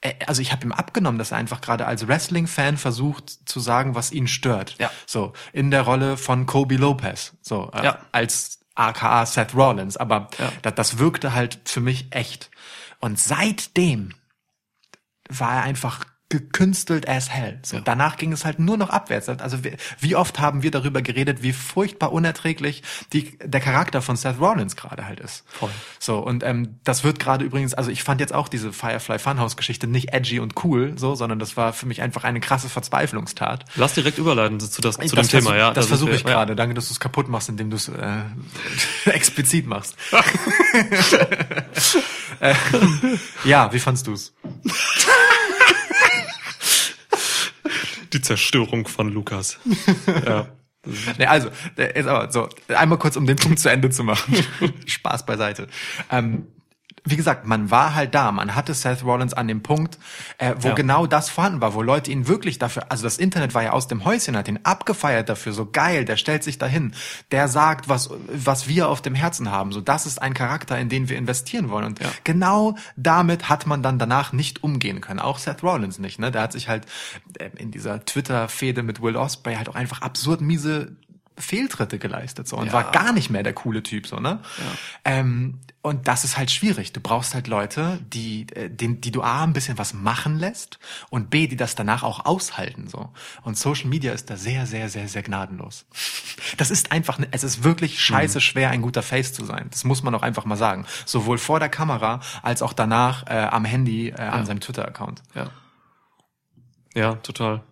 äh, 0.00 0.12
also 0.26 0.40
ich 0.42 0.52
habe 0.52 0.64
ihm 0.64 0.72
abgenommen, 0.72 1.18
dass 1.18 1.32
er 1.32 1.38
einfach 1.38 1.60
gerade 1.60 1.86
als 1.86 2.06
Wrestling-Fan 2.06 2.76
versucht 2.76 3.30
zu 3.48 3.58
sagen, 3.58 3.94
was 3.94 4.12
ihn 4.12 4.28
stört. 4.28 4.76
Ja. 4.78 4.90
So 5.06 5.32
in 5.52 5.70
der 5.70 5.82
Rolle 5.82 6.16
von 6.16 6.46
Kobe 6.46 6.76
Lopez, 6.76 7.32
so 7.42 7.70
äh, 7.74 7.84
Ja. 7.84 7.98
als 8.12 8.60
AKA 8.74 9.26
Seth 9.26 9.54
Rollins. 9.54 9.96
Aber 9.96 10.28
Ja. 10.38 10.52
das, 10.62 10.74
das 10.74 10.98
wirkte 10.98 11.32
halt 11.34 11.58
für 11.64 11.80
mich 11.80 12.06
echt. 12.14 12.50
Und 13.00 13.18
seitdem 13.18 14.14
war 15.28 15.54
er 15.56 15.62
einfach 15.62 16.04
gekünstelt 16.38 17.08
as 17.08 17.30
hell. 17.30 17.60
So, 17.62 17.78
Danach 17.78 18.16
ging 18.16 18.32
es 18.32 18.44
halt 18.44 18.58
nur 18.58 18.76
noch 18.76 18.90
abwärts. 18.90 19.28
Also 19.28 19.58
wie, 20.00 20.16
oft 20.16 20.40
haben 20.40 20.62
wir 20.62 20.72
darüber 20.72 21.00
geredet, 21.00 21.42
wie 21.42 21.52
furchtbar 21.52 22.12
unerträglich 22.12 22.82
die, 23.12 23.38
der 23.38 23.60
Charakter 23.60 24.02
von 24.02 24.16
Seth 24.16 24.40
Rollins 24.40 24.74
gerade 24.74 25.06
halt 25.06 25.20
ist. 25.20 25.44
Voll. 25.46 25.70
So, 26.00 26.18
und 26.18 26.42
ähm, 26.42 26.80
das 26.82 27.04
wird 27.04 27.20
gerade 27.20 27.44
übrigens, 27.44 27.74
also 27.74 27.90
ich 27.90 28.02
fand 28.02 28.20
jetzt 28.20 28.34
auch 28.34 28.48
diese 28.48 28.72
Firefly 28.72 29.18
Funhouse-Geschichte 29.18 29.86
nicht 29.86 30.12
edgy 30.12 30.40
und 30.40 30.64
cool, 30.64 30.94
so, 30.96 31.14
sondern 31.14 31.38
das 31.38 31.56
war 31.56 31.72
für 31.72 31.86
mich 31.86 32.02
einfach 32.02 32.24
eine 32.24 32.40
krasse 32.40 32.68
Verzweiflungstat. 32.68 33.64
Lass 33.76 33.94
direkt 33.94 34.18
überleiten 34.18 34.58
zu, 34.58 34.80
das, 34.80 34.96
zu 34.96 35.02
dem 35.06 35.16
das 35.16 35.28
Thema, 35.28 35.50
versuch- 35.50 35.56
ja. 35.56 35.70
Das 35.72 35.84
ist- 35.84 35.88
versuche 35.90 36.14
ich 36.16 36.22
ja. 36.22 36.30
gerade. 36.30 36.56
Danke, 36.56 36.74
dass 36.74 36.88
du 36.88 36.94
es 36.94 37.00
kaputt 37.00 37.28
machst, 37.28 37.48
indem 37.48 37.70
du 37.70 37.76
es 37.76 37.88
äh, 37.88 38.22
explizit 39.10 39.66
machst. 39.66 39.96
äh, 42.40 42.54
ja, 43.44 43.72
wie 43.72 43.78
fandst 43.78 44.06
du's? 44.06 44.32
Die 48.14 48.22
Zerstörung 48.22 48.86
von 48.86 49.12
Lukas. 49.12 49.58
ja. 50.26 50.46
Nee, 51.18 51.26
also, 51.26 51.48
ist 51.76 52.06
aber 52.06 52.30
so, 52.30 52.48
einmal 52.68 52.98
kurz, 52.98 53.16
um 53.16 53.26
den 53.26 53.36
Punkt 53.36 53.58
zu 53.58 53.70
Ende 53.70 53.90
zu 53.90 54.04
machen. 54.04 54.36
Spaß 54.86 55.26
beiseite. 55.26 55.66
Ähm, 56.10 56.46
wie 57.06 57.16
gesagt, 57.16 57.46
man 57.46 57.70
war 57.70 57.94
halt 57.94 58.14
da, 58.14 58.32
man 58.32 58.54
hatte 58.54 58.72
Seth 58.72 59.04
Rollins 59.04 59.34
an 59.34 59.46
dem 59.46 59.62
Punkt, 59.62 59.98
äh, 60.38 60.54
wo 60.58 60.68
Ja. 60.68 60.74
genau 60.74 61.06
das 61.06 61.28
vorhanden 61.28 61.60
war, 61.60 61.74
wo 61.74 61.82
Leute 61.82 62.10
ihn 62.10 62.28
wirklich 62.28 62.58
dafür, 62.58 62.90
also 62.90 63.04
das 63.04 63.18
Internet 63.18 63.52
war 63.54 63.62
ja 63.62 63.72
aus 63.72 63.88
dem 63.88 64.06
Häuschen, 64.06 64.36
hat 64.36 64.48
ihn 64.48 64.60
abgefeiert 64.62 65.28
dafür, 65.28 65.52
so 65.52 65.66
geil, 65.70 66.06
der 66.06 66.16
stellt 66.16 66.42
sich 66.42 66.56
dahin, 66.56 66.94
der 67.30 67.48
sagt, 67.48 67.90
was, 67.90 68.08
was 68.28 68.68
wir 68.68 68.88
auf 68.88 69.02
dem 69.02 69.14
Herzen 69.14 69.50
haben, 69.50 69.70
so 69.72 69.82
das 69.82 70.06
ist 70.06 70.22
ein 70.22 70.32
Charakter, 70.32 70.78
in 70.78 70.88
den 70.88 71.10
wir 71.10 71.18
investieren 71.18 71.68
wollen. 71.68 71.84
Und 71.84 72.00
genau 72.24 72.74
damit 72.96 73.50
hat 73.50 73.66
man 73.66 73.82
dann 73.82 73.98
danach 73.98 74.32
nicht 74.32 74.62
umgehen 74.62 75.02
können, 75.02 75.20
auch 75.20 75.38
Seth 75.38 75.62
Rollins 75.62 75.98
nicht, 75.98 76.18
ne, 76.18 76.30
der 76.30 76.40
hat 76.40 76.52
sich 76.52 76.68
halt 76.68 76.86
äh, 77.38 77.50
in 77.58 77.70
dieser 77.70 78.02
Twitter-Fehde 78.04 78.82
mit 78.82 79.02
Will 79.02 79.16
Ospreay 79.16 79.56
halt 79.56 79.68
auch 79.68 79.74
einfach 79.74 80.00
absurd 80.00 80.40
miese 80.40 80.96
Fehltritte 81.36 81.98
geleistet 81.98 82.46
so 82.46 82.56
und 82.56 82.66
Ja. 82.68 82.72
war 82.72 82.92
gar 82.92 83.12
nicht 83.12 83.28
mehr 83.30 83.42
der 83.42 83.52
coole 83.54 83.82
Typ 83.82 84.06
so 84.06 84.20
ne? 84.20 84.40
Ähm, 85.04 85.58
und 85.82 86.08
das 86.08 86.24
ist 86.24 86.38
halt 86.38 86.50
schwierig. 86.50 86.92
Du 86.94 87.00
brauchst 87.00 87.34
halt 87.34 87.46
Leute 87.46 87.98
die 88.06 88.46
äh, 88.54 88.70
den, 88.70 89.00
die 89.00 89.10
du 89.10 89.22
a 89.22 89.42
ein 89.44 89.52
bisschen 89.52 89.76
was 89.76 89.92
machen 89.94 90.38
lässt 90.38 90.78
und 91.10 91.30
b 91.30 91.46
die 91.46 91.56
das 91.56 91.74
danach 91.74 92.02
auch 92.04 92.24
aushalten 92.24 92.88
so. 92.88 93.10
Und 93.42 93.58
Social 93.58 93.88
Media 93.88 94.12
ist 94.12 94.30
da 94.30 94.36
sehr 94.36 94.66
sehr 94.66 94.88
sehr 94.88 95.08
sehr 95.08 95.22
gnadenlos. 95.22 95.86
Das 96.56 96.70
ist 96.70 96.92
einfach 96.92 97.18
ne- 97.18 97.28
es 97.30 97.42
ist 97.44 97.64
wirklich 97.64 98.00
scheiße 98.00 98.40
schwer 98.40 98.70
ein 98.70 98.82
guter 98.82 99.02
Face 99.02 99.32
zu 99.32 99.44
sein. 99.44 99.66
Das 99.70 99.84
muss 99.84 100.02
man 100.02 100.14
auch 100.14 100.22
einfach 100.22 100.44
mal 100.44 100.56
sagen. 100.56 100.84
Sowohl 101.04 101.38
vor 101.38 101.58
der 101.60 101.68
Kamera 101.68 102.20
als 102.42 102.60
auch 102.62 102.72
danach 102.72 103.26
äh, 103.26 103.34
am 103.50 103.64
Handy 103.64 104.08
äh, 104.10 104.20
an 104.20 104.44
seinem 104.46 104.60
Twitter 104.60 104.86
Account 104.86 105.22
Ja. 105.34 105.50
Ja, 106.94 107.14
total. 107.16 107.62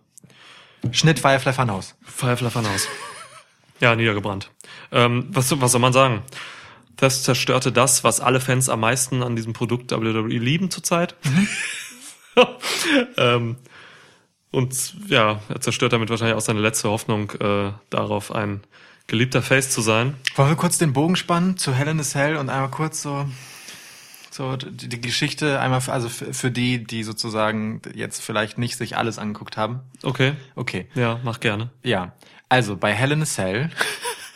Schnitt 0.91 1.19
Firefly 1.19 1.53
Funhouse. 1.53 1.95
Firefly 2.03 2.49
Funhouse. 2.49 2.87
Ja, 3.83 3.97
niedergebrannt. 3.97 4.49
Ähm, 4.93 5.25
was, 5.27 5.59
was 5.59 5.73
soll 5.73 5.81
man 5.81 5.91
sagen? 5.91 6.21
Das 6.95 7.23
zerstörte 7.23 7.73
das, 7.73 8.05
was 8.05 8.21
alle 8.21 8.39
Fans 8.39 8.69
am 8.69 8.79
meisten 8.79 9.21
an 9.21 9.35
diesem 9.35 9.51
Produkt 9.51 9.91
WWE 9.91 10.37
lieben 10.37 10.71
zurzeit. 10.71 11.17
ähm, 13.17 13.57
und 14.51 14.95
ja, 15.09 15.41
er 15.49 15.59
zerstört 15.59 15.91
damit 15.91 16.09
wahrscheinlich 16.09 16.37
auch 16.37 16.41
seine 16.41 16.61
letzte 16.61 16.89
Hoffnung 16.89 17.31
äh, 17.41 17.73
darauf, 17.89 18.33
ein 18.33 18.61
geliebter 19.07 19.41
Face 19.41 19.71
zu 19.71 19.81
sein. 19.81 20.15
Wollen 20.37 20.47
wir 20.47 20.55
kurz 20.55 20.77
den 20.77 20.93
Bogen 20.93 21.17
spannen 21.17 21.57
zu 21.57 21.73
Hell 21.73 21.89
in 21.89 21.99
a 21.99 22.03
Cell 22.03 22.37
und 22.37 22.49
einmal 22.49 22.69
kurz 22.69 23.01
so, 23.01 23.25
so 24.31 24.55
die, 24.55 24.87
die 24.87 25.01
Geschichte 25.01 25.59
einmal, 25.59 25.81
für, 25.81 25.91
also 25.91 26.07
für, 26.07 26.33
für 26.33 26.51
die, 26.51 26.85
die 26.85 27.03
sozusagen 27.03 27.81
jetzt 27.93 28.21
vielleicht 28.21 28.57
nicht 28.57 28.77
sich 28.77 28.95
alles 28.95 29.19
angeguckt 29.19 29.57
haben. 29.57 29.81
Okay. 30.03 30.35
Okay, 30.55 30.87
Ja, 30.95 31.19
mach 31.25 31.41
gerne. 31.41 31.69
ja. 31.83 32.13
Also 32.53 32.77
bei 32.77 32.93
Hell 32.93 33.11
in 33.11 33.23
a 33.23 33.25
Cell, 33.25 33.71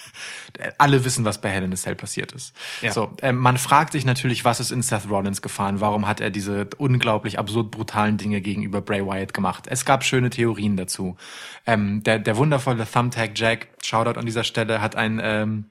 alle 0.80 1.06
wissen, 1.06 1.24
was 1.24 1.40
bei 1.40 1.50
Hell 1.50 1.62
in 1.62 1.72
a 1.72 1.76
Cell 1.76 1.94
passiert 1.94 2.32
ist. 2.32 2.52
Ja. 2.82 2.92
So, 2.92 3.12
ähm, 3.22 3.38
man 3.38 3.60
fragt 3.60 3.92
sich 3.92 4.06
natürlich, 4.06 4.44
was 4.44 4.60
ist 4.60 4.72
in 4.72 4.82
Seth 4.82 5.08
Rollins 5.08 5.44
gefahren? 5.44 5.82
Warum 5.82 6.08
hat 6.08 6.20
er 6.20 6.32
diese 6.32 6.68
unglaublich 6.80 7.38
absurd 7.38 7.70
brutalen 7.70 8.18
Dinge 8.18 8.42
gegenüber 8.42 8.82
Bray 8.82 9.06
Wyatt 9.06 9.36
gemacht? 9.36 9.66
Es 9.68 9.86
gab 9.86 10.04
schöne 10.04 10.32
Theorien 10.32 10.78
dazu. 10.78 11.16
Ähm, 11.68 12.02
der, 12.02 12.18
der 12.18 12.38
wundervolle 12.38 12.88
Thumbtack 12.92 13.34
Jack, 13.36 13.68
Shoutout 13.84 14.20
an 14.20 14.26
dieser 14.26 14.44
Stelle, 14.44 14.82
hat 14.82 14.96
ein 14.96 15.22
ähm, 15.22 15.66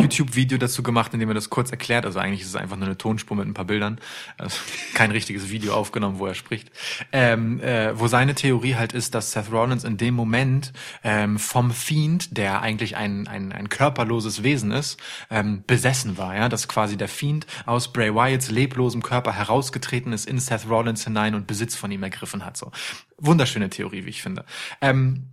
YouTube-Video 0.00 0.58
dazu 0.58 0.82
gemacht, 0.82 1.14
in 1.14 1.20
dem 1.20 1.28
er 1.28 1.34
das 1.34 1.48
kurz 1.48 1.70
erklärt. 1.70 2.04
Also 2.04 2.18
eigentlich 2.18 2.40
ist 2.40 2.48
es 2.48 2.56
einfach 2.56 2.76
nur 2.76 2.86
eine 2.86 2.98
Tonspur 2.98 3.36
mit 3.36 3.46
ein 3.46 3.54
paar 3.54 3.64
Bildern. 3.64 4.00
Also 4.36 4.58
kein 4.94 5.10
richtiges 5.10 5.50
Video 5.50 5.74
aufgenommen, 5.74 6.18
wo 6.18 6.26
er 6.26 6.34
spricht. 6.34 6.70
Ähm, 7.12 7.60
äh, 7.60 7.98
wo 7.98 8.08
seine 8.08 8.34
Theorie 8.34 8.74
halt 8.74 8.92
ist, 8.92 9.14
dass 9.14 9.32
Seth 9.32 9.52
Rollins 9.52 9.84
in 9.84 9.96
dem 9.96 10.14
Moment 10.14 10.72
ähm, 11.04 11.38
vom 11.38 11.70
Fiend, 11.70 12.36
der 12.36 12.62
eigentlich 12.62 12.96
ein, 12.96 13.28
ein, 13.28 13.52
ein 13.52 13.68
körperloses 13.68 14.42
Wesen 14.42 14.72
ist, 14.72 14.98
ähm, 15.30 15.62
besessen 15.66 16.18
war. 16.18 16.34
Ja, 16.34 16.48
Dass 16.48 16.66
quasi 16.66 16.96
der 16.96 17.08
Fiend 17.08 17.46
aus 17.64 17.92
Bray 17.92 18.14
Wyatts 18.14 18.50
leblosem 18.50 19.02
Körper 19.02 19.32
herausgetreten 19.32 20.12
ist 20.12 20.26
in 20.26 20.38
Seth 20.38 20.68
Rollins 20.68 21.04
hinein 21.04 21.34
und 21.34 21.46
Besitz 21.46 21.76
von 21.76 21.90
ihm 21.90 22.02
ergriffen 22.02 22.44
hat. 22.44 22.56
So 22.56 22.72
Wunderschöne 23.18 23.70
Theorie, 23.70 24.04
wie 24.04 24.10
ich 24.10 24.22
finde. 24.22 24.44
Ähm, 24.80 25.26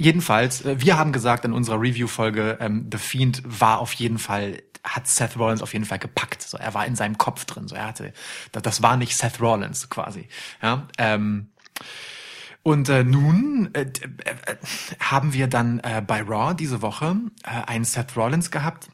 Jedenfalls, 0.00 0.64
äh, 0.64 0.80
wir 0.80 0.98
haben 0.98 1.12
gesagt 1.12 1.44
in 1.44 1.52
unserer 1.52 1.80
Review-Folge, 1.80 2.58
ähm, 2.60 2.88
The 2.90 2.98
Fiend 2.98 3.42
war 3.44 3.78
auf 3.78 3.92
jeden 3.94 4.18
Fall, 4.18 4.62
hat 4.84 5.06
Seth 5.06 5.38
Rollins 5.38 5.62
auf 5.62 5.72
jeden 5.72 5.84
Fall 5.84 5.98
gepackt. 5.98 6.42
So, 6.42 6.58
er 6.58 6.74
war 6.74 6.86
in 6.86 6.96
seinem 6.96 7.18
Kopf 7.18 7.44
drin. 7.44 7.68
So, 7.68 7.74
er 7.74 7.88
hatte, 7.88 8.12
das, 8.52 8.82
war 8.82 8.96
nicht 8.96 9.16
Seth 9.16 9.40
Rollins 9.40 9.88
quasi. 9.88 10.28
Ja, 10.62 10.86
ähm, 10.98 11.50
und 12.62 12.88
äh, 12.88 13.04
nun 13.04 13.70
äh, 13.74 13.82
äh, 13.82 14.56
haben 14.98 15.32
wir 15.32 15.46
dann 15.46 15.78
äh, 15.80 16.02
bei 16.04 16.20
Raw 16.22 16.52
diese 16.52 16.82
Woche 16.82 17.16
äh, 17.44 17.62
einen 17.70 17.84
Seth 17.84 18.16
Rollins 18.16 18.50
gehabt, 18.50 18.88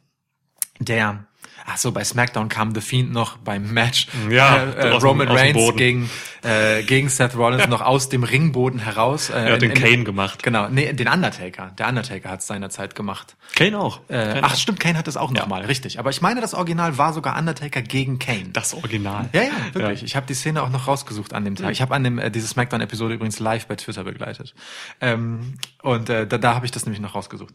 der 0.78 1.26
Ach 1.66 1.76
so, 1.76 1.92
bei 1.92 2.04
SmackDown 2.04 2.48
kam 2.48 2.74
The 2.74 2.80
Fiend 2.80 3.12
noch 3.12 3.36
beim 3.38 3.72
Match 3.72 4.08
Ja, 4.30 4.56
äh, 4.64 4.88
äh, 4.88 4.92
Roman 4.94 5.26
dem 5.28 5.36
Reigns 5.36 5.76
gegen 5.76 6.10
äh, 6.42 6.82
gegen 6.82 7.08
Seth 7.08 7.36
Rollins 7.36 7.68
noch 7.68 7.80
aus 7.80 8.08
dem 8.08 8.24
Ringboden 8.24 8.80
heraus. 8.80 9.30
Äh, 9.30 9.34
Er 9.46 9.52
hat 9.54 9.62
den 9.62 9.74
Kane 9.74 10.02
gemacht. 10.02 10.42
Genau, 10.42 10.68
nee, 10.68 10.92
den 10.92 11.06
Undertaker. 11.08 11.72
Der 11.78 11.88
Undertaker 11.88 12.30
hat 12.30 12.40
es 12.40 12.48
seinerzeit 12.48 12.94
gemacht. 12.96 13.36
Kane 13.54 13.78
auch. 13.78 14.00
Äh, 14.08 14.40
ach 14.42 14.52
auch. 14.52 14.56
stimmt, 14.56 14.80
Kane 14.80 14.98
hat 14.98 15.06
es 15.06 15.16
auch 15.16 15.30
noch 15.30 15.46
mal, 15.46 15.64
richtig. 15.64 16.00
Aber 16.00 16.10
ich 16.10 16.20
meine, 16.20 16.40
das 16.40 16.54
Original 16.54 16.98
war 16.98 17.12
sogar 17.12 17.38
Undertaker 17.38 17.80
gegen 17.82 18.18
Kane. 18.18 18.48
Das 18.52 18.74
Original. 18.74 19.28
ja, 19.32 19.42
ja, 19.42 19.50
wirklich. 19.72 20.02
Ich 20.02 20.16
habe 20.16 20.26
die 20.26 20.34
Szene 20.34 20.62
auch 20.62 20.70
noch 20.70 20.88
rausgesucht 20.88 21.32
an 21.32 21.44
dem 21.44 21.54
Tag. 21.54 21.70
Ich 21.70 21.80
habe 21.80 21.94
an 21.94 22.02
dem 22.02 22.18
äh, 22.18 22.30
diese 22.30 22.48
Smackdown-Episode 22.48 23.14
übrigens 23.14 23.38
live 23.38 23.66
bei 23.66 23.76
Twitter 23.76 24.02
begleitet. 24.02 24.54
Ähm, 25.00 25.54
und 25.82 26.10
äh, 26.10 26.26
da, 26.26 26.38
da 26.38 26.54
habe 26.56 26.66
ich 26.66 26.72
das 26.72 26.86
nämlich 26.86 27.00
noch 27.00 27.14
rausgesucht. 27.14 27.54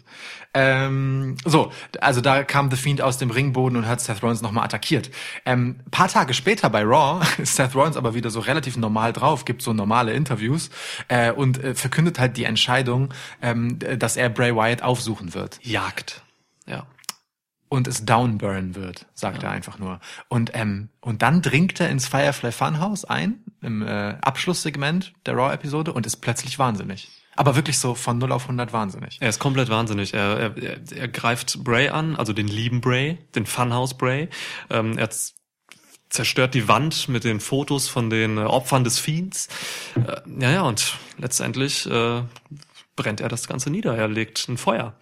Ähm, 0.54 1.36
so, 1.44 1.72
also 2.00 2.22
da 2.22 2.44
kam 2.44 2.72
The 2.72 2.78
Fiend 2.78 3.02
aus 3.02 3.18
dem 3.18 3.32
Ringboden 3.32 3.78
und 3.78 3.86
hat 3.88 3.97
Seth 4.02 4.22
Rollins 4.24 4.42
nochmal 4.42 4.66
attackiert. 4.66 5.10
Ähm, 5.46 5.80
paar 5.92 6.08
Tage 6.08 6.34
später 6.34 6.70
bei 6.70 6.84
Raw 6.84 7.26
ist 7.38 7.56
Seth 7.56 7.76
Rollins 7.76 7.98
aber 7.98 8.14
wieder 8.14 8.30
so 8.30 8.40
relativ 8.40 8.78
normal 8.78 9.14
drauf, 9.14 9.46
gibt 9.46 9.62
so 9.62 9.74
normale 9.74 10.14
Interviews 10.14 10.70
äh, 11.08 11.32
und 11.32 11.64
äh, 11.64 11.76
verkündet 11.76 12.20
halt 12.20 12.38
die 12.38 12.44
Entscheidung, 12.46 13.14
ähm, 13.42 13.80
dass 13.80 14.18
er 14.18 14.30
Bray 14.30 14.56
Wyatt 14.56 14.82
aufsuchen 14.82 15.34
wird 15.34 15.60
Jagd. 15.62 16.24
Ja. 16.66 16.86
und 17.70 17.88
es 17.88 18.06
downburn 18.06 18.76
wird, 18.76 19.06
sagt 19.14 19.44
er 19.44 19.52
einfach 19.52 19.80
nur. 19.80 20.00
Und 20.28 20.52
ähm, 20.54 20.90
und 21.00 21.22
dann 21.22 21.42
dringt 21.42 21.80
er 21.80 21.90
ins 21.90 22.08
Firefly 22.08 22.52
Funhouse 22.52 23.06
ein 23.06 23.44
im 23.62 23.82
äh, 23.82 24.16
Abschlusssegment 24.22 25.14
der 25.26 25.36
Raw-Episode 25.36 25.94
und 25.94 26.06
ist 26.06 26.18
plötzlich 26.18 26.60
wahnsinnig. 26.60 27.10
Aber 27.38 27.56
wirklich 27.56 27.78
so 27.80 27.96
von 27.96 28.18
0 28.18 28.32
auf 28.32 28.44
100 28.44 28.74
wahnsinnig. 28.74 29.18
Er 29.22 29.30
ist 29.30 29.40
komplett 29.40 29.70
wahnsinnig. 29.70 30.14
Er, 30.14 30.54
er, 30.58 30.80
er, 30.96 31.08
greift 31.08 31.64
Bray 31.64 31.90
an, 31.90 32.16
also 32.16 32.34
den 32.34 32.48
lieben 32.48 32.82
Bray, 32.82 33.20
den 33.36 33.46
Funhouse 33.46 33.96
Bray. 33.96 34.28
Ähm, 34.70 34.98
er 34.98 35.10
zerstört 36.10 36.56
die 36.56 36.68
Wand 36.68 37.10
mit 37.10 37.24
den 37.24 37.40
Fotos 37.40 37.88
von 37.88 38.10
den 38.10 38.38
äh, 38.38 38.42
Opfern 38.42 38.84
des 38.84 39.00
Fiends. 39.00 39.50
Äh, 39.96 40.22
ja, 40.42 40.52
ja, 40.52 40.62
und 40.64 40.98
letztendlich 41.18 41.86
äh, 41.86 42.24
brennt 42.96 43.22
er 43.22 43.30
das 43.30 43.48
Ganze 43.48 43.70
nieder. 43.70 43.96
Er 43.96 44.08
legt 44.08 44.48
ein 44.50 44.58
Feuer. 44.58 44.96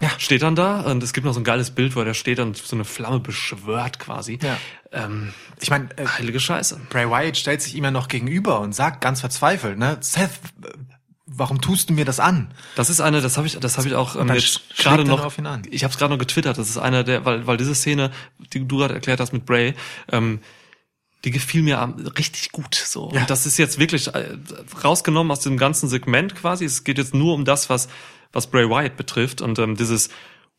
Ja. 0.00 0.10
Steht 0.18 0.42
dann 0.42 0.54
da 0.54 0.82
und 0.82 1.02
es 1.02 1.12
gibt 1.12 1.26
noch 1.26 1.34
so 1.34 1.40
ein 1.40 1.44
geiles 1.44 1.72
Bild, 1.72 1.96
wo 1.96 2.00
er 2.00 2.06
da 2.06 2.14
steht 2.14 2.38
und 2.38 2.56
so 2.56 2.76
eine 2.76 2.84
Flamme 2.84 3.20
beschwört 3.20 3.98
quasi. 3.98 4.38
Ja. 4.42 4.56
Ähm, 4.92 5.32
Ich 5.60 5.70
meine, 5.70 5.88
äh, 5.96 6.06
heilige 6.06 6.40
Scheiße. 6.40 6.80
Bray 6.88 7.08
Wyatt 7.10 7.36
stellt 7.36 7.62
sich 7.62 7.74
ihm 7.74 7.84
ja 7.84 7.90
noch 7.90 8.08
gegenüber 8.08 8.60
und 8.60 8.74
sagt 8.74 9.00
ganz 9.00 9.20
verzweifelt, 9.20 9.78
ne, 9.78 9.98
Seth, 10.00 10.30
warum 11.28 11.60
tust 11.60 11.90
du 11.90 11.94
mir 11.94 12.04
das 12.04 12.20
an? 12.20 12.52
Das 12.74 12.90
ist 12.90 13.00
eine, 13.00 13.20
das 13.20 13.36
habe 13.36 13.46
ich, 13.46 13.58
das 13.58 13.78
habe 13.78 13.88
ich 13.88 13.94
auch 13.94 14.16
ähm, 14.16 14.32
jetzt 14.32 14.76
gerade 14.76 15.02
er 15.02 15.08
noch. 15.08 15.24
auf 15.24 15.38
ihn 15.38 15.46
an. 15.46 15.62
Ich 15.70 15.84
habe 15.84 15.92
es 15.92 15.98
gerade 15.98 16.12
noch 16.12 16.18
getwittert. 16.18 16.58
Das 16.58 16.68
ist 16.68 16.78
einer 16.78 17.04
der, 17.04 17.24
weil, 17.24 17.46
weil 17.46 17.56
diese 17.56 17.74
Szene, 17.74 18.10
die 18.52 18.66
du 18.66 18.78
gerade 18.78 18.94
erklärt 18.94 19.20
hast 19.20 19.32
mit 19.32 19.46
Bray, 19.46 19.74
ähm, 20.10 20.40
die 21.24 21.30
gefiel 21.30 21.62
mir 21.62 21.94
richtig 22.16 22.52
gut. 22.52 22.74
So. 22.74 23.10
Ja. 23.12 23.20
Und 23.20 23.30
das 23.30 23.46
ist 23.46 23.58
jetzt 23.58 23.78
wirklich 23.78 24.14
äh, 24.14 24.36
rausgenommen 24.82 25.30
aus 25.30 25.40
dem 25.40 25.58
ganzen 25.58 25.88
Segment 25.88 26.34
quasi. 26.34 26.64
Es 26.64 26.84
geht 26.84 26.98
jetzt 26.98 27.14
nur 27.14 27.34
um 27.34 27.44
das, 27.44 27.68
was 27.70 27.88
was 28.32 28.48
Bray 28.48 28.68
Wyatt 28.68 28.96
betrifft 28.96 29.40
und 29.40 29.58
ähm, 29.58 29.76
dieses 29.76 30.08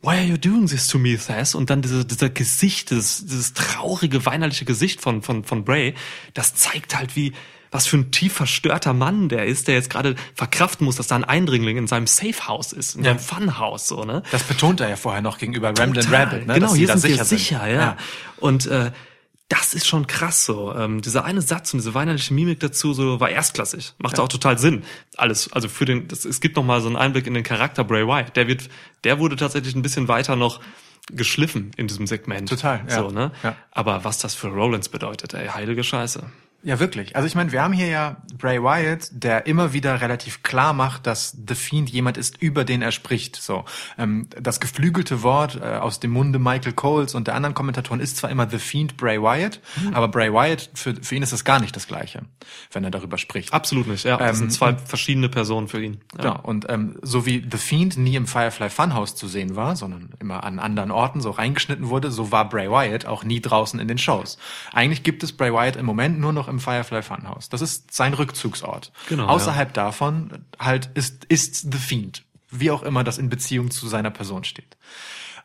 Why 0.01 0.15
are 0.15 0.23
you 0.23 0.38
doing 0.38 0.65
this 0.67 0.88
to 0.88 0.97
me, 0.97 1.17
Thess? 1.17 1.55
Und 1.55 1.69
dann 1.69 1.82
diese, 1.82 2.05
dieser 2.05 2.29
Gesicht, 2.29 2.89
dieses, 2.89 3.25
dieses 3.25 3.53
traurige, 3.53 4.25
weinerliche 4.25 4.63
Gesicht 4.63 5.01
von, 5.01 5.21
von, 5.21 5.43
von 5.43 5.65
Bray, 5.65 5.93
das 6.34 6.55
zeigt 6.55 6.95
halt, 6.95 7.17
wie, 7.17 7.34
was 7.71 7.88
für 7.88 7.97
ein 7.97 8.12
tief 8.12 8.34
verstörter 8.34 8.93
Mann 8.93 9.29
der 9.29 9.45
ist, 9.45 9.67
der 9.67 9.75
jetzt 9.75 9.89
gerade 9.89 10.15
verkraften 10.36 10.86
muss, 10.86 10.95
dass 10.95 11.08
da 11.08 11.15
ein 11.15 11.23
Eindringling 11.23 11.77
in 11.77 11.88
seinem 11.88 12.08
Safehouse 12.08 12.73
ist, 12.73 12.95
in 12.95 13.03
Ja. 13.03 13.12
seinem 13.12 13.19
Funhouse, 13.19 13.88
so, 13.88 14.03
ne? 14.05 14.23
Das 14.32 14.43
betont 14.43 14.79
er 14.82 14.89
ja 14.89 14.95
vorher 14.95 15.21
noch 15.21 15.38
gegenüber 15.38 15.69
Ramblin'. 15.69 16.12
Rabbit, 16.12 16.47
ne? 16.47 16.53
Genau, 16.55 16.73
hier 16.73 16.88
sind 16.97 17.03
wir 17.17 17.23
sicher, 17.25 17.62
sind. 17.65 17.73
ja. 17.75 17.97
Und 18.38 18.65
äh, 18.67 18.91
das 19.49 19.73
ist 19.73 19.88
schon 19.88 20.05
krass 20.05 20.45
so. 20.45 20.75
Ähm, 20.75 21.01
dieser 21.01 21.25
eine 21.25 21.41
Satz 21.41 21.73
und 21.73 21.79
diese 21.79 21.95
weinerliche 21.95 22.34
Mimik 22.36 22.60
dazu 22.60 22.93
so 22.93 23.19
war 23.19 23.29
erstklassig. 23.32 23.93
Macht 23.97 24.19
auch 24.19 24.27
total 24.27 24.60
Sinn. 24.60 24.84
Alles, 25.17 25.51
also 25.51 25.67
für 25.67 25.86
den, 25.86 26.08
das, 26.08 26.23
es 26.25 26.39
gibt 26.39 26.55
noch 26.55 26.63
mal 26.63 26.82
so 26.82 26.88
einen 26.88 26.95
Einblick 26.97 27.25
in 27.25 27.34
den 27.34 27.43
Charakter 27.43 27.84
Bray 27.84 28.05
Wyatt. 28.05 28.36
Der 28.36 28.47
wird, 28.47 28.69
der 29.03 29.17
wurde 29.17 29.36
tatsächlich 29.38 29.73
ein 29.75 29.82
bisschen 29.82 30.08
weiter 30.08 30.36
noch 30.36 30.60
geschliffen 31.12 31.71
in 31.77 31.88
diesem 31.88 32.05
Segment. 32.05 32.47
Total, 32.49 32.82
ja. 32.88 32.95
So, 33.01 33.10
ne? 33.10 33.32
Ja. 33.41 33.55
Aber 33.71 34.03
was 34.03 34.19
das 34.19 34.36
für 34.36 34.49
Rollins 34.49 34.89
bedeutet, 34.89 35.34
ey, 35.34 35.47
heilige 35.47 35.84
Scheiße. 35.84 36.29
Ja, 36.62 36.80
wirklich. 36.80 37.15
Also 37.15 37.26
ich 37.26 37.36
meine, 37.36 37.54
wir 37.54 37.62
haben 37.63 37.72
hier 37.74 37.88
ja 37.88 38.17
Bray 38.38 38.62
Wyatt, 38.62 39.08
der 39.12 39.45
immer 39.48 39.72
wieder 39.72 40.02
relativ 40.02 40.43
klar 40.43 40.74
macht, 40.74 41.08
dass 41.08 41.38
The 41.48 41.56
Fiend 41.56 41.89
jemand 41.89 42.17
ist, 42.17 42.41
über 42.41 42.65
den 42.65 42.82
er 42.82 42.91
spricht. 42.91 43.38
So 43.38 43.63
ähm, 43.98 44.28
Das 44.41 44.60
geflügelte 44.60 45.24
Wort 45.24 45.56
äh, 45.62 45.78
aus 45.78 46.02
dem 46.02 46.12
Munde 46.12 46.38
Michael 46.38 46.74
Coles 46.74 47.15
und 47.15 47.28
der 47.28 47.36
anderen 47.36 47.54
Kommentatoren 47.54 48.02
ist 48.02 48.17
zwar 48.17 48.30
immer 48.30 48.50
The 48.50 48.60
Fiend 48.60 48.98
Bray 48.98 49.22
Wyatt, 49.22 49.62
aber 49.93 50.10
Bray 50.10 50.34
Wyatt, 50.34 50.69
für, 50.74 50.95
für 51.02 51.15
ihn 51.15 51.24
ist 51.24 51.32
das 51.32 51.45
gar 51.45 51.62
nicht 51.62 51.76
das 51.78 51.88
Gleiche, 51.88 52.24
wenn 52.74 52.84
er 52.84 52.91
darüber 52.91 53.17
spricht. 53.17 53.54
Absolut 53.54 53.88
nicht, 53.88 54.04
ja. 54.04 54.17
Das 54.17 54.32
Ähm, 54.32 54.36
sind 54.36 54.52
zwei 54.52 54.76
verschiedene 54.76 55.30
Personen 55.30 55.69
für 55.69 55.82
ihn. 55.82 56.02
Ja. 56.17 56.24
Genau. 56.24 56.39
Und 56.43 56.65
ähm, 56.69 56.98
so 57.02 57.26
wie 57.26 57.45
The 57.50 57.58
Fiend 57.58 57.95
nie 57.98 58.15
im 58.15 58.28
Firefly 58.28 58.69
Funhouse 58.69 59.15
zu 59.15 59.30
sehen 59.30 59.56
war, 59.56 59.78
sondern 59.78 60.10
immer 60.19 60.43
an 60.43 60.60
anderen 60.60 60.91
Orten 60.91 61.22
so 61.22 61.32
reingeschnitten 61.32 61.88
wurde, 61.88 62.12
so 62.12 62.34
war 62.34 62.50
Bray 62.50 62.69
Wyatt 62.69 63.06
auch 63.06 63.24
nie 63.24 63.39
draußen 63.39 63.80
in 63.80 63.88
den 63.88 63.98
Shows. 63.98 64.38
Eigentlich 64.74 65.04
gibt 65.04 65.24
es 65.24 65.32
Bray 65.32 65.54
Wyatt 65.54 65.78
im 65.78 65.86
Moment 65.86 66.19
nur 66.19 66.34
noch 66.34 66.49
im 66.50 66.60
Firefly 66.60 67.02
Funhouse. 67.02 67.50
Das 67.50 67.62
ist 67.62 67.94
sein 67.94 68.14
Rückzugsort. 68.14 68.92
Genau, 69.08 69.28
Außerhalb 69.28 69.74
davon 69.74 70.46
halt 70.58 70.90
ist, 70.94 71.26
ist 71.26 71.72
The 71.72 71.78
Fiend. 71.78 72.24
Wie 72.50 72.72
auch 72.72 72.84
immer 72.84 73.04
das 73.04 73.18
in 73.18 73.30
Beziehung 73.30 73.72
zu 73.72 73.88
seiner 73.88 74.12
Person 74.12 74.44
steht. 74.44 74.78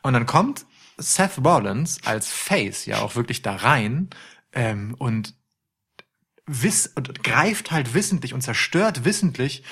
Und 0.03 0.15
dann 0.15 0.27
kommt 0.27 0.67
Seth 0.97 1.39
Rollins 1.45 1.99
als 2.05 2.29
Face 2.33 2.87
ja 2.87 3.01
auch 3.01 3.17
wirklich 3.17 3.43
da 3.43 3.57
rein 3.57 4.11
ähm, 4.53 4.95
und 4.99 5.35
wiss 6.47 6.87
und 6.95 7.25
greift 7.25 7.71
halt 7.71 7.95
wissentlich 7.95 8.35
und 8.35 8.43
zerstört 8.43 9.05
wissentlich 9.05 9.65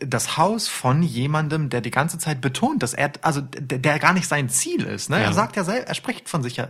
das 0.00 0.36
Haus 0.36 0.68
von 0.68 1.02
jemandem, 1.02 1.68
der 1.68 1.80
die 1.80 1.90
ganze 1.90 2.18
Zeit 2.18 2.40
betont, 2.40 2.82
dass 2.82 2.94
er, 2.94 3.12
also 3.22 3.40
der, 3.40 3.78
der 3.78 3.98
gar 3.98 4.12
nicht 4.12 4.28
sein 4.28 4.48
Ziel 4.48 4.84
ist. 4.84 5.10
Ne? 5.10 5.16
Ja. 5.16 5.24
Er 5.24 5.32
sagt 5.32 5.56
ja 5.56 5.64
selbst, 5.64 5.88
er 5.88 5.94
spricht 5.94 6.28
von 6.28 6.42
sich 6.42 6.56
ja 6.56 6.68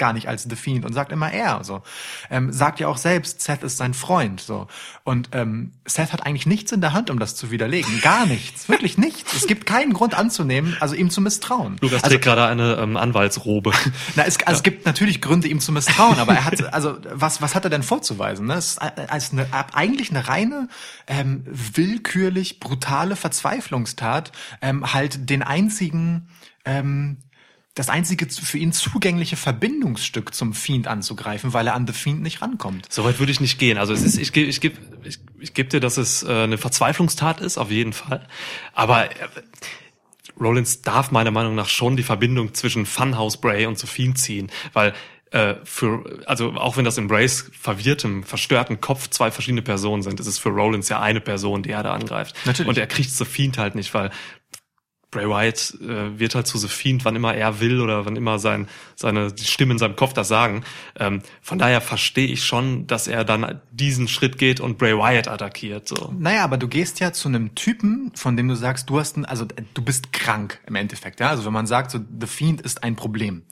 gar 0.00 0.12
nicht 0.12 0.26
als 0.26 0.42
The 0.42 0.56
Fiend 0.56 0.84
und 0.84 0.92
sagt 0.92 1.12
immer 1.12 1.30
er. 1.30 1.62
So 1.62 1.82
ähm, 2.30 2.52
sagt 2.52 2.80
ja 2.80 2.88
auch 2.88 2.96
selbst, 2.96 3.40
Seth 3.40 3.62
ist 3.62 3.76
sein 3.76 3.94
Freund. 3.94 4.40
So 4.40 4.66
und 5.04 5.28
ähm, 5.32 5.72
Seth 5.86 6.12
hat 6.12 6.26
eigentlich 6.26 6.46
nichts 6.46 6.72
in 6.72 6.80
der 6.80 6.92
Hand, 6.92 7.10
um 7.10 7.20
das 7.20 7.36
zu 7.36 7.52
widerlegen. 7.52 8.00
Gar 8.00 8.26
nichts, 8.26 8.68
wirklich 8.68 8.98
nichts. 8.98 9.32
Es 9.34 9.46
gibt 9.46 9.66
keinen 9.66 9.92
Grund 9.92 10.14
anzunehmen, 10.14 10.76
also 10.80 10.96
ihm 10.96 11.10
zu 11.10 11.20
misstrauen. 11.20 11.76
Lukas 11.80 12.02
also, 12.02 12.14
trägt 12.14 12.24
gerade 12.24 12.46
eine 12.46 12.78
ähm, 12.80 12.96
Anwaltsrobe. 12.96 13.72
na, 14.16 14.24
es, 14.24 14.38
also 14.44 14.58
es 14.58 14.62
gibt 14.64 14.86
natürlich 14.86 15.20
Gründe, 15.20 15.46
ihm 15.46 15.60
zu 15.60 15.70
misstrauen, 15.70 16.18
aber 16.18 16.34
er 16.34 16.44
hat, 16.44 16.72
also 16.72 16.96
was, 17.12 17.42
was 17.42 17.54
hat 17.54 17.64
er 17.64 17.70
denn 17.70 17.82
vorzuweisen? 17.82 18.46
Ne? 18.46 18.54
Es 18.54 18.78
ist 18.78 19.32
eine, 19.32 19.46
eigentlich 19.74 20.10
eine 20.10 20.26
reine, 20.26 20.68
ähm, 21.06 21.44
willkürlich 21.46 22.58
brutale 22.58 23.16
Verzweiflungstat, 23.16 24.32
ähm, 24.62 24.92
halt 24.92 25.28
den 25.28 25.42
einzigen, 25.42 26.28
ähm, 26.64 27.18
das 27.74 27.88
einzige 27.88 28.26
für 28.28 28.58
ihn 28.58 28.72
zugängliche 28.72 29.36
Verbindungsstück 29.36 30.34
zum 30.34 30.54
Fiend 30.54 30.88
anzugreifen, 30.88 31.52
weil 31.52 31.66
er 31.68 31.74
an 31.74 31.86
The 31.86 31.92
Fiend 31.92 32.20
nicht 32.20 32.42
rankommt. 32.42 32.86
Soweit 32.92 33.18
würde 33.20 33.30
ich 33.30 33.40
nicht 33.40 33.58
gehen. 33.58 33.78
Also 33.78 33.92
es 33.92 34.02
ist, 34.02 34.18
ich 34.18 34.32
gebe, 34.32 34.48
ich 34.48 34.60
gebe, 34.60 34.76
ich, 35.04 35.18
ich 35.38 35.54
gebe 35.54 35.68
dir, 35.68 35.80
dass 35.80 35.96
es 35.96 36.22
äh, 36.22 36.30
eine 36.30 36.58
Verzweiflungstat 36.58 37.40
ist, 37.40 37.58
auf 37.58 37.70
jeden 37.70 37.92
Fall. 37.92 38.26
Aber 38.74 39.10
äh, 39.10 39.14
Rollins 40.40 40.82
darf 40.82 41.10
meiner 41.10 41.30
Meinung 41.30 41.54
nach 41.54 41.68
schon 41.68 41.96
die 41.96 42.02
Verbindung 42.02 42.54
zwischen 42.54 42.86
Funhouse 42.86 43.40
Bray 43.40 43.66
und 43.66 43.78
Sophie 43.78 44.14
ziehen, 44.14 44.50
weil 44.72 44.92
äh, 45.30 45.54
für, 45.62 46.22
also 46.26 46.52
auch 46.54 46.76
wenn 46.76 46.84
das 46.84 46.98
in 46.98 47.06
Brays 47.06 47.50
verwirrtem, 47.52 48.24
verstörten 48.24 48.80
Kopf 48.80 49.08
zwei 49.10 49.30
verschiedene 49.30 49.62
Personen 49.62 50.02
sind, 50.02 50.18
ist 50.18 50.26
es 50.26 50.38
für 50.38 50.48
Rollins 50.48 50.88
ja 50.88 51.00
eine 51.00 51.20
Person, 51.20 51.62
die 51.62 51.70
er 51.70 51.84
da 51.84 51.92
angreift. 51.92 52.34
Natürlich. 52.44 52.68
Und 52.68 52.78
er 52.78 52.88
kriegt 52.88 53.10
Sophie 53.10 53.52
halt 53.56 53.76
nicht, 53.76 53.94
weil 53.94 54.10
Bray 55.10 55.28
Wyatt 55.28 55.74
äh, 55.80 56.18
wird 56.18 56.34
halt 56.34 56.46
zu 56.46 56.56
The 56.56 56.68
Fiend, 56.68 57.04
wann 57.04 57.16
immer 57.16 57.34
er 57.34 57.60
will 57.60 57.80
oder 57.80 58.06
wann 58.06 58.14
immer 58.14 58.38
sein, 58.38 58.68
seine 58.94 59.32
die 59.32 59.44
Stimmen 59.44 59.72
in 59.72 59.78
seinem 59.78 59.96
Kopf 59.96 60.12
das 60.12 60.28
sagen. 60.28 60.62
Ähm, 60.98 61.22
von 61.42 61.58
daher 61.58 61.80
verstehe 61.80 62.28
ich 62.28 62.44
schon, 62.44 62.86
dass 62.86 63.08
er 63.08 63.24
dann 63.24 63.60
diesen 63.72 64.06
Schritt 64.06 64.38
geht 64.38 64.60
und 64.60 64.78
Bray 64.78 64.96
Wyatt 64.96 65.26
attackiert. 65.26 65.88
So. 65.88 66.14
Naja, 66.16 66.44
aber 66.44 66.58
du 66.58 66.68
gehst 66.68 67.00
ja 67.00 67.12
zu 67.12 67.28
einem 67.28 67.54
Typen, 67.56 68.12
von 68.14 68.36
dem 68.36 68.46
du 68.46 68.54
sagst, 68.54 68.88
du 68.88 69.00
hast 69.00 69.16
ein, 69.16 69.24
also 69.24 69.44
äh, 69.46 69.62
du 69.74 69.82
bist 69.82 70.12
krank 70.12 70.60
im 70.66 70.76
Endeffekt, 70.76 71.18
ja. 71.18 71.30
Also 71.30 71.44
wenn 71.44 71.52
man 71.52 71.66
sagt, 71.66 71.90
so 71.90 71.98
The 71.98 72.26
Fiend 72.28 72.60
ist 72.60 72.84
ein 72.84 72.94
Problem. 72.94 73.42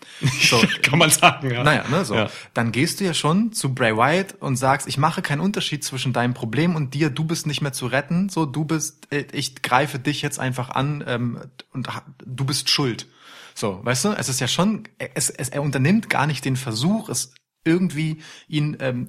So, 0.40 0.62
Kann 0.82 0.98
man 0.98 1.10
sagen, 1.10 1.50
ja. 1.50 1.64
Naja, 1.64 1.84
ne, 1.90 2.04
so. 2.04 2.14
Ja. 2.14 2.30
Dann 2.54 2.70
gehst 2.70 3.00
du 3.00 3.04
ja 3.04 3.14
schon 3.14 3.52
zu 3.52 3.74
Bray 3.74 3.96
Wyatt 3.96 4.36
und 4.38 4.56
sagst, 4.56 4.86
ich 4.86 4.96
mache 4.96 5.22
keinen 5.22 5.40
Unterschied 5.40 5.82
zwischen 5.82 6.12
deinem 6.12 6.34
Problem 6.34 6.76
und 6.76 6.94
dir, 6.94 7.10
du 7.10 7.24
bist 7.24 7.48
nicht 7.48 7.62
mehr 7.62 7.72
zu 7.72 7.86
retten, 7.86 8.28
so, 8.28 8.46
du 8.46 8.64
bist, 8.64 9.08
äh, 9.10 9.24
ich 9.32 9.62
greife 9.62 9.98
dich 9.98 10.22
jetzt 10.22 10.38
einfach 10.38 10.70
an 10.70 11.02
ähm, 11.06 11.40
und 11.72 11.88
du 12.24 12.44
bist 12.44 12.70
schuld. 12.70 13.06
So, 13.54 13.80
weißt 13.82 14.06
du, 14.06 14.08
es 14.10 14.28
ist 14.28 14.40
ja 14.40 14.48
schon, 14.48 14.84
es, 14.98 15.30
es, 15.30 15.48
er 15.48 15.62
unternimmt 15.62 16.08
gar 16.08 16.26
nicht 16.26 16.44
den 16.44 16.56
Versuch, 16.56 17.08
es 17.08 17.34
irgendwie 17.64 18.22
ihn 18.46 18.76
ähm, 18.80 19.08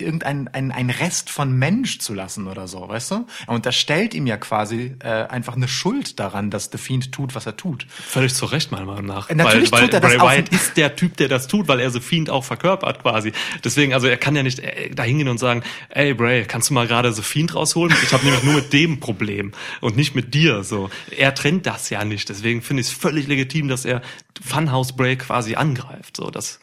irgendein 0.00 0.46
ein, 0.48 0.70
ein 0.70 0.90
Rest 0.90 1.28
von 1.28 1.52
Mensch 1.52 1.98
zu 1.98 2.14
lassen 2.14 2.46
oder 2.46 2.68
so, 2.68 2.88
weißt 2.88 3.10
du? 3.10 3.26
Er 3.48 3.54
unterstellt 3.54 4.14
ihm 4.14 4.26
ja 4.28 4.36
quasi 4.36 4.94
äh, 5.00 5.08
einfach 5.08 5.56
eine 5.56 5.66
Schuld 5.66 6.20
daran, 6.20 6.50
dass 6.50 6.70
The 6.70 6.78
Fiend 6.78 7.10
tut, 7.10 7.34
was 7.34 7.46
er 7.46 7.56
tut. 7.56 7.84
Völlig 7.90 8.32
zu 8.32 8.46
Recht, 8.46 8.70
meiner 8.70 8.84
Meinung 8.86 9.06
nach. 9.06 9.28
Äh, 9.28 9.34
natürlich 9.34 9.72
weil, 9.72 9.80
weil 9.82 9.86
tut 9.88 9.94
er 9.94 10.00
das 10.00 10.10
Bray 10.12 10.20
auf- 10.20 10.30
Wyatt 10.30 10.48
ist 10.50 10.76
der 10.76 10.94
Typ, 10.94 11.16
der 11.16 11.26
das 11.28 11.48
tut, 11.48 11.66
weil 11.66 11.80
er 11.80 11.90
The 11.90 12.00
Fiend 12.00 12.30
auch 12.30 12.44
verkörpert 12.44 13.02
quasi. 13.02 13.32
Deswegen, 13.64 13.92
also 13.92 14.06
er 14.06 14.16
kann 14.16 14.36
ja 14.36 14.44
nicht 14.44 14.60
äh, 14.60 14.90
da 14.94 15.02
hingehen 15.02 15.28
und 15.28 15.38
sagen, 15.38 15.64
ey 15.90 16.14
Bray, 16.14 16.44
kannst 16.44 16.70
du 16.70 16.74
mal 16.74 16.86
gerade 16.86 17.12
The 17.12 17.22
Fiend 17.22 17.56
rausholen? 17.56 17.94
Ich 18.04 18.12
habe 18.12 18.24
nämlich 18.24 18.44
nur 18.44 18.54
mit 18.54 18.72
dem 18.72 19.00
Problem 19.00 19.50
und 19.80 19.96
nicht 19.96 20.14
mit 20.14 20.32
dir. 20.32 20.62
So, 20.62 20.90
Er 21.16 21.34
trennt 21.34 21.66
das 21.66 21.90
ja 21.90 22.04
nicht. 22.04 22.28
Deswegen 22.28 22.62
finde 22.62 22.82
ich 22.82 22.86
es 22.88 22.92
völlig 22.92 23.26
legitim, 23.26 23.66
dass 23.66 23.84
er 23.84 24.02
Funhouse 24.46 24.94
Bray 24.94 25.16
quasi 25.16 25.56
angreift. 25.56 26.16
So, 26.16 26.30
das, 26.30 26.60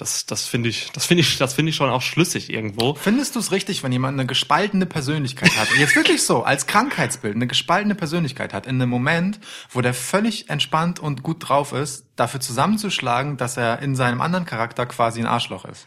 das, 0.00 0.24
das 0.24 0.46
finde 0.46 0.70
ich, 0.70 0.90
das 0.92 1.04
finde 1.04 1.20
ich, 1.22 1.36
das 1.36 1.52
finde 1.52 1.70
ich 1.70 1.76
schon 1.76 1.90
auch 1.90 2.00
schlüssig 2.00 2.50
irgendwo. 2.50 2.94
Findest 2.94 3.34
du 3.34 3.38
es 3.38 3.52
richtig, 3.52 3.82
wenn 3.82 3.92
jemand 3.92 4.18
eine 4.18 4.26
gespaltene 4.26 4.86
Persönlichkeit 4.86 5.54
hat? 5.56 5.68
Jetzt 5.78 5.94
wirklich 5.94 6.22
so, 6.22 6.42
als 6.42 6.66
Krankheitsbild, 6.66 7.36
eine 7.36 7.46
gespaltene 7.46 7.94
Persönlichkeit 7.94 8.54
hat, 8.54 8.66
in 8.66 8.76
einem 8.76 8.88
Moment, 8.88 9.40
wo 9.70 9.80
der 9.82 9.92
völlig 9.92 10.48
entspannt 10.48 11.00
und 11.00 11.22
gut 11.22 11.48
drauf 11.48 11.72
ist, 11.72 12.06
dafür 12.16 12.40
zusammenzuschlagen, 12.40 13.36
dass 13.36 13.56
er 13.56 13.80
in 13.80 13.94
seinem 13.94 14.20
anderen 14.20 14.46
Charakter 14.46 14.86
quasi 14.86 15.20
ein 15.20 15.26
Arschloch 15.26 15.64
ist? 15.66 15.86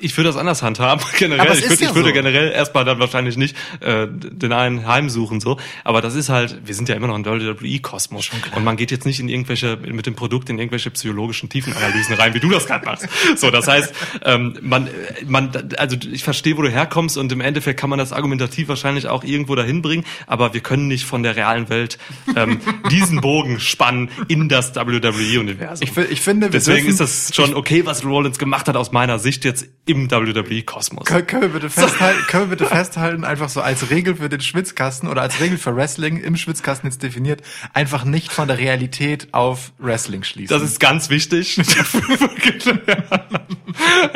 Ich 0.00 0.16
würde 0.16 0.28
das 0.28 0.36
anders 0.36 0.62
handhaben, 0.62 1.04
generell. 1.18 1.52
Ich 1.52 1.64
ist 1.64 1.70
würde, 1.70 1.82
ja 1.82 1.88
ich 1.90 1.94
würde 1.94 2.08
so. 2.08 2.14
generell 2.14 2.52
erstmal 2.52 2.84
dann 2.84 2.98
wahrscheinlich 2.98 3.36
nicht 3.36 3.56
äh, 3.80 4.06
den 4.08 4.52
einen 4.52 4.86
heimsuchen 4.86 5.40
so. 5.40 5.58
Aber 5.84 6.00
das 6.00 6.14
ist 6.14 6.28
halt, 6.28 6.60
wir 6.64 6.74
sind 6.74 6.88
ja 6.88 6.94
immer 6.94 7.06
noch 7.06 7.16
im 7.16 7.24
WWE-Kosmos. 7.24 8.30
Und 8.54 8.64
man 8.64 8.76
geht 8.76 8.90
jetzt 8.90 9.06
nicht 9.06 9.20
in 9.20 9.28
irgendwelche, 9.28 9.76
mit 9.76 10.06
dem 10.06 10.14
Produkt 10.14 10.50
in 10.50 10.58
irgendwelche 10.58 10.90
psychologischen 10.90 11.48
Tiefenanalysen 11.48 12.14
rein, 12.14 12.34
wie 12.34 12.40
du 12.40 12.50
das 12.50 12.66
gerade 12.66 12.84
machst. 12.84 13.08
So, 13.36 13.50
das 13.50 13.68
heißt, 13.68 13.94
ähm, 14.24 14.58
man, 14.60 14.88
man, 15.26 15.50
also 15.76 15.96
ich 16.10 16.24
verstehe, 16.24 16.56
wo 16.56 16.62
du 16.62 16.70
herkommst 16.70 17.16
und 17.16 17.30
im 17.32 17.40
Endeffekt 17.40 17.80
kann 17.80 17.90
man 17.90 17.98
das 17.98 18.12
argumentativ 18.12 18.68
wahrscheinlich 18.68 19.08
auch 19.08 19.24
irgendwo 19.24 19.54
dahin 19.54 19.82
bringen, 19.82 20.04
aber 20.26 20.54
wir 20.54 20.60
können 20.60 20.88
nicht 20.88 21.04
von 21.04 21.22
der 21.22 21.36
realen 21.36 21.68
Welt 21.68 21.98
ähm, 22.36 22.60
diesen 22.90 23.20
Bogen 23.20 23.60
spannen 23.60 24.10
in 24.28 24.48
das 24.48 24.74
WWE-Universum. 24.74 25.88
Ich, 25.88 26.10
ich 26.10 26.20
finde, 26.20 26.48
wir 26.48 26.50
Deswegen 26.52 26.86
dürfen, 26.86 26.90
ist 26.90 27.00
das 27.00 27.34
schon 27.34 27.54
okay, 27.54 27.86
was 27.86 28.04
Rollins 28.04 28.38
gemacht 28.38 28.68
hat 28.68 28.76
aus 28.76 28.92
meiner 28.92 29.18
Sicht 29.18 29.44
jetzt 29.44 29.66
im 29.86 30.10
WWE-Kosmos. 30.10 31.04
Können, 31.04 31.26
können, 31.26 31.42
wir 31.42 31.48
bitte 31.50 31.68
festhalten, 31.68 32.22
können 32.28 32.50
wir 32.50 32.56
bitte 32.56 32.70
festhalten, 32.70 33.24
einfach 33.24 33.48
so 33.50 33.60
als 33.60 33.90
Regel 33.90 34.16
für 34.16 34.28
den 34.28 34.40
Schwitzkasten 34.40 35.08
oder 35.08 35.22
als 35.22 35.40
Regel 35.40 35.58
für 35.58 35.76
Wrestling 35.76 36.16
im 36.16 36.36
Schwitzkasten 36.36 36.88
jetzt 36.88 37.02
definiert, 37.02 37.42
einfach 37.72 38.04
nicht 38.04 38.32
von 38.32 38.48
der 38.48 38.58
Realität 38.58 39.28
auf 39.32 39.72
Wrestling 39.78 40.22
schließen. 40.22 40.58
Das 40.58 40.62
ist 40.66 40.80
ganz 40.80 41.10
wichtig. 41.10 41.56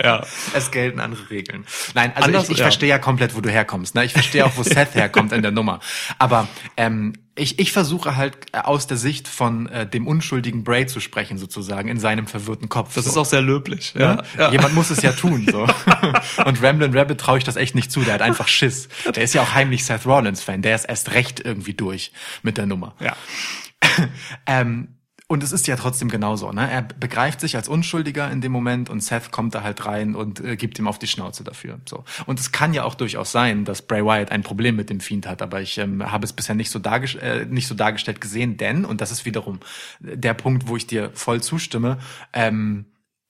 ja. 0.02 0.24
es 0.54 0.70
gelten 0.70 1.00
andere 1.00 1.28
Regeln. 1.28 1.66
Nein, 1.94 2.12
also 2.14 2.26
Anders- 2.28 2.44
ich, 2.44 2.52
ich 2.52 2.58
ja. 2.58 2.64
verstehe 2.64 2.88
ja 2.88 2.98
komplett, 2.98 3.36
wo 3.36 3.40
du 3.40 3.50
herkommst. 3.50 3.94
Ne? 3.94 4.04
Ich 4.04 4.14
verstehe 4.14 4.46
auch, 4.46 4.56
wo 4.56 4.62
Seth 4.64 4.94
herkommt 4.94 5.32
in 5.32 5.42
der 5.42 5.52
Nummer. 5.52 5.80
Aber 6.18 6.48
ähm, 6.76 7.12
ich, 7.38 7.58
ich 7.58 7.72
versuche 7.72 8.16
halt 8.16 8.36
äh, 8.52 8.58
aus 8.58 8.86
der 8.86 8.96
Sicht 8.96 9.28
von 9.28 9.68
äh, 9.68 9.86
dem 9.86 10.06
unschuldigen 10.06 10.64
Bray 10.64 10.86
zu 10.86 11.00
sprechen, 11.00 11.38
sozusagen, 11.38 11.88
in 11.88 11.98
seinem 11.98 12.26
verwirrten 12.26 12.68
Kopf. 12.68 12.94
Das 12.94 13.04
so. 13.04 13.10
ist 13.10 13.16
auch 13.16 13.24
sehr 13.24 13.42
löblich. 13.42 13.94
Ja? 13.96 14.00
Ja. 14.00 14.22
Ja. 14.38 14.52
Jemand 14.52 14.74
muss 14.74 14.90
es 14.90 15.02
ja 15.02 15.12
tun. 15.12 15.46
So. 15.50 15.62
Und 16.44 16.62
Ramblin' 16.62 16.96
Rabbit 16.96 17.20
traue 17.20 17.38
ich 17.38 17.44
das 17.44 17.56
echt 17.56 17.74
nicht 17.74 17.90
zu. 17.90 18.00
Der 18.00 18.14
hat 18.14 18.22
einfach 18.22 18.48
Schiss. 18.48 18.88
Der 19.14 19.22
ist 19.22 19.34
ja 19.34 19.42
auch 19.42 19.54
heimlich 19.54 19.84
Seth 19.84 20.06
Rollins-Fan. 20.06 20.62
Der 20.62 20.74
ist 20.74 20.84
erst 20.84 21.12
recht 21.12 21.40
irgendwie 21.40 21.74
durch 21.74 22.12
mit 22.42 22.58
der 22.58 22.66
Nummer. 22.66 22.94
ja. 23.00 23.16
Ähm, 24.46 24.97
und 25.30 25.42
es 25.42 25.52
ist 25.52 25.66
ja 25.66 25.76
trotzdem 25.76 26.08
genauso. 26.08 26.50
Ne? 26.52 26.70
Er 26.70 26.82
begreift 26.82 27.40
sich 27.40 27.54
als 27.54 27.68
Unschuldiger 27.68 28.30
in 28.30 28.40
dem 28.40 28.50
Moment 28.50 28.88
und 28.88 29.00
Seth 29.00 29.30
kommt 29.30 29.54
da 29.54 29.62
halt 29.62 29.84
rein 29.84 30.14
und 30.14 30.40
äh, 30.40 30.56
gibt 30.56 30.78
ihm 30.78 30.88
auf 30.88 30.98
die 30.98 31.06
Schnauze 31.06 31.44
dafür. 31.44 31.78
So. 31.86 32.04
Und 32.24 32.40
es 32.40 32.50
kann 32.50 32.72
ja 32.72 32.84
auch 32.84 32.94
durchaus 32.94 33.30
sein, 33.30 33.66
dass 33.66 33.82
Bray 33.82 34.02
Wyatt 34.02 34.32
ein 34.32 34.42
Problem 34.42 34.74
mit 34.74 34.88
dem 34.88 35.00
Fiend 35.00 35.26
hat, 35.26 35.42
aber 35.42 35.60
ich 35.60 35.76
ähm, 35.76 36.10
habe 36.10 36.24
es 36.24 36.32
bisher 36.32 36.54
nicht 36.54 36.70
so, 36.70 36.80
äh, 36.80 37.44
nicht 37.44 37.66
so 37.66 37.74
dargestellt 37.74 38.22
gesehen, 38.22 38.56
denn, 38.56 38.86
und 38.86 39.02
das 39.02 39.10
ist 39.10 39.26
wiederum 39.26 39.60
der 40.00 40.32
Punkt, 40.32 40.66
wo 40.66 40.76
ich 40.76 40.86
dir 40.86 41.10
voll 41.12 41.42
zustimme, 41.42 41.98
ähm, 42.32 42.86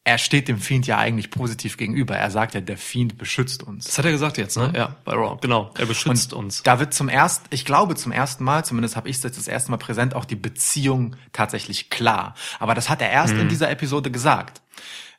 er 0.08 0.16
steht 0.16 0.48
dem 0.48 0.58
Fiend 0.58 0.86
ja 0.86 0.96
eigentlich 0.96 1.30
positiv 1.30 1.76
gegenüber. 1.76 2.16
Er 2.16 2.30
sagt 2.30 2.54
ja, 2.54 2.62
der 2.62 2.78
Fiend 2.78 3.18
beschützt 3.18 3.62
uns. 3.62 3.84
Das 3.84 3.98
hat 3.98 4.06
er 4.06 4.10
gesagt 4.10 4.38
jetzt, 4.38 4.56
ne? 4.56 4.72
Ja, 4.74 4.96
bei 5.04 5.12
Raw. 5.12 5.36
Genau. 5.42 5.70
Er 5.76 5.84
beschützt 5.84 6.32
uns. 6.32 6.62
Da 6.62 6.80
wird 6.80 6.94
zum 6.94 7.10
ersten, 7.10 7.46
ich 7.50 7.66
glaube 7.66 7.94
zum 7.94 8.10
ersten 8.10 8.42
Mal, 8.42 8.64
zumindest 8.64 8.96
habe 8.96 9.10
ich 9.10 9.16
es 9.18 9.22
jetzt 9.22 9.36
das 9.36 9.48
erste 9.48 9.70
Mal 9.70 9.76
präsent, 9.76 10.14
auch 10.14 10.24
die 10.24 10.34
Beziehung 10.34 11.14
tatsächlich 11.34 11.90
klar. 11.90 12.34
Aber 12.58 12.74
das 12.74 12.88
hat 12.88 13.02
er 13.02 13.10
erst 13.10 13.34
Mhm. 13.34 13.40
in 13.40 13.48
dieser 13.50 13.70
Episode 13.70 14.10
gesagt. 14.10 14.62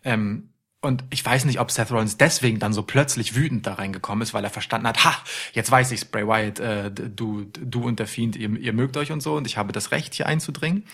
Ähm, 0.03 0.49
und 0.81 1.03
ich 1.09 1.25
weiß 1.25 1.43
nicht, 1.43 1.59
ob 1.59 1.71
Seth 1.71 1.91
Rollins 1.91 2.15
deswegen 2.15 2.59
dann 2.59 2.71
so 2.71 2.83
plötzlich 2.83 3.35
wütend 3.35 3.67
da 3.67 3.73
reingekommen 3.73 4.21
ist, 4.21 4.33
weil 4.33 4.45
er 4.45 4.49
verstanden 4.49 4.87
hat, 4.87 5.03
ha, 5.03 5.13
jetzt 5.51 5.69
weiß 5.69 5.91
ich's, 5.91 6.05
Bray 6.05 6.25
Wyatt, 6.25 6.59
äh, 6.61 6.89
du, 6.89 7.43
du 7.43 7.83
und 7.83 7.99
der 7.99 8.07
Fiend, 8.07 8.37
ihr, 8.37 8.49
ihr 8.57 8.71
mögt 8.71 8.95
euch 8.95 9.11
und 9.11 9.21
so 9.21 9.35
und 9.35 9.45
ich 9.45 9.57
habe 9.57 9.73
das 9.73 9.91
Recht, 9.91 10.13
hier 10.13 10.27
einzudringen. 10.27 10.85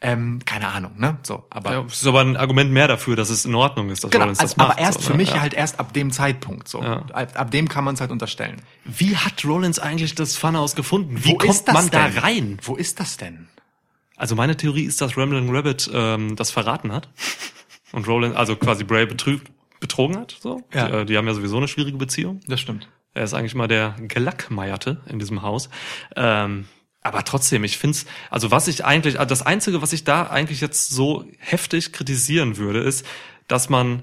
Ähm, 0.00 0.40
keine 0.46 0.68
Ahnung, 0.68 0.92
ne? 0.96 1.18
So, 1.24 1.44
aber 1.50 1.72
Ja, 1.72 1.84
es 1.86 2.00
ist 2.00 2.06
aber 2.06 2.22
ein 2.22 2.38
Argument 2.38 2.72
mehr 2.72 2.88
dafür, 2.88 3.16
dass 3.16 3.28
es 3.28 3.44
in 3.44 3.54
Ordnung 3.54 3.90
ist, 3.90 4.02
dass 4.02 4.10
Genau, 4.10 4.24
Rollins 4.24 4.40
also, 4.40 4.52
das 4.52 4.56
macht. 4.56 4.70
aber 4.70 4.80
erst 4.80 5.00
so, 5.02 5.08
für 5.08 5.12
ne? 5.12 5.18
mich 5.18 5.30
ja. 5.30 5.40
halt 5.42 5.52
erst 5.52 5.78
ab 5.78 5.92
dem 5.92 6.10
Zeitpunkt 6.10 6.66
so. 6.66 6.82
Ja. 6.82 7.04
Ab, 7.12 7.32
ab 7.34 7.50
dem 7.50 7.68
kann 7.68 7.84
man 7.84 7.96
es 7.96 8.00
halt 8.00 8.12
unterstellen. 8.12 8.62
Wie 8.86 9.14
hat 9.14 9.44
Rollins 9.44 9.78
eigentlich 9.78 10.14
das 10.14 10.36
Funhouse 10.38 10.74
gefunden? 10.74 11.22
Wie 11.22 11.32
Wo 11.32 11.36
kommt 11.36 11.50
ist 11.50 11.64
das 11.68 11.74
man 11.74 11.90
da 11.90 12.08
denn? 12.08 12.18
rein? 12.18 12.58
Wo 12.62 12.76
ist 12.76 12.98
das 12.98 13.18
denn? 13.18 13.48
Also 14.16 14.36
meine 14.36 14.56
Theorie 14.56 14.84
ist, 14.84 15.02
dass 15.02 15.18
Ramblin' 15.18 15.50
Rabbit 15.54 15.90
ähm, 15.92 16.34
das 16.36 16.50
verraten 16.50 16.92
hat 16.92 17.08
und 17.94 18.08
Rollins, 18.08 18.36
also 18.36 18.56
quasi 18.56 18.84
Bray 18.84 19.06
betrügt, 19.06 19.50
betrogen 19.80 20.16
hat. 20.18 20.36
So. 20.40 20.62
Ja. 20.72 20.88
Die, 20.88 20.92
äh, 20.92 21.04
die 21.04 21.16
haben 21.16 21.26
ja 21.26 21.34
sowieso 21.34 21.56
eine 21.56 21.68
schwierige 21.68 21.96
Beziehung. 21.96 22.40
Das 22.46 22.60
stimmt. 22.60 22.88
Er 23.14 23.24
ist 23.24 23.34
eigentlich 23.34 23.54
mal 23.54 23.68
der 23.68 23.94
Gelackmeierte 24.00 25.00
in 25.06 25.18
diesem 25.18 25.42
Haus. 25.42 25.68
Ähm, 26.16 26.66
aber 27.02 27.22
trotzdem, 27.22 27.62
ich 27.64 27.78
find's, 27.78 28.06
also 28.30 28.50
was 28.50 28.66
ich 28.66 28.84
eigentlich, 28.84 29.20
also 29.20 29.28
das 29.28 29.42
Einzige, 29.42 29.82
was 29.82 29.92
ich 29.92 30.04
da 30.04 30.26
eigentlich 30.26 30.60
jetzt 30.60 30.90
so 30.90 31.24
heftig 31.38 31.92
kritisieren 31.92 32.56
würde, 32.56 32.80
ist, 32.80 33.06
dass 33.46 33.68
man, 33.68 34.02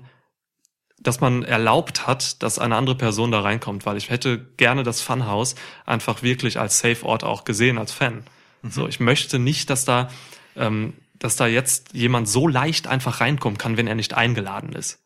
dass 1.00 1.20
man 1.20 1.44
erlaubt 1.44 2.08
hat, 2.08 2.42
dass 2.44 2.60
eine 2.60 2.76
andere 2.76 2.96
Person 2.96 3.32
da 3.32 3.42
reinkommt, 3.42 3.86
weil 3.86 3.98
ich 3.98 4.10
hätte 4.10 4.38
gerne 4.56 4.84
das 4.84 5.02
Funhouse 5.02 5.56
einfach 5.86 6.22
wirklich 6.22 6.60
als 6.60 6.80
Safe-Ort 6.80 7.24
auch 7.24 7.44
gesehen, 7.44 7.78
als 7.78 7.92
Fan. 7.92 8.24
So, 8.64 8.88
ich 8.88 9.00
möchte 9.00 9.39
nicht, 9.39 9.70
dass 9.72 9.84
da, 9.84 10.10
ähm, 10.56 10.94
dass 11.22 11.36
da 11.36 11.48
jetzt 11.48 11.94
jemand 11.94 12.28
so 12.28 12.48
leicht 12.48 12.88
einfach 12.88 13.22
reinkommen 13.22 13.58
kann, 13.58 13.78
wenn 13.78 13.88
er 13.88 13.96
nicht 13.96 14.14
eingeladen 14.16 14.74
ist. 14.74 15.00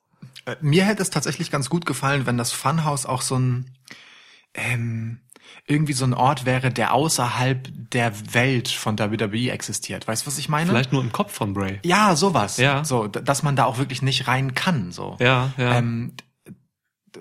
Äh, 0.45 0.55
Mir 0.61 0.86
hätte 0.86 1.01
es 1.01 1.09
tatsächlich 1.09 1.51
ganz 1.51 1.70
gut 1.70 1.86
gefallen, 1.86 2.26
wenn 2.26 2.38
das 2.38 2.51
Funhouse 2.51 3.05
auch 3.05 3.22
so 3.22 3.38
ein 3.38 3.72
ähm, 4.53 5.20
irgendwie 5.68 5.93
so 5.93 6.05
ein 6.05 6.13
Ort 6.13 6.45
wäre, 6.45 6.72
der 6.72 6.93
außerhalb 6.93 7.68
der 7.91 8.13
Welt 8.34 8.70
von 8.70 8.97
WWE 8.99 9.51
existiert. 9.51 10.07
Weißt 10.07 10.24
du, 10.24 10.28
was 10.28 10.38
ich 10.38 10.47
meine? 10.47 10.70
Vielleicht 10.70 10.93
nur 10.93 11.01
im 11.01 11.11
Kopf 11.11 11.34
von 11.34 11.53
Bray. 11.53 11.80
Ja, 11.84 12.16
sowas. 12.16 12.57
Ja. 12.57 12.86
So, 12.86 13.07
dass 13.07 13.43
man 13.43 13.55
da 13.55 13.66
auch 13.66 13.78
wirklich 13.78 14.01
nicht 14.01 14.28
rein 14.28 14.53
kann. 14.53 14.91
So. 14.91 15.18
Ja, 15.20 15.51
ja. 15.57 15.78
Ähm, 15.78 16.13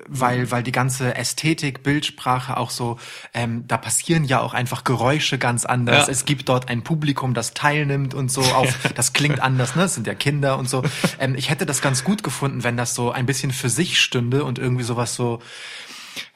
weil, 0.09 0.51
weil 0.51 0.63
die 0.63 0.73
ganze 0.73 1.15
Ästhetik, 1.15 1.83
Bildsprache 1.83 2.57
auch 2.57 2.71
so, 2.71 2.99
ähm, 3.33 3.65
da 3.67 3.77
passieren 3.77 4.25
ja 4.25 4.41
auch 4.41 4.55
einfach 4.55 4.85
Geräusche 4.85 5.39
ganz 5.39 5.65
anders. 5.65 6.07
Ja. 6.07 6.13
Es 6.13 6.25
gibt 6.25 6.49
dort 6.49 6.69
ein 6.69 6.83
Publikum, 6.83 7.35
das 7.35 7.55
teilnimmt 7.55 8.15
und 8.15 8.31
so. 8.31 8.43
Auch, 8.43 8.67
das 8.95 9.13
klingt 9.13 9.41
anders, 9.41 9.77
ne? 9.77 9.85
Es 9.85 9.95
sind 9.95 10.07
ja 10.07 10.15
Kinder 10.15 10.59
und 10.59 10.69
so. 10.69 10.83
Ähm, 11.19 11.35
ich 11.35 11.51
hätte 11.51 11.67
das 11.67 11.81
ganz 11.81 12.05
gut 12.05 12.23
gefunden, 12.23 12.65
wenn 12.65 12.77
das 12.77 12.95
so 12.95 13.11
ein 13.11 13.27
bisschen 13.27 13.53
für 13.53 13.69
sich 13.69 14.01
stünde 14.01 14.45
und 14.45 14.59
irgendwie 14.59 14.85
sowas 14.85 15.15
so, 15.15 15.41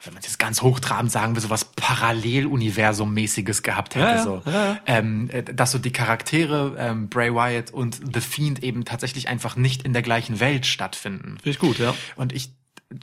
wenn 0.03 0.13
man 0.13 0.21
es 0.21 0.27
jetzt 0.27 0.39
ganz 0.39 0.61
hochtrabend 0.61 1.11
sagen 1.11 1.35
will, 1.35 1.41
sowas 1.41 1.73
Paralleluniversum-mäßiges 1.75 3.63
gehabt 3.63 3.95
hätte. 3.95 4.05
Ja, 4.05 4.15
ja, 4.15 4.23
so. 4.23 4.41
ja, 4.45 4.51
ja. 4.51 4.79
Ähm, 4.85 5.29
äh, 5.31 5.43
dass 5.43 5.71
so 5.71 5.79
die 5.79 5.91
Charaktere 5.91 6.75
ähm, 6.77 7.09
Bray 7.09 7.33
Wyatt 7.33 7.71
und 7.71 7.99
The 8.13 8.21
Fiend 8.21 8.63
eben 8.63 8.85
tatsächlich 8.85 9.27
einfach 9.27 9.55
nicht 9.55 9.83
in 9.83 9.93
der 9.93 10.01
gleichen 10.01 10.39
Welt 10.39 10.65
stattfinden. 10.65 11.37
Finde 11.37 11.49
ich 11.49 11.59
gut, 11.59 11.79
ja. 11.79 11.93
Und 12.15 12.33
ich 12.33 12.51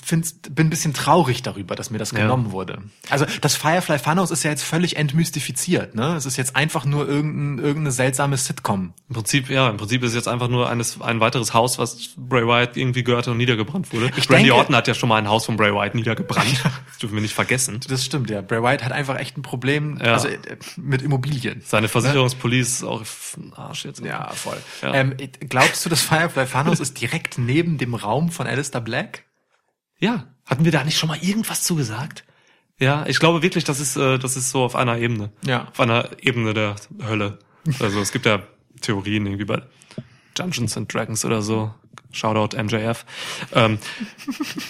find's, 0.03 0.33
bin 0.51 0.67
ein 0.67 0.71
bisschen 0.71 0.95
traurig 0.95 1.43
darüber, 1.43 1.77
dass 1.77 1.91
mir 1.91 1.99
das 1.99 2.11
Ja. 2.11 2.19
genommen 2.21 2.51
wurde. 2.51 2.83
Also 3.09 3.25
das 3.41 3.55
Firefly 3.57 3.99
Funhouse 4.01 4.33
ist 4.33 4.43
ja 4.43 4.51
jetzt 4.51 4.65
völlig 4.65 4.97
entmystifiziert. 4.97 5.95
Ne? 5.95 6.17
Es 6.17 6.27
ist 6.27 6.37
jetzt 6.37 6.57
einfach 6.57 6.85
nur 6.85 7.09
irgendein, 7.09 7.59
irgendeine 7.65 7.93
seltsame 7.93 8.37
Sitcom. 8.37 8.93
Im 9.09 9.15
Prinzip, 9.15 9.49
ja, 9.49 9.69
im 9.71 9.77
Prinzip 9.77 10.03
ist 10.03 10.15
jetzt 10.15 10.27
einfach 10.27 10.49
nur 10.49 10.69
eines, 10.69 11.01
ein 11.01 11.21
weiteres 11.21 11.55
Haus, 11.55 11.79
was 11.79 12.11
Bray 12.17 12.45
Wyatt 12.47 12.77
irgendwie 12.77 13.05
gehörte 13.05 13.31
und 13.31 13.37
niedergebrannt 13.37 13.93
wurde. 13.93 14.07
Ich 14.17 14.29
Randy 14.29 14.45
denke- 14.49 14.55
Orton 14.57 14.75
hat 14.75 14.89
ja 14.89 14.95
schon 14.95 15.09
mal 15.09 15.17
ein 15.19 15.29
Haus 15.29 15.47
von 15.47 15.57
Bray 15.57 15.73
Wyatt 15.73 15.95
niedergebrannt. 15.95 16.47
Das 16.97 16.99
dürfen 17.03 17.15
wir 17.17 17.21
nicht 17.23 17.35
vergessen. 17.35 17.79
Das 17.89 18.05
stimmt, 18.07 18.31
ja. 18.31 18.41
Bray 18.41 18.63
Wyatt 18.63 18.83
hat 18.83 18.91
einfach 18.93 19.19
echt 19.19 19.37
ein 19.37 19.43
Problem 19.43 19.99
Ja. 20.03 20.15
also, 20.15 20.29
äh, 20.29 20.39
mit 20.79 21.03
Immobilien. 21.03 21.61
Seine 21.65 21.89
Versicherungspolice 21.89 22.69
ist 22.79 22.85
auch 22.85 23.03
Arsch 23.55 23.85
jetzt. 23.85 24.03
Ja, 24.03 24.31
voll. 24.33 24.57
Ja. 24.83 24.95
Ähm, 24.95 25.15
glaubst 25.41 25.85
du, 25.85 25.91
das 25.91 26.01
Firefly 26.01 26.47
Funhouse 26.47 26.81
ist 26.81 26.99
direkt 27.01 27.37
neben 27.39 27.77
dem 27.77 27.95
Raum 27.95 28.31
von 28.31 28.47
Alistair 28.47 28.81
Black? 28.81 29.25
Ja, 29.99 30.27
hatten 30.45 30.65
wir 30.65 30.73
da 30.73 30.85
nicht 30.85 30.99
schon 30.99 31.09
mal 31.09 31.19
irgendwas 31.21 31.63
zugesagt? 31.63 32.25
Ja, 32.79 33.07
ich 33.07 33.19
glaube 33.19 33.43
wirklich, 33.43 33.65
das 33.65 33.81
ist, 33.81 33.97
äh, 33.97 34.19
das 34.19 34.37
ist 34.37 34.51
so 34.51 34.63
auf 34.63 34.77
einer 34.77 34.99
Ebene. 34.99 35.33
Ja. 35.45 35.69
Auf 35.69 35.81
einer 35.81 36.11
Ebene 36.21 36.53
der 36.53 36.77
Hölle. 37.03 37.39
Also 37.81 38.01
es 38.01 38.13
gibt 38.13 38.27
ja 38.27 38.43
Theorien 38.81 39.27
irgendwie 39.27 39.47
bei 39.47 39.63
Dungeons 40.35 40.77
and 40.77 40.93
Dragons 40.93 41.25
oder 41.25 41.43
so. 41.43 41.75
Shoutout 42.13 42.57
MJF. 42.57 43.05
Ähm, 43.53 43.79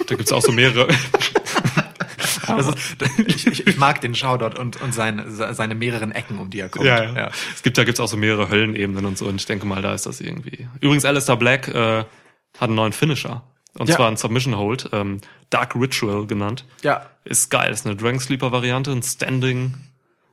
da 0.07 0.15
gibt's 0.15 0.33
auch 0.33 0.43
so 0.43 0.53
mehrere. 0.53 0.89
Ist, 0.89 2.47
ich, 3.27 3.47
ich, 3.47 3.67
ich 3.67 3.77
mag 3.77 4.01
den 4.01 4.15
Shoutout 4.15 4.61
und, 4.61 4.81
und 4.81 4.95
seine, 4.95 5.31
seine 5.31 5.75
mehreren 5.75 6.13
Ecken, 6.13 6.39
um 6.39 6.51
die 6.51 6.61
er 6.61 6.69
kommt. 6.69 6.87
Ja, 6.87 7.13
ja. 7.13 7.31
Es 7.55 7.63
gibt, 7.63 7.77
da 7.77 7.85
gibt's 7.85 8.01
auch 8.01 8.09
so 8.09 8.17
mehrere 8.17 8.49
Höllenebenen 8.49 9.05
und 9.05 9.19
so. 9.19 9.27
Und 9.27 9.37
ich 9.37 9.47
denke 9.47 9.67
mal, 9.67 9.83
da 9.83 9.95
ist 9.95 10.07
das 10.07 10.21
irgendwie. 10.21 10.69
Übrigens, 10.81 11.05
Alistair 11.05 11.37
Black 11.37 11.69
äh, 11.69 12.01
hat 12.01 12.07
einen 12.61 12.77
neuen 12.77 12.93
Finisher. 12.93 13.43
Und 13.79 13.89
Ja. 13.89 13.97
zwar 13.97 14.09
einen 14.09 14.17
Submission 14.17 14.57
Hold, 14.57 14.91
ähm, 14.93 15.21
Dark 15.51 15.75
Ritual 15.75 16.27
genannt. 16.27 16.65
Ja. 16.83 17.07
Ist 17.25 17.51
geil. 17.51 17.73
Ist 17.73 17.87
eine 17.87 17.97
Dragon 17.97 18.21
Sleeper 18.21 18.53
Variante, 18.53 18.91
ein 18.93 19.03
Standing, 19.03 19.75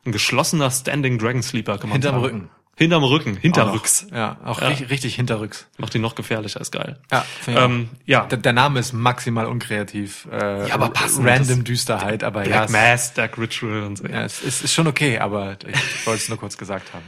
ein 0.06 0.12
geschlossener 0.12 0.72
Standing 0.72 1.18
Dragon 1.20 1.44
Sleeper 1.44 1.78
kann 1.78 1.90
man 1.90 1.94
Hinterm 2.02 2.16
sagen. 2.16 2.24
Rücken. 2.24 2.50
Hinterm 2.76 3.04
Rücken, 3.04 3.38
hinterrücks. 3.38 4.08
Ja, 4.12 4.38
auch 4.44 4.60
Ja. 4.60 4.70
Richtig, 4.70 4.90
richtig 4.90 5.16
hinterrücks. 5.16 5.68
Macht 5.78 5.94
ihn 5.94 6.02
noch 6.02 6.16
gefährlicher, 6.16 6.60
ist 6.60 6.72
geil. 6.72 6.98
Ja, 7.12 7.24
Ähm, 7.46 7.90
ja. 8.08 8.26
Der, 8.26 8.40
der 8.40 8.54
Name 8.54 8.80
ist 8.80 8.94
maximal 8.94 9.46
unkreativ. 9.46 10.28
Äh, 10.32 10.70
Ja, 10.70 10.74
aber 10.74 10.90
passend. 10.90 11.28
Random 11.28 11.64
Düsterheit, 11.64 12.24
aber 12.24 12.42
ja, 12.48 12.66
Black 12.66 12.72
Mass, 12.72 13.14
Dark 13.14 13.38
Ritual 13.38 13.84
und 13.84 13.98
so. 14.00 14.08
ja, 14.08 14.24
es 14.24 14.42
ist, 14.42 14.64
ist 14.64 14.74
schon 14.74 14.88
okay, 14.88 15.20
aber 15.20 15.56
ich 15.68 16.08
wollte 16.08 16.24
es 16.24 16.30
nur 16.30 16.40
kurz 16.40 16.58
gesagt 16.58 16.92
haben. 16.96 17.06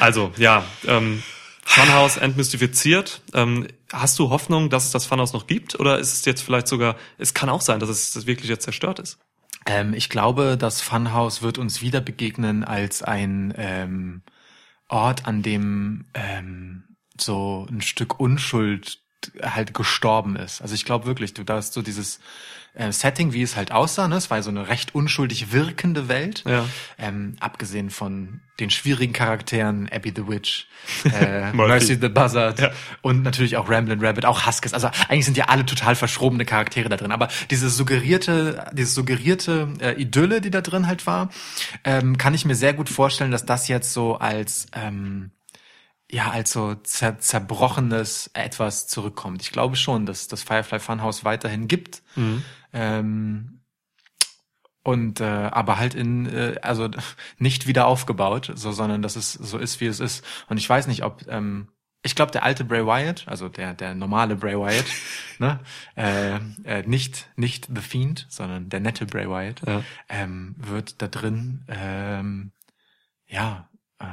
Also, 0.00 0.32
ja, 0.38 0.64
ähm, 0.88 1.22
Funhouse 1.64 2.16
entmystifiziert. 2.16 3.20
Ähm, 3.32 3.68
hast 3.92 4.18
du 4.18 4.30
Hoffnung, 4.30 4.70
dass 4.70 4.84
es 4.84 4.90
das 4.90 5.06
Funhouse 5.06 5.32
noch 5.32 5.46
gibt? 5.46 5.78
Oder 5.78 5.98
ist 5.98 6.12
es 6.12 6.24
jetzt 6.24 6.42
vielleicht 6.42 6.68
sogar, 6.68 6.96
es 7.18 7.34
kann 7.34 7.48
auch 7.48 7.60
sein, 7.60 7.80
dass 7.80 7.88
es 7.88 8.12
das 8.12 8.26
wirklich 8.26 8.48
jetzt 8.48 8.64
zerstört 8.64 8.98
ist. 8.98 9.18
Ähm, 9.66 9.94
ich 9.94 10.08
glaube, 10.08 10.56
das 10.56 10.80
Funhouse 10.80 11.42
wird 11.42 11.58
uns 11.58 11.82
wieder 11.82 12.00
begegnen 12.00 12.64
als 12.64 13.02
ein 13.02 13.54
ähm, 13.56 14.22
Ort, 14.88 15.26
an 15.26 15.42
dem 15.42 16.04
ähm, 16.14 16.84
so 17.18 17.66
ein 17.70 17.80
Stück 17.80 18.20
Unschuld 18.20 19.00
halt 19.42 19.74
gestorben 19.74 20.36
ist. 20.36 20.62
Also 20.62 20.74
ich 20.74 20.84
glaube 20.84 21.06
wirklich, 21.06 21.34
du 21.34 21.42
da 21.42 21.56
hast 21.56 21.72
so 21.72 21.82
dieses 21.82 22.20
äh, 22.76 22.92
Setting, 22.92 23.32
wie 23.32 23.42
es 23.42 23.56
halt 23.56 23.72
aussah, 23.72 24.06
ne? 24.08 24.16
es 24.16 24.30
war 24.30 24.42
so 24.42 24.50
eine 24.50 24.68
recht 24.68 24.94
unschuldig 24.94 25.52
wirkende 25.52 26.08
Welt. 26.08 26.44
Ja. 26.46 26.64
Ähm, 26.98 27.36
abgesehen 27.40 27.90
von 27.90 28.40
den 28.60 28.70
schwierigen 28.70 29.12
Charakteren, 29.12 29.88
Abby 29.92 30.12
the 30.14 30.28
Witch, 30.28 30.66
äh. 31.04 31.52
Mercy 31.52 31.98
the 32.00 32.08
Buzzard 32.08 32.58
Ja. 32.58 32.70
und 33.02 33.22
natürlich 33.22 33.56
auch 33.56 33.68
Ramblin' 33.68 34.00
Rabbit, 34.02 34.24
auch 34.24 34.46
Huskers. 34.46 34.72
Also 34.72 34.88
eigentlich 35.08 35.24
sind 35.26 35.36
ja 35.36 35.46
alle 35.46 35.66
total 35.66 35.94
verschrobene 35.94 36.44
Charaktere 36.44 36.88
da 36.88 36.96
drin. 36.96 37.12
Aber 37.12 37.28
diese 37.50 37.68
suggerierte, 37.68 38.64
diese 38.72 38.92
suggerierte 38.92 39.68
äh, 39.80 40.00
Idylle, 40.00 40.40
die 40.40 40.50
da 40.50 40.60
drin 40.60 40.86
halt 40.86 41.06
war, 41.06 41.30
ähm, 41.84 42.16
kann 42.16 42.34
ich 42.34 42.44
mir 42.44 42.54
sehr 42.54 42.72
gut 42.72 42.88
vorstellen, 42.88 43.30
dass 43.30 43.44
das 43.44 43.68
jetzt 43.68 43.92
so 43.92 44.16
als 44.16 44.66
ähm, 44.72 45.30
ja, 46.10 46.30
als 46.30 46.52
so 46.52 46.74
zer 46.76 47.18
zerbrochenes 47.18 48.30
etwas 48.34 48.86
zurückkommt. 48.86 49.42
Ich 49.42 49.50
glaube 49.52 49.76
schon, 49.76 50.06
dass 50.06 50.28
das 50.28 50.42
Firefly 50.42 50.78
Funhouse 50.78 51.24
weiterhin 51.24 51.66
gibt. 51.68 52.02
Ähm, 52.72 53.60
und 54.82 55.20
äh, 55.20 55.24
aber 55.24 55.78
halt 55.78 55.94
in 55.96 56.26
äh, 56.26 56.56
also 56.62 56.88
nicht 57.38 57.66
wieder 57.66 57.86
aufgebaut, 57.86 58.52
so 58.54 58.70
sondern 58.72 59.02
dass 59.02 59.16
es 59.16 59.32
so 59.32 59.58
ist 59.58 59.80
wie 59.80 59.86
es 59.86 59.98
ist. 60.00 60.24
Und 60.48 60.58
ich 60.58 60.68
weiß 60.68 60.86
nicht, 60.86 61.02
ob 61.02 61.26
ähm, 61.28 61.68
ich 62.02 62.14
glaube 62.14 62.30
der 62.30 62.44
alte 62.44 62.62
Bray 62.64 62.86
Wyatt, 62.86 63.24
also 63.26 63.48
der 63.48 63.74
der 63.74 63.96
normale 63.96 64.36
Bray 64.36 64.54
Wyatt, 64.56 64.84
ne, 65.40 65.58
äh, 65.96 66.36
äh, 66.62 66.82
nicht 66.86 67.28
nicht 67.34 67.66
The 67.74 67.80
Fiend, 67.80 68.26
sondern 68.28 68.68
der 68.68 68.78
nette 68.78 69.06
Bray 69.06 69.28
Wyatt, 69.28 69.60
Ja. 69.66 69.82
ähm, 70.08 70.54
wird 70.56 71.02
da 71.02 71.08
drin 71.08 71.64
ähm, 71.66 72.52
ja 73.26 73.68
äh, 73.98 74.04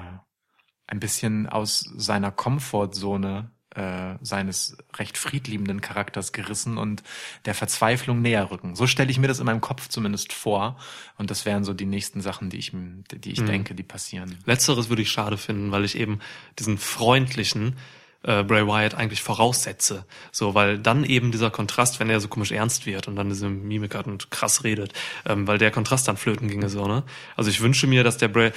ein 0.87 0.99
bisschen 0.99 1.47
aus 1.47 1.89
seiner 1.95 2.31
Komfortzone 2.31 3.51
äh, 3.75 4.17
seines 4.21 4.77
recht 4.97 5.17
friedliebenden 5.17 5.81
Charakters 5.81 6.31
gerissen 6.31 6.77
und 6.77 7.01
der 7.45 7.55
Verzweiflung 7.55 8.21
näher 8.21 8.51
rücken. 8.51 8.75
So 8.75 8.85
stelle 8.85 9.09
ich 9.09 9.17
mir 9.17 9.27
das 9.27 9.39
in 9.39 9.45
meinem 9.45 9.61
Kopf 9.61 9.87
zumindest 9.87 10.31
vor. 10.31 10.77
Und 11.17 11.31
das 11.31 11.45
wären 11.45 11.63
so 11.63 11.73
die 11.73 11.87
nächsten 11.87 12.21
Sachen, 12.21 12.49
die 12.49 12.57
ich, 12.57 12.71
die 12.71 13.31
ich 13.31 13.43
denke, 13.43 13.73
die 13.73 13.83
passieren. 13.83 14.37
Letzteres 14.45 14.89
würde 14.89 15.01
ich 15.01 15.09
schade 15.09 15.37
finden, 15.37 15.71
weil 15.71 15.85
ich 15.85 15.97
eben 15.97 16.19
diesen 16.59 16.77
freundlichen 16.77 17.75
äh, 18.23 18.43
Bray 18.43 18.65
Wyatt 18.67 18.95
eigentlich 18.95 19.21
voraussetze. 19.21 20.05
So, 20.31 20.53
weil 20.53 20.79
dann 20.79 21.03
eben 21.03 21.31
dieser 21.31 21.51
Kontrast, 21.51 21.99
wenn 21.99 22.09
er 22.09 22.19
so 22.19 22.27
komisch 22.27 22.51
ernst 22.51 22.85
wird 22.85 23.07
und 23.07 23.15
dann 23.15 23.29
diese 23.29 23.49
Mimik 23.49 23.95
hat 23.95 24.07
und 24.07 24.31
krass 24.31 24.63
redet, 24.63 24.93
ähm, 25.25 25.47
weil 25.47 25.57
der 25.57 25.71
Kontrast 25.71 26.07
dann 26.07 26.17
flöten 26.17 26.47
ginge 26.47 26.69
so, 26.69 26.87
ne? 26.87 27.03
Also 27.35 27.49
ich 27.49 27.61
wünsche 27.61 27.87
mir, 27.87 28.03
dass 28.03 28.17
der 28.17 28.27
Bray, 28.27 28.51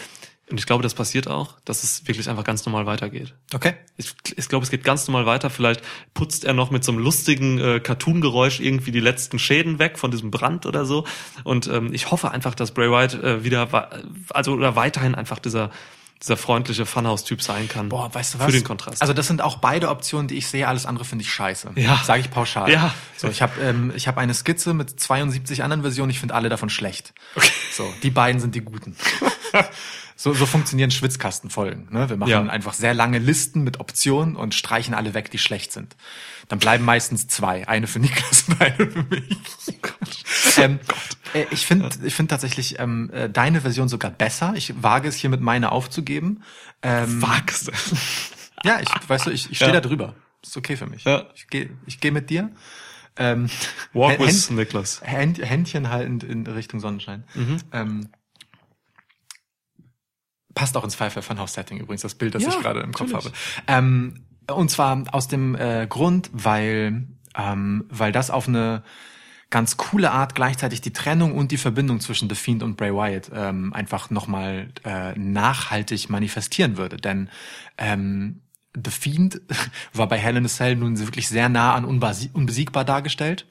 und 0.48 0.60
ich 0.60 0.66
glaube, 0.66 0.84
das 0.84 0.94
passiert 0.94 1.26
auch, 1.26 1.54
dass 1.64 1.82
es 1.82 2.06
wirklich 2.06 2.28
einfach 2.28 2.44
ganz 2.44 2.64
normal 2.66 2.86
weitergeht. 2.86 3.34
Okay. 3.52 3.74
Ich, 3.96 4.14
ich 4.36 4.48
glaube, 4.48 4.62
es 4.62 4.70
geht 4.70 4.84
ganz 4.84 5.08
normal 5.08 5.26
weiter. 5.26 5.50
Vielleicht 5.50 5.82
putzt 6.14 6.44
er 6.44 6.54
noch 6.54 6.70
mit 6.70 6.84
so 6.84 6.92
einem 6.92 7.00
lustigen 7.00 7.58
äh, 7.58 7.80
Cartoon-Geräusch 7.80 8.60
irgendwie 8.60 8.92
die 8.92 9.00
letzten 9.00 9.40
Schäden 9.40 9.80
weg 9.80 9.98
von 9.98 10.12
diesem 10.12 10.30
Brand 10.30 10.64
oder 10.64 10.84
so. 10.84 11.04
Und 11.42 11.66
ähm, 11.66 11.92
ich 11.92 12.12
hoffe 12.12 12.30
einfach, 12.30 12.54
dass 12.54 12.70
Bray 12.70 12.90
Wyatt 12.90 13.14
äh, 13.14 13.42
wieder, 13.42 13.90
also 14.30 14.52
oder 14.52 14.76
weiterhin 14.76 15.16
einfach 15.16 15.40
dieser 15.40 15.70
dieser 16.22 16.38
freundliche 16.38 16.86
Funhouse-Typ 16.86 17.42
sein 17.42 17.68
kann. 17.68 17.90
Boah, 17.90 18.14
weißt 18.14 18.34
du 18.34 18.38
was? 18.38 18.46
Für 18.46 18.52
den 18.52 18.64
Kontrast. 18.64 19.02
Also 19.02 19.12
das 19.12 19.26
sind 19.26 19.42
auch 19.42 19.58
beide 19.58 19.90
Optionen, 19.90 20.28
die 20.28 20.36
ich 20.36 20.46
sehe. 20.46 20.66
Alles 20.66 20.86
andere 20.86 21.04
finde 21.04 21.24
ich 21.24 21.30
scheiße. 21.30 21.72
Ja. 21.74 22.00
Sage 22.04 22.20
ich 22.20 22.30
pauschal. 22.30 22.70
Ja. 22.70 22.94
So, 23.18 23.28
ich 23.28 23.42
habe 23.42 23.60
ähm, 23.60 23.92
ich 23.94 24.08
habe 24.08 24.18
eine 24.18 24.32
Skizze 24.32 24.72
mit 24.72 24.98
72 24.98 25.62
anderen 25.62 25.82
Versionen. 25.82 26.10
Ich 26.10 26.18
finde 26.18 26.34
alle 26.34 26.48
davon 26.48 26.70
schlecht. 26.70 27.12
Okay. 27.34 27.50
So, 27.70 27.92
die 28.02 28.10
beiden 28.10 28.40
sind 28.40 28.54
die 28.54 28.62
guten. 28.62 28.96
So, 30.18 30.32
so 30.32 30.46
funktionieren 30.46 30.90
Schwitzkastenfolgen. 30.90 31.88
Ne? 31.90 32.08
Wir 32.08 32.16
machen 32.16 32.30
Ja. 32.30 32.40
einfach 32.42 32.72
sehr 32.72 32.94
lange 32.94 33.18
Listen 33.18 33.62
mit 33.62 33.80
Optionen 33.80 34.34
und 34.34 34.54
streichen 34.54 34.94
alle 34.94 35.12
weg, 35.12 35.30
die 35.30 35.36
schlecht 35.38 35.72
sind. 35.72 35.94
Dann 36.48 36.58
bleiben 36.58 36.84
meistens 36.86 37.28
zwei. 37.28 37.68
Eine 37.68 37.86
für 37.86 37.98
Niklas 37.98 38.44
und 38.48 38.58
eine 38.60 38.90
für 38.90 39.02
mich. 39.02 39.24
ähm, 40.56 40.78
äh, 41.34 41.44
ich 41.50 41.66
finde 41.66 41.90
ich 42.02 42.14
finde 42.14 42.30
tatsächlich 42.30 42.78
ähm, 42.78 43.10
äh, 43.12 43.28
deine 43.28 43.60
Version 43.60 43.88
sogar 43.88 44.10
besser. 44.10 44.54
Ich 44.56 44.82
wage 44.82 45.06
es 45.08 45.16
hiermit 45.16 45.40
meine 45.42 45.70
aufzugeben. 45.70 46.42
Ähm, 46.82 47.20
Wagst. 47.20 47.70
ja, 48.64 48.80
ich, 48.80 48.88
weißt 49.08 49.26
du, 49.26 49.30
ich, 49.30 49.50
ich 49.50 49.56
stehe 49.58 49.72
Ja. 49.74 49.80
da 49.80 49.86
drüber. 49.86 50.14
Ist 50.42 50.56
okay 50.56 50.76
für 50.76 50.86
mich. 50.86 51.04
Ja. 51.04 51.26
Ich 51.34 51.48
gehe 51.48 51.70
ich 51.86 52.00
geh 52.00 52.10
mit 52.10 52.30
dir. 52.30 52.50
Ähm, 53.18 53.48
Walk 53.92 54.18
Händ- 54.18 54.26
with 54.26 54.50
Nicholas. 54.50 55.00
Händ, 55.02 55.38
Händchen 55.44 55.90
haltend 55.90 56.22
in 56.24 56.46
Richtung 56.46 56.80
Sonnenschein. 56.80 57.24
Mhm. 57.34 57.58
Ähm, 57.72 58.08
passt 60.56 60.76
auch 60.76 60.82
ins 60.82 60.96
Firefly 60.96 61.22
Funhouse 61.22 61.52
Setting 61.52 61.78
übrigens, 61.78 62.02
das 62.02 62.16
Bild, 62.16 62.34
das 62.34 62.42
Ja, 62.42 62.48
ich 62.48 62.58
gerade 62.58 62.80
im 62.80 62.92
Kopf 62.92 63.12
natürlich. 63.12 63.32
habe. 63.68 63.78
Ähm, 63.78 64.24
und 64.50 64.70
zwar 64.70 65.04
aus 65.12 65.28
dem 65.28 65.54
äh, 65.54 65.86
Grund, 65.86 66.30
weil, 66.32 67.06
ähm, 67.36 67.84
weil 67.90 68.10
das 68.10 68.30
auf 68.30 68.48
eine 68.48 68.82
ganz 69.50 69.76
coole 69.76 70.10
Art 70.10 70.34
gleichzeitig 70.34 70.80
die 70.80 70.92
Trennung 70.92 71.34
und 71.34 71.52
die 71.52 71.56
Verbindung 71.58 72.00
zwischen 72.00 72.28
The 72.28 72.34
Fiend 72.34 72.62
und 72.62 72.76
Bray 72.76 72.92
Wyatt 72.92 73.30
ähm, 73.32 73.72
einfach 73.72 74.10
nochmal 74.10 74.68
äh, 74.84 75.16
nachhaltig 75.16 76.08
manifestieren 76.08 76.78
würde. 76.78 76.96
Denn 76.96 77.28
ähm, 77.78 78.40
The 78.82 78.90
Fiend 78.90 79.40
war 79.92 80.08
bei 80.08 80.18
Hell 80.18 80.36
in 80.36 80.44
a 80.44 80.48
Cell 80.48 80.76
nun 80.76 80.98
wirklich 80.98 81.28
sehr 81.28 81.48
nah 81.48 81.74
an 81.74 81.84
unbesiegbar 81.84 82.84
dargestellt. 82.84 83.46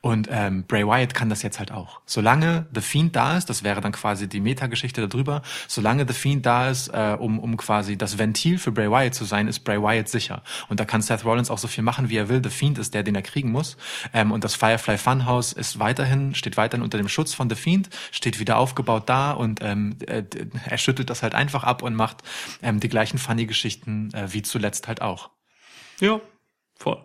Und 0.00 0.28
ähm, 0.30 0.64
Bray 0.64 0.86
Wyatt 0.86 1.14
kann 1.14 1.28
das 1.28 1.42
jetzt 1.42 1.58
halt 1.58 1.72
auch. 1.72 2.00
Solange 2.04 2.66
The 2.74 2.80
Fiend 2.80 3.16
da 3.16 3.36
ist, 3.36 3.48
das 3.50 3.64
wäre 3.64 3.80
dann 3.80 3.92
quasi 3.92 4.28
die 4.28 4.40
Metageschichte 4.40 5.06
darüber, 5.08 5.42
solange 5.68 6.06
The 6.06 6.14
Fiend 6.14 6.46
da 6.46 6.68
ist, 6.68 6.88
äh, 6.88 7.16
um, 7.18 7.38
um 7.38 7.56
quasi 7.56 7.96
das 7.96 8.18
Ventil 8.18 8.58
für 8.58 8.72
Bray 8.72 8.90
Wyatt 8.90 9.14
zu 9.14 9.24
sein, 9.24 9.48
ist 9.48 9.60
Bray 9.60 9.80
Wyatt 9.80 10.08
sicher. 10.08 10.42
Und 10.68 10.80
da 10.80 10.84
kann 10.84 11.02
Seth 11.02 11.24
Rollins 11.24 11.50
auch 11.50 11.58
so 11.58 11.68
viel 11.68 11.82
machen, 11.82 12.08
wie 12.08 12.16
er 12.16 12.28
will. 12.28 12.40
The 12.42 12.50
Fiend 12.50 12.78
ist 12.78 12.94
der, 12.94 13.02
den 13.02 13.14
er 13.14 13.22
kriegen 13.22 13.50
muss. 13.50 13.76
Ähm, 14.12 14.32
und 14.32 14.44
das 14.44 14.54
Firefly 14.54 14.98
Funhouse 14.98 15.52
ist 15.52 15.78
weiterhin, 15.78 16.34
steht 16.34 16.56
weiterhin 16.56 16.82
unter 16.82 16.98
dem 16.98 17.08
Schutz 17.08 17.34
von 17.34 17.48
The 17.48 17.56
Fiend, 17.56 17.88
steht 18.12 18.38
wieder 18.38 18.58
aufgebaut 18.58 19.08
da 19.08 19.32
und 19.32 19.60
ähm, 19.62 19.96
äh, 20.06 20.22
er 20.66 20.78
schüttelt 20.78 21.10
das 21.10 21.22
halt 21.22 21.34
einfach 21.34 21.64
ab 21.64 21.82
und 21.82 21.94
macht 21.94 22.22
ähm, 22.62 22.80
die 22.80 22.88
gleichen 22.88 23.18
Funny-Geschichten 23.18 24.12
äh, 24.12 24.32
wie 24.32 24.42
zuletzt 24.42 24.65
halt 24.86 25.02
auch. 25.02 25.30
Ja, 26.00 26.20
voll. 26.74 27.02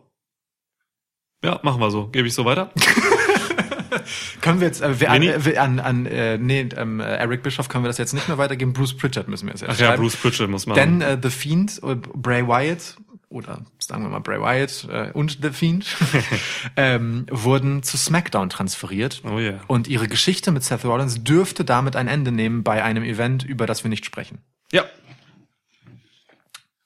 Ja, 1.43 1.59
machen 1.63 1.79
wir 1.81 1.89
so. 1.91 2.07
Gebe 2.07 2.27
ich 2.27 2.33
so 2.33 2.45
weiter. 2.45 2.71
Können 4.41 4.59
wir 4.59 4.67
jetzt 4.67 4.81
äh, 4.81 4.99
wir, 4.99 5.11
an, 5.11 5.21
äh, 5.21 5.57
an, 5.57 5.79
an 5.79 6.05
äh, 6.05 6.37
nee, 6.37 6.67
ähm, 6.75 6.99
äh, 6.99 7.03
Eric 7.03 7.43
Bischoff 7.43 7.67
können 7.67 7.83
wir 7.83 7.89
das 7.89 7.97
jetzt 7.97 8.13
nicht 8.13 8.27
mehr 8.27 8.37
weitergeben. 8.37 8.73
Bruce 8.73 8.95
Pritchard 8.95 9.27
müssen 9.27 9.47
wir 9.47 9.53
jetzt 9.53 9.63
erst 9.63 9.75
Ach 9.75 9.79
ja, 9.79 9.87
schreiben. 9.87 10.03
Bruce 10.03 10.15
Pritchard 10.15 10.49
muss 10.49 10.65
man. 10.65 10.75
Denn 10.75 11.01
äh, 11.01 11.17
The 11.21 11.29
Fiend, 11.29 11.81
äh, 11.83 11.95
Bray 11.95 12.47
Wyatt 12.47 12.95
oder 13.29 13.65
sagen 13.79 14.03
wir 14.03 14.09
mal 14.09 14.19
Bray 14.19 14.39
Wyatt 14.39 14.87
äh, 14.89 15.11
und 15.11 15.39
The 15.41 15.51
Fiend 15.51 15.85
ähm, 16.75 17.25
wurden 17.29 17.83
zu 17.83 17.97
SmackDown 17.97 18.49
transferiert. 18.49 19.21
Oh 19.25 19.37
yeah. 19.37 19.59
Und 19.67 19.87
ihre 19.87 20.07
Geschichte 20.07 20.51
mit 20.51 20.63
Seth 20.63 20.85
Rollins 20.85 21.23
dürfte 21.23 21.65
damit 21.65 21.95
ein 21.95 22.07
Ende 22.07 22.31
nehmen 22.31 22.63
bei 22.63 22.83
einem 22.83 23.03
Event, 23.03 23.43
über 23.43 23.65
das 23.65 23.83
wir 23.83 23.89
nicht 23.89 24.05
sprechen. 24.05 24.39
Ja. 24.71 24.85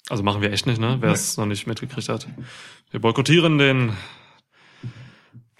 Also 0.09 0.21
machen 0.23 0.41
wir 0.41 0.51
echt 0.51 0.65
nicht, 0.67 0.79
ne? 0.79 0.97
Wer 0.99 1.11
es 1.11 1.37
noch 1.37 1.45
nicht 1.47 1.65
mitgekriegt 1.67 2.09
hat. 2.09 2.27
Wir 2.91 2.99
boykottieren 3.01 3.57
den 3.57 3.93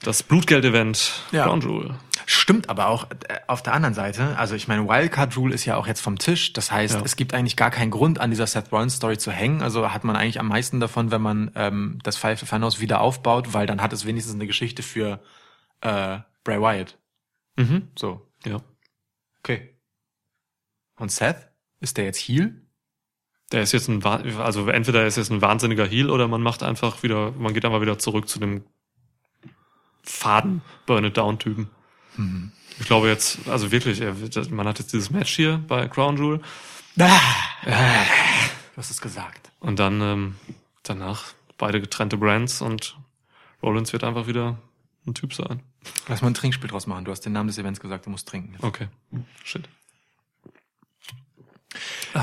das 0.04 0.22
Blutgeld-Event 0.24 1.24
Ja. 1.32 1.46
Crown 1.46 1.62
Jewel. 1.62 1.96
Stimmt 2.28 2.70
aber 2.70 2.88
auch 2.90 3.10
äh, 3.28 3.40
auf 3.48 3.64
der 3.64 3.74
anderen 3.74 3.96
Seite. 3.96 4.38
Also 4.38 4.54
ich 4.56 4.68
meine, 4.68 4.88
Wildcard 4.88 5.36
Rule 5.38 5.54
ist 5.54 5.66
ja 5.66 5.78
auch 5.78 5.88
jetzt 5.88 6.02
vom 6.02 6.20
Tisch. 6.20 6.54
Das 6.54 6.72
heißt, 6.72 6.96
Ja. 6.96 7.02
es 7.04 7.16
gibt 7.16 7.34
eigentlich 7.34 7.56
gar 7.56 7.72
keinen 7.72 7.90
Grund, 7.92 8.20
an 8.20 8.30
dieser 8.30 8.46
Seth 8.46 8.72
Rollins 8.72 8.96
Story 8.96 9.18
zu 9.18 9.32
hängen. 9.32 9.62
Also 9.64 9.92
hat 9.92 10.04
man 10.04 10.16
eigentlich 10.16 10.40
am 10.40 10.48
meisten 10.48 10.80
davon, 10.80 11.10
wenn 11.12 11.22
man 11.22 11.52
ähm, 11.56 12.00
das 12.04 12.18
Five 12.18 12.40
Funhouse 12.48 12.80
wieder 12.80 13.02
aufbaut, 13.02 13.54
weil 13.54 13.66
dann 13.66 13.82
hat 13.82 13.94
es 13.94 14.06
wenigstens 14.06 14.36
eine 14.36 14.46
Geschichte 14.48 14.84
für 14.84 15.22
äh, 15.82 16.20
Bray 16.44 16.60
Wyatt. 16.62 17.00
Mhm. 17.56 17.88
So, 17.98 18.28
Ja. 18.46 18.62
okay. 19.40 19.76
Und 20.98 21.12
Seth? 21.12 21.48
Ist 21.80 21.98
der 21.98 22.06
jetzt 22.06 22.20
Heel? 22.20 22.62
Der 23.52 23.62
ist 23.62 23.72
jetzt 23.74 23.88
ein, 23.88 24.04
also 24.04 24.68
entweder 24.70 25.02
er 25.02 25.08
ist 25.08 25.18
jetzt 25.18 25.32
ein 25.32 25.42
wahnsinniger 25.42 25.86
Heel 25.86 26.10
oder 26.10 26.28
man 26.28 26.42
macht 26.42 26.64
einfach 26.64 27.04
wieder, 27.04 27.32
man 27.32 27.54
geht 27.54 27.64
einfach 27.66 27.82
wieder 27.82 28.00
zurück 28.00 28.28
zu 28.28 28.40
dem 28.40 28.64
faden 30.04 30.62
Burn 30.86 31.06
It 31.06 31.18
Down 31.18 31.40
Typen. 31.40 31.70
Mhm. 32.18 32.52
Ich 32.80 32.88
glaube 32.88 33.08
jetzt, 33.08 33.48
also 33.48 33.72
wirklich, 33.72 34.02
man 34.52 34.68
hat 34.68 34.80
jetzt 34.80 34.94
dieses 34.94 35.10
Match 35.10 35.34
hier 35.36 35.64
bei 35.68 35.88
Crown 35.88 36.18
Jewel 36.18 36.42
Ah, 37.00 37.20
du 37.66 38.78
hast 38.78 38.90
es 38.92 39.02
gesagt. 39.02 39.52
und 39.60 39.80
dann 39.80 40.02
ähm, 40.02 40.36
danach 40.84 41.34
beide 41.58 41.82
getrennte 41.82 42.18
Brands 42.18 42.62
und 42.62 42.98
Rollins 43.62 43.94
wird 43.94 44.04
einfach 44.04 44.28
wieder 44.28 44.58
ein 45.08 45.14
Typ 45.14 45.34
sein. 45.34 45.62
Lass 46.08 46.22
mal 46.22 46.30
ein 46.30 46.34
Trinkspiel 46.34 46.70
draus 46.70 46.88
machen. 46.88 47.06
Du 47.06 47.12
hast 47.12 47.22
den 47.22 47.34
Namen 47.34 47.48
des 47.48 47.58
Events 47.58 47.80
gesagt, 47.80 48.06
du 48.06 48.10
musst 48.10 48.28
trinken. 48.28 48.56
Okay. 48.62 48.88
Shit. 49.44 49.68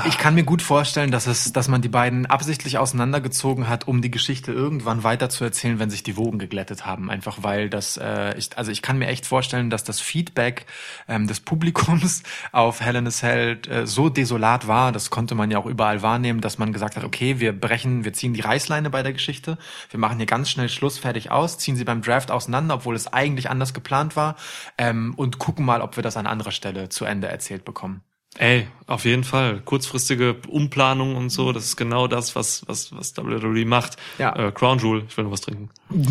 Ich 0.07 0.17
kann 0.17 0.33
mir 0.33 0.43
gut 0.43 0.63
vorstellen, 0.63 1.11
dass 1.11 1.27
es, 1.27 1.53
dass 1.53 1.67
man 1.67 1.83
die 1.83 1.89
beiden 1.89 2.25
absichtlich 2.25 2.79
auseinandergezogen 2.79 3.69
hat, 3.69 3.87
um 3.87 4.01
die 4.01 4.09
Geschichte 4.09 4.51
irgendwann 4.51 5.03
weiter 5.03 5.29
zu 5.29 5.43
erzählen, 5.43 5.77
wenn 5.77 5.91
sich 5.91 6.01
die 6.01 6.17
Wogen 6.17 6.39
geglättet 6.39 6.87
haben. 6.87 7.11
Einfach 7.11 7.43
weil 7.43 7.69
das, 7.69 7.97
äh, 7.97 8.35
ich, 8.35 8.57
also 8.57 8.71
ich 8.71 8.81
kann 8.81 8.97
mir 8.97 9.05
echt 9.05 9.27
vorstellen, 9.27 9.69
dass 9.69 9.83
das 9.83 10.01
Feedback 10.01 10.65
ähm, 11.07 11.27
des 11.27 11.41
Publikums 11.41 12.23
auf 12.51 12.81
Hell 12.81 12.95
in 12.95 13.05
a 13.05 13.11
Cell 13.11 13.59
äh, 13.69 13.85
so 13.85 14.09
desolat 14.09 14.67
war, 14.67 14.91
das 14.91 15.11
konnte 15.11 15.35
man 15.35 15.51
ja 15.51 15.59
auch 15.59 15.67
überall 15.67 16.01
wahrnehmen, 16.01 16.41
dass 16.41 16.57
man 16.57 16.73
gesagt 16.73 16.95
hat, 16.95 17.03
okay, 17.03 17.39
wir 17.39 17.53
brechen, 17.53 18.03
wir 18.03 18.13
ziehen 18.13 18.33
die 18.33 18.41
Reißleine 18.41 18.89
bei 18.89 19.03
der 19.03 19.13
Geschichte, 19.13 19.59
wir 19.91 19.99
machen 19.99 20.17
hier 20.17 20.25
ganz 20.25 20.49
schnell 20.49 20.69
Schluss, 20.69 20.97
fertig 20.97 21.29
aus, 21.29 21.59
ziehen 21.59 21.75
sie 21.75 21.83
beim 21.83 22.01
Draft 22.01 22.31
auseinander, 22.31 22.75
obwohl 22.75 22.95
es 22.95 23.13
eigentlich 23.13 23.51
anders 23.51 23.75
geplant 23.75 24.15
war, 24.15 24.37
ähm, 24.79 25.13
und 25.17 25.37
gucken 25.37 25.65
mal, 25.65 25.81
ob 25.81 25.97
wir 25.97 26.03
das 26.03 26.17
an 26.17 26.25
anderer 26.25 26.51
Stelle 26.51 26.89
zu 26.89 27.05
Ende 27.05 27.27
erzählt 27.27 27.63
bekommen. 27.63 28.01
Ey, 28.37 28.67
auf 28.87 29.05
jeden 29.05 29.23
Fall. 29.23 29.61
Kurzfristige 29.63 30.35
Umplanung 30.47 31.15
und 31.15 31.29
so, 31.29 31.51
das 31.51 31.65
ist 31.65 31.77
genau 31.77 32.07
das, 32.07 32.35
was, 32.35 32.63
was, 32.67 32.95
was 32.95 33.15
WWE 33.15 33.65
macht. 33.65 33.97
Ja. 34.17 34.35
Äh, 34.35 34.51
Crown 34.51 34.79
Jewel, 34.79 35.03
ich 35.07 35.15
will 35.15 35.25
noch 35.25 35.31
was 35.31 35.41
trinken. 35.41 35.69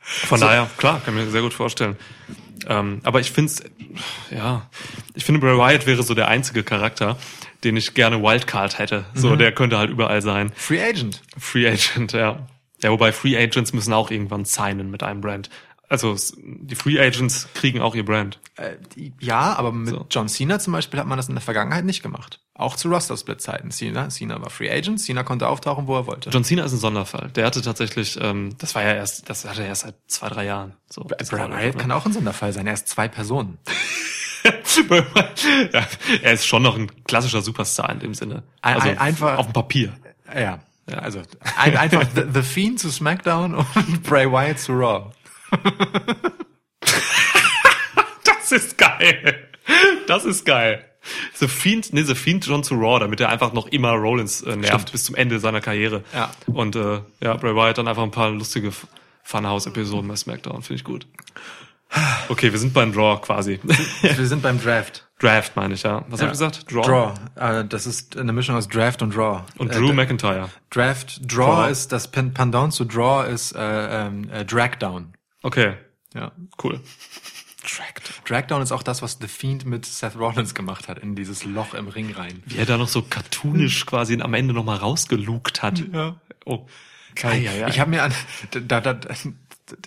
Von 0.00 0.40
daher, 0.40 0.68
klar, 0.76 1.00
kann 1.04 1.14
mir 1.14 1.30
sehr 1.30 1.42
gut 1.42 1.54
vorstellen. 1.54 1.96
Ähm, 2.68 3.00
aber 3.02 3.20
ich 3.20 3.30
finde 3.32 3.52
ja, 4.30 4.68
ich 5.14 5.24
finde 5.24 5.40
Bray 5.40 5.56
Wyatt 5.56 5.86
wäre 5.86 6.02
so 6.02 6.14
der 6.14 6.28
einzige 6.28 6.62
Charakter, 6.62 7.16
den 7.64 7.76
ich 7.76 7.94
gerne 7.94 8.22
Wildcard 8.22 8.78
hätte. 8.78 9.04
So, 9.14 9.36
der 9.36 9.52
könnte 9.52 9.78
halt 9.78 9.90
überall 9.90 10.22
sein. 10.22 10.52
Free 10.54 10.82
Agent. 10.82 11.22
Free 11.38 11.66
Agent, 11.66 12.12
ja. 12.12 12.46
Ja, 12.82 12.90
wobei 12.90 13.12
Free 13.12 13.36
Agents 13.36 13.72
müssen 13.72 13.92
auch 13.92 14.10
irgendwann 14.10 14.44
signen 14.44 14.90
mit 14.90 15.02
einem 15.02 15.20
Brand. 15.20 15.50
Also 15.92 16.16
die 16.42 16.74
Free 16.74 16.98
Agents 16.98 17.48
kriegen 17.52 17.82
auch 17.82 17.94
ihr 17.94 18.04
Brand. 18.04 18.40
Äh, 18.56 18.76
die- 18.96 19.12
ja, 19.20 19.52
aber 19.54 19.72
mit 19.72 19.90
So. 19.90 20.06
John 20.10 20.26
Cena 20.26 20.58
zum 20.58 20.72
Beispiel 20.72 20.98
hat 20.98 21.06
man 21.06 21.18
das 21.18 21.28
in 21.28 21.34
der 21.34 21.42
Vergangenheit 21.42 21.84
nicht 21.84 22.02
gemacht. 22.02 22.40
Auch 22.54 22.76
zu 22.76 22.88
Roster-Split-Zeiten. 22.88 23.70
Cena, 23.70 24.08
Cena 24.08 24.40
war 24.40 24.48
Free 24.48 24.70
Agent, 24.70 25.00
Cena 25.00 25.22
konnte 25.22 25.48
auftauchen, 25.48 25.86
wo 25.86 25.96
er 25.96 26.06
wollte. 26.06 26.30
John 26.30 26.44
Cena 26.44 26.64
ist 26.64 26.72
ein 26.72 26.78
Sonderfall. 26.78 27.28
Der 27.34 27.44
hatte 27.44 27.60
tatsächlich, 27.60 28.18
ähm, 28.20 28.54
das 28.56 28.74
war 28.74 28.82
ja 28.82 28.94
erst, 28.94 29.28
das 29.28 29.44
hatte 29.44 29.60
er 29.62 29.68
erst 29.68 29.82
seit 29.82 29.96
zwei, 30.06 30.28
drei 30.30 30.46
Jahren. 30.46 30.72
So, 30.88 31.02
Bray 31.04 31.18
Wyatt 31.50 31.78
kann 31.78 31.90
auch 31.92 32.06
ein 32.06 32.12
Sonderfall 32.14 32.54
sein. 32.54 32.66
Er 32.66 32.72
ist 32.74 32.88
zwei 32.88 33.08
Personen. 33.08 33.58
ja, 35.72 35.86
er 36.22 36.32
ist 36.32 36.46
schon 36.46 36.62
noch 36.62 36.76
ein 36.76 36.90
klassischer 37.04 37.42
Superstar 37.42 37.90
in 37.90 37.98
dem 38.00 38.14
Sinne. 38.14 38.42
Also 38.60 38.88
ein- 38.88 38.98
einfach- 38.98 39.38
auf 39.38 39.46
dem 39.46 39.52
Papier. 39.52 39.92
Ja. 40.34 40.60
Also 40.96 41.22
ein, 41.56 41.76
einfach 41.76 42.04
The, 42.14 42.22
The 42.32 42.42
Fiend 42.42 42.80
zu 42.80 42.90
SmackDown 42.90 43.54
und 43.74 44.02
Bray 44.02 44.30
Wyatt 44.30 44.58
zu 44.58 44.72
Raw. 44.72 45.12
Das 48.24 48.52
ist 48.52 48.76
geil. 48.78 49.48
Das 50.06 50.24
ist 50.24 50.44
geil. 50.44 50.84
The 51.34 51.48
Fiend, 51.48 51.92
nee, 51.92 52.02
The 52.02 52.14
Fiend 52.14 52.44
schon 52.44 52.62
zu 52.64 52.74
Raw, 52.74 53.00
damit 53.00 53.20
er 53.20 53.28
einfach 53.28 53.52
noch 53.52 53.66
immer 53.68 53.92
Rollins 53.92 54.42
äh, 54.42 54.50
nervt 54.56 54.66
Stimmt. 54.66 54.92
bis 54.92 55.04
zum 55.04 55.14
Ende 55.14 55.40
seiner 55.40 55.60
Karriere. 55.60 56.04
Ja. 56.14 56.30
Und 56.46 56.76
äh, 56.76 57.00
ja, 57.22 57.34
Bray 57.36 57.54
Wyatt 57.56 57.78
dann 57.78 57.88
einfach 57.88 58.02
ein 58.02 58.10
paar 58.10 58.30
lustige 58.30 58.72
Funhouse-Episoden 59.24 60.06
bei 60.08 60.16
SmackDown, 60.16 60.62
finde 60.62 60.74
ich 60.74 60.84
gut. 60.84 61.06
Okay, 62.28 62.52
wir 62.52 62.58
sind 62.58 62.72
beim 62.72 62.92
Draw 62.92 63.20
quasi. 63.20 63.60
Wir 64.02 64.26
sind 64.26 64.42
beim 64.42 64.58
Draft. 64.62 65.06
Draft 65.20 65.56
meine 65.56 65.74
ich, 65.74 65.82
ja. 65.82 66.04
Was 66.08 66.20
Ja. 66.20 66.26
hab 66.26 66.32
ich 66.34 66.38
gesagt? 66.38 66.72
Draw. 66.72 66.82
Draw. 66.82 67.14
Äh, 67.60 67.64
das 67.66 67.86
ist 67.86 68.16
eine 68.16 68.32
Mischung 68.32 68.56
aus 68.56 68.66
Draft 68.68 69.02
und 69.02 69.14
Draw. 69.14 69.42
Und 69.58 69.70
Äh, 69.70 69.74
Drew 69.78 69.88
D- 69.88 69.92
McIntyre. 69.92 70.48
Draft, 70.70 71.20
Draw 71.30 71.56
Draw. 71.64 71.70
ist 71.70 71.92
das 71.92 72.08
Pen- 72.10 72.32
Pendant 72.32 72.72
zu 72.72 72.84
Draw 72.86 73.28
ist 73.30 73.52
äh, 73.54 74.06
ähm, 74.06 74.30
äh, 74.30 74.44
Dragdown. 74.46 75.12
Okay, 75.42 75.74
Ja. 76.14 76.32
cool. 76.62 76.80
Dragdown 78.24 78.60
ist 78.62 78.72
auch 78.72 78.82
das, 78.82 79.02
was 79.02 79.18
The 79.20 79.28
Fiend 79.28 79.64
mit 79.66 79.86
Seth 79.86 80.16
Rollins 80.16 80.54
gemacht 80.54 80.88
hat, 80.88 80.98
in 80.98 81.14
dieses 81.14 81.44
Loch 81.44 81.74
im 81.74 81.88
Ring 81.88 82.12
rein. 82.12 82.42
Wie 82.46 82.58
er 82.58 82.66
da 82.66 82.76
noch 82.76 82.88
so 82.88 83.02
cartoonisch 83.02 83.86
quasi 83.86 84.20
am 84.20 84.34
Ende 84.34 84.52
nochmal 84.52 84.78
rausgelugt 84.78 85.62
hat. 85.62 85.82
Ja. 85.92 86.16
Oh. 86.44 86.66
Geil. 87.14 87.42
ja, 87.42 87.52
ja. 87.52 87.68
Ich 87.68 87.78
habe 87.78 87.90
mir 87.90 88.02
an, 88.02 88.12
da, 88.50 88.80
da, 88.80 88.98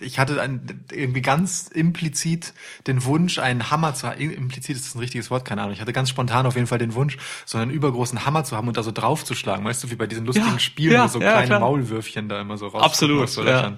ich 0.00 0.18
hatte 0.18 0.40
ein, 0.40 0.84
irgendwie 0.90 1.20
ganz 1.22 1.68
implizit 1.68 2.54
den 2.86 3.04
Wunsch, 3.04 3.38
einen 3.38 3.70
Hammer 3.70 3.94
zu 3.94 4.08
haben. 4.08 4.20
Implizit 4.20 4.76
ist 4.76 4.86
das 4.86 4.94
ein 4.94 5.00
richtiges 5.00 5.30
Wort, 5.30 5.44
keine 5.44 5.60
Ahnung. 5.62 5.74
Ich 5.74 5.80
hatte 5.80 5.92
ganz 5.92 6.08
spontan 6.08 6.46
auf 6.46 6.54
jeden 6.54 6.66
Fall 6.66 6.78
den 6.78 6.94
Wunsch, 6.94 7.18
so 7.44 7.58
einen 7.58 7.70
übergroßen 7.70 8.24
Hammer 8.24 8.44
zu 8.44 8.56
haben 8.56 8.68
und 8.68 8.76
da 8.76 8.82
so 8.82 8.92
draufzuschlagen. 8.92 9.64
Weißt 9.64 9.84
du, 9.84 9.90
wie 9.90 9.96
bei 9.96 10.06
diesen 10.06 10.24
lustigen 10.24 10.48
Ja, 10.52 10.58
Spielen, 10.58 10.92
ja, 10.92 11.04
wo 11.04 11.08
so 11.08 11.20
ja, 11.20 11.32
kleine 11.32 11.46
klar. 11.46 11.60
Maulwürfchen 11.60 12.28
da 12.28 12.40
immer 12.40 12.56
so 12.56 12.68
raus. 12.68 12.82
Absolut, 12.82 13.34
ja. 13.44 13.76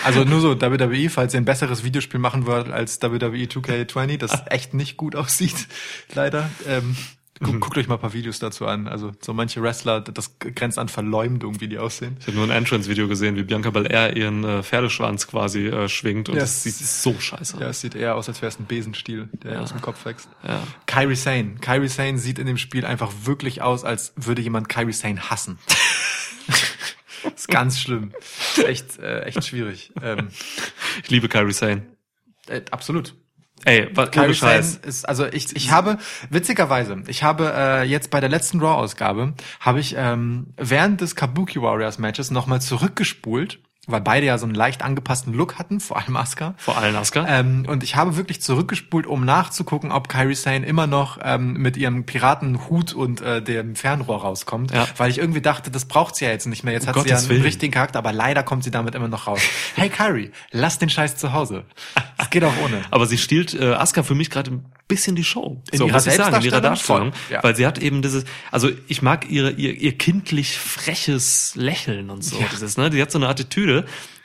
Ja. 0.00 0.06
Also 0.06 0.24
nur 0.24 0.40
so 0.40 0.60
WWE, 0.60 1.10
falls 1.10 1.34
ihr 1.34 1.40
ein 1.40 1.44
besseres 1.44 1.84
Videospiel 1.84 2.20
machen 2.20 2.46
wollt 2.46 2.70
als 2.70 3.00
WWE 3.02 3.44
2K20, 3.46 4.16
das 4.18 4.42
echt 4.46 4.74
nicht 4.74 4.96
gut 4.96 5.16
aussieht, 5.16 5.66
leider. 6.14 6.50
Ähm, 6.66 6.96
gu 7.40 7.52
Mhm. 7.52 7.60
guckt 7.60 7.78
euch 7.78 7.86
mal 7.86 7.94
ein 7.94 8.00
paar 8.00 8.14
Videos 8.14 8.40
dazu 8.40 8.66
an. 8.66 8.88
Also 8.88 9.12
so 9.20 9.32
manche 9.32 9.62
Wrestler, 9.62 10.00
das 10.00 10.38
grenzt 10.40 10.76
an 10.76 10.88
Verleumdung, 10.88 11.60
wie 11.60 11.68
die 11.68 11.78
aussehen. 11.78 12.16
Ich 12.20 12.26
habe 12.26 12.36
nur 12.36 12.46
ein 12.46 12.50
Entrance-Video 12.50 13.06
gesehen, 13.06 13.36
wie 13.36 13.44
Bianca 13.44 13.70
Belair 13.70 14.16
ihren 14.16 14.42
äh, 14.42 14.62
Pferdeschwanz 14.64 15.28
quasi 15.28 15.66
äh, 15.68 15.88
schwingt 15.88 16.28
und 16.28 16.34
Ja, 16.34 16.40
das 16.40 16.64
sieht 16.64 16.74
so 16.74 17.14
scheiße 17.18 17.54
aus. 17.56 17.60
Ja, 17.60 17.68
es 17.68 17.80
sieht 17.80 17.94
eher 17.94 18.16
aus, 18.16 18.28
als 18.28 18.42
wäre 18.42 18.48
es 18.50 18.58
ein 18.58 18.66
Besenstiel, 18.66 19.28
der 19.44 19.62
aus 19.62 19.70
dem 19.70 19.80
Kopf 19.80 20.04
wächst. 20.04 20.28
Ja. 20.46 20.60
Kyrie 20.86 21.14
Sane. 21.14 21.56
Kyrie 21.60 21.86
Sane 21.88 22.18
sieht 22.18 22.40
in 22.40 22.46
dem 22.48 22.58
Spiel 22.58 22.84
einfach 22.84 23.12
wirklich 23.24 23.62
aus, 23.62 23.84
als 23.84 24.12
würde 24.16 24.42
jemand 24.42 24.68
Kyrie 24.68 24.92
Sane 24.92 25.30
hassen. 25.30 25.58
ist 27.34 27.48
ganz 27.48 27.80
schlimm. 27.80 28.12
Ist 28.56 28.64
echt, 28.64 28.98
äh, 28.98 29.20
echt 29.22 29.44
schwierig. 29.44 29.92
Ähm, 30.02 30.28
Ich 31.02 31.10
liebe 31.10 31.28
Kyrie 31.28 31.52
Sane. 31.52 31.82
äh, 32.48 32.62
absolut. 32.70 33.14
Ey, 33.64 33.88
was 33.94 34.10
Kyrie 34.12 34.34
Sane 34.34 34.60
ist, 34.86 35.08
also 35.08 35.26
ich, 35.26 35.54
ich 35.56 35.70
habe, 35.72 35.98
witzigerweise, 36.30 37.02
ich 37.08 37.24
habe 37.24 37.52
äh, 37.54 37.82
jetzt 37.82 38.10
bei 38.10 38.20
der 38.20 38.28
letzten 38.28 38.60
Raw-Ausgabe, 38.60 39.34
habe 39.58 39.80
ich 39.80 39.94
ähm, 39.98 40.54
während 40.56 41.00
des 41.00 41.16
Kabuki 41.16 41.60
Warriors 41.60 41.98
Matches 41.98 42.30
nochmal 42.30 42.60
zurückgespult, 42.60 43.58
weil 43.88 44.00
beide 44.00 44.26
ja 44.26 44.38
so 44.38 44.46
einen 44.46 44.54
leicht 44.54 44.82
angepassten 44.82 45.34
Look 45.34 45.58
hatten, 45.58 45.80
vor 45.80 45.96
allem 45.98 46.16
Asuka. 46.16 46.54
Vor 46.58 46.76
allem 46.78 46.94
Asuka. 46.94 47.26
Ähm, 47.28 47.66
und 47.68 47.82
ich 47.82 47.96
habe 47.96 48.16
wirklich 48.16 48.40
zurückgespult, 48.40 49.06
um 49.06 49.24
nachzugucken, 49.24 49.90
ob 49.90 50.08
Kyrie 50.08 50.34
Sane 50.34 50.64
immer 50.66 50.86
noch 50.86 51.18
ähm, 51.22 51.54
mit 51.54 51.76
ihrem 51.76 52.04
Piratenhut 52.04 52.92
und 52.92 53.20
äh, 53.20 53.42
dem 53.42 53.74
Fernrohr 53.74 54.20
rauskommt. 54.20 54.72
Ja. 54.72 54.86
Weil 54.96 55.10
ich 55.10 55.18
irgendwie 55.18 55.40
dachte, 55.40 55.70
das 55.70 55.86
braucht 55.86 56.16
sie 56.16 56.26
ja 56.26 56.30
jetzt 56.30 56.46
nicht 56.46 56.64
mehr. 56.64 56.74
Jetzt 56.74 56.84
Um 56.84 56.88
hat 56.88 57.02
sie 57.02 57.08
ja 57.08 57.14
Gottes 57.14 57.24
einen 57.24 57.30
Willen. 57.30 57.42
richtigen 57.42 57.72
Charakter, 57.72 57.98
aber 57.98 58.12
leider 58.12 58.42
kommt 58.42 58.64
sie 58.64 58.70
damit 58.70 58.94
immer 58.94 59.08
noch 59.08 59.26
raus. 59.26 59.40
Hey 59.74 59.88
Kyrie, 59.88 60.30
lass 60.50 60.78
den 60.78 60.90
Scheiß 60.90 61.16
zu 61.16 61.32
Hause. 61.32 61.64
Es 62.18 62.30
geht 62.30 62.44
auch 62.44 62.52
ohne. 62.64 62.82
Aber 62.90 63.06
sie 63.06 63.16
stiehlt 63.16 63.54
äh, 63.54 63.72
Asuka 63.74 64.02
für 64.02 64.14
mich 64.14 64.28
gerade 64.28 64.50
ein 64.50 64.64
bisschen 64.88 65.14
die 65.14 65.24
Show. 65.24 65.62
In 65.70 65.78
so 65.78 65.86
ihrer 65.86 65.94
muss 65.94 66.06
ich 66.06 66.14
sagen, 66.14 66.36
in 66.36 66.42
ihrer 66.42 66.60
Darstellung. 66.60 67.12
ja. 67.30 67.42
Weil 67.42 67.54
sie 67.54 67.66
hat 67.66 67.78
eben 67.78 68.02
dieses, 68.02 68.24
also 68.50 68.70
ich 68.88 69.02
mag 69.02 69.30
ihre, 69.30 69.50
ihr, 69.52 69.74
ihr 69.74 69.96
kindlich 69.96 70.58
freches 70.58 71.52
Lächeln 71.54 72.10
und 72.10 72.24
so. 72.24 72.36
Dieses, 72.52 72.76
ne? 72.76 72.90
Die 72.90 73.00
hat 73.00 73.10
so 73.10 73.18
eine 73.18 73.28
Attitüde, 73.28 73.77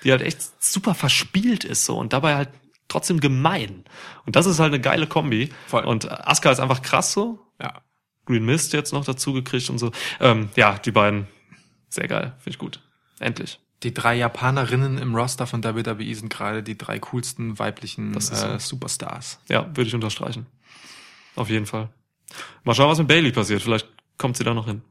die 0.04 0.12
halt 0.12 0.22
echt 0.22 0.42
super 0.64 0.94
verspielt 0.94 1.64
ist 1.64 1.86
so 1.86 1.98
und 1.98 2.14
dabei 2.14 2.36
halt 2.36 2.50
trotzdem 2.88 3.20
gemein. 3.20 3.84
Und 4.26 4.36
das 4.36 4.46
ist 4.46 4.60
halt 4.60 4.74
eine 4.74 4.82
geile 4.82 5.08
Kombi. 5.08 5.50
Voll. 5.68 5.84
Und 5.86 6.10
Asuka 6.10 6.52
ist 6.52 6.60
einfach 6.60 6.82
krass 6.82 7.12
so. 7.12 7.40
Ja. 7.62 7.82
Green 8.26 8.46
Mist 8.46 8.74
jetzt 8.74 8.94
noch 8.94 9.04
dazu 9.04 9.34
gekriegt 9.34 9.70
und 9.70 9.80
so. 9.80 9.92
Ähm, 10.20 10.50
ja, 10.56 10.78
die 10.78 10.92
beiden, 10.92 11.28
sehr 11.90 12.08
geil, 12.08 12.34
finde 12.38 12.50
ich 12.52 12.58
gut. 12.58 12.80
Endlich. 13.20 13.60
Die 13.84 13.94
drei 13.94 14.16
Japanerinnen 14.16 14.98
im 14.98 15.14
Roster 15.14 15.46
von 15.46 15.64
WWE 15.64 16.16
sind 16.16 16.30
gerade 16.30 16.64
die 16.64 16.78
drei 16.78 17.00
coolsten 17.00 17.60
weiblichen 17.60 18.16
äh, 18.16 18.22
so. 18.22 18.58
Superstars. 18.58 19.40
Ja, 19.50 19.66
würde 19.76 19.90
ich 19.90 19.96
unterstreichen. 19.96 20.46
Auf 21.36 21.50
jeden 21.50 21.66
Fall. 21.66 21.90
Mal 22.64 22.76
schauen, 22.76 22.90
was 22.90 23.00
mit 23.00 23.08
Bailey 23.08 23.32
passiert. 23.32 23.62
Vielleicht 23.62 23.88
kommt 24.18 24.38
sie 24.38 24.44
da 24.44 24.54
noch 24.54 24.68
hin. 24.68 24.84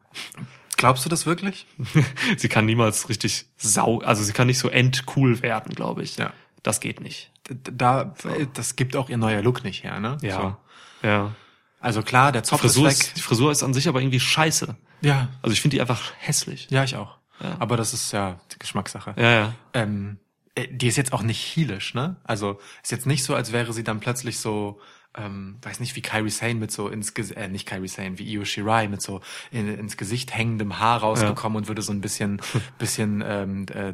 Glaubst 0.82 1.04
du 1.04 1.08
das 1.08 1.26
wirklich? 1.26 1.64
sie 2.36 2.48
kann 2.48 2.66
niemals 2.66 3.08
richtig 3.08 3.46
sau, 3.56 4.00
also 4.00 4.24
sie 4.24 4.32
kann 4.32 4.48
nicht 4.48 4.58
so 4.58 4.68
endcool 4.68 5.40
werden, 5.40 5.76
glaube 5.76 6.02
ich. 6.02 6.16
Ja. 6.16 6.32
Das 6.64 6.80
geht 6.80 7.00
nicht. 7.00 7.30
Da, 7.70 8.16
äh, 8.24 8.48
das 8.52 8.74
gibt 8.74 8.96
auch 8.96 9.08
ihr 9.08 9.16
neuer 9.16 9.42
Look 9.42 9.62
nicht 9.62 9.84
her, 9.84 10.00
ne? 10.00 10.16
Ja. 10.22 10.56
So. 11.00 11.06
Ja. 11.06 11.36
Also 11.78 12.02
klar, 12.02 12.32
der 12.32 12.42
Zopf 12.42 12.64
ist 12.64 12.82
weg. 12.82 12.90
ist, 12.90 13.16
die 13.16 13.20
Frisur 13.20 13.52
ist 13.52 13.62
an 13.62 13.74
sich 13.74 13.86
aber 13.86 14.00
irgendwie 14.00 14.18
scheiße. 14.18 14.74
ja, 15.02 15.28
Also 15.40 15.52
ich 15.52 15.60
finde 15.60 15.76
die 15.76 15.80
einfach 15.80 16.14
hässlich. 16.18 16.66
ja, 16.70 16.82
ich 16.82 16.96
auch. 16.96 17.18
Ja. 17.38 17.54
Aber 17.60 17.76
das 17.76 17.94
ist 17.94 18.10
ja 18.10 18.40
die 18.52 18.58
Geschmackssache. 18.58 19.14
Ja, 19.16 19.30
ja. 19.30 19.54
Ähm, 19.74 20.18
äh, 20.56 20.66
die 20.68 20.88
ist 20.88 20.96
jetzt 20.96 21.12
auch 21.12 21.22
nicht 21.22 21.40
heelisch, 21.56 21.94
ne? 21.94 22.16
Also 22.24 22.58
ist 22.82 22.90
jetzt 22.90 23.06
nicht 23.06 23.22
so, 23.22 23.36
als 23.36 23.52
wäre 23.52 23.72
sie 23.72 23.84
dann 23.84 24.00
plötzlich 24.00 24.40
so, 24.40 24.80
ähm, 25.16 25.56
weiß 25.62 25.80
nicht, 25.80 25.94
wie 25.96 26.00
Kairi 26.00 26.30
Sane 26.30 26.54
mit 26.54 26.72
so 26.72 26.88
ins 26.88 27.14
Gesicht, 27.14 27.38
äh, 27.38 27.48
nicht 27.48 27.66
Kairi 27.66 27.88
Sane, 27.88 28.18
wie 28.18 28.24
Io 28.32 28.44
Shirai 28.44 28.88
mit 28.88 29.02
so 29.02 29.20
in, 29.50 29.68
ins 29.68 29.96
Gesicht 29.96 30.34
hängendem 30.34 30.78
Haar 30.78 31.00
rausgekommen 31.00 31.56
und 31.58 31.68
würde 31.68 31.82
so 31.82 31.92
ein 31.92 32.00
bisschen, 32.00 32.40
bisschen, 32.78 33.22
ähm, 33.26 33.66
äh, 33.72 33.92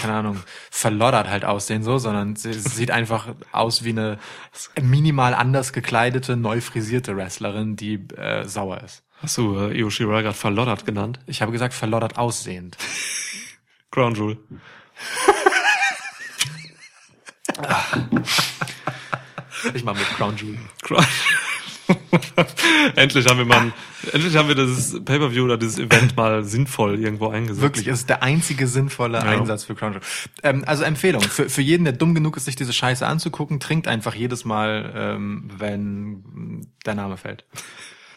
keine 0.00 0.14
Ahnung, 0.14 0.40
verloddert 0.70 1.28
halt 1.28 1.44
aussehen 1.44 1.82
so, 1.82 1.98
sondern 1.98 2.34
sie 2.36 2.52
sieht 2.52 2.90
einfach 2.90 3.34
aus 3.52 3.84
wie 3.84 3.90
eine 3.90 4.18
minimal 4.80 5.34
anders 5.34 5.72
gekleidete, 5.72 6.36
neu 6.36 6.60
frisierte 6.60 7.16
Wrestlerin, 7.16 7.76
die 7.76 7.94
äh, 8.16 8.44
sauer 8.44 8.80
ist. 8.82 9.04
Hast 9.20 9.38
du 9.38 9.56
äh, 9.56 9.78
Io 9.78 9.90
Shirai 9.90 10.22
gerade 10.22 10.36
verloddert 10.36 10.84
genannt? 10.84 11.20
Ich 11.26 11.40
habe 11.42 11.52
gesagt, 11.52 11.74
verloddert 11.74 12.18
aussehend. 12.18 12.76
Crown 13.92 14.14
Jewel. 14.14 14.38
Ich 19.74 19.84
mache 19.84 19.98
mit 19.98 20.06
Crown 20.16 20.36
Jewel. 20.36 20.58
Crown 20.82 21.04
endlich 22.96 23.26
haben 23.26 23.38
wir 23.38 23.44
mal, 23.44 23.72
endlich 24.12 24.36
haben 24.36 24.48
wir 24.48 24.54
dieses 24.54 25.04
Pay-per-View 25.04 25.44
oder 25.44 25.58
dieses 25.58 25.78
Event 25.78 26.16
mal 26.16 26.44
sinnvoll 26.44 26.98
irgendwo 26.98 27.28
eingesetzt. 27.28 27.60
Wirklich, 27.60 27.86
es 27.88 28.00
ist 28.00 28.08
der 28.08 28.22
einzige 28.22 28.66
sinnvolle 28.66 29.18
Ja. 29.18 29.24
Einsatz 29.24 29.64
für 29.64 29.74
Crown 29.74 29.94
Jewel. 29.94 30.06
Ähm, 30.42 30.64
also 30.66 30.84
Empfehlung, 30.84 31.22
für, 31.22 31.48
für 31.50 31.60
jeden, 31.60 31.84
der 31.84 31.92
dumm 31.92 32.14
genug 32.14 32.36
ist, 32.36 32.44
sich 32.44 32.56
diese 32.56 32.72
Scheiße 32.72 33.06
anzugucken, 33.06 33.60
trinkt 33.60 33.88
einfach 33.88 34.14
jedes 34.14 34.44
Mal, 34.44 34.92
ähm, 34.94 35.50
wenn 35.58 36.66
der 36.86 36.94
Name 36.94 37.16
fällt. 37.16 37.44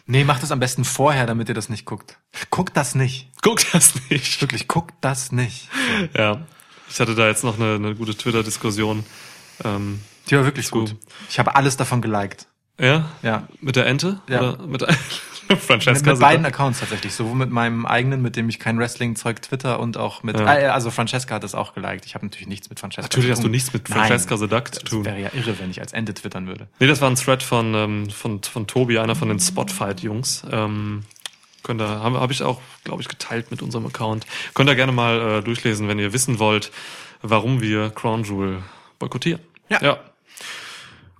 Nee, 0.06 0.22
macht 0.24 0.44
es 0.44 0.52
am 0.52 0.60
besten 0.60 0.84
vorher, 0.84 1.26
damit 1.26 1.48
ihr 1.48 1.54
das 1.54 1.68
nicht 1.68 1.84
guckt. 1.84 2.18
Guckt 2.50 2.76
das 2.76 2.94
nicht. 2.94 3.28
Guck 3.42 3.60
das 3.72 3.94
nicht. 4.08 4.40
Wirklich, 4.40 4.68
guckt 4.68 4.94
das 5.00 5.32
nicht. 5.32 5.68
Ja. 6.16 6.46
Ich 6.88 7.00
hatte 7.00 7.16
da 7.16 7.26
jetzt 7.26 7.42
noch 7.42 7.58
eine, 7.58 7.74
eine 7.74 7.94
gute 7.96 8.16
Twitter-Diskussion. 8.16 9.04
Ähm, 9.64 10.00
Die 10.30 10.36
war 10.36 10.44
wirklich 10.44 10.68
So. 10.68 10.80
gut. 10.80 10.96
Ich 11.28 11.38
habe 11.38 11.54
alles 11.56 11.76
davon 11.76 12.00
geliked. 12.02 12.46
ja? 12.80 13.08
Ja. 13.22 13.46
Mit 13.60 13.76
der 13.76 13.86
Ente? 13.86 14.20
Ja. 14.28 14.40
Oder 14.54 14.66
mit 14.66 14.84
Mit, 15.48 15.60
Francesca? 15.60 16.10
mit 16.10 16.18
beiden 16.20 16.38
sogar? 16.44 16.46
Accounts 16.48 16.80
tatsächlich. 16.80 17.14
Sowohl 17.14 17.36
mit 17.36 17.50
meinem 17.52 17.86
eigenen, 17.86 18.20
mit 18.20 18.34
dem 18.34 18.48
ich 18.48 18.58
kein 18.58 18.80
Wrestling-Zeug 18.80 19.40
twitter 19.42 19.78
und 19.78 19.96
auch 19.96 20.24
mit, 20.24 20.36
Ja. 20.40 20.52
äh, 20.58 20.64
also 20.66 20.90
Francesca 20.90 21.36
hat 21.36 21.44
das 21.44 21.54
auch 21.54 21.72
geliked. 21.72 22.04
Ich 22.04 22.16
habe 22.16 22.26
natürlich 22.26 22.48
nichts 22.48 22.68
mit 22.68 22.80
Francesca 22.80 23.02
Natürlich 23.02 23.26
zu 23.28 23.32
hast 23.32 23.44
du 23.44 23.48
nichts 23.48 23.72
mit. 23.72 23.88
Francesca 23.88 24.36
the 24.38 24.48
Duck 24.48 24.74
zu 24.74 24.80
Das 24.80 24.90
tun. 24.90 25.04
wäre 25.04 25.20
ja 25.20 25.30
irre, 25.34 25.56
wenn 25.60 25.70
ich 25.70 25.80
als 25.80 25.92
Ende 25.92 26.14
twittern 26.14 26.48
würde. 26.48 26.66
Nee, 26.80 26.88
das 26.88 27.00
war 27.00 27.08
ein 27.08 27.14
Thread 27.14 27.44
von, 27.44 27.74
ähm, 27.74 28.10
von, 28.10 28.42
von 28.42 28.66
Tobi, 28.66 28.98
einer 28.98 29.14
von 29.14 29.28
den 29.28 29.38
Spotfight-Jungs. 29.38 30.42
Ähm, 30.50 31.04
könnt 31.62 31.80
ihr, 31.80 31.88
habe 31.88 32.18
hab 32.20 32.32
ich 32.32 32.42
auch, 32.42 32.60
glaube 32.82 33.02
ich, 33.02 33.06
geteilt 33.08 33.52
mit 33.52 33.62
unserem 33.62 33.86
Account. 33.86 34.26
Könnt 34.54 34.68
ihr 34.68 34.74
gerne 34.74 34.90
mal 34.90 35.20
äh, 35.38 35.42
durchlesen, 35.42 35.86
wenn 35.86 36.00
ihr 36.00 36.12
wissen 36.12 36.40
wollt, 36.40 36.72
warum 37.22 37.60
wir 37.60 37.90
Crown 37.90 38.24
Jewel 38.24 38.64
boykottieren. 38.98 39.40
Ja. 39.68 39.80
Ja. 39.80 39.98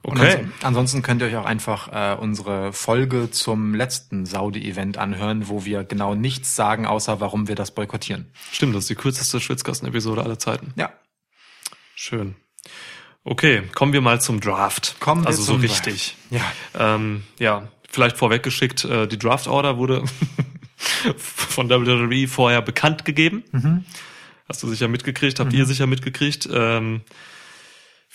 Okay. 0.03 0.37
ans 0.37 0.53
ansonsten 0.63 1.03
könnt 1.03 1.21
ihr 1.21 1.27
euch 1.27 1.37
auch 1.37 1.45
einfach 1.45 1.89
äh, 1.93 2.17
unsere 2.17 2.73
Folge 2.73 3.29
zum 3.33 3.75
letzten 3.75 4.25
Saudi-Event 4.25 4.99
anhören, 4.99 5.49
wo 5.49 5.65
wir 5.65 5.83
genau 5.83 6.15
nichts 6.15 6.55
sagen, 6.55 6.87
außer 6.87 7.19
warum 7.21 7.49
wir 7.49 7.57
das 7.57 7.73
boykottieren. 7.73 8.31
Stimmt, 8.53 8.77
das 8.77 8.85
ist 8.85 8.91
die 8.91 8.95
kürzeste 8.95 9.41
Schwitzkasten-Episode 9.41 10.23
aller 10.23 10.39
Zeiten. 10.39 10.73
Ja. 10.77 10.93
Schön. 11.97 12.37
Okay, 13.25 13.65
kommen 13.75 13.93
wir 13.93 14.01
mal 14.01 14.21
zum 14.21 14.41
Draft. 14.41 14.95
Kommen 15.01 15.25
wir 15.25 15.27
also 15.27 15.43
zum 15.43 15.61
so 15.61 15.67
Draft. 15.67 15.87
richtig. 15.87 16.17
Ja. 16.31 16.45
Ähm, 16.79 17.25
ja, 17.41 17.67
vielleicht 17.91 18.17
vorweggeschickt, 18.17 18.85
äh, 18.85 19.09
die 19.09 19.19
Draft 19.19 19.49
Order 19.49 19.77
wurde 19.77 20.05
von 21.17 21.69
WWE 21.69 22.29
vorher 22.29 22.63
bekannt 22.63 23.05
gegeben. 23.05 23.43
Mhm. 23.51 23.85
Hast 24.49 24.63
du 24.63 24.69
sicher 24.69 24.87
mitgekriegt, 24.87 25.41
habt 25.41 25.53
ihr 25.53 25.67
sicher 25.67 25.89
mitgekriegt. 25.89 26.49
Ähm, 26.53 27.01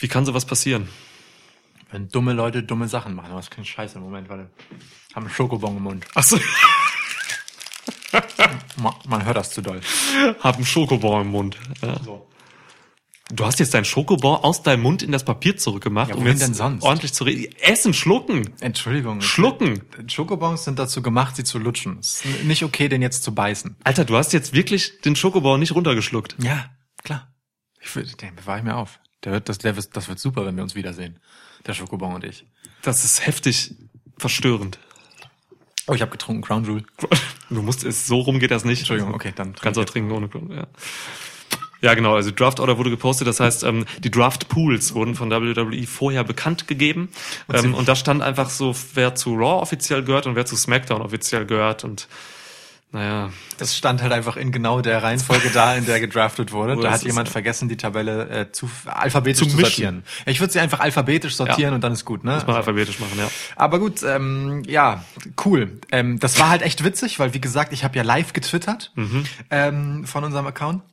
wie 0.02 0.08
kann 0.08 0.26
sowas 0.26 0.46
passieren? 0.46 0.90
Wenn 1.92 2.08
dumme 2.10 2.34
Leute 2.34 2.64
dumme 2.64 2.88
Sachen 2.88 3.16
machen, 3.16 3.28
aber 3.32 3.38
das 3.40 3.50
klingt 3.50 3.68
scheiße 3.68 3.98
im 3.98 4.04
Moment, 4.04 4.30
weil 4.30 4.50
haben 5.16 5.26
einen 5.26 5.34
Schokobon 5.34 5.78
im 5.78 5.84
Mund. 5.84 6.06
Achso, 6.16 6.38
Ma- 8.78 8.98
Man 9.08 9.26
hört 9.26 9.38
das 9.38 9.52
zu 9.52 9.62
doll. 9.62 9.82
hab 10.40 10.56
einen 10.56 10.66
Schokobon 10.66 11.22
im 11.22 11.28
Mund. 11.28 11.58
Ja. 11.82 12.02
So. 12.04 12.28
Du 13.34 13.46
hast 13.46 13.60
jetzt 13.60 13.74
deinen 13.74 13.86
Schokobon 13.86 14.38
aus 14.44 14.62
deinem 14.64 14.82
Mund 14.84 15.04
in 15.04 15.12
das 15.14 15.24
Papier 15.24 15.56
zurückgemacht, 15.56 16.10
Ja, 16.10 16.16
um 16.16 16.26
jetzt 16.28 16.42
denn 16.42 16.54
sonst? 16.54 16.84
ordentlich 16.84 17.14
zu 17.14 17.24
reden. 17.24 17.54
Essen, 17.62 17.94
schlucken, 17.94 18.54
Entschuldigung. 18.60 19.22
schlucken. 19.22 19.84
Schokobons 20.08 20.66
sind 20.66 20.80
dazu 20.80 21.02
gemacht, 21.02 21.38
sie 21.38 21.46
zu 21.46 21.58
lutschen. 21.58 22.00
Es 22.00 22.26
ist 22.26 22.44
nicht 22.44 22.64
okay, 22.66 22.90
den 22.90 23.02
jetzt 23.02 23.24
zu 23.24 23.34
beißen. 23.34 23.78
Alter, 23.86 24.04
du 24.04 24.18
hast 24.18 24.34
jetzt 24.34 24.54
wirklich 24.54 25.00
den 25.02 25.16
Schokobon 25.16 25.60
nicht 25.62 25.74
runtergeschluckt. 25.74 26.36
Ja, 26.40 26.72
klar. 27.04 27.34
Ich 27.80 27.96
will, 27.96 28.06
den 28.06 28.36
bewahre 28.36 28.58
ich 28.60 28.64
mir 28.66 28.76
auf. 28.76 29.00
Der 29.24 29.34
wird, 29.34 29.50
das, 29.50 29.58
der 29.60 29.76
wird, 29.76 29.96
das 29.96 30.08
wird 30.08 30.20
super, 30.20 30.46
wenn 30.46 30.56
wir 30.56 30.64
uns 30.64 30.76
wiedersehen. 30.76 31.18
Der 31.66 31.74
Schokobon 31.74 32.16
und 32.16 32.24
ich. 32.24 32.46
Das 32.82 33.04
ist 33.04 33.26
heftig 33.26 33.76
verstörend. 34.18 34.80
Oh, 35.88 35.94
ich 35.94 36.02
habe 36.02 36.12
getrunken, 36.12 36.42
Crown 36.42 36.64
Jewel. 36.64 36.84
Du 37.50 37.62
musst 37.62 37.84
es, 37.84 38.08
so 38.08 38.22
rum 38.22 38.40
geht 38.40 38.52
das 38.52 38.64
nicht. 38.64 38.80
Entschuldigung, 38.80 39.14
okay, 39.14 39.34
dann 39.36 39.54
Kannst 39.54 39.78
auch 39.78 39.84
trinken 39.84 40.10
ohne 40.12 40.30
Grund, 40.30 40.54
ja. 40.54 40.68
Ja, 41.82 41.96
genau, 41.96 42.16
also 42.16 42.32
Draft 42.32 42.60
Order 42.60 42.78
wurde 42.78 42.92
gepostet, 42.92 43.28
das 43.28 43.40
heißt, 43.40 43.64
ähm, 43.64 43.86
die 44.00 44.12
Draft 44.12 44.48
Pools 44.48 44.94
wurden 44.94 45.16
von 45.16 45.32
WWE 45.32 45.86
vorher 45.88 46.24
bekannt 46.24 46.68
gegeben. 46.68 47.10
Und, 47.48 47.64
ähm, 47.64 47.74
und 47.74 47.88
da 47.88 47.96
stand 47.96 48.22
einfach 48.22 48.50
so, 48.50 48.74
wer 48.94 49.16
zu 49.16 49.34
Raw 49.34 49.62
offiziell 49.62 50.04
gehört 50.04 50.28
und 50.28 50.36
wer 50.36 50.46
zu 50.46 50.56
SmackDown 50.56 51.02
offiziell 51.02 51.46
gehört 51.46 51.84
und 51.84 52.08
naja, 52.94 53.30
Das 53.58 53.78
stand 53.78 54.02
halt 54.02 54.12
einfach 54.12 54.36
in 54.36 54.52
genau 54.52 54.82
der 54.82 55.02
Reihenfolge 55.02 55.50
da, 55.54 55.76
in 55.76 55.86
der 55.86 56.00
gedraftet 56.00 56.52
wurde. 56.52 56.76
Da 56.82 56.92
hat 56.92 57.04
jemand 57.04 57.30
vergessen, 57.30 57.70
die 57.70 57.78
Tabelle 57.78 58.28
äh, 58.30 58.52
zu 58.52 58.70
alphabetisch 58.86 59.48
Zu 59.48 59.56
zu, 59.56 59.62
sortieren. 59.62 60.04
Ich 60.26 60.40
würde 60.42 60.52
sie 60.52 60.60
einfach 60.60 60.80
alphabetisch 60.82 61.36
sortieren 61.36 61.72
Ja. 61.72 61.76
und 61.76 61.82
dann 61.84 61.94
ist 61.94 62.04
gut, 62.06 62.24
ne? 62.24 62.34
muss 62.36 62.48
man 62.48 62.58
alphabetisch 62.58 63.00
machen, 63.00 63.18
ja. 63.18 63.30
Aber 63.56 63.80
gut, 63.80 64.04
ähm, 64.04 64.64
ja, 64.68 65.06
cool. 65.46 65.80
Ähm, 65.92 66.20
das 66.20 66.38
war 66.40 66.50
halt 66.50 66.62
echt 66.64 66.84
witzig, 66.84 67.18
weil 67.20 67.34
wie 67.34 67.42
gesagt, 67.42 67.72
ich 67.74 67.84
habe 67.84 67.96
ja 67.96 68.04
live 68.04 68.34
getwittert 68.34 68.92
ähm, 69.50 70.06
von 70.06 70.24
unserem 70.24 70.48
Account. 70.48 70.84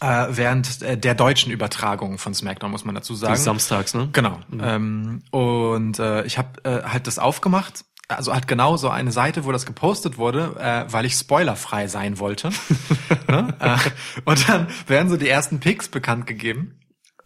Äh, 0.00 0.28
während 0.30 0.82
äh, 0.82 0.96
der 0.96 1.14
deutschen 1.14 1.50
Übertragung 1.52 2.16
von 2.18 2.32
SmackDown, 2.32 2.70
muss 2.70 2.84
man 2.84 2.94
dazu 2.94 3.14
Die 3.14 3.18
sagen. 3.18 3.34
ist 3.34 3.42
samstags, 3.44 3.92
ne? 3.92 4.08
Genau. 4.12 4.38
Ähm, 4.62 5.22
und 5.32 5.98
äh, 5.98 6.22
ich 6.24 6.38
habe 6.38 6.62
äh, 6.64 6.84
halt 6.88 7.06
das 7.08 7.18
aufgemacht. 7.18 7.84
Also 8.10 8.34
hat 8.34 8.48
genau 8.48 8.76
so 8.76 8.88
eine 8.88 9.12
Seite, 9.12 9.44
wo 9.44 9.52
das 9.52 9.66
gepostet 9.66 10.18
wurde, 10.18 10.56
äh, 10.58 10.92
weil 10.92 11.04
ich 11.04 11.14
spoilerfrei 11.14 11.86
sein 11.86 12.18
wollte. 12.18 12.50
ne? 13.28 13.54
äh, 13.60 13.76
und 14.24 14.48
dann 14.48 14.68
werden 14.86 15.08
so 15.08 15.16
die 15.16 15.28
ersten 15.28 15.60
Picks 15.60 15.88
bekannt 15.88 16.26
gegeben. 16.26 16.79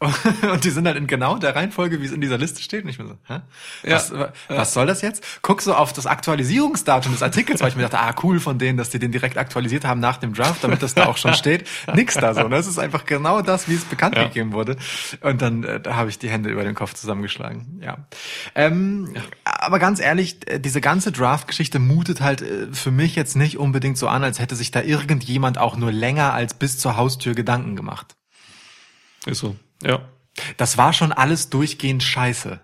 Und 0.52 0.64
die 0.64 0.70
sind 0.70 0.86
halt 0.86 0.96
in 0.96 1.06
genau 1.06 1.36
der 1.38 1.54
Reihenfolge, 1.56 2.00
wie 2.00 2.06
es 2.06 2.12
in 2.12 2.20
dieser 2.20 2.38
Liste 2.38 2.62
steht. 2.62 2.84
Und 2.84 2.90
ich 2.90 2.98
bin 2.98 3.08
so, 3.08 3.16
hä? 3.28 3.40
Was, 3.84 4.12
was 4.48 4.74
soll 4.74 4.86
das 4.86 5.02
jetzt? 5.02 5.24
Guck 5.42 5.62
so 5.62 5.74
auf 5.74 5.92
das 5.92 6.06
Aktualisierungsdatum 6.06 7.12
des 7.12 7.22
Artikels, 7.22 7.60
weil 7.60 7.68
ich 7.68 7.76
mir 7.76 7.82
dachte, 7.82 7.98
ah, 8.00 8.14
cool 8.22 8.40
von 8.40 8.58
denen, 8.58 8.76
dass 8.78 8.90
die 8.90 8.98
den 8.98 9.12
direkt 9.12 9.38
aktualisiert 9.38 9.84
haben 9.84 10.00
nach 10.00 10.16
dem 10.18 10.34
Draft, 10.34 10.62
damit 10.64 10.82
das 10.82 10.94
da 10.94 11.06
auch 11.06 11.16
schon 11.16 11.34
steht. 11.34 11.68
Nix 11.94 12.14
da 12.14 12.34
so. 12.34 12.42
Ne? 12.42 12.50
Das 12.56 12.66
ist 12.66 12.78
einfach 12.78 13.04
genau 13.06 13.42
das, 13.42 13.68
wie 13.68 13.74
es 13.74 13.84
bekannt 13.84 14.16
Ja. 14.16 14.24
gegeben 14.24 14.52
wurde. 14.52 14.76
Und 15.20 15.42
dann 15.42 15.64
äh, 15.64 15.80
da 15.80 15.96
habe 15.96 16.10
ich 16.10 16.18
die 16.18 16.28
Hände 16.30 16.50
über 16.50 16.64
den 16.64 16.74
Kopf 16.74 16.94
zusammengeschlagen. 16.94 17.80
Ja. 17.82 17.98
Ähm, 18.54 19.14
Aber 19.44 19.78
ganz 19.78 20.00
ehrlich, 20.00 20.38
äh, 20.48 20.58
diese 20.60 20.80
ganze 20.80 21.12
Draft-Geschichte 21.12 21.78
mutet 21.78 22.20
halt 22.20 22.42
äh, 22.42 22.66
für 22.72 22.90
mich 22.90 23.14
jetzt 23.16 23.36
nicht 23.36 23.58
unbedingt 23.58 23.98
so 23.98 24.08
an, 24.08 24.24
als 24.24 24.38
hätte 24.38 24.54
sich 24.56 24.70
da 24.70 24.82
irgendjemand 24.82 25.58
auch 25.58 25.76
nur 25.76 25.92
länger 25.92 26.32
als 26.32 26.54
bis 26.54 26.78
zur 26.78 26.96
Haustür 26.96 27.34
Gedanken 27.34 27.76
gemacht. 27.76 28.16
Ist 29.26 29.38
so. 29.40 29.56
Ja. 29.82 30.08
Das 30.56 30.76
war 30.78 30.92
schon 30.92 31.12
alles 31.12 31.50
durchgehend 31.50 32.02
scheiße. 32.02 32.60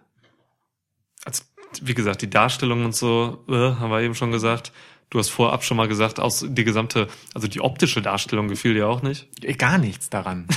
Also, 1.24 1.42
wie 1.82 1.94
gesagt, 1.94 2.22
die 2.22 2.30
Darstellung 2.30 2.84
und 2.84 2.94
so, 2.96 3.44
äh, 3.48 3.52
haben 3.52 3.90
wir 3.90 4.00
eben 4.00 4.14
schon 4.14 4.32
gesagt, 4.32 4.72
Du 5.10 5.18
hast 5.18 5.28
vorab 5.28 5.64
schon 5.64 5.76
mal 5.76 5.88
gesagt, 5.88 6.20
aus 6.20 6.46
die 6.48 6.62
gesamte, 6.62 7.08
also 7.34 7.48
die 7.48 7.60
optische 7.60 8.00
Darstellung 8.00 8.46
gefiel 8.46 8.74
dir 8.74 8.88
auch 8.88 9.02
nicht. 9.02 9.28
Äh, 9.42 9.54
Gar 9.54 9.78
nichts 9.78 10.08
daran. 10.08 10.46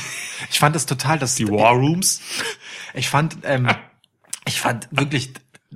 Ich 0.50 0.60
fand 0.60 0.76
es 0.76 0.86
total, 0.86 1.18
dass 1.20 1.36
Die 1.36 1.48
War 1.48 1.72
Rooms. 1.72 2.22
Ich 2.94 3.08
fand, 3.08 3.38
ähm, 3.44 3.70
ich 4.46 4.60
fand 4.60 4.90
wirklich 4.92 5.34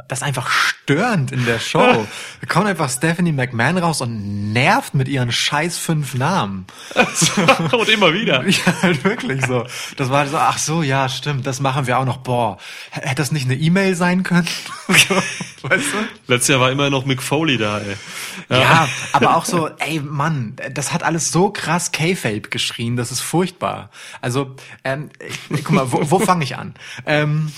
das 0.07 0.23
einfach 0.23 0.49
störend 0.49 1.31
in 1.31 1.45
der 1.45 1.59
Show. 1.59 2.07
Da 2.39 2.45
kommt 2.47 2.67
einfach 2.67 2.89
Stephanie 2.89 3.31
McMahon 3.31 3.77
raus 3.79 4.01
und 4.01 4.53
nervt 4.53 4.93
mit 4.93 5.07
ihren 5.07 5.31
scheiß 5.31 5.77
fünf 5.77 6.13
Namen. 6.13 6.67
Und 7.71 7.89
immer 7.89 8.13
wieder. 8.13 8.45
Ja, 8.47 8.81
halt 8.81 9.03
wirklich 9.03 9.45
so. 9.45 9.65
Das 9.97 10.09
war 10.09 10.27
so, 10.27 10.37
ach 10.37 10.57
so, 10.57 10.83
ja, 10.83 11.09
stimmt, 11.09 11.47
das 11.47 11.59
machen 11.59 11.87
wir 11.87 11.97
auch 11.97 12.05
noch. 12.05 12.17
Boah, 12.17 12.57
hätte 12.91 13.15
das 13.15 13.31
nicht 13.31 13.45
eine 13.45 13.55
E-Mail 13.55 13.95
sein 13.95 14.23
können? 14.23 14.47
So, 14.87 15.15
weißt 15.69 15.85
du? 15.93 15.97
Letztes 16.27 16.47
Jahr 16.49 16.59
war 16.59 16.71
immer 16.71 16.89
noch 16.89 17.05
Mick 17.05 17.21
Foley 17.21 17.57
da, 17.57 17.79
ey. 17.79 17.95
Ja. 18.49 18.87
aber 19.13 19.35
auch 19.35 19.45
so, 19.45 19.69
ey 19.79 19.99
Mann, 19.99 20.55
das 20.71 20.93
hat 20.93 21.03
alles 21.03 21.31
so 21.31 21.49
krass 21.49 21.91
K-Fape 21.91 22.49
geschrien, 22.49 22.95
das 22.95 23.11
ist 23.11 23.21
furchtbar. 23.21 23.89
Also, 24.21 24.55
ähm, 24.83 25.09
guck 25.49 25.71
mal, 25.71 25.91
wo, 25.91 26.11
wo 26.11 26.19
fange 26.19 26.43
ich 26.43 26.55
an? 26.55 26.75
Ähm, 27.05 27.51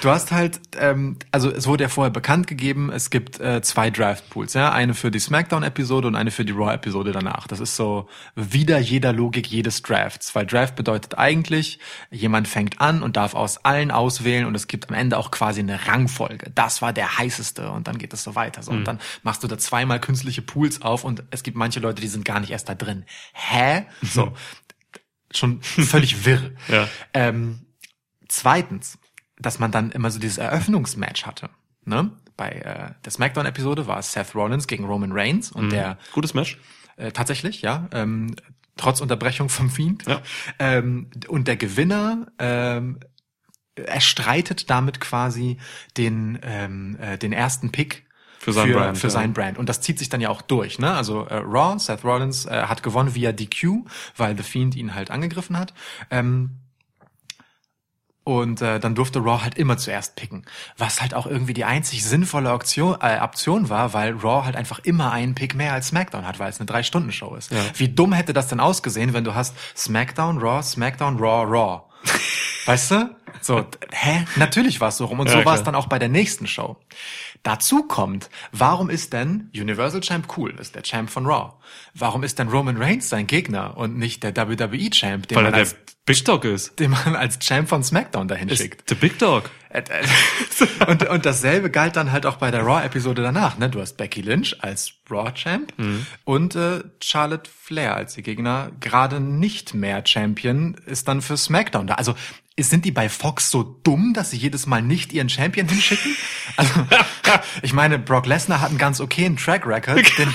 du 0.00 0.10
hast 0.10 0.32
halt, 0.32 0.60
ähm, 0.78 1.18
also 1.32 1.50
es 1.50 1.66
wurde 1.66 1.84
ja 1.84 1.88
vorher 1.88 2.10
bekannt 2.10 2.46
gegeben, 2.46 2.90
es 2.92 3.10
gibt 3.10 3.40
äh, 3.40 3.62
zwei 3.62 3.90
Draft-Pools, 3.90 4.54
ja, 4.54 4.72
eine 4.72 4.94
für 4.94 5.10
die 5.10 5.18
SmackDown-Episode 5.18 6.08
und 6.08 6.16
eine 6.16 6.30
für 6.30 6.44
die 6.44 6.52
Raw-Episode 6.52 7.12
danach. 7.12 7.46
Das 7.46 7.60
ist 7.60 7.76
so 7.76 8.08
wieder 8.34 8.78
jeder 8.78 9.12
Logik 9.12 9.46
jedes 9.48 9.82
Drafts, 9.82 10.34
weil 10.34 10.46
Draft 10.46 10.76
bedeutet 10.76 11.18
eigentlich, 11.18 11.78
jemand 12.10 12.48
fängt 12.48 12.80
an 12.80 13.02
und 13.02 13.16
darf 13.16 13.34
aus 13.34 13.64
allen 13.64 13.90
auswählen 13.90 14.46
und 14.46 14.54
es 14.54 14.66
gibt 14.66 14.88
am 14.88 14.94
Ende 14.94 15.18
auch 15.18 15.30
quasi 15.30 15.60
eine 15.60 15.86
Rangfolge. 15.86 16.50
Das 16.54 16.82
war 16.82 16.92
der 16.92 17.18
heißeste 17.18 17.70
und 17.70 17.88
dann 17.88 17.98
geht 17.98 18.12
es 18.12 18.22
so 18.22 18.34
weiter. 18.34 18.62
So. 18.62 18.72
Und 18.72 18.84
dann 18.84 18.98
machst 19.22 19.42
du 19.42 19.48
da 19.48 19.58
zweimal 19.58 20.00
künstliche 20.00 20.42
Pools 20.42 20.82
auf 20.82 21.04
und 21.04 21.24
es 21.30 21.42
gibt 21.42 21.56
manche 21.56 21.80
Leute, 21.80 22.00
die 22.00 22.08
sind 22.08 22.24
gar 22.24 22.40
nicht 22.40 22.50
erst 22.50 22.68
da 22.68 22.74
drin. 22.74 23.04
Hä? 23.32 23.86
So. 24.02 24.32
Schon 25.32 25.60
völlig 25.62 26.24
wirr. 26.24 26.52
Ja. 26.68 26.88
Ähm, 27.12 27.66
zweitens, 28.28 28.98
dass 29.38 29.58
man 29.58 29.70
dann 29.70 29.90
immer 29.92 30.10
so 30.10 30.18
dieses 30.18 30.38
Eröffnungsmatch 30.38 31.26
hatte. 31.26 31.50
Ne? 31.84 32.10
Bei 32.36 32.50
äh, 32.50 32.90
der 33.04 33.12
SmackDown-Episode 33.12 33.86
war 33.86 33.98
es 33.98 34.12
Seth 34.12 34.34
Rollins 34.34 34.66
gegen 34.66 34.84
Roman 34.84 35.12
Reigns 35.12 35.52
und 35.52 35.70
der 35.70 35.98
Gutes 36.12 36.34
Match. 36.34 36.58
äh, 36.96 37.12
tatsächlich, 37.12 37.62
ja, 37.62 37.88
ähm, 37.92 38.34
trotz 38.76 39.00
Unterbrechung 39.00 39.48
vom 39.48 39.70
Fiend. 39.70 40.04
Ja. 40.06 40.20
Ähm, 40.58 41.10
und 41.28 41.48
der 41.48 41.56
Gewinner 41.56 42.26
ähm, 42.38 43.00
erstreitet 43.74 44.70
damit 44.70 45.00
quasi 45.00 45.58
den 45.96 46.38
ähm, 46.42 46.96
äh, 47.00 47.18
den 47.18 47.32
ersten 47.32 47.72
Pick 47.72 48.06
Für 48.38 48.52
sein 48.52 48.72
Brand, 48.72 48.98
für 48.98 49.06
ja. 49.06 49.10
sein 49.10 49.32
Brand. 49.32 49.58
Und 49.58 49.68
das 49.68 49.80
zieht 49.80 49.98
sich 49.98 50.08
dann 50.08 50.20
ja 50.20 50.28
auch 50.28 50.42
durch. 50.42 50.78
Ne? 50.78 50.90
Also 50.90 51.24
äh, 51.24 51.36
Raw, 51.36 51.78
Seth 51.78 52.04
Rollins 52.04 52.46
äh, 52.46 52.64
hat 52.66 52.82
gewonnen 52.82 53.14
via 53.14 53.32
DQ, 53.32 53.86
weil 54.16 54.36
The 54.36 54.42
Fiend 54.42 54.74
ihn 54.76 54.94
halt 54.94 55.10
angegriffen 55.10 55.58
hat. 55.58 55.72
Ähm, 56.10 56.58
und 58.26 58.60
äh, 58.60 58.80
dann 58.80 58.96
durfte 58.96 59.20
Raw 59.20 59.44
halt 59.44 59.56
immer 59.56 59.78
zuerst 59.78 60.16
picken. 60.16 60.44
Was 60.76 61.00
halt 61.00 61.14
auch 61.14 61.28
irgendwie 61.28 61.54
die 61.54 61.64
einzig 61.64 62.04
sinnvolle 62.04 62.52
Option, 62.52 62.96
äh, 63.00 63.20
Option 63.20 63.68
war, 63.68 63.94
weil 63.94 64.14
Raw 64.14 64.44
halt 64.44 64.56
einfach 64.56 64.80
immer 64.80 65.12
einen 65.12 65.36
Pick 65.36 65.54
mehr 65.54 65.72
als 65.72 65.88
SmackDown 65.88 66.26
hat, 66.26 66.40
weil 66.40 66.50
es 66.50 66.58
eine 66.58 66.66
Drei-Stunden-Show 66.66 67.36
ist. 67.36 67.52
Ja. 67.52 67.58
Wie 67.76 67.88
dumm 67.88 68.12
hätte 68.12 68.32
das 68.32 68.48
denn 68.48 68.58
ausgesehen, 68.58 69.12
wenn 69.12 69.22
du 69.22 69.36
hast 69.36 69.54
SmackDown, 69.76 70.38
Raw, 70.38 70.60
SmackDown, 70.60 71.18
Raw, 71.18 71.44
Raw. 71.48 71.82
Weißt 72.66 72.90
du? 72.90 73.16
So, 73.40 73.64
hä? 73.92 74.24
Natürlich 74.34 74.80
war 74.80 74.88
es 74.88 74.96
so 74.96 75.04
rum. 75.04 75.20
Und 75.20 75.28
Ja, 75.28 75.38
so 75.38 75.44
war 75.44 75.54
es 75.54 75.62
dann 75.62 75.76
auch 75.76 75.86
bei 75.86 76.00
der 76.00 76.08
nächsten 76.08 76.48
Show. 76.48 76.76
Dazu 77.46 77.84
kommt, 77.84 78.28
warum 78.50 78.90
ist 78.90 79.12
denn 79.12 79.52
Universal 79.54 80.00
Champ 80.00 80.36
cool? 80.36 80.50
Ist 80.58 80.74
der 80.74 80.82
Champ 80.82 81.08
von 81.08 81.26
Raw. 81.26 81.52
Warum 81.94 82.24
ist 82.24 82.40
denn 82.40 82.48
Roman 82.48 82.76
Reigns 82.76 83.08
sein 83.08 83.28
Gegner 83.28 83.76
und 83.76 83.96
nicht 83.96 84.24
der 84.24 84.36
WWE 84.36 84.90
Champ, 84.90 85.28
den 85.28 85.36
Weil 85.36 85.44
er 85.44 85.50
man 85.52 85.52
der 85.52 85.60
als 85.60 85.76
Big 86.04 86.24
Dog 86.24 86.44
ist. 86.44 86.80
den 86.80 86.90
man 86.90 87.14
als 87.14 87.38
Champ 87.38 87.68
von 87.68 87.84
SmackDown 87.84 88.26
dahin 88.26 88.48
schickt. 88.50 88.80
Ist 88.80 88.88
the 88.88 88.94
Big 88.96 89.20
Dog. 89.20 89.48
Äh, 89.68 89.78
äh, 89.78 90.86
und, 90.90 91.08
und 91.08 91.24
dasselbe 91.24 91.70
galt 91.70 91.94
dann 91.94 92.10
halt 92.10 92.26
auch 92.26 92.36
bei 92.36 92.50
der 92.50 92.62
Raw-Episode 92.62 93.22
danach. 93.22 93.58
Ne? 93.58 93.70
Du 93.70 93.80
hast 93.80 93.96
Becky 93.96 94.22
Lynch 94.22 94.56
als 94.64 94.94
Raw-Champ 95.08 95.72
und 96.24 96.56
äh, 96.56 96.82
Charlotte 97.00 97.48
Flair 97.48 97.94
als 97.94 98.14
die 98.14 98.22
Gegner. 98.22 98.72
Gerade 98.80 99.20
nicht 99.20 99.72
mehr 99.72 100.04
Champion 100.04 100.74
ist 100.86 101.06
dann 101.06 101.22
für 101.22 101.36
SmackDown 101.36 101.86
da. 101.86 101.94
Also 101.94 102.16
sind 102.58 102.84
die 102.84 102.90
bei 102.90 103.08
Fox 103.08 103.50
so 103.50 103.62
dumm, 103.62 104.14
dass 104.14 104.30
sie 104.30 104.38
jedes 104.38 104.66
Mal 104.66 104.82
nicht 104.82 105.12
ihren 105.12 105.28
Champion 105.28 105.68
hinschicken? 105.68 106.16
Also 106.56 106.72
ich 107.62 107.72
meine, 107.72 107.98
Brock 107.98 108.26
Lesnar 108.26 108.60
hat 108.60 108.70
einen 108.70 108.78
ganz 108.78 109.00
okayen 109.00 109.36
Track 109.36 109.66
Record. 109.66 110.06
Den, 110.18 110.32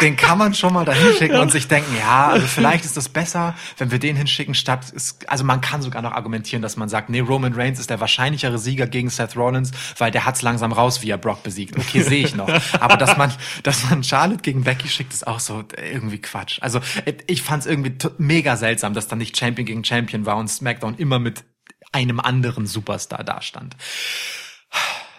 den 0.00 0.16
kann 0.16 0.38
man 0.38 0.54
schon 0.54 0.72
mal 0.72 0.84
da 0.84 0.92
hinschicken 0.92 1.38
und 1.38 1.50
sich 1.50 1.68
denken, 1.68 1.94
ja, 1.98 2.28
also 2.28 2.46
vielleicht 2.46 2.84
ist 2.84 2.96
das 2.96 3.08
besser, 3.08 3.54
wenn 3.76 3.90
wir 3.90 3.98
den 3.98 4.16
hinschicken, 4.16 4.54
statt, 4.54 4.90
ist, 4.90 5.28
also 5.28 5.44
man 5.44 5.60
kann 5.60 5.82
sogar 5.82 6.02
noch 6.02 6.12
argumentieren, 6.12 6.62
dass 6.62 6.76
man 6.76 6.88
sagt, 6.88 7.10
nee, 7.10 7.20
Roman 7.20 7.52
Reigns 7.52 7.78
ist 7.78 7.90
der 7.90 8.00
wahrscheinlichere 8.00 8.58
Sieger 8.58 8.86
gegen 8.86 9.10
Seth 9.10 9.36
Rollins, 9.36 9.72
weil 9.98 10.10
der 10.10 10.24
hat's 10.24 10.42
langsam 10.42 10.72
raus, 10.72 11.02
wie 11.02 11.10
er 11.10 11.18
Brock 11.18 11.42
besiegt. 11.42 11.76
Okay, 11.76 12.02
sehe 12.02 12.24
ich 12.24 12.34
noch. 12.34 12.48
Aber 12.80 12.96
dass 12.96 13.16
man, 13.16 13.32
dass 13.62 13.90
man 13.90 14.02
Charlotte 14.02 14.42
gegen 14.42 14.64
Becky 14.64 14.88
schickt, 14.88 15.12
ist 15.12 15.26
auch 15.26 15.40
so 15.40 15.64
irgendwie 15.76 16.18
Quatsch. 16.18 16.58
Also 16.62 16.80
ich 17.26 17.42
fand's 17.42 17.66
irgendwie 17.66 17.94
mega 18.18 18.56
seltsam, 18.56 18.94
dass 18.94 19.08
dann 19.08 19.18
nicht 19.18 19.36
Champion 19.36 19.66
gegen 19.66 19.84
Champion 19.84 20.26
war 20.26 20.36
und 20.36 20.48
SmackDown 20.48 20.94
immer 20.96 21.18
mit 21.18 21.44
einem 21.92 22.20
anderen 22.20 22.66
Superstar 22.66 23.24
dastand. 23.24 23.76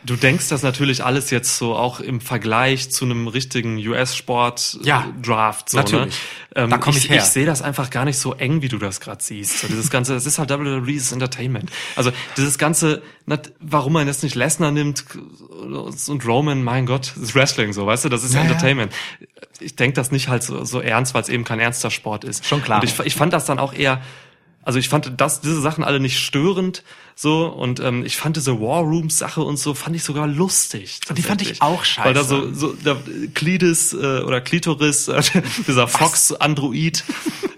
Du 0.05 0.15
denkst 0.15 0.47
das 0.47 0.63
natürlich 0.63 1.03
alles 1.03 1.29
jetzt 1.29 1.57
so 1.57 1.75
auch 1.75 1.99
im 1.99 2.21
Vergleich 2.21 2.89
zu 2.89 3.03
einem 3.03 3.27
richtigen 3.27 3.77
US-Sport 3.85 4.79
Ja, 4.81 5.05
Draft. 5.21 5.69
So, 5.69 5.77
natürlich. 5.77 6.15
Ne? 6.55 6.63
Ähm, 6.63 6.69
Da 6.69 6.77
komm 6.77 6.95
ich 6.95 7.03
ich 7.05 7.09
her. 7.09 7.17
Ich 7.17 7.23
sehe 7.25 7.45
das 7.45 7.61
einfach 7.61 7.89
gar 7.89 8.05
nicht 8.05 8.17
so 8.17 8.33
eng, 8.33 8.61
wie 8.61 8.69
du 8.69 8.77
das 8.77 9.01
gerade 9.01 9.21
siehst. 9.21 9.59
So, 9.59 9.67
dieses 9.67 9.89
ganze, 9.89 10.13
das 10.13 10.25
ist 10.25 10.39
halt 10.39 10.51
WWE's 10.51 11.11
Entertainment. 11.11 11.69
Also 11.97 12.11
dieses 12.37 12.57
ganze, 12.57 13.01
warum 13.59 13.91
man 13.91 14.07
jetzt 14.07 14.23
nicht 14.23 14.35
Lesnar 14.35 14.71
nimmt 14.71 15.03
und 15.49 16.25
Roman, 16.25 16.63
mein 16.63 16.85
Gott, 16.85 17.11
das 17.15 17.23
ist 17.23 17.35
Wrestling 17.35 17.73
so, 17.73 17.85
weißt 17.85 18.05
du, 18.05 18.09
das 18.09 18.23
ist 18.23 18.33
Ja, 18.33 18.39
ja. 18.39 18.45
Entertainment. 18.45 18.93
Ich 19.59 19.75
denke 19.75 19.95
das 19.95 20.11
nicht 20.11 20.29
halt 20.29 20.43
so, 20.43 20.63
so 20.63 20.79
ernst, 20.79 21.13
weil 21.13 21.23
es 21.23 21.29
eben 21.29 21.43
kein 21.43 21.59
ernster 21.59 21.91
Sport 21.91 22.23
ist. 22.23 22.45
Schon 22.45 22.63
klar. 22.63 22.81
Und 22.81 22.89
ich, 22.89 22.97
ich 23.01 23.15
fand 23.15 23.33
das 23.33 23.45
dann 23.45 23.59
auch 23.59 23.73
eher, 23.73 24.01
also 24.63 24.77
ich 24.79 24.89
fand 24.89 25.13
das, 25.17 25.41
diese 25.41 25.61
Sachen 25.61 25.83
alle 25.83 25.99
nicht 25.99 26.19
störend 26.19 26.83
so 27.15 27.47
und 27.47 27.79
ähm, 27.79 28.05
ich 28.05 28.17
fand 28.17 28.37
diese 28.37 28.59
War 28.61 28.81
Room 28.81 29.09
Sache 29.09 29.41
und 29.41 29.57
so 29.57 29.73
fand 29.73 29.95
ich 29.95 30.03
sogar 30.03 30.27
lustig. 30.27 30.99
Und 31.09 31.17
die 31.17 31.21
fand 31.21 31.41
ich 31.41 31.61
auch 31.61 31.83
scheiße. 31.83 32.07
Weil 32.07 32.13
da 32.13 32.23
so, 32.23 32.53
so 32.53 32.73
der 32.73 32.97
Klidis 33.33 33.93
äh, 33.93 34.21
oder 34.21 34.39
Klitoris, 34.41 35.07
äh, 35.07 35.21
dieser 35.67 35.87
Fox 35.87 36.31
Android 36.31 37.03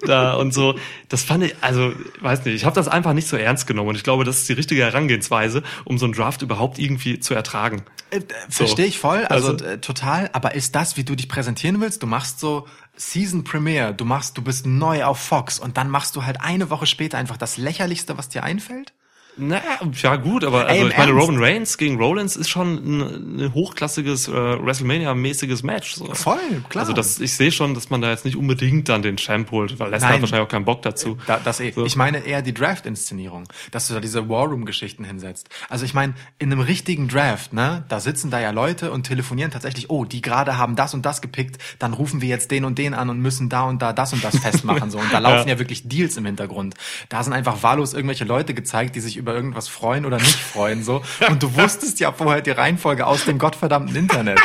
da 0.05 0.33
und 0.33 0.51
so, 0.53 0.75
das 1.09 1.23
fand 1.23 1.43
ich, 1.43 1.55
also 1.61 1.93
weiß 2.21 2.45
nicht, 2.45 2.55
ich 2.55 2.65
habe 2.65 2.75
das 2.75 2.87
einfach 2.87 3.13
nicht 3.13 3.27
so 3.27 3.37
ernst 3.37 3.67
genommen 3.67 3.89
und 3.89 3.95
ich 3.95 4.03
glaube, 4.03 4.23
das 4.23 4.37
ist 4.39 4.49
die 4.49 4.53
richtige 4.53 4.81
Herangehensweise, 4.83 5.61
um 5.85 5.97
so 5.99 6.05
einen 6.05 6.13
Draft 6.13 6.41
überhaupt 6.41 6.79
irgendwie 6.79 7.19
zu 7.19 7.33
ertragen. 7.35 7.83
Äh, 8.09 8.21
Verstehe 8.49 8.85
ich 8.85 8.97
voll, 8.99 9.25
also, 9.25 9.49
Also- 9.53 9.65
äh, 9.65 9.77
total. 9.79 10.29
Aber 10.33 10.55
ist 10.55 10.75
das, 10.75 10.97
wie 10.97 11.03
du 11.03 11.15
dich 11.15 11.29
präsentieren 11.29 11.79
willst? 11.81 12.01
Du 12.01 12.07
machst 12.07 12.39
so 12.39 12.67
Season 13.01 13.43
Premiere, 13.43 13.95
du 13.95 14.05
machst, 14.05 14.37
du 14.37 14.43
bist 14.43 14.67
neu 14.67 15.03
auf 15.03 15.17
Fox 15.17 15.57
und 15.57 15.75
dann 15.75 15.89
machst 15.89 16.15
du 16.15 16.23
halt 16.23 16.39
eine 16.39 16.69
Woche 16.69 16.85
später 16.85 17.17
einfach 17.17 17.35
das 17.35 17.57
lächerlichste, 17.57 18.15
was 18.15 18.29
dir 18.29 18.43
einfällt? 18.43 18.93
Na, 19.43 19.59
ja 19.91 20.15
gut, 20.17 20.43
aber 20.43 20.69
Ey, 20.69 20.69
also 20.69 20.81
im 20.81 20.91
ich 20.91 20.97
meine, 20.97 21.11
Ernst? 21.11 21.27
Roman 21.27 21.43
Reigns 21.43 21.77
gegen 21.79 21.97
Rollins 21.97 22.35
ist 22.35 22.49
schon 22.49 22.75
ein, 22.75 23.39
ein 23.39 23.53
hochklassiges 23.55 24.27
äh, 24.27 24.31
WrestleMania-mäßiges 24.31 25.63
Match. 25.63 25.95
So. 25.95 26.13
Voll, 26.13 26.37
klar. 26.69 26.83
Also 26.83 26.93
das, 26.93 27.19
ich 27.19 27.33
sehe 27.33 27.51
schon, 27.51 27.73
dass 27.73 27.89
man 27.89 28.01
da 28.01 28.11
jetzt 28.11 28.23
nicht 28.23 28.37
unbedingt 28.37 28.87
dann 28.87 29.01
den 29.01 29.17
Champ 29.17 29.49
holt, 29.49 29.79
weil 29.79 29.89
Lesnar 29.89 30.13
hat 30.13 30.21
wahrscheinlich 30.21 30.45
auch 30.45 30.51
keinen 30.51 30.65
Bock 30.65 30.83
dazu. 30.83 31.17
Da, 31.25 31.39
das 31.43 31.59
eh. 31.59 31.71
So. 31.71 31.85
Ich 31.85 31.95
meine 31.95 32.19
eher 32.19 32.43
die 32.43 32.53
Draft-Inszenierung, 32.53 33.45
dass 33.71 33.87
du 33.87 33.95
da 33.95 33.99
diese 33.99 34.29
War 34.29 34.45
Room-Geschichten 34.45 35.03
hinsetzt. 35.03 35.49
Also 35.69 35.85
ich 35.85 35.95
meine, 35.95 36.13
in 36.37 36.51
einem 36.51 36.61
richtigen 36.61 37.07
Draft, 37.07 37.51
ne, 37.51 37.83
da 37.89 37.99
sitzen 37.99 38.29
da 38.29 38.39
ja 38.39 38.51
Leute 38.51 38.91
und 38.91 39.07
telefonieren 39.07 39.49
tatsächlich, 39.49 39.89
oh, 39.89 40.05
die 40.05 40.21
gerade 40.21 40.59
haben 40.59 40.75
das 40.75 40.93
und 40.93 41.03
das 41.03 41.19
gepickt, 41.19 41.57
dann 41.79 41.93
rufen 41.93 42.21
wir 42.21 42.29
jetzt 42.29 42.51
den 42.51 42.63
und 42.63 42.77
den 42.77 42.93
an 42.93 43.09
und 43.09 43.19
müssen 43.19 43.49
da 43.49 43.63
und 43.63 43.81
da 43.81 43.91
das 43.91 44.13
und 44.13 44.23
das 44.23 44.37
festmachen. 44.37 44.91
so. 44.91 44.99
Und 44.99 45.11
da 45.11 45.17
laufen 45.19 45.49
ja. 45.49 45.57
wirklich 45.57 45.87
Deals 45.87 46.15
im 46.17 46.25
Hintergrund. 46.25 46.75
Da 47.09 47.23
sind 47.23 47.33
einfach 47.33 47.63
wahllos 47.63 47.95
irgendwelche 47.95 48.25
Leute 48.25 48.53
gezeigt, 48.53 48.95
die 48.95 48.99
sich 48.99 49.17
über 49.17 49.30
irgendwas 49.34 49.67
freuen 49.67 50.05
oder 50.05 50.17
nicht 50.17 50.36
freuen. 50.39 50.84
so. 50.84 51.01
Und 51.29 51.41
du 51.43 51.55
wusstest 51.55 51.99
ja 51.99 52.11
vorher 52.11 52.41
die 52.41 52.51
Reihenfolge 52.51 53.05
aus 53.07 53.25
dem 53.25 53.38
gottverdammten 53.38 53.95
Internet. 53.95 54.39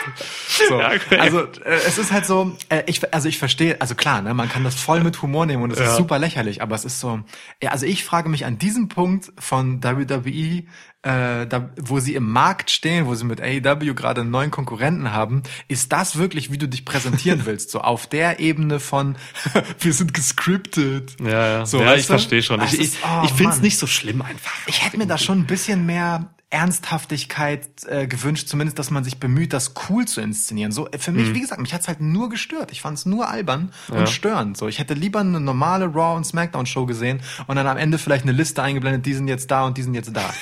So. 0.69 0.79
Also 0.79 1.41
äh, 1.41 1.75
es 1.87 1.99
ist 1.99 2.13
halt 2.13 2.27
so, 2.27 2.57
äh, 2.69 2.83
ich, 2.87 3.13
also 3.15 3.29
ich 3.29 3.39
verstehe, 3.39 3.81
also 3.81 3.95
klar, 3.95 4.23
ne, 4.23 4.35
man 4.35 4.49
kann 4.49 4.65
das 4.65 4.75
voll 4.75 5.01
mit 5.03 5.21
Humor 5.23 5.47
nehmen 5.47 5.63
und 5.63 5.71
es 5.73 5.79
ist 5.79 5.87
Ja. 5.87 5.97
super 5.97 6.19
lächerlich, 6.19 6.63
aber 6.63 6.75
es 6.75 6.85
ist 6.85 7.01
so, 7.01 7.21
ja, 7.63 7.71
also 7.71 7.87
ich 7.87 8.05
frage 8.05 8.29
mich 8.29 8.45
an 8.47 8.59
diesem 8.59 8.89
Punkt 8.89 9.33
von 9.39 9.83
WWE, 9.83 10.65
äh, 11.07 11.47
da, 11.47 11.71
wo 11.81 12.01
sie 12.01 12.15
im 12.15 12.31
Markt 12.31 12.71
stehen, 12.71 13.07
wo 13.07 13.15
sie 13.15 13.25
mit 13.25 13.41
AEW 13.41 13.95
gerade 13.95 14.23
einen 14.23 14.31
neuen 14.31 14.51
Konkurrenten 14.51 15.13
haben, 15.13 15.43
ist 15.69 15.93
das 15.93 16.17
wirklich, 16.19 16.51
wie 16.51 16.59
du 16.59 16.67
dich 16.69 16.85
präsentieren 16.85 17.43
willst? 17.47 17.71
So 17.71 17.81
auf 17.81 18.07
der 18.09 18.41
Ebene 18.41 18.81
von, 18.81 19.17
wir 19.81 19.93
sind 19.93 20.13
gescriptet. 20.15 21.17
Ja, 21.23 21.49
ja. 21.59 21.67
So, 21.67 21.81
ja 21.81 21.95
ich 21.95 22.07
verstehe 22.07 22.43
schon. 22.43 22.59
Das 22.61 22.73
Ich, 22.73 22.81
ist- 22.81 22.97
oh, 23.05 23.23
ich 23.25 23.33
finde 23.33 23.53
es 23.53 23.61
nicht 23.63 23.79
so 23.79 23.87
schlimm 23.87 24.21
einfach. 24.23 24.53
Ich 24.67 24.85
hätte 24.85 24.99
mir 24.99 25.07
da 25.07 25.17
schon 25.19 25.39
ein 25.41 25.47
bisschen 25.47 25.87
mehr 25.87 26.31
Ernsthaftigkeit 26.51 27.69
äh, 27.87 28.07
gewünscht, 28.07 28.49
zumindest, 28.49 28.79
dass 28.79 28.91
man 28.91 29.03
sich 29.05 29.19
bemüht, 29.19 29.53
das 29.53 29.75
cool 29.89 30.07
zu 30.07 30.21
inszenieren. 30.21 30.73
So 30.73 30.89
äh, 30.91 30.99
für 30.99 31.13
mich, 31.13 31.35
wie 31.35 31.41
gesagt, 31.41 31.61
mich 31.61 31.75
hat's 31.75 31.89
halt 31.89 32.01
nur 32.01 32.29
gestört. 32.29 32.71
Ich 32.73 32.81
fand's 32.81 33.07
nur 33.07 33.29
albern 33.29 33.73
und 33.89 34.09
störend. 34.09 34.57
So, 34.57 34.69
ich 34.69 34.79
hätte 34.79 34.95
lieber 34.95 35.21
eine 35.21 35.41
normale 35.41 35.87
Raw 35.87 36.17
und 36.17 36.25
Smackdown 36.25 36.67
Show 36.67 36.87
gesehen 36.87 37.21
und 37.47 37.57
dann 37.57 37.67
am 37.67 37.77
Ende 37.77 37.99
vielleicht 37.99 38.25
eine 38.25 38.33
Liste 38.33 38.63
eingeblendet, 38.63 39.07
die 39.07 39.15
sind 39.15 39.29
jetzt 39.29 39.51
da 39.51 39.65
und 39.65 39.77
die 39.79 39.83
sind 39.83 39.95
jetzt 39.95 40.15
da. 40.15 40.23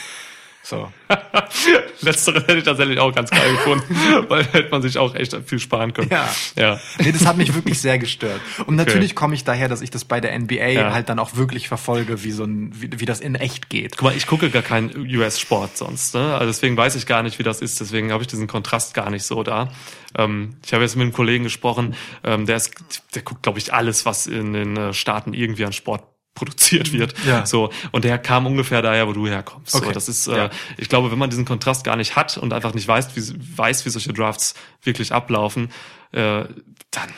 So. 0.67 0.91
Letztere 2.01 2.41
hätte 2.41 2.57
ich 2.57 2.65
tatsächlich 2.65 2.99
auch 2.99 3.15
ganz 3.15 3.29
geil 3.29 3.53
gefunden, 3.53 3.95
weil 4.29 4.45
hätte 4.45 4.71
man 4.71 4.81
sich 4.81 4.97
auch 4.97 5.15
echt 5.15 5.37
viel 5.45 5.59
sparen 5.59 5.93
können. 5.93 6.09
Ja. 6.11 6.27
Ja. 6.57 6.81
Nee, 6.99 7.13
das 7.13 7.27
hat 7.27 7.37
mich 7.37 7.55
wirklich 7.55 7.79
sehr 7.79 7.99
gestört. 7.99 8.41
Und 8.65 8.75
natürlich 8.77 9.15
komme 9.15 9.35
ich 9.35 9.45
daher, 9.45 9.69
dass 9.69 9.83
ich 9.83 9.91
das 9.91 10.07
bei 10.07 10.21
der 10.23 10.37
NBA 10.39 10.55
Ja. 10.69 10.93
halt 10.95 11.11
dann 11.11 11.19
auch 11.19 11.37
wirklich 11.37 11.69
verfolge, 11.69 12.25
wie 12.25 12.31
so 12.33 12.45
ein, 12.45 12.71
wie, 12.75 12.89
wie 12.99 13.05
das 13.05 13.21
in 13.21 13.35
echt 13.35 13.69
geht. 13.69 13.99
Guck 13.99 14.05
mal, 14.05 14.17
ich 14.17 14.27
gucke 14.27 14.49
gar 14.49 14.63
keinen 14.63 15.07
US-Sport 15.15 15.77
sonst, 15.77 16.15
ne? 16.15 16.33
Also 16.35 16.47
deswegen 16.47 16.79
weiß 16.79 16.95
ich 16.95 17.05
gar 17.07 17.23
nicht, 17.23 17.39
wie 17.39 17.43
das 17.43 17.61
ist. 17.61 17.79
Deswegen 17.81 18.11
habe 18.11 18.23
ich 18.23 18.29
diesen 18.29 18.47
Kontrast 18.47 18.95
gar 18.95 19.11
nicht 19.11 19.25
so 19.25 19.43
da. 19.43 19.71
Ähm, 20.17 20.57
ich 20.65 20.73
habe 20.73 20.83
jetzt 20.83 20.97
mit 20.97 21.03
einem 21.03 21.13
Kollegen 21.13 21.45
gesprochen, 21.45 21.95
ähm, 22.25 22.47
der 22.47 22.57
ist, 22.57 22.73
der 23.15 23.21
guckt, 23.21 23.43
glaube 23.43 23.59
ich, 23.59 23.75
alles, 23.75 24.07
was 24.07 24.27
in 24.27 24.55
den 24.55 24.77
äh, 24.79 24.93
Staaten 24.95 25.35
irgendwie 25.35 25.67
an 25.67 25.75
Sport 25.75 26.05
produziert 26.35 26.93
wird. 26.93 27.15
Ja. 27.27 27.47
So 27.47 27.71
und 27.93 28.05
der 28.05 28.19
kam 28.19 28.47
ungefähr 28.47 28.83
daher, 28.83 29.07
wo 29.07 29.13
du 29.13 29.27
herkommst. 29.27 29.71
So, 29.73 29.79
Okay. 29.79 29.93
das 29.93 30.09
ist, 30.09 30.27
äh, 30.27 30.37
Ja. 30.37 30.51
ich 30.77 30.89
glaube, 30.89 31.11
wenn 31.13 31.19
man 31.19 31.31
diesen 31.31 31.45
Kontrast 31.45 31.85
gar 31.85 31.97
nicht 31.97 32.17
hat 32.17 32.37
und 32.39 32.53
einfach 32.53 32.75
nicht 32.75 32.89
weiß, 32.89 33.15
wie 33.17 33.57
weiß, 33.59 33.85
wie 33.87 33.91
solche 33.91 34.13
Drafts 34.13 34.55
wirklich 34.83 35.13
ablaufen, 35.13 35.71
äh, 36.13 36.45
dann 36.91 37.09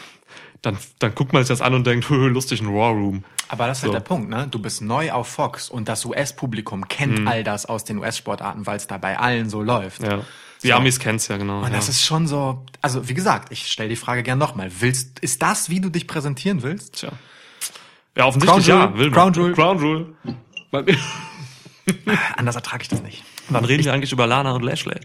dann 0.62 0.79
dann 0.99 1.14
guckt 1.14 1.33
man 1.33 1.43
sich 1.43 1.49
das 1.49 1.61
an 1.61 1.75
und 1.75 1.87
denkt, 1.87 2.09
lustig 2.11 2.61
ein 2.61 2.69
War 2.75 2.91
Room. 2.93 3.25
Aber 3.49 3.69
das 3.69 3.79
ist 3.79 3.83
halt 3.85 3.93
So. 3.93 3.99
der 3.99 4.05
Punkt, 4.05 4.29
ne? 4.29 4.49
Du 4.51 4.59
bist 4.59 4.83
neu 4.83 5.12
auf 5.12 5.29
Fox 5.29 5.69
und 5.71 5.89
das 5.89 6.05
US-Publikum 6.05 6.89
kennt 6.89 7.29
all 7.29 7.45
das 7.45 7.67
aus 7.67 7.85
den 7.85 7.99
US-Sportarten, 7.99 8.67
weil 8.67 8.77
es 8.77 8.89
da 8.89 8.99
bei 8.99 9.17
allen 9.19 9.49
so 9.49 9.62
läuft. 9.62 10.01
Mhm. 10.03 10.07
Ja. 10.11 10.21
Die 10.64 10.69
So. 10.69 10.75
Amis 10.75 10.99
kennen's 10.99 11.29
ja 11.29 11.37
genau. 11.37 11.59
Und 11.59 11.64
ja. 11.64 11.71
das 11.77 11.89
ist 11.89 12.05
schon 12.05 12.27
so, 12.27 12.64
also 12.83 13.09
wie 13.09 13.14
gesagt, 13.14 13.53
ich 13.53 13.69
stelle 13.71 13.89
die 13.91 13.95
Frage 13.97 14.25
gern 14.25 14.39
nochmal. 14.39 14.71
Willst, 14.81 15.21
ist 15.21 15.43
das, 15.43 15.71
wie 15.71 15.81
du 15.81 15.91
dich 15.91 16.09
präsentieren 16.09 16.62
willst? 16.62 16.95
Tja. 16.97 17.12
Ja, 18.17 18.25
offensichtlich 18.25 18.67
Crown 18.67 18.81
ja. 18.81 19.03
Man. 19.05 19.12
Crown 19.12 19.33
Jewel. 19.35 19.53
Crown 19.55 19.79
Jewel. 19.79 20.07
Wann, 20.71 20.87
Anders 22.37 22.57
ertrage 22.57 22.83
ich 22.83 22.89
das 22.89 23.03
nicht. 23.03 23.23
wann 23.49 23.64
reden 23.64 23.85
wir 23.85 23.93
eigentlich 23.93 24.12
über 24.12 24.27
Lana 24.27 24.53
und 24.53 24.62
Lashley? 24.62 24.99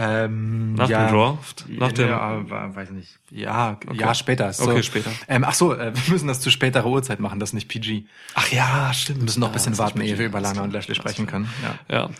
Ähm, 0.00 0.74
Nach 0.74 0.88
ja, 0.88 1.06
dem 1.06 1.14
Draft? 1.14 1.64
Nach 1.68 1.90
dem, 1.90 2.08
ja, 2.08 2.74
weiß 2.76 2.90
nicht. 2.90 3.18
Ja, 3.30 3.78
ja, 3.94 4.14
später. 4.14 4.48
Ist 4.48 4.60
Okay, 4.60 4.76
so. 4.76 4.82
später. 4.82 5.10
Ähm, 5.26 5.44
ach 5.44 5.54
so, 5.54 5.74
äh, 5.74 5.92
wir 5.92 6.12
müssen 6.12 6.28
das 6.28 6.40
zu 6.40 6.50
späterer 6.50 6.86
Uhrzeit 6.86 7.18
machen, 7.18 7.40
das 7.40 7.50
ist 7.50 7.54
nicht 7.54 7.68
PG. 7.68 8.04
Ach 8.34 8.48
ja, 8.52 8.92
stimmt. 8.94 9.18
Wir 9.20 9.24
müssen 9.24 9.40
noch 9.40 9.48
ein 9.48 9.52
bisschen 9.52 9.76
warten, 9.76 10.00
ehe 10.00 10.16
wir 10.16 10.26
über 10.26 10.40
Lana 10.40 10.62
und 10.62 10.72
Lashley 10.72 10.94
sprechen 10.94 11.26
können. 11.26 11.48
Ja. 11.88 11.96
Ja. 11.96 12.10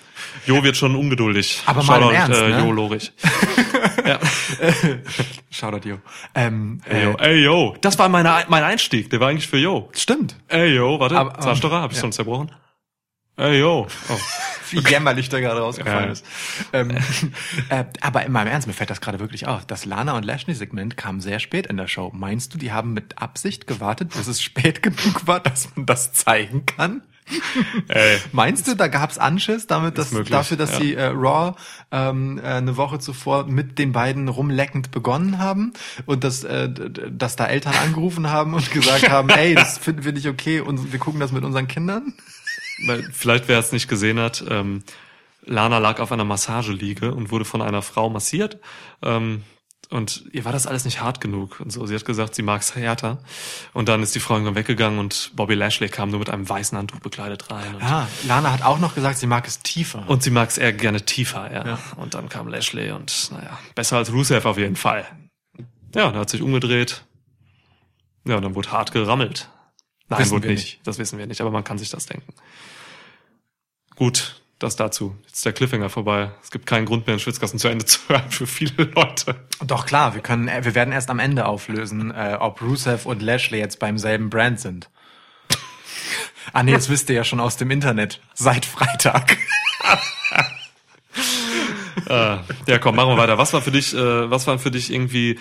Jo 0.47 0.63
wird 0.65 0.77
schon 0.77 0.97
ungeduldig. 0.97 1.63
Aber 1.67 1.85
mal 1.85 1.97
im 1.99 2.03
Shoutout, 2.03 2.15
Ernst, 2.17 2.41
äh, 2.43 2.49
ne? 2.49 2.59
Jo 2.65 2.73
Lorich. 2.73 3.13
ja. 4.07 4.19
Shoutout, 5.51 5.89
Jo. 5.89 5.99
Ähm, 6.35 6.81
Ey, 6.87 7.05
yo. 7.05 7.13
äh, 7.19 7.29
Ey, 7.29 7.45
yo. 7.45 7.77
Das 7.81 7.99
war 7.99 8.09
meine, 8.09 8.45
mein 8.49 8.63
Einstieg. 8.65 9.11
Der 9.11 9.21
war 9.21 9.29
eigentlich 9.29 9.49
für 9.49 9.59
Yo. 9.59 9.89
stimmt. 9.95 10.37
Ey, 10.49 10.75
yo. 10.75 10.99
Warte. 11.01 11.17
Aber- 11.19 11.39
Zahnstocher? 11.41 11.81
Hab 11.81 11.91
ich 11.91 11.97
ja. 11.97 12.03
schon 12.03 12.13
zerbrochen? 12.13 12.51
Ey, 13.37 13.61
yo. 13.61 13.87
Oh. 14.09 14.17
Wie 14.71 14.81
jämmerlich 14.81 15.29
da 15.29 15.39
gerade 15.39 15.61
rausgefallen 15.61 16.07
Ja. 16.07 16.13
ist. 16.13 16.27
Ähm, 16.73 16.91
äh, 17.71 17.85
aber 18.01 18.27
in 18.27 18.33
meinem 18.33 18.49
Ernst, 18.49 18.67
mir 18.67 18.73
fällt 18.75 18.91
das 18.91 19.01
gerade 19.01 19.21
wirklich 19.21 19.47
auf. 19.47 19.65
Das 19.65 19.85
Lana 19.85 20.17
und 20.17 20.25
Lashley-Segment 20.25 20.97
kam 20.97 21.21
sehr 21.21 21.39
spät 21.39 21.67
in 21.69 21.77
der 21.77 21.87
Show. 21.87 22.11
Meinst 22.13 22.53
du, 22.53 22.59
die 22.59 22.73
haben 22.73 22.93
mit 22.95 23.23
Absicht 23.23 23.67
gewartet, 23.69 24.13
bis 24.17 24.27
es 24.27 24.43
spät 24.43 24.83
genug 24.83 25.27
war, 25.29 25.39
dass 25.41 25.75
man 25.77 25.87
das 25.87 26.13
zeigen 26.13 26.67
kann? 26.67 27.03
Ey. 27.89 28.19
Meinst 28.33 28.67
du, 28.67 28.75
da 28.75 28.89
gab's 28.89 29.19
Anschiss 29.19 29.67
damit, 29.67 29.99
dass, 29.99 30.11
dafür, 30.11 30.57
dass 30.57 30.73
ja. 30.73 30.81
sie 30.81 30.95
äh, 30.95 31.07
Raw 31.07 31.55
ähm, 31.91 32.39
äh, 32.39 32.43
eine 32.43 32.77
Woche 32.77 32.99
zuvor 32.99 33.47
mit 33.47 33.79
den 33.79 33.93
beiden 33.93 34.29
rumleckend 34.29 34.91
begonnen 34.91 35.39
haben 35.39 35.73
und 36.07 36.25
dass, 36.25 36.45
äh, 36.45 36.69
dass 36.69 37.37
da 37.37 37.47
Eltern 37.47 37.75
angerufen 37.75 38.31
haben 38.31 38.55
und 38.55 38.71
gesagt 38.71 39.09
haben, 39.11 39.29
ey, 39.31 39.55
das 39.55 39.79
finden 39.79 40.05
wir 40.05 40.13
nicht 40.13 40.29
okay 40.29 40.61
und 40.61 40.93
wir 40.93 40.99
gucken 40.99 41.21
das 41.21 41.33
mit 41.33 41.45
unseren 41.45 41.69
Kindern? 41.69 42.15
Weil 42.87 43.09
Vielleicht, 43.13 43.49
wer 43.49 43.59
es 43.59 43.73
nicht 43.73 43.89
gesehen 43.89 44.19
hat, 44.19 44.45
ähm, 44.49 44.83
Lana 45.45 45.79
lag 45.79 45.99
auf 46.01 46.13
einer 46.13 46.25
Massageliege 46.25 47.15
und 47.15 47.31
wurde 47.31 47.45
von 47.45 47.63
einer 47.63 47.83
Frau 47.83 48.11
massiert. 48.11 48.59
Ähm, 49.03 49.43
und 49.91 50.25
ihr 50.33 50.45
war 50.45 50.53
das 50.53 50.67
alles 50.67 50.85
nicht 50.85 51.01
hart 51.01 51.21
genug. 51.21 51.61
Und 51.61 51.71
so, 51.73 51.87
sie 51.87 51.95
hat 51.95 52.05
gesagt, 52.05 52.35
sie 52.35 52.43
mag's 52.43 52.75
härter. 52.75 53.19
Und 53.73 53.89
dann 53.89 54.03
ist 54.03 54.15
die 54.15 54.21
Frau 54.21 54.35
irgendwann 54.35 54.55
weggegangen 54.57 54.99
und 54.99 55.33
Bobby 55.35 55.55
Lashley 55.55 55.89
kam 55.89 56.11
nur 56.11 56.19
mit 56.19 56.29
einem 56.31 56.49
weißen 56.49 56.77
Handtuch 56.77 57.01
bekleidet 57.01 57.51
rein. 57.51 57.75
Und, 57.77 57.83
Ah, 57.83 58.07
Lana 58.27 58.53
hat 58.53 58.63
auch 58.63 58.79
noch 58.79 58.95
gesagt, 58.95 59.19
sie 59.19 59.27
mag 59.27 59.47
es 59.47 59.61
tiefer. 59.61 60.05
und 60.09 60.23
sie 60.23 60.31
mag's 60.31 60.59
eher 60.59 60.73
gerne 60.73 61.03
tiefer, 61.05 61.53
ja. 61.53 61.79
Und 61.97 62.15
dann 62.15 62.29
kam 62.29 62.49
Lashley 62.49 62.91
und 62.93 63.31
naja, 63.33 63.59
besser 63.75 63.97
als 63.97 64.13
Rusev 64.13 64.45
auf 64.47 64.59
jeden 64.59 64.77
Fall. 64.77 65.07
Ja, 65.95 66.07
und 66.09 66.15
er 66.15 66.21
hat 66.21 66.31
sich 66.31 66.43
umgedreht. 66.43 67.05
Ja, 68.27 68.37
und 68.37 68.43
dann 68.43 68.55
wurde 68.55 68.71
hart 68.73 68.93
gerammelt. 68.93 69.49
Nein, 70.11 70.21
Wissen 70.21 70.33
wurde 70.33 70.49
nicht. 70.49 70.65
nicht. 70.65 70.87
Das 70.87 70.99
wissen 70.99 71.19
wir 71.19 71.27
nicht, 71.27 71.41
aber 71.41 71.51
man 71.51 71.65
kann 71.65 71.79
sich 71.79 71.89
das 71.91 72.05
denken. 72.07 72.33
Gut, 73.97 74.38
das 74.59 74.77
dazu. 74.77 75.17
Jetzt 75.25 75.37
ist 75.37 75.45
der 75.45 75.53
Cliffhanger 75.53 75.89
vorbei. 75.89 76.33
Es 76.43 76.51
gibt 76.51 76.67
keinen 76.67 76.85
Grund 76.85 77.07
mehr, 77.07 77.17
den 77.17 77.21
Schwitzkasten 77.21 77.59
zu 77.59 77.69
Ende 77.69 77.85
zu 77.87 78.01
hören 78.09 78.31
für 78.31 78.47
viele 78.47 78.85
Leute. 78.85 79.37
Doch 79.65 79.87
klar, 79.87 80.15
wir 80.15 80.23
können, 80.23 80.47
wir 80.47 80.75
werden 80.75 80.93
erst 80.93 81.11
am 81.11 81.19
Ende 81.19 81.47
auflösen, 81.47 82.11
äh, 82.11 82.37
ob 82.39 82.61
Rusev 82.61 83.07
und 83.07 83.23
Lashley 83.23 83.59
jetzt 83.59 83.79
beim 83.79 83.99
selben 83.99 84.31
Brand 84.31 84.61
sind. 84.61 84.91
ah 86.53 86.63
nee, 86.63 86.73
das 86.73 86.89
wisst 86.89 87.09
ihr 87.11 87.17
ja 87.17 87.25
schon 87.25 87.41
aus 87.41 87.57
dem 87.57 87.71
Internet. 87.71 88.21
Seit 88.35 88.65
Freitag. 88.65 89.37
Äh, 92.09 92.39
ja, 92.67 92.79
komm, 92.81 92.97
machen 92.97 93.11
wir 93.11 93.19
weiter. 93.19 93.39
Was 93.39 93.53
war 93.53 93.63
für 93.63 93.71
dich, 93.71 93.95
äh, 93.95 94.31
was 94.31 94.47
waren 94.47 94.59
für 94.59 94.71
dich 94.71 94.93
irgendwie 94.93 95.39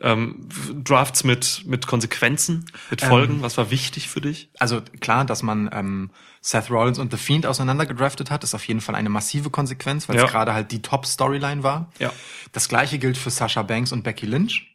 ähm, 0.00 0.48
Drafts 0.84 1.24
mit, 1.24 1.62
mit 1.66 1.86
Konsequenzen, 1.86 2.64
mit 2.90 3.02
Folgen? 3.02 3.42
was 3.42 3.56
war 3.58 3.70
wichtig 3.70 4.08
für 4.08 4.20
dich? 4.20 4.50
Also 4.58 4.80
klar, 5.00 5.24
dass 5.24 5.42
man 5.42 5.68
ähm, 5.72 6.10
Seth 6.40 6.70
Rollins 6.70 6.98
und 6.98 7.10
The 7.12 7.18
Fiend 7.18 7.44
auseinander 7.46 7.84
gedraftet 7.86 8.30
hat, 8.30 8.42
ist 8.44 8.54
auf 8.54 8.66
jeden 8.66 8.80
Fall 8.80 8.94
eine 8.94 9.10
massive 9.10 9.50
Konsequenz, 9.50 10.08
weil 10.08 10.16
Ja. 10.16 10.24
es 10.24 10.30
gerade 10.30 10.54
halt 10.54 10.72
die 10.72 10.80
Top-Storyline 10.82 11.62
war. 11.62 11.90
Ja. 11.98 12.12
Das 12.52 12.68
gleiche 12.68 12.98
gilt 12.98 13.18
für 13.18 13.30
Sasha 13.30 13.62
Banks 13.62 13.92
und 13.92 14.02
Becky 14.02 14.26
Lynch. 14.26 14.74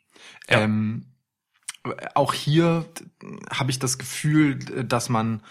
Ja. 0.49 0.61
Ähm, 0.61 1.07
auch 2.15 2.33
hier 2.33 2.85
habe 3.51 3.71
ich 3.71 3.79
das 3.79 3.97
Gefühl, 3.97 4.57
dass 4.57 5.09
man 5.09 5.41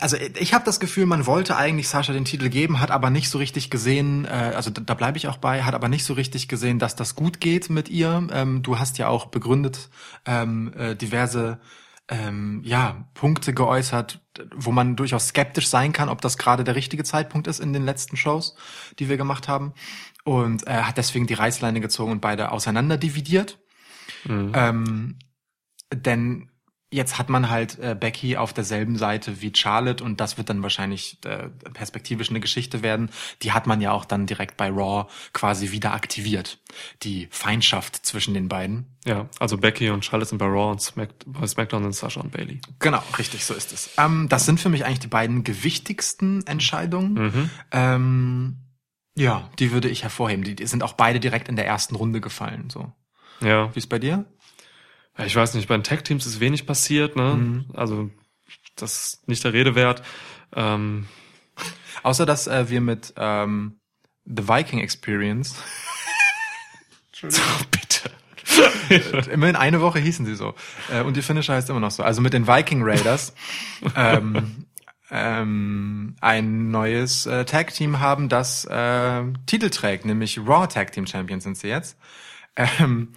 also 0.00 0.16
ich 0.16 0.54
habe 0.54 0.64
das 0.64 0.80
Gefühl, 0.80 1.06
man 1.06 1.26
wollte 1.26 1.56
eigentlich 1.56 1.88
Sascha 1.88 2.12
den 2.12 2.24
Titel 2.24 2.48
geben, 2.48 2.80
hat 2.80 2.90
aber 2.90 3.10
nicht 3.10 3.28
so 3.28 3.38
richtig 3.38 3.70
gesehen, 3.70 4.24
äh, 4.24 4.52
also 4.54 4.70
da, 4.70 4.80
da 4.80 4.94
bleibe 4.94 5.18
ich 5.18 5.28
auch 5.28 5.36
bei, 5.36 5.62
hat 5.62 5.74
aber 5.74 5.88
nicht 5.88 6.04
so 6.04 6.14
richtig 6.14 6.48
gesehen, 6.48 6.78
dass 6.78 6.96
das 6.96 7.14
gut 7.14 7.40
geht 7.40 7.70
mit 7.70 7.88
ihr. 7.88 8.26
Ähm, 8.32 8.62
du 8.62 8.78
hast 8.78 8.98
ja 8.98 9.08
auch 9.08 9.26
begründet 9.26 9.90
ähm, 10.26 10.72
äh, 10.76 10.94
diverse 10.96 11.60
ähm, 12.08 12.60
ja, 12.64 13.06
Punkte 13.14 13.54
geäußert, 13.54 14.20
wo 14.54 14.72
man 14.72 14.96
durchaus 14.96 15.28
skeptisch 15.28 15.68
sein 15.68 15.92
kann, 15.92 16.08
ob 16.08 16.20
das 16.20 16.38
gerade 16.38 16.64
der 16.64 16.74
richtige 16.74 17.04
Zeitpunkt 17.04 17.46
ist 17.46 17.60
in 17.60 17.72
den 17.72 17.84
letzten 17.84 18.16
Shows, 18.16 18.56
die 18.98 19.08
wir 19.08 19.16
gemacht 19.16 19.48
haben. 19.48 19.74
Und 20.24 20.66
äh, 20.66 20.82
hat 20.82 20.98
deswegen 20.98 21.26
die 21.26 21.34
Reißleine 21.34 21.80
gezogen 21.80 22.12
und 22.12 22.20
beide 22.20 22.52
auseinander 22.52 22.98
dividiert. 22.98 23.58
Ähm, 24.28 25.18
denn 25.94 26.50
jetzt 26.90 27.18
hat 27.18 27.28
man 27.28 27.50
halt 27.50 27.78
äh, 27.78 27.96
Becky 27.98 28.36
auf 28.36 28.52
derselben 28.52 28.96
Seite 28.96 29.40
wie 29.40 29.52
Charlotte 29.54 30.02
und 30.02 30.20
das 30.20 30.38
wird 30.38 30.50
dann 30.50 30.62
wahrscheinlich 30.62 31.18
äh, 31.24 31.48
perspektivisch 31.72 32.30
eine 32.30 32.40
Geschichte 32.40 32.82
werden. 32.82 33.10
Die 33.42 33.52
hat 33.52 33.66
man 33.66 33.80
ja 33.80 33.92
auch 33.92 34.04
dann 34.04 34.26
direkt 34.26 34.56
bei 34.56 34.68
Raw 34.68 35.08
quasi 35.32 35.70
wieder 35.70 35.94
aktiviert. 35.94 36.58
Die 37.02 37.28
Feindschaft 37.30 38.04
zwischen 38.04 38.34
den 38.34 38.48
beiden. 38.48 38.86
Ja, 39.06 39.28
also 39.38 39.56
Becky 39.56 39.90
und 39.90 40.04
Charlotte 40.04 40.30
sind 40.30 40.38
bei 40.38 40.46
Raw 40.46 40.72
und 40.72 40.82
Smack, 40.82 41.10
bei 41.26 41.46
SmackDown 41.46 41.84
sind 41.84 41.94
Sasha 41.94 42.20
und 42.20 42.32
Bailey. 42.32 42.60
Genau, 42.80 43.02
richtig, 43.18 43.44
so 43.44 43.54
ist 43.54 43.72
es. 43.72 43.90
Ähm, 43.96 44.28
das 44.28 44.44
sind 44.44 44.60
für 44.60 44.68
mich 44.68 44.84
eigentlich 44.84 45.00
die 45.00 45.06
beiden 45.06 45.44
gewichtigsten 45.44 46.46
Entscheidungen. 46.46 47.14
Mhm. 47.14 47.50
Ähm, 47.70 48.56
ja, 49.16 49.48
die 49.58 49.72
würde 49.72 49.88
ich 49.88 50.02
hervorheben. 50.02 50.44
Die, 50.44 50.56
die 50.56 50.66
sind 50.66 50.82
auch 50.82 50.94
beide 50.94 51.20
direkt 51.20 51.48
in 51.48 51.56
der 51.56 51.66
ersten 51.66 51.94
Runde 51.94 52.20
gefallen. 52.20 52.70
So, 52.70 52.92
Ja, 53.40 53.74
wie 53.74 53.78
ist 53.78 53.88
bei 53.88 53.98
dir? 53.98 54.24
Ich 55.24 55.36
weiß 55.36 55.54
nicht, 55.54 55.68
bei 55.68 55.76
den 55.76 55.84
Tag-Teams 55.84 56.26
ist 56.26 56.40
wenig 56.40 56.66
passiert, 56.66 57.16
ne? 57.16 57.34
Mhm. 57.34 57.64
Also, 57.74 58.10
das 58.76 59.04
ist 59.04 59.28
nicht 59.28 59.44
der 59.44 59.52
Rede 59.52 59.74
wert. 59.74 60.02
Ähm, 60.54 61.06
Außer 62.02 62.26
dass 62.26 62.46
äh, 62.46 62.68
wir 62.68 62.80
mit 62.80 63.14
ähm, 63.16 63.80
The 64.24 64.48
Viking 64.48 64.80
Experience 64.80 65.54
bitte. 67.70 68.10
Immerhin 69.30 69.56
eine 69.56 69.80
Woche 69.80 69.98
hießen 69.98 70.24
sie 70.26 70.34
so. 70.34 70.54
Äh, 70.90 71.02
und 71.02 71.16
die 71.16 71.22
Finisher 71.22 71.54
heißt 71.54 71.68
immer 71.70 71.80
noch 71.80 71.90
so. 71.90 72.02
Also 72.02 72.20
mit 72.20 72.32
den 72.32 72.46
Viking 72.46 72.82
Raiders 72.82 73.34
ähm, 73.94 74.66
ähm, 75.10 76.16
ein 76.20 76.70
neues 76.70 77.26
äh, 77.26 77.44
Tag 77.44 77.74
Team 77.74 78.00
haben, 78.00 78.28
das 78.28 78.64
äh, 78.64 79.22
Titel 79.46 79.70
trägt, 79.70 80.04
nämlich 80.04 80.38
Raw 80.38 80.66
Tag 80.66 80.92
Team 80.92 81.06
Champions 81.06 81.44
sind 81.44 81.58
sie 81.58 81.68
jetzt. 81.68 81.98
Ähm, 82.56 83.12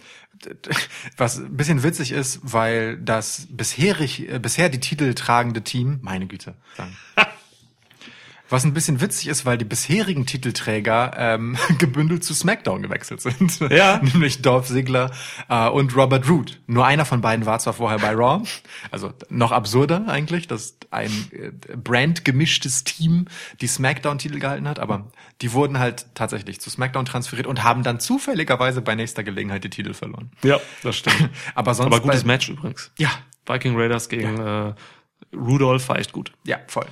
was 1.17 1.37
ein 1.37 1.55
bisschen 1.55 1.83
witzig 1.83 2.11
ist, 2.11 2.39
weil 2.43 2.97
das 2.97 3.47
bisherig, 3.49 4.29
äh, 4.29 4.39
bisher 4.39 4.69
die 4.69 4.79
Titel 4.79 5.13
tragende 5.13 5.61
Team, 5.61 5.99
meine 6.01 6.27
Güte, 6.27 6.55
Was 8.49 8.65
ein 8.65 8.73
bisschen 8.73 9.01
witzig 9.01 9.29
ist, 9.29 9.45
weil 9.45 9.57
die 9.57 9.65
bisherigen 9.65 10.25
Titelträger 10.25 11.13
ähm, 11.17 11.57
gebündelt 11.79 12.23
zu 12.23 12.33
SmackDown 12.33 12.81
gewechselt 12.81 13.21
sind. 13.21 13.59
Ja. 13.71 13.97
Nämlich 14.03 14.41
Dolph 14.41 14.67
Ziggler 14.67 15.11
äh, 15.49 15.69
und 15.69 15.95
Robert 15.95 16.29
Root. 16.29 16.59
Nur 16.67 16.85
einer 16.85 17.05
von 17.05 17.21
beiden 17.21 17.45
war 17.45 17.59
zwar 17.59 17.73
vorher 17.73 17.99
bei 17.99 18.11
Raw, 18.11 18.43
also 18.91 19.11
noch 19.29 19.51
absurder 19.51 20.05
eigentlich, 20.07 20.47
dass 20.47 20.77
ein 20.91 21.11
äh, 21.31 21.51
brandgemischtes 21.75 22.83
Team 22.83 23.25
die 23.61 23.67
SmackDown-Titel 23.67 24.39
gehalten 24.39 24.67
hat, 24.67 24.79
aber 24.79 25.07
die 25.41 25.53
wurden 25.53 25.79
halt 25.79 26.05
tatsächlich 26.13 26.61
zu 26.61 26.69
SmackDown 26.69 27.05
transferiert 27.05 27.47
und 27.47 27.63
haben 27.63 27.83
dann 27.83 27.99
zufälligerweise 27.99 28.81
bei 28.81 28.93
nächster 28.95 29.23
Gelegenheit 29.23 29.63
die 29.63 29.69
Titel 29.69 29.93
verloren. 29.93 30.31
Ja, 30.43 30.59
das 30.83 30.97
stimmt. 30.97 31.29
Aber 31.55 31.73
sonst 31.73 31.87
Aber 31.87 32.01
gutes 32.01 32.23
bei, 32.23 32.27
Match 32.27 32.49
übrigens. 32.49 32.91
Ja, 32.97 33.09
Viking 33.45 33.75
Raiders 33.75 34.09
gegen 34.09 34.37
äh, 34.39 34.73
Rudolph 35.35 35.89
war 35.89 35.97
echt 35.97 36.11
gut. 36.11 36.31
ja, 36.43 36.59
voll. 36.67 36.85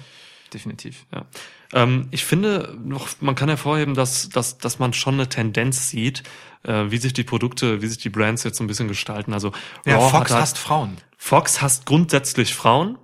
Definitiv. 0.54 1.06
Ja. 1.14 1.26
Ähm, 1.74 2.08
ich 2.12 2.26
finde 2.26 2.76
noch, 2.84 3.08
man 3.22 3.36
kann 3.36 3.48
hervorheben, 3.50 3.94
dass, 3.94 4.30
dass, 4.30 4.58
dass 4.58 4.80
man 4.80 4.94
schon 4.94 5.14
eine 5.16 5.30
Tendenz 5.30 5.90
sieht, 5.90 6.24
äh, 6.64 6.86
wie 6.90 6.98
sich 6.98 7.14
die 7.14 7.24
Produkte, 7.24 7.82
wie 7.82 7.88
sich 7.88 8.00
die 8.00 8.10
Brands 8.10 8.44
jetzt 8.44 8.58
so 8.58 8.64
ein 8.64 8.68
bisschen 8.68 8.88
gestalten. 8.90 9.34
Also 9.34 9.52
Ja, 9.86 9.96
Raw 9.98 10.10
Fox 10.10 10.14
hat 10.26 10.32
halt- 10.32 10.42
hasst 10.42 10.58
Frauen. 10.58 10.98
Fox 11.18 11.62
hasst 11.62 11.86
grundsätzlich 11.86 12.54
Frauen. 12.54 12.98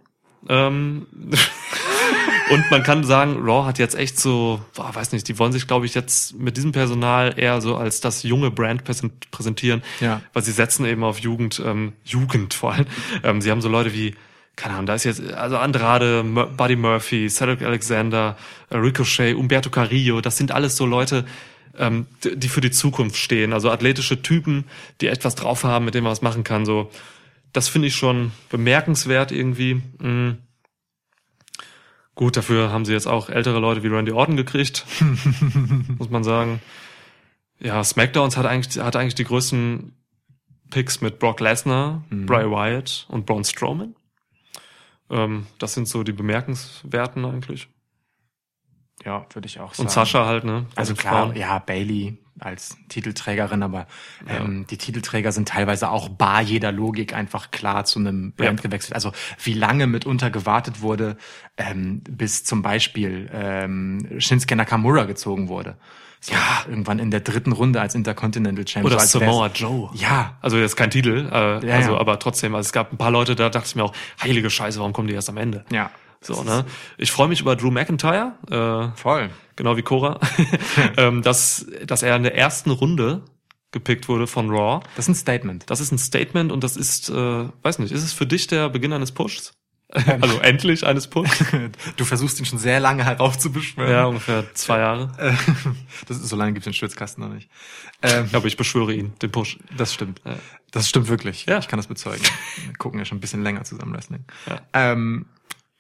Ähm, 0.50 1.08
und 2.52 2.72
man 2.72 2.84
kann 2.84 3.04
sagen, 3.04 3.38
Raw 3.40 3.66
hat 3.66 3.80
jetzt 3.80 3.96
echt 3.96 4.20
so, 4.20 4.62
boah, 4.76 4.94
weiß 4.94 5.12
nicht, 5.12 5.28
die 5.28 5.38
wollen 5.40 5.52
sich, 5.52 5.68
glaube 5.68 5.86
ich, 5.86 5.94
jetzt 5.96 6.36
mit 6.36 6.58
diesem 6.58 6.72
Personal 6.72 7.34
eher 7.38 7.62
so 7.62 7.76
als 7.76 8.00
das 8.02 8.24
junge 8.24 8.52
Brand 8.52 8.84
präsent- 8.84 9.30
präsentieren, 9.32 9.84
Ja. 10.00 10.22
weil 10.34 10.44
sie 10.44 10.52
setzen 10.52 10.86
eben 10.86 11.04
auf 11.04 11.20
Jugend, 11.20 11.62
ähm, 11.66 11.94
Jugend 12.06 12.54
vor 12.54 12.74
allem. 12.74 12.86
Ähm, 13.24 13.42
sie 13.42 13.52
haben 13.52 13.62
so 13.62 13.70
Leute 13.70 13.94
wie, 13.94 14.16
keine 14.58 14.74
Ahnung, 14.74 14.88
da 14.88 14.96
ist 14.96 15.06
jetzt, 15.06 15.22
also 15.34 15.58
Andrade, 15.58 16.24
Buddy 16.24 16.76
Murphy, 16.76 17.30
Cedric 17.30 17.62
Alexander, 17.62 18.36
äh, 18.70 18.78
Ricochet, 18.78 19.36
Umberto 19.36 19.70
Carrillo, 19.70 20.20
das 20.20 20.36
sind 20.36 20.52
alles 20.52 20.76
so 20.76 20.86
Leute, 20.86 21.26
ähm, 21.78 22.08
die 22.24 22.50
für 22.50 22.60
die 22.60 22.72
Zukunft 22.72 23.18
stehen. 23.18 23.54
Also 23.54 23.70
athletische 23.70 24.22
Typen, 24.22 24.66
die 25.00 25.08
etwas 25.08 25.36
drauf 25.36 25.64
haben, 25.64 25.86
mit 25.86 25.94
dem 25.94 26.04
man 26.04 26.12
was 26.12 26.24
machen 26.24 26.44
kann. 26.44 26.66
So, 26.66 26.90
das 27.54 27.70
finde 27.70 27.88
ich 27.88 27.96
schon 27.96 28.32
bemerkenswert 28.50 29.32
irgendwie. 29.32 29.76
Mm. 29.76 30.40
Gut, 32.16 32.36
dafür 32.36 32.72
haben 32.72 32.84
sie 32.84 32.94
jetzt 32.94 33.08
auch 33.08 33.30
ältere 33.30 33.60
Leute 33.60 33.84
wie 33.84 33.90
Randy 33.90 34.12
Orton 34.12 34.38
gekriegt, 34.38 34.88
muss 36.00 36.10
man 36.10 36.24
sagen. 36.24 36.62
Ja, 37.60 37.84
SmackDowns 37.84 38.38
hat 38.38 38.48
eigentlich, 38.48 38.84
hat 38.84 38.96
eigentlich 38.96 39.14
die 39.14 39.24
größten 39.24 39.94
Picks 40.72 41.00
mit 41.02 41.20
Brock 41.20 41.40
Lesnar, 41.42 42.04
Bray 42.10 42.50
Wyatt 42.50 43.06
und 43.10 43.28
Braun 43.28 43.44
Strowman. 43.44 43.96
Ähm, 45.10 45.48
das 45.60 45.74
sind 45.74 45.88
so 45.88 46.04
die 46.04 46.12
bemerkenswerten 46.12 47.26
eigentlich. 47.26 47.70
Ja, 49.06 49.26
würde 49.34 49.46
ich 49.46 49.60
auch 49.60 49.74
sagen. 49.74 49.88
Und 49.88 49.92
Sascha 49.92 50.26
halt, 50.26 50.44
ne? 50.44 50.66
Also 50.76 50.96
klar, 50.96 51.28
Frauen. 51.28 51.36
ja, 51.36 51.60
Bailey 51.60 52.18
als 52.40 52.78
Titelträgerin, 52.90 53.64
aber 53.64 53.88
ähm, 54.28 54.66
die 54.68 54.78
Titelträger 54.78 55.32
sind 55.32 55.48
teilweise 55.48 55.90
auch 55.90 56.10
bar 56.10 56.42
jeder 56.42 56.72
Logik 56.72 57.14
einfach 57.14 57.50
klar 57.52 57.86
zu 57.86 58.00
einem 58.00 58.34
Brand 58.34 58.60
Ja. 58.60 58.64
gewechselt. 58.64 58.94
Also 58.94 59.12
wie 59.44 59.54
lange 59.54 59.88
mitunter 59.88 60.30
gewartet 60.30 60.82
wurde, 60.82 61.18
ähm, 61.58 62.02
bis 62.04 62.44
zum 62.44 62.62
Beispiel 62.62 63.30
ähm, 63.34 64.20
Shinsuke 64.20 64.56
Nakamura 64.56 65.06
gezogen 65.06 65.48
wurde. 65.48 65.78
Ja. 66.26 66.66
Irgendwann 66.68 67.00
in 67.00 67.12
der 67.12 67.20
dritten 67.22 67.52
Runde 67.52 67.80
als 67.80 67.96
Intercontinental 67.96 68.68
Champion. 68.68 68.86
Oder 68.94 69.00
so 69.06 69.20
als 69.20 69.26
Samoa 69.28 69.48
Joe. 69.54 69.90
Ja, 69.94 70.38
Also 70.42 70.58
das 70.58 70.72
ist 70.72 70.76
kein 70.76 70.90
Titel, 70.92 71.30
äh, 71.32 71.66
Ja, 71.66 71.76
also 71.76 71.94
ja. 71.94 71.98
aber 72.00 72.20
trotzdem, 72.20 72.56
also 72.56 72.68
es 72.68 72.74
gab 72.74 72.92
ein 72.92 72.98
paar 72.98 73.12
Leute, 73.12 73.36
da 73.36 73.50
dachte 73.50 73.68
ich 73.68 73.76
mir 73.76 73.84
auch, 73.84 73.94
heilige 74.22 74.50
Scheiße, 74.50 74.80
warum 74.80 74.94
kommen 74.94 75.08
die 75.08 75.14
erst 75.14 75.30
am 75.30 75.38
Ende? 75.38 75.66
ja. 75.72 75.90
So, 76.20 76.44
ne? 76.44 76.66
Ich 76.98 77.12
freue 77.12 77.28
mich 77.28 77.42
über 77.42 77.56
Drew 77.56 77.70
McIntyre, 77.70 78.34
äh, 78.50 78.98
Voll. 79.00 79.30
genau 79.56 79.78
wie 79.78 79.84
Cora, 79.84 80.20
ähm, 80.98 81.22
dass, 81.22 81.68
dass 81.86 82.02
er 82.02 82.16
in 82.16 82.24
der 82.24 82.36
ersten 82.36 82.72
Runde 82.72 83.22
gepickt 83.72 84.10
wurde 84.10 84.26
von 84.26 84.50
Raw. 84.50 84.84
Das 84.96 85.06
ist 85.06 85.10
ein 85.10 85.16
Statement. 85.16 85.70
Das 85.70 85.80
ist 85.80 85.92
ein 85.92 86.00
Statement 86.00 86.52
und 86.52 86.64
das 86.64 86.76
ist, 86.76 87.10
äh, 87.10 87.46
weiß 87.62 87.78
nicht, 87.78 87.92
ist 87.92 88.02
es 88.04 88.14
für 88.14 88.26
dich 88.26 88.48
der 88.48 88.68
Beginn 88.70 88.94
eines 88.94 89.12
Pushs? 89.12 89.54
also 90.22 90.40
endlich 90.40 90.86
eines 90.86 91.08
Pushs? 91.08 91.32
Du 91.96 92.04
versuchst 92.06 92.40
ihn 92.40 92.46
schon 92.46 92.60
sehr 92.60 92.80
lange 92.80 93.06
heraufzubeschwören. 93.06 93.92
ja, 93.92 94.06
ungefähr 94.06 94.44
zwei 94.54 94.80
Jahre. 94.80 95.12
Äh, 95.18 95.34
Das 96.08 96.18
ist, 96.18 96.28
so 96.28 96.36
lange 96.36 96.54
gibt's 96.54 96.66
den 96.66 96.74
Schwitzkasten 96.74 97.24
noch 97.24 97.34
nicht. 97.34 97.50
Ähm, 98.02 98.30
Aber 98.34 98.46
ich 98.48 98.58
beschwöre 98.58 98.94
ihn, 98.94 99.14
den 99.22 99.32
Push. 99.32 99.58
Das 99.78 99.94
stimmt. 99.94 100.22
Ja. 100.26 100.36
Das 100.72 100.90
stimmt 100.90 101.08
wirklich. 101.08 101.46
Ja. 101.46 101.58
Ich 101.60 101.68
kann 101.70 101.78
das 101.78 101.88
bezeugen. 101.88 102.22
Wir 102.66 102.74
gucken 102.76 103.00
ja 103.00 103.06
schon 103.06 103.18
ein 103.18 103.22
bisschen 103.22 103.44
länger 103.44 103.64
zusammen 103.64 103.94
Wrestling. 103.94 104.26
Ja. 104.48 104.62
Ähm, 104.74 105.26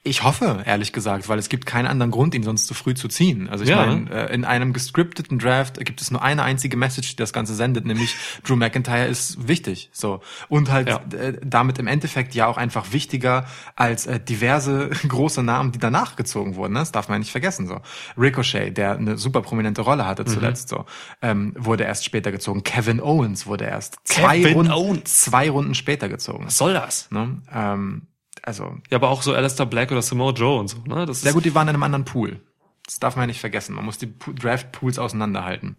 ich 0.07 0.23
hoffe, 0.23 0.63
ehrlich 0.65 0.93
gesagt, 0.93 1.29
weil 1.29 1.37
es 1.37 1.49
gibt 1.49 1.65
keinen 1.65 1.85
anderen 1.87 2.11
Grund, 2.11 2.33
ihn 2.33 2.43
sonst 2.43 2.65
zu 2.67 2.73
früh 2.73 2.93
zu 2.95 3.07
ziehen. 3.07 3.49
Also 3.49 3.63
ich 3.63 3.69
Ja, 3.69 3.85
meine, 3.85 4.09
äh, 4.09 4.33
in 4.33 4.45
einem 4.45 4.73
gescripteten 4.73 5.39
Draft 5.39 5.83
gibt 5.85 6.01
es 6.01 6.09
nur 6.11 6.21
eine 6.21 6.43
einzige 6.43 6.77
Message, 6.77 7.09
die 7.09 7.15
das 7.17 7.33
Ganze 7.33 7.53
sendet, 7.53 7.85
nämlich 7.85 8.15
Drew 8.43 8.55
McIntyre 8.55 9.05
ist 9.07 9.47
wichtig. 9.47 9.89
So 9.93 10.21
und 10.49 10.71
halt 10.71 10.87
Ja. 10.89 11.01
äh, 11.17 11.37
damit 11.45 11.77
im 11.79 11.87
Endeffekt 11.87 12.33
ja 12.35 12.47
auch 12.47 12.57
einfach 12.57 12.91
wichtiger 12.93 13.45
als 13.75 14.05
äh, 14.07 14.19
diverse 14.19 14.89
große 15.07 15.43
Namen, 15.43 15.71
die 15.71 15.79
danach 15.79 16.15
gezogen 16.15 16.55
wurden. 16.55 16.73
Ne? 16.73 16.79
Das 16.79 16.91
darf 16.91 17.07
man 17.09 17.15
ja 17.15 17.19
nicht 17.19 17.31
vergessen. 17.31 17.67
So 17.67 17.79
Ricochet, 18.17 18.75
der 18.77 18.97
eine 18.97 19.17
super 19.17 19.41
prominente 19.41 19.81
Rolle 19.81 20.05
hatte 20.05 20.23
Mhm. 20.23 20.27
zuletzt, 20.27 20.69
so 20.69 20.85
ähm, 21.21 21.53
wurde 21.57 21.83
erst 21.83 22.05
später 22.05 22.31
gezogen. 22.31 22.63
Kevin 22.63 23.01
Owens 23.01 23.45
wurde 23.47 23.65
erst 23.65 23.97
zwei 24.05 24.53
Runden, 24.53 25.05
zwei 25.05 25.49
Runden 25.49 25.75
später 25.75 26.09
gezogen. 26.09 26.45
Was 26.45 26.57
soll 26.57 26.73
das? 26.73 27.09
Ne? 27.11 27.41
Ähm, 27.53 28.07
also 28.47 28.77
Ja, 28.89 28.97
aber 28.97 29.09
auch 29.09 29.21
so 29.21 29.33
Alistair 29.33 29.65
Black 29.65 29.91
oder 29.91 30.01
Samoa 30.01 30.31
Joe 30.31 30.59
und 30.59 30.69
so, 30.69 30.77
ne? 30.85 31.05
Das 31.05 31.21
sehr 31.21 31.29
ist, 31.29 31.35
gut, 31.35 31.45
die 31.45 31.53
waren 31.53 31.67
in 31.67 31.75
einem 31.75 31.83
anderen 31.83 32.05
Pool. 32.05 32.39
Das 32.85 32.99
darf 32.99 33.17
man 33.17 33.23
ja 33.23 33.27
nicht 33.27 33.41
vergessen. 33.41 33.75
Man 33.75 33.83
muss 33.83 33.97
die 33.97 34.13
Draft-Pools 34.17 34.97
auseinanderhalten. 34.97 35.75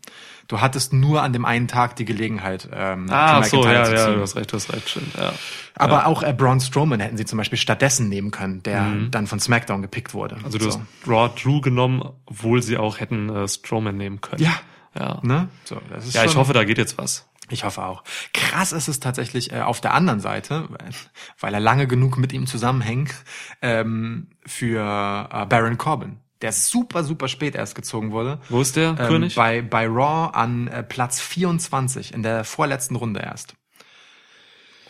Du 0.47 0.61
hattest 0.61 0.93
nur 0.93 1.23
an 1.23 1.33
dem 1.33 1.47
einen 1.47 1.66
Tag 1.66 1.97
die 1.97 2.05
Gelegenheit, 2.05 2.69
ähm, 2.71 3.07
Ah, 3.09 3.43
so, 3.43 3.64
ja, 3.64 3.85
zu 3.85 3.95
ja, 3.95 4.11
du 4.11 4.21
hast 4.21 4.37
recht, 4.37 4.53
du 4.53 4.57
hast 4.57 4.71
recht, 4.71 4.91
stimmt, 4.91 5.14
ja. 5.16 5.33
Aber 5.75 6.07
auch 6.07 6.23
äh, 6.23 6.35
Braun 6.35 6.61
Strowman 6.61 7.01
hätten 7.01 7.16
sie 7.16 7.25
zum 7.25 7.39
Beispiel 7.39 7.59
stattdessen 7.59 8.11
nehmen 8.11 8.31
können, 8.31 8.62
der 8.62 8.85
dann 9.11 9.27
von 9.27 9.41
SmackDown 9.41 9.81
gepickt 9.81 10.12
wurde. 10.12 10.37
Mhm. 10.37 10.45
Also 10.45 10.59
du 10.59 10.71
so. 10.71 10.79
hast 10.79 10.81
Raw 11.07 11.31
Drew 11.43 11.62
genommen, 11.62 12.03
obwohl 12.27 12.62
sie 12.62 12.77
auch 12.77 13.01
hätten 13.01 13.31
äh, 13.31 13.49
Strowman 13.49 13.97
nehmen 13.97 14.21
können. 14.21 14.43
Ja. 14.43 14.61
Ja. 14.99 15.21
Ne? 15.23 15.49
So, 15.64 15.81
das 15.91 16.07
ist 16.07 16.14
Ja, 16.14 16.25
ich 16.25 16.37
hoffe, 16.37 16.53
da 16.53 16.64
geht 16.64 16.77
jetzt 16.77 16.99
was. 16.99 17.27
Ich 17.51 17.65
hoffe 17.65 17.83
auch. 17.85 18.05
Krass 18.35 18.73
ist 18.73 18.89
es 18.89 19.01
tatsächlich 19.01 19.53
äh, 19.53 19.61
auf 19.61 19.81
der 19.81 19.95
anderen 19.95 20.21
Seite, 20.21 20.69
weil- 21.41 21.55
er 21.55 21.61
lange 21.61 21.87
genug 21.87 22.19
mit 22.19 22.33
ihm 22.33 22.47
zusammenhängt, 22.47 23.15
ähm, 23.63 24.29
für 24.47 24.81
äh, 25.33 25.47
Baron 25.47 25.79
Corbin, 25.79 26.19
der 26.43 26.53
super, 26.53 27.05
super 27.05 27.29
spät 27.29 27.55
erst 27.55 27.75
gezogen 27.75 28.13
wurde. 28.13 28.41
Wo 28.49 28.61
ist 28.61 28.77
der 28.77 28.91
Ähm, 28.91 28.97
König? 29.09 29.35
Bei, 29.35 29.63
bei 29.63 29.87
Raw 29.87 30.31
an 30.37 30.69
äh, 30.69 30.83
Platz 30.83 31.21
24 31.21 32.13
in 32.15 32.23
der 32.23 32.45
vorletzten 32.45 32.97
Runde 32.97 33.21
erst. 33.21 33.55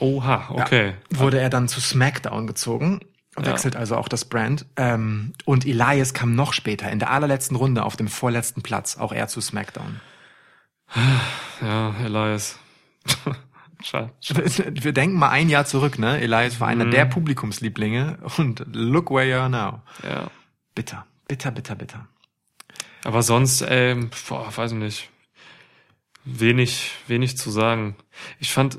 Oha, 0.01 0.49
okay. 0.51 0.95
Wurde 1.11 1.41
er 1.41 1.51
dann 1.51 1.69
zu 1.69 1.81
SmackDown 1.81 2.47
gezogen. 2.47 3.01
Wechselt 3.37 3.77
also 3.77 3.97
auch 3.97 4.09
das 4.09 4.25
Brand. 4.25 4.67
Ähm, 4.77 5.33
und 5.45 5.65
Elias 5.65 6.13
kam 6.13 6.35
noch 6.35 6.53
später, 6.53 6.91
in 6.91 6.99
der 6.99 7.11
allerletzten 7.11 7.57
Runde 7.57 7.85
auf 7.85 7.97
dem 7.97 8.09
vorletzten 8.09 8.63
Platz, 8.63 8.97
auch 8.97 9.13
er 9.13 9.29
zu 9.29 9.41
SmackDown. 9.41 10.01
Ja, 11.61 11.95
Elias. 12.05 12.59
Wir 13.81 14.93
denken 14.93 15.17
mal 15.19 15.29
ein 15.31 15.49
Jahr 15.49 15.65
zurück, 15.65 15.99
ne? 15.99 16.21
Elias 16.21 16.59
war 16.61 16.69
einer 16.69 16.85
Mhm. 16.87 16.91
der 16.91 17.05
Publikumslieblinge 17.07 18.19
und 18.37 18.65
look 18.73 19.11
where 19.11 19.29
you 19.29 19.37
are 19.37 19.49
now. 19.51 19.83
Ja. 20.03 20.31
Bitter, 20.75 21.07
bitter, 21.29 21.51
bitter, 21.53 21.75
bitter. 21.77 22.09
Aber 23.05 23.23
sonst, 23.23 23.63
ey, 23.63 23.95
boah, 24.29 24.55
weiß 24.57 24.73
ich 24.73 24.79
nicht. 24.79 25.11
Wenig, 26.25 26.91
wenig 27.07 27.39
zu 27.39 27.51
sagen. 27.51 27.97
Ich 28.41 28.51
fand, 28.53 28.79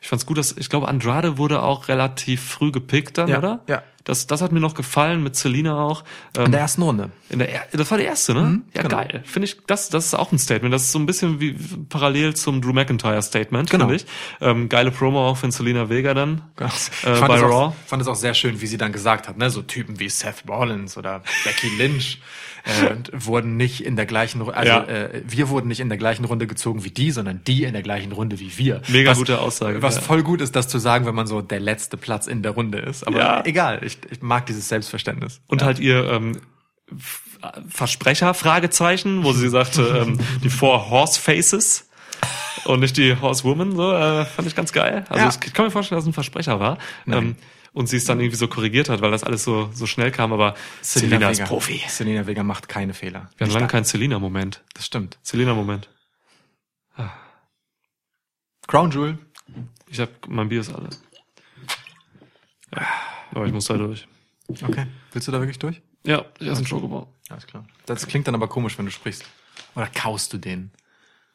ich 0.00 0.08
fand's 0.08 0.24
gut, 0.26 0.38
dass, 0.38 0.52
ich 0.56 0.68
glaube, 0.70 0.88
Andrade 0.88 1.36
wurde 1.38 1.62
auch 1.62 1.88
relativ 1.88 2.42
früh 2.42 2.72
gepickt 2.72 3.18
dann, 3.18 3.28
Ja, 3.28 3.38
oder? 3.38 3.60
ja. 3.68 3.82
Das, 4.06 4.26
das 4.28 4.40
hat 4.40 4.52
mir 4.52 4.60
noch 4.60 4.74
gefallen, 4.74 5.22
mit 5.22 5.34
Selina 5.34 5.78
auch. 5.82 6.04
Ähm, 6.36 6.46
In 6.46 6.52
der 6.52 6.60
ersten 6.60 6.80
Runde. 6.82 7.10
In 7.28 7.40
der, 7.40 7.48
er- 7.52 7.66
das 7.72 7.90
war 7.90 7.98
der 7.98 8.06
erste, 8.06 8.34
ne? 8.34 8.62
ja, 8.72 8.82
genau. 8.82 8.96
geil. 8.96 9.22
Finde 9.26 9.46
ich, 9.46 9.56
das, 9.66 9.88
das 9.88 10.06
ist 10.06 10.14
auch 10.14 10.30
ein 10.30 10.38
Statement. 10.38 10.72
Das 10.72 10.82
ist 10.82 10.92
so 10.92 10.98
ein 11.00 11.06
bisschen 11.06 11.40
wie 11.40 11.56
parallel 11.88 12.34
zum 12.34 12.62
Drew 12.62 12.72
McIntyre 12.72 13.20
Statement, 13.20 13.68
Genau. 13.68 13.86
finde 13.88 13.96
ich. 13.96 14.06
Ähm, 14.40 14.68
geile 14.68 14.92
Promo 14.92 15.28
auch 15.28 15.36
von 15.36 15.50
Selina 15.50 15.88
Vega 15.90 16.14
dann. 16.14 16.42
Genau. 16.54 16.70
Äh, 16.70 16.72
ich 17.12 17.18
fand, 17.18 17.26
bei 17.28 17.36
es 17.36 17.42
Raw. 17.42 17.52
auch, 17.52 17.74
fand 17.86 18.00
es 18.02 18.06
auch 18.08 18.14
sehr 18.14 18.34
schön, 18.34 18.60
wie 18.60 18.66
sie 18.68 18.78
dann 18.78 18.92
gesagt 18.92 19.28
hat, 19.28 19.36
ne, 19.38 19.50
so 19.50 19.60
Typen 19.62 19.98
wie 19.98 20.08
Seth 20.08 20.44
Rollins 20.48 20.96
oder 20.96 21.22
Becky 21.44 21.68
Lynch 21.76 22.20
äh, 22.66 22.96
wurden 23.12 23.56
nicht 23.56 23.84
in 23.84 23.96
der 23.96 24.06
gleichen 24.06 24.40
Runde, 24.40 24.56
also 24.56 24.70
Ja. 24.72 24.84
äh, 24.84 25.22
wir 25.26 25.48
wurden 25.48 25.68
nicht 25.68 25.80
in 25.80 25.88
der 25.88 25.98
gleichen 25.98 26.24
Runde 26.24 26.46
gezogen 26.46 26.84
wie 26.84 26.90
die, 26.90 27.10
sondern 27.12 27.40
die 27.46 27.62
in 27.64 27.72
der 27.72 27.82
gleichen 27.82 28.12
Runde 28.12 28.38
wie 28.40 28.58
wir. 28.58 28.82
Mega 28.88 29.12
was, 29.12 29.18
gute 29.18 29.40
Aussage, 29.40 29.80
Was 29.82 29.96
ja. 29.96 30.00
voll 30.02 30.22
gut 30.22 30.40
ist, 30.40 30.56
das 30.56 30.66
zu 30.68 30.78
sagen, 30.78 31.06
wenn 31.06 31.14
man 31.14 31.26
so 31.26 31.40
der 31.42 31.60
letzte 31.60 31.96
Platz 31.96 32.26
in 32.26 32.42
der 32.42 32.52
Runde 32.52 32.78
ist. 32.78 33.06
Aber 33.06 33.18
Ja. 33.18 33.44
egal, 33.44 33.80
ich, 33.84 33.98
ich 34.10 34.20
mag 34.20 34.46
dieses 34.46 34.68
Selbstverständnis. 34.68 35.40
Und 35.46 35.62
halt 35.62 35.78
ihr 35.78 36.04
ähm, 36.10 36.40
Versprecher, 37.68 38.34
Fragezeichen, 38.34 39.24
wo 39.24 39.32
sie 39.32 39.48
sagte, 39.48 39.82
ähm, 40.06 40.18
die 40.42 40.50
Four 40.50 40.90
Horse 40.90 41.20
Faces 41.20 41.88
und 42.64 42.80
nicht 42.80 42.96
die 42.96 43.16
Horsewoman, 43.20 43.76
so, 43.76 43.92
äh, 43.92 44.24
fand 44.24 44.48
ich 44.48 44.56
ganz 44.56 44.72
geil. 44.72 45.04
Also 45.08 45.38
ich 45.44 45.52
kann 45.52 45.66
mir 45.66 45.70
vorstellen, 45.70 45.98
dass 45.98 46.04
es 46.04 46.08
ein 46.08 46.14
Versprecher 46.14 46.58
war. 46.58 46.78
Ähm, 47.06 47.36
und 47.76 47.88
sie 47.88 47.98
es 47.98 48.06
dann 48.06 48.20
irgendwie 48.20 48.38
so 48.38 48.48
korrigiert 48.48 48.88
hat, 48.88 49.02
weil 49.02 49.10
das 49.10 49.22
alles 49.22 49.44
so, 49.44 49.70
so 49.74 49.84
schnell 49.84 50.10
kam, 50.10 50.32
aber 50.32 50.54
Selina 50.80 51.28
ist 51.28 51.40
Vega. 51.40 51.46
Profi. 51.46 51.82
Selina 51.86 52.26
Vega 52.26 52.42
macht 52.42 52.70
keine 52.70 52.94
Fehler. 52.94 53.28
Wir 53.36 53.46
haben 53.46 53.52
lange 53.52 53.66
keinen 53.66 53.84
Selina-Moment. 53.84 54.64
Das 54.72 54.86
stimmt. 54.86 55.18
Selina-Moment. 55.22 55.90
Crown 58.66 58.90
Jewel. 58.90 59.18
Ich 59.90 60.00
hab, 60.00 60.08
mein 60.26 60.48
Bier 60.48 60.60
ist 60.60 60.72
alle. 60.72 60.88
Ja, 62.74 62.86
aber 63.32 63.44
ich 63.44 63.52
muss 63.52 63.66
da 63.66 63.76
durch. 63.76 64.08
Okay. 64.48 64.86
Willst 65.12 65.28
du 65.28 65.32
da 65.32 65.38
wirklich 65.38 65.58
durch? 65.58 65.82
Ja, 66.02 66.24
ich 66.38 66.46
esse 66.46 66.56
einen 66.56 66.66
Schokobon. 66.66 67.06
Alles 67.28 67.46
klar. 67.46 67.66
Das 67.84 68.06
klingt 68.06 68.26
dann 68.26 68.34
aber 68.34 68.48
komisch, 68.48 68.78
wenn 68.78 68.86
du 68.86 68.90
sprichst. 68.90 69.26
Oder 69.74 69.88
kaust 69.88 70.32
du 70.32 70.38
den? 70.38 70.70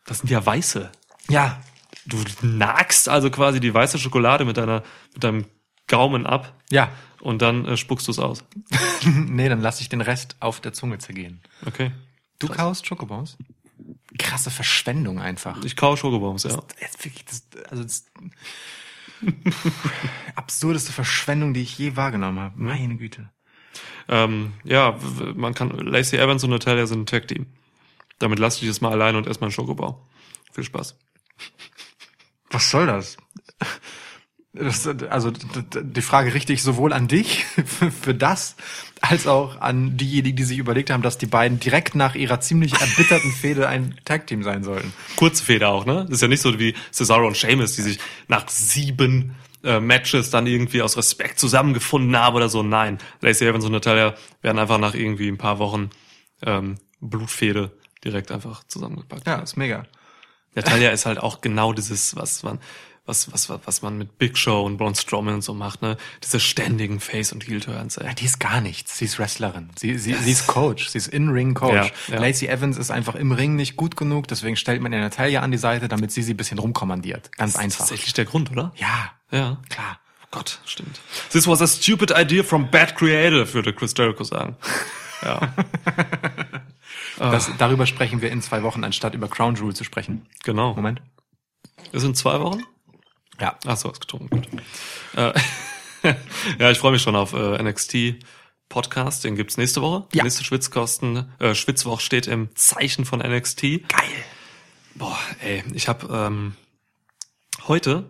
Das 0.08 0.18
sind 0.18 0.32
ja 0.32 0.44
weiße. 0.44 0.92
Ja. 1.30 1.62
Du 2.08 2.18
nagst 2.42 3.10
also 3.10 3.30
quasi 3.30 3.60
die 3.60 3.72
weiße 3.72 4.00
Schokolade 4.00 4.44
mit 4.44 4.58
deiner, 4.58 4.82
mit 5.14 5.24
deinem 5.24 5.46
Gaumen 5.92 6.26
ab 6.26 6.56
Ja. 6.72 6.90
und 7.20 7.42
dann 7.44 7.66
äh, 7.66 7.78
spuckst 7.78 8.08
du 8.08 8.12
es 8.12 8.18
aus. 8.20 8.44
nee, 9.06 9.48
dann 9.50 9.62
lass 9.62 9.82
ich 9.82 9.90
den 9.90 10.02
Rest 10.02 10.38
auf 10.40 10.60
der 10.62 10.74
Zunge 10.74 10.98
zergehen. 10.98 11.42
Okay. 11.66 11.92
Du 12.40 12.48
kaust 12.48 12.88
Schokobons? 12.88 13.38
Krasse 14.18 14.50
Verschwendung 14.50 15.20
einfach. 15.20 15.64
Ich 15.64 15.76
kau 15.76 15.96
Schokobombs, 15.96 16.44
ja. 16.44 16.50
Das 16.80 16.90
ist 16.96 17.06
wirklich, 17.06 17.26
das, 17.26 17.44
also 17.70 17.84
das 17.84 18.06
absurdeste 20.36 20.92
Verschwendung, 20.92 21.54
die 21.54 21.62
ich 21.62 21.78
je 21.78 21.96
wahrgenommen 21.96 22.40
habe. 22.40 22.60
Meine 22.60 22.98
Güte. 22.98 23.30
Ähm, 24.08 24.54
ja, 24.64 24.98
man 25.36 25.54
kann, 25.54 25.70
Lacey 25.72 26.18
Evans 26.18 26.44
und 26.44 26.50
Natalia 26.50 26.86
sind 26.88 27.02
ein 27.02 27.06
Tag-Team. 27.06 27.46
Damit 28.20 28.40
lass 28.40 28.56
dich 28.60 28.68
jetzt 28.68 28.82
mal 28.82 28.92
alleine 28.92 29.18
und 29.18 29.28
erstmal 29.28 29.48
einen 29.48 29.54
Schokobau. 29.54 30.08
Viel 30.52 30.64
Spaß. 30.64 30.98
Was 32.50 32.70
soll 32.70 32.88
das? 32.88 33.18
Das 34.54 34.86
also 34.86 35.32
die 35.32 36.02
Frage 36.02 36.34
richte 36.34 36.52
ich 36.52 36.62
sowohl 36.62 36.92
an 36.92 37.08
dich 37.08 37.46
für 38.02 38.14
das, 38.14 38.56
als 39.00 39.26
auch 39.26 39.62
an 39.62 39.96
diejenigen, 39.96 40.36
die 40.36 40.44
sich 40.44 40.58
überlegt 40.58 40.90
haben, 40.90 41.02
dass 41.02 41.18
die 41.18 41.26
beiden 41.26 41.60
direkt 41.60 41.96
nach 41.96 42.16
ihrer 42.16 42.42
ziemlich 42.42 42.74
erbitterten 42.74 43.32
Fehde 43.32 43.70
ein 43.70 43.96
Tag-Team 44.04 44.44
sein 44.44 44.64
sollten. 44.64 44.94
Kurze 45.16 45.44
Feder 45.44 45.70
auch, 45.70 45.86
ne? 45.86 46.04
Das 46.06 46.16
ist 46.16 46.22
ja 46.22 46.28
nicht 46.28 46.42
so 46.42 46.60
wie 46.60 46.76
Cesaro 46.92 47.28
und 47.28 47.38
Sheamus, 47.38 47.76
die 47.76 47.82
sich 47.82 48.00
nach 48.28 48.50
sieben 48.50 49.36
äh, 49.64 49.80
Matches 49.80 50.32
dann 50.32 50.48
irgendwie 50.48 50.82
aus 50.82 50.98
Respekt 50.98 51.40
zusammengefunden 51.40 52.18
haben 52.18 52.36
oder 52.36 52.50
so. 52.50 52.62
Nein, 52.62 52.98
Lacey 53.22 53.48
Evans 53.48 53.64
und 53.64 53.72
Natalia 53.72 54.16
werden 54.42 54.60
einfach 54.60 54.80
nach 54.80 54.96
irgendwie 54.96 55.30
ein 55.30 55.38
paar 55.38 55.60
Wochen 55.60 55.92
ähm, 56.42 56.78
Blutfede 57.00 57.72
direkt 58.04 58.32
einfach 58.32 58.66
zusammengepackt. 58.66 59.26
Ja, 59.28 59.40
ist 59.40 59.56
mega. 59.56 59.86
Natalia 60.56 60.90
ist 60.90 61.06
halt 61.06 61.20
auch 61.20 61.40
genau 61.40 61.72
dieses, 61.72 62.16
was 62.16 62.44
man, 62.44 62.60
was, 63.06 63.32
was, 63.34 63.50
was, 63.50 63.60
was 63.66 63.82
man 63.82 63.98
mit 63.98 64.18
Big 64.20 64.38
Show 64.38 64.64
und 64.64 64.78
Braun 64.78 64.94
Strowman 64.96 65.34
und 65.36 65.42
so 65.42 65.54
macht, 65.54 65.82
ne? 65.82 65.98
Diese 66.24 66.40
ständigen 66.40 67.00
Face- 67.00 67.34
und 67.34 67.46
Heel-Turns, 67.48 67.98
ey. 67.98 68.06
Ja, 68.08 68.14
die 68.14 68.26
ist 68.26 68.40
gar 68.40 68.62
nichts. 68.62 68.98
Sie 68.98 69.06
ist 69.06 69.18
Wrestlerin. 69.20 69.70
Sie, 69.76 69.98
sie, 69.98 70.14
sie 70.14 70.32
ist 70.32 70.48
Coach. 70.48 70.88
Sie 70.88 70.98
ist 71.00 71.08
In-Ring-Coach. 71.08 71.92
Ja, 72.08 72.14
ja. 72.16 72.20
Lacey 72.22 72.48
Evans 72.48 72.78
ist 72.78 72.92
einfach 72.92 73.16
im 73.16 73.32
Ring 73.32 73.56
nicht 73.56 73.76
gut 73.76 73.98
genug, 73.98 74.28
deswegen 74.28 74.56
stellt 74.56 74.82
man 74.82 74.94
ihr 74.94 75.00
Natalia 75.00 75.42
an 75.42 75.52
die 75.52 75.58
Seite, 75.58 75.88
damit 75.88 76.12
sie 76.12 76.22
sie 76.22 76.34
ein 76.36 76.38
bisschen 76.38 76.60
rumkommandiert. 76.60 77.32
Ganz 77.38 77.54
Das 77.54 77.60
ist 77.60 77.66
einfach. 77.66 77.78
tatsächlich 77.80 78.14
der 78.14 78.26
Grund, 78.26 78.52
oder? 78.52 78.72
Ja, 78.78 79.12
Ja. 79.32 79.58
klar. 79.70 80.00
Oh 80.24 80.28
Gott, 80.32 80.60
stimmt. 80.66 81.00
This 81.32 81.48
was 81.48 81.62
a 81.62 81.68
stupid 81.68 82.12
idea 82.16 82.44
from 82.44 82.70
bad 82.72 82.96
creative, 82.96 83.54
würde 83.54 83.74
Chris 83.74 83.94
Jericho 83.98 84.24
sagen. 84.24 84.56
Ja, 85.24 85.54
Das, 87.20 87.52
darüber 87.60 87.86
sprechen 87.86 88.22
wir 88.24 88.32
in 88.32 88.42
zwei 88.42 88.64
Wochen, 88.64 88.84
anstatt 88.84 89.14
über 89.14 89.28
Crown 89.28 89.54
Jewel 89.56 89.76
zu 89.76 89.84
sprechen. 89.84 90.26
genau. 90.44 90.74
Moment. 90.74 91.02
Das 91.92 92.02
sind 92.02 92.18
zwei 92.18 92.40
Wochen? 92.40 92.64
Ja. 93.42 93.58
Ach 93.66 93.76
so, 93.76 93.90
hast 93.90 94.02
getrunken. 94.02 94.30
Gut. 94.30 94.48
Äh, 95.16 95.34
ja, 96.60 96.72
ich 96.72 96.78
freue 96.78 96.92
mich 96.92 97.02
schon 97.02 97.16
auf 97.16 97.34
äh, 97.34 97.62
NXT 97.62 98.24
Podcast. 98.70 99.24
Den 99.24 99.36
gibt's 99.36 99.58
nächste 99.58 99.82
Woche. 99.82 100.08
Ja. 100.14 100.24
Nächste 100.24 100.44
Schwitzkosten, 100.44 101.32
äh, 101.40 101.56
Schwitzwoch 101.56 102.00
steht 102.00 102.28
im 102.28 102.56
Zeichen 102.56 103.04
von 103.04 103.20
NXT. 103.20 103.62
Geil. 103.62 103.80
Boah, 104.96 105.18
ey, 105.42 105.64
ich 105.74 105.88
habe 105.88 106.08
ähm, 106.14 106.56
heute 107.68 108.06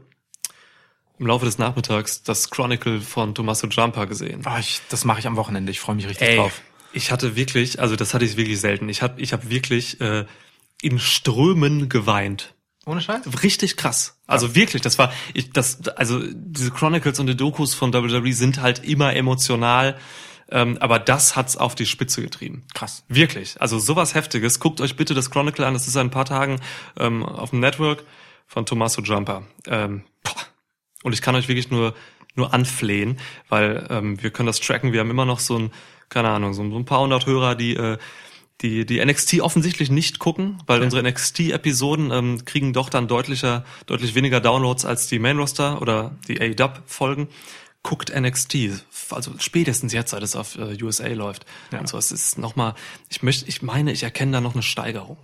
im 1.17 1.27
Laufe 1.27 1.45
des 1.45 1.57
Nachmittags 1.57 2.23
das 2.23 2.49
Chronicle 2.49 2.99
von 2.99 3.33
Tommaso 3.33 3.67
Ciampa 3.67 4.05
gesehen. 4.05 4.41
Oh, 4.45 4.57
ich, 4.59 4.81
das 4.89 5.05
mache 5.05 5.19
ich 5.19 5.27
am 5.27 5.37
Wochenende. 5.37 5.71
Ich 5.71 5.79
freue 5.79 5.95
mich 5.95 6.07
richtig 6.07 6.27
Ey, 6.27 6.37
drauf. 6.37 6.61
ich 6.93 7.11
hatte 7.11 7.35
wirklich, 7.35 7.79
also 7.79 7.95
das 7.95 8.13
hatte 8.13 8.25
ich 8.25 8.37
wirklich 8.37 8.59
selten. 8.59 8.89
Ich 8.89 9.01
habe 9.01 9.21
ich 9.21 9.31
hab 9.31 9.49
wirklich 9.49 10.01
äh, 10.01 10.25
in 10.81 10.99
Strömen 10.99 11.89
geweint. 11.89 12.53
Ohne 12.85 13.01
Scheiß? 13.01 13.21
Richtig 13.43 13.77
krass. 13.77 14.17
Also 14.25 14.55
wirklich, 14.55 14.81
das 14.81 14.97
war, 14.97 15.13
ich, 15.33 15.51
das, 15.51 15.87
also 15.89 16.19
diese 16.33 16.71
Chronicles 16.71 17.19
und 17.19 17.27
die 17.27 17.37
Dokus 17.37 17.73
von 17.73 17.93
WWE 17.93 18.33
sind 18.33 18.61
halt 18.61 18.83
immer 18.83 19.15
emotional, 19.15 19.97
ähm, 20.49 20.77
aber 20.79 20.99
das 20.99 21.35
hat's 21.35 21.55
auf 21.57 21.75
die 21.75 21.85
Spitze 21.85 22.21
getrieben. 22.21 22.63
Krass. 22.73 23.03
Wirklich. 23.07 23.61
Also 23.61 23.79
sowas 23.79 24.15
Heftiges. 24.15 24.59
Guckt 24.59 24.81
euch 24.81 24.95
bitte 24.95 25.13
das 25.13 25.29
Chronicle 25.29 25.65
an. 25.65 25.73
Das 25.73 25.87
ist 25.87 25.93
seit 25.93 26.05
ein 26.05 26.11
paar 26.11 26.25
Tagen 26.25 26.59
ähm, 26.99 27.23
auf 27.23 27.51
dem 27.51 27.59
Network 27.59 28.03
von 28.47 28.65
Tommaso 28.65 29.01
Jumper. 29.01 29.43
Ähm, 29.67 30.03
und 31.03 31.13
ich 31.13 31.21
kann 31.21 31.35
euch 31.35 31.47
wirklich 31.47 31.69
nur 31.69 31.93
nur 32.35 32.53
anflehen, 32.53 33.19
weil 33.49 33.85
ähm, 33.89 34.21
wir 34.21 34.31
können 34.31 34.47
das 34.47 34.59
tracken. 34.59 34.93
Wir 34.93 35.01
haben 35.01 35.09
immer 35.09 35.25
noch 35.25 35.39
so 35.39 35.57
ein, 35.57 35.71
keine 36.09 36.29
Ahnung, 36.29 36.53
so 36.53 36.63
ein 36.63 36.85
paar 36.85 37.01
hundert 37.01 37.25
Hörer, 37.25 37.55
die 37.55 37.75
äh, 37.75 37.97
die 38.61 38.85
die 38.85 39.03
NXT 39.03 39.41
offensichtlich 39.41 39.89
nicht 39.89 40.19
gucken, 40.19 40.61
weil 40.67 40.81
unsere 40.81 41.03
NXT-Episoden 41.03 42.11
ähm, 42.11 42.45
kriegen 42.45 42.73
doch 42.73 42.89
dann 42.89 43.07
deutlicher, 43.07 43.65
deutlich 43.85 44.15
weniger 44.15 44.39
Downloads 44.39 44.85
als 44.85 45.07
die 45.07 45.19
Main 45.19 45.37
Roster 45.37 45.81
oder 45.81 46.15
die 46.27 46.39
AEW-Folgen. 46.39 47.27
Guckt 47.83 48.13
NXT, 48.15 48.83
also 49.09 49.33
spätestens 49.39 49.91
jetzt, 49.91 50.11
seit 50.11 50.21
es 50.21 50.35
auf 50.35 50.55
äh, 50.55 50.77
USA 50.83 51.07
läuft. 51.07 51.47
Ja. 51.71 51.79
Und 51.79 51.87
so, 51.87 51.97
es 51.97 52.11
ist 52.11 52.37
nochmal, 52.37 52.75
ich 53.09 53.23
möchte, 53.23 53.49
ich 53.49 53.63
meine, 53.63 53.91
ich 53.91 54.03
erkenne 54.03 54.33
da 54.33 54.41
noch 54.41 54.53
eine 54.53 54.61
Steigerung. 54.61 55.17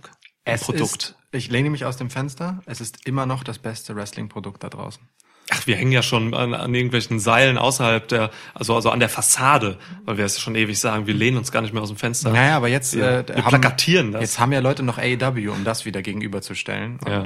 Es 0.44 0.62
Produkt. 0.62 1.02
Ist, 1.04 1.16
ich 1.30 1.50
lehne 1.50 1.70
mich 1.70 1.84
aus 1.84 1.98
dem 1.98 2.10
Fenster. 2.10 2.62
Es 2.66 2.80
ist 2.80 3.06
immer 3.06 3.26
noch 3.26 3.44
das 3.44 3.58
beste 3.58 3.94
Wrestling-Produkt 3.94 4.64
da 4.64 4.70
draußen. 4.70 5.02
Ach, 5.50 5.66
wir 5.66 5.76
hängen 5.76 5.92
ja 5.92 6.02
schon 6.02 6.34
an, 6.34 6.52
an 6.52 6.74
irgendwelchen 6.74 7.18
Seilen 7.20 7.56
außerhalb 7.56 8.06
der, 8.08 8.30
also, 8.54 8.74
also 8.74 8.90
an 8.90 9.00
der 9.00 9.08
Fassade, 9.08 9.78
weil 10.04 10.18
wir 10.18 10.24
es 10.26 10.38
schon 10.40 10.54
ewig 10.54 10.78
sagen, 10.78 11.06
wir 11.06 11.14
lehnen 11.14 11.38
uns 11.38 11.50
gar 11.52 11.62
nicht 11.62 11.72
mehr 11.72 11.82
aus 11.82 11.88
dem 11.88 11.96
Fenster. 11.96 12.30
Naja, 12.32 12.56
aber 12.56 12.68
jetzt, 12.68 12.94
Wir- 12.96 13.20
äh, 13.20 13.28
wir 13.28 13.42
plakatieren 13.42 14.12
das. 14.12 14.20
Jetzt 14.20 14.38
haben 14.38 14.52
ja 14.52 14.60
Leute 14.60 14.82
noch 14.82 14.98
AEW, 14.98 15.50
um 15.52 15.64
das 15.64 15.84
wieder 15.86 16.02
gegenüberzustellen. 16.02 16.98
Und, 17.04 17.10
Ja. 17.10 17.24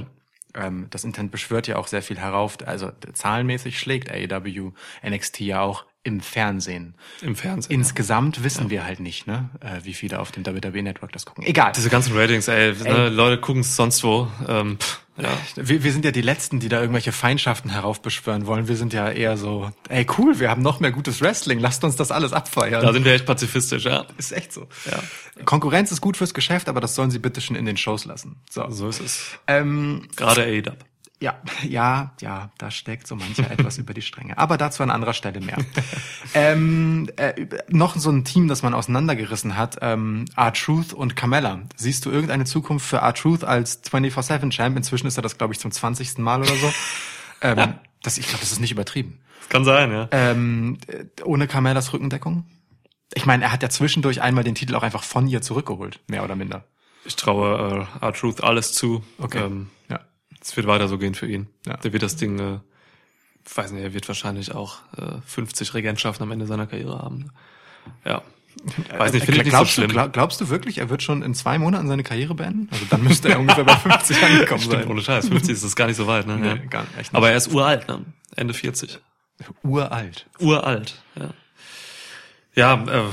ähm, 0.55 0.87
das 0.91 1.03
Internet 1.05 1.33
beschwört 1.33 1.67
ja 1.67 1.77
auch 1.77 1.89
sehr 1.89 2.03
viel 2.03 2.19
herauf. 2.19 2.59
Also 2.65 2.93
zahlenmäßig 3.13 3.79
schlägt 3.79 4.11
AEW 4.11 4.71
NXT 5.03 5.41
ja 5.41 5.61
auch 5.63 5.85
im 6.05 6.21
Fernsehen. 6.21 6.95
Im 7.23 7.37
Fernsehen. 7.37 7.73
Insgesamt 7.73 8.43
wissen 8.43 8.71
wir 8.71 8.85
halt 8.85 8.99
nicht, 8.99 9.29
ne, 9.29 9.51
äh, 9.61 9.85
wie 9.85 9.95
viele 9.95 10.19
auf 10.19 10.33
dem 10.33 10.45
WWE 10.45 10.83
Network 10.83 11.13
das 11.13 11.25
gucken. 11.27 11.45
Egal. 11.45 11.73
Diese 11.77 11.91
ganzen 11.91 12.17
Ratings, 12.17 12.49
ey, 12.49 12.73
Ne, 12.73 13.09
Leute 13.09 13.41
gucken 13.41 13.61
es 13.61 13.77
sonst 13.77 14.03
wo. 14.03 14.27
Ähm, 14.49 14.79
pff, 14.81 15.01
ja. 15.17 15.29
Wir, 15.57 15.85
wir 15.85 15.93
sind 15.93 16.05
ja 16.05 16.11
die 16.11 16.23
Letzten, 16.23 16.61
die 16.61 16.69
da 16.69 16.81
irgendwelche 16.81 17.13
Feindschaften 17.13 17.71
heraufbeschwören 17.71 18.47
wollen. 18.47 18.69
Wir 18.69 18.77
sind 18.77 18.93
ja 18.93 19.11
eher 19.11 19.37
so, 19.37 19.71
ey 19.89 20.07
cool, 20.19 20.39
wir 20.41 20.51
haben 20.51 20.63
noch 20.63 20.81
mehr 20.81 20.91
gutes 20.91 21.21
Wrestling, 21.21 21.59
lasst 21.59 21.85
uns 21.85 21.97
das 21.97 22.11
alles 22.11 22.33
abfeiern. 22.33 22.83
Da 22.83 22.93
sind 22.93 23.05
wir 23.05 23.13
echt 23.13 23.27
pazifistisch, 23.27 23.85
ja. 23.85 24.07
ist 24.17 24.33
echt 24.33 24.53
so. 24.53 24.69
Ja. 24.91 25.03
Konkurrenz 25.45 25.93
ist 25.93 26.01
gut 26.01 26.17
fürs 26.17 26.35
Geschäft, 26.35 26.69
aber 26.69 26.81
das 26.81 26.95
sollen 26.95 27.11
sie 27.11 27.19
bitte 27.19 27.41
schon 27.41 27.57
in 27.57 27.67
den 27.67 27.77
Shows 27.77 28.05
lassen. 28.05 28.37
So. 28.51 28.71
So 28.71 28.89
ist 28.89 29.01
es. 29.01 29.39
Ähm, 29.47 30.09
Gerade 30.17 30.43
AEW. 30.43 30.77
Ja, 31.23 31.41
ja, 31.63 32.13
ja, 32.21 32.51
da 32.59 32.71
steckt 32.73 33.07
so 33.07 33.15
mancher 33.15 33.49
etwas 33.51 33.79
über 33.79 33.95
die 33.95 34.03
Stränge. 34.03 34.37
Aber 34.37 34.59
dazu 34.59 34.83
an 34.83 34.91
anderer 34.91 35.15
Stelle 35.15 35.41
mehr. 35.41 35.57
ähm, 36.35 37.09
äh, 37.17 37.47
noch 37.69 37.97
so 37.97 38.11
ein 38.11 38.25
Team, 38.25 38.49
das 38.49 38.63
man 38.63 38.75
auseinandergerissen 38.75 39.57
hat, 39.57 39.79
ähm, 39.83 40.25
R-Truth 40.37 40.93
und 40.93 41.15
Carmella. 41.15 41.61
Siehst 41.77 42.05
du 42.05 42.11
irgendeine 42.11 42.45
Zukunft 42.45 42.87
für 42.87 42.97
R-Truth 42.97 43.45
als 43.45 43.85
24-7-Champ? 43.85 44.77
Inzwischen 44.77 45.07
ist 45.07 45.17
er 45.17 45.23
das, 45.23 45.39
glaube 45.39 45.55
ich, 45.55 45.61
zum 45.61 45.71
20. 45.71 46.19
Mal 46.19 46.41
oder 46.41 46.57
so. 46.57 46.73
ähm, 47.41 47.75
das, 48.03 48.19
ich 48.19 48.27
glaube, 48.27 48.41
das 48.41 48.51
ist 48.51 48.61
nicht 48.61 48.73
übertrieben. 48.73 49.21
Kann 49.49 49.65
sein, 49.65 49.93
ja. 49.93 50.09
Ähm, 50.11 50.79
äh, 50.89 51.05
ohne 51.23 51.47
Carmellas 51.47 51.93
Rückendeckung? 51.93 52.47
Ich 53.15 53.27
meine, 53.27 53.45
er 53.45 53.53
hat 53.53 53.63
ja 53.63 53.69
zwischendurch 53.69 54.23
einmal 54.23 54.43
den 54.43 54.57
Titel 54.57 54.75
auch 54.75 54.83
einfach 54.83 55.05
von 55.05 55.29
ihr 55.29 55.41
zurückgeholt, 55.41 56.01
mehr 56.09 56.25
oder 56.25 56.35
minder. 56.35 56.65
Ich 57.05 57.15
traue 57.15 57.87
äh, 58.01 58.05
R-Truth 58.05 58.43
alles 58.43 58.73
zu. 58.73 59.05
Okay. 59.19 59.45
Ähm, 59.45 59.71
Ja. 59.89 60.01
Es 60.43 60.57
wird 60.57 60.67
weiter 60.67 60.89
so 60.89 60.99
gehen 60.99 61.15
für 61.15 61.27
ihn. 61.27 61.49
Ja. 61.67 61.77
Der 61.79 61.93
wird 61.93 62.03
das 62.03 62.17
Ding, 62.17 62.39
äh, 62.39 62.59
ich 63.47 63.57
weiß 63.57 63.73
nicht, 63.73 63.83
er 63.83 63.95
wird 63.95 64.09
wahrscheinlich 64.09 64.55
auch 64.55 64.79
äh, 64.97 65.21
50 65.27 65.75
Regentschaften 65.75 66.25
am 66.25 66.33
Ende 66.33 66.47
seiner 66.47 66.67
Karriere 66.67 66.99
haben. 66.99 67.31
Ja. 68.05 68.23
Weiß 68.97 69.13
nicht, 69.13 69.25
finde 69.25 69.41
ich 69.41 69.45
nicht 69.45 69.53
so 69.53 69.59
glaubst, 69.59 69.73
schlimm. 69.73 69.89
du, 69.89 69.95
glaub, 69.95 70.13
glaubst 70.13 70.41
du 70.41 70.49
wirklich, 70.51 70.79
er 70.79 70.91
wird 70.91 71.03
schon 71.03 71.23
in 71.23 71.35
zwei 71.35 71.59
Monaten 71.59 71.89
seine 71.89 72.03
Karriere 72.03 72.35
beenden? 72.35 72.69
Also 72.71 72.85
dann 72.91 73.03
müsste 73.03 73.31
er 73.31 73.41
ungefähr 73.41 73.65
bei 73.65 73.77
50 73.77 74.23
angekommen 74.23 74.61
Stimmt, 74.61 74.83
sein. 74.83 74.91
ohne 74.91 75.01
Scheiß. 75.01 75.29
50 75.29 75.51
ist 75.51 75.65
das 75.65 75.75
gar 75.75 75.87
nicht 75.87 75.97
so 75.97 76.07
weit, 76.07 76.27
ne? 76.27 76.37
Nee, 76.37 76.49
ja. 76.49 76.55
gar 76.57 76.83
nicht, 76.83 76.91
echt 76.93 76.99
nicht. 76.99 77.15
Aber 77.15 77.31
er 77.31 77.37
ist 77.37 77.53
uralt, 77.53 77.89
ne? 77.89 78.05
Ende 78.37 78.53
40. 78.53 79.01
Uralt. 79.63 80.27
Uralt, 80.39 81.03
ja. 81.17 81.31
Ja, 82.55 82.75
äh, 82.75 83.05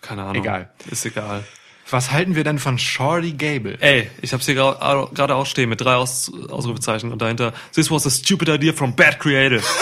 keine 0.00 0.22
Ahnung. 0.22 0.36
Egal. 0.36 0.70
Ist 0.88 1.04
egal. 1.04 1.44
Was 1.90 2.12
halten 2.12 2.36
wir 2.36 2.44
denn 2.44 2.58
von 2.58 2.78
Shorty 2.78 3.32
Gable? 3.32 3.76
Ey, 3.80 4.10
ich 4.22 4.32
hab's 4.32 4.46
hier 4.46 4.54
gerade 4.54 5.34
auch 5.34 5.46
stehen 5.46 5.68
mit 5.68 5.80
drei 5.80 5.94
Aus 5.94 6.30
Ausrufezeichen 6.48 7.10
und 7.12 7.20
dahinter 7.20 7.52
This 7.74 7.90
was 7.90 8.06
a 8.06 8.10
stupid 8.10 8.48
idea 8.48 8.72
from 8.72 8.94
bad 8.94 9.18
creative. 9.18 9.62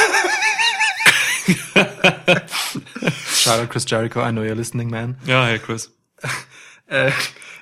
Shout 3.32 3.60
out 3.60 3.70
Chris 3.70 3.84
Jericho, 3.86 4.20
I 4.20 4.30
know 4.30 4.42
you're 4.42 4.54
listening, 4.54 4.90
man. 4.90 5.18
Ja, 5.26 5.46
hey 5.46 5.58
Chris. 5.58 5.92
Äh, 6.90 7.12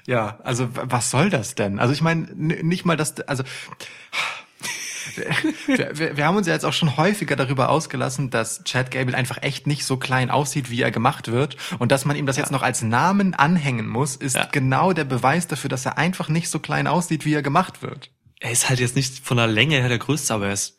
ja, 0.07 0.39
also 0.45 0.69
was 0.71 1.11
soll 1.11 1.31
das 1.31 1.57
denn? 1.57 1.81
Also 1.81 1.93
ich 1.93 2.01
meine, 2.01 2.29
nicht 2.33 2.85
mal 2.85 2.97
das, 2.97 3.19
also 3.23 3.43
wir, 5.67 5.91
wir, 5.99 6.17
wir 6.17 6.27
haben 6.27 6.37
uns 6.37 6.47
ja 6.47 6.53
jetzt 6.53 6.65
auch 6.65 6.73
schon 6.73 6.97
häufiger 6.97 7.37
darüber 7.37 7.69
ausgelassen, 7.71 8.31
dass 8.31 8.63
Chad 8.65 8.91
Gable 8.91 9.17
einfach 9.17 9.43
echt 9.43 9.67
nicht 9.67 9.85
so 9.85 9.97
klein 9.97 10.31
aussieht, 10.31 10.71
wie 10.71 10.83
er 10.83 10.91
gemacht 10.91 11.29
wird. 11.31 11.57
Und 11.79 11.93
dass 11.93 12.05
man 12.05 12.17
ihm 12.17 12.27
das 12.27 12.37
jetzt 12.37 12.51
noch 12.53 12.63
als 12.63 12.83
Namen 12.83 13.35
anhängen 13.35 13.89
muss, 13.89 14.17
ist 14.17 14.37
Ja. 14.37 14.49
genau 14.53 14.93
der 14.93 15.05
Beweis 15.05 15.47
dafür, 15.47 15.69
dass 15.71 15.87
er 15.87 15.99
einfach 15.99 16.29
nicht 16.29 16.49
so 16.49 16.59
klein 16.59 16.87
aussieht, 16.87 17.25
wie 17.25 17.35
er 17.35 17.43
gemacht 17.43 17.83
wird. 17.83 18.11
Er 18.41 18.51
ist 18.53 18.69
halt 18.69 18.81
jetzt 18.81 18.97
nicht 18.97 19.25
von 19.25 19.37
der 19.39 19.47
Länge 19.47 19.77
her 19.77 19.89
der 19.89 19.99
größte, 19.99 20.35
aber 20.35 20.47
er 20.49 20.53
ist 20.53 20.77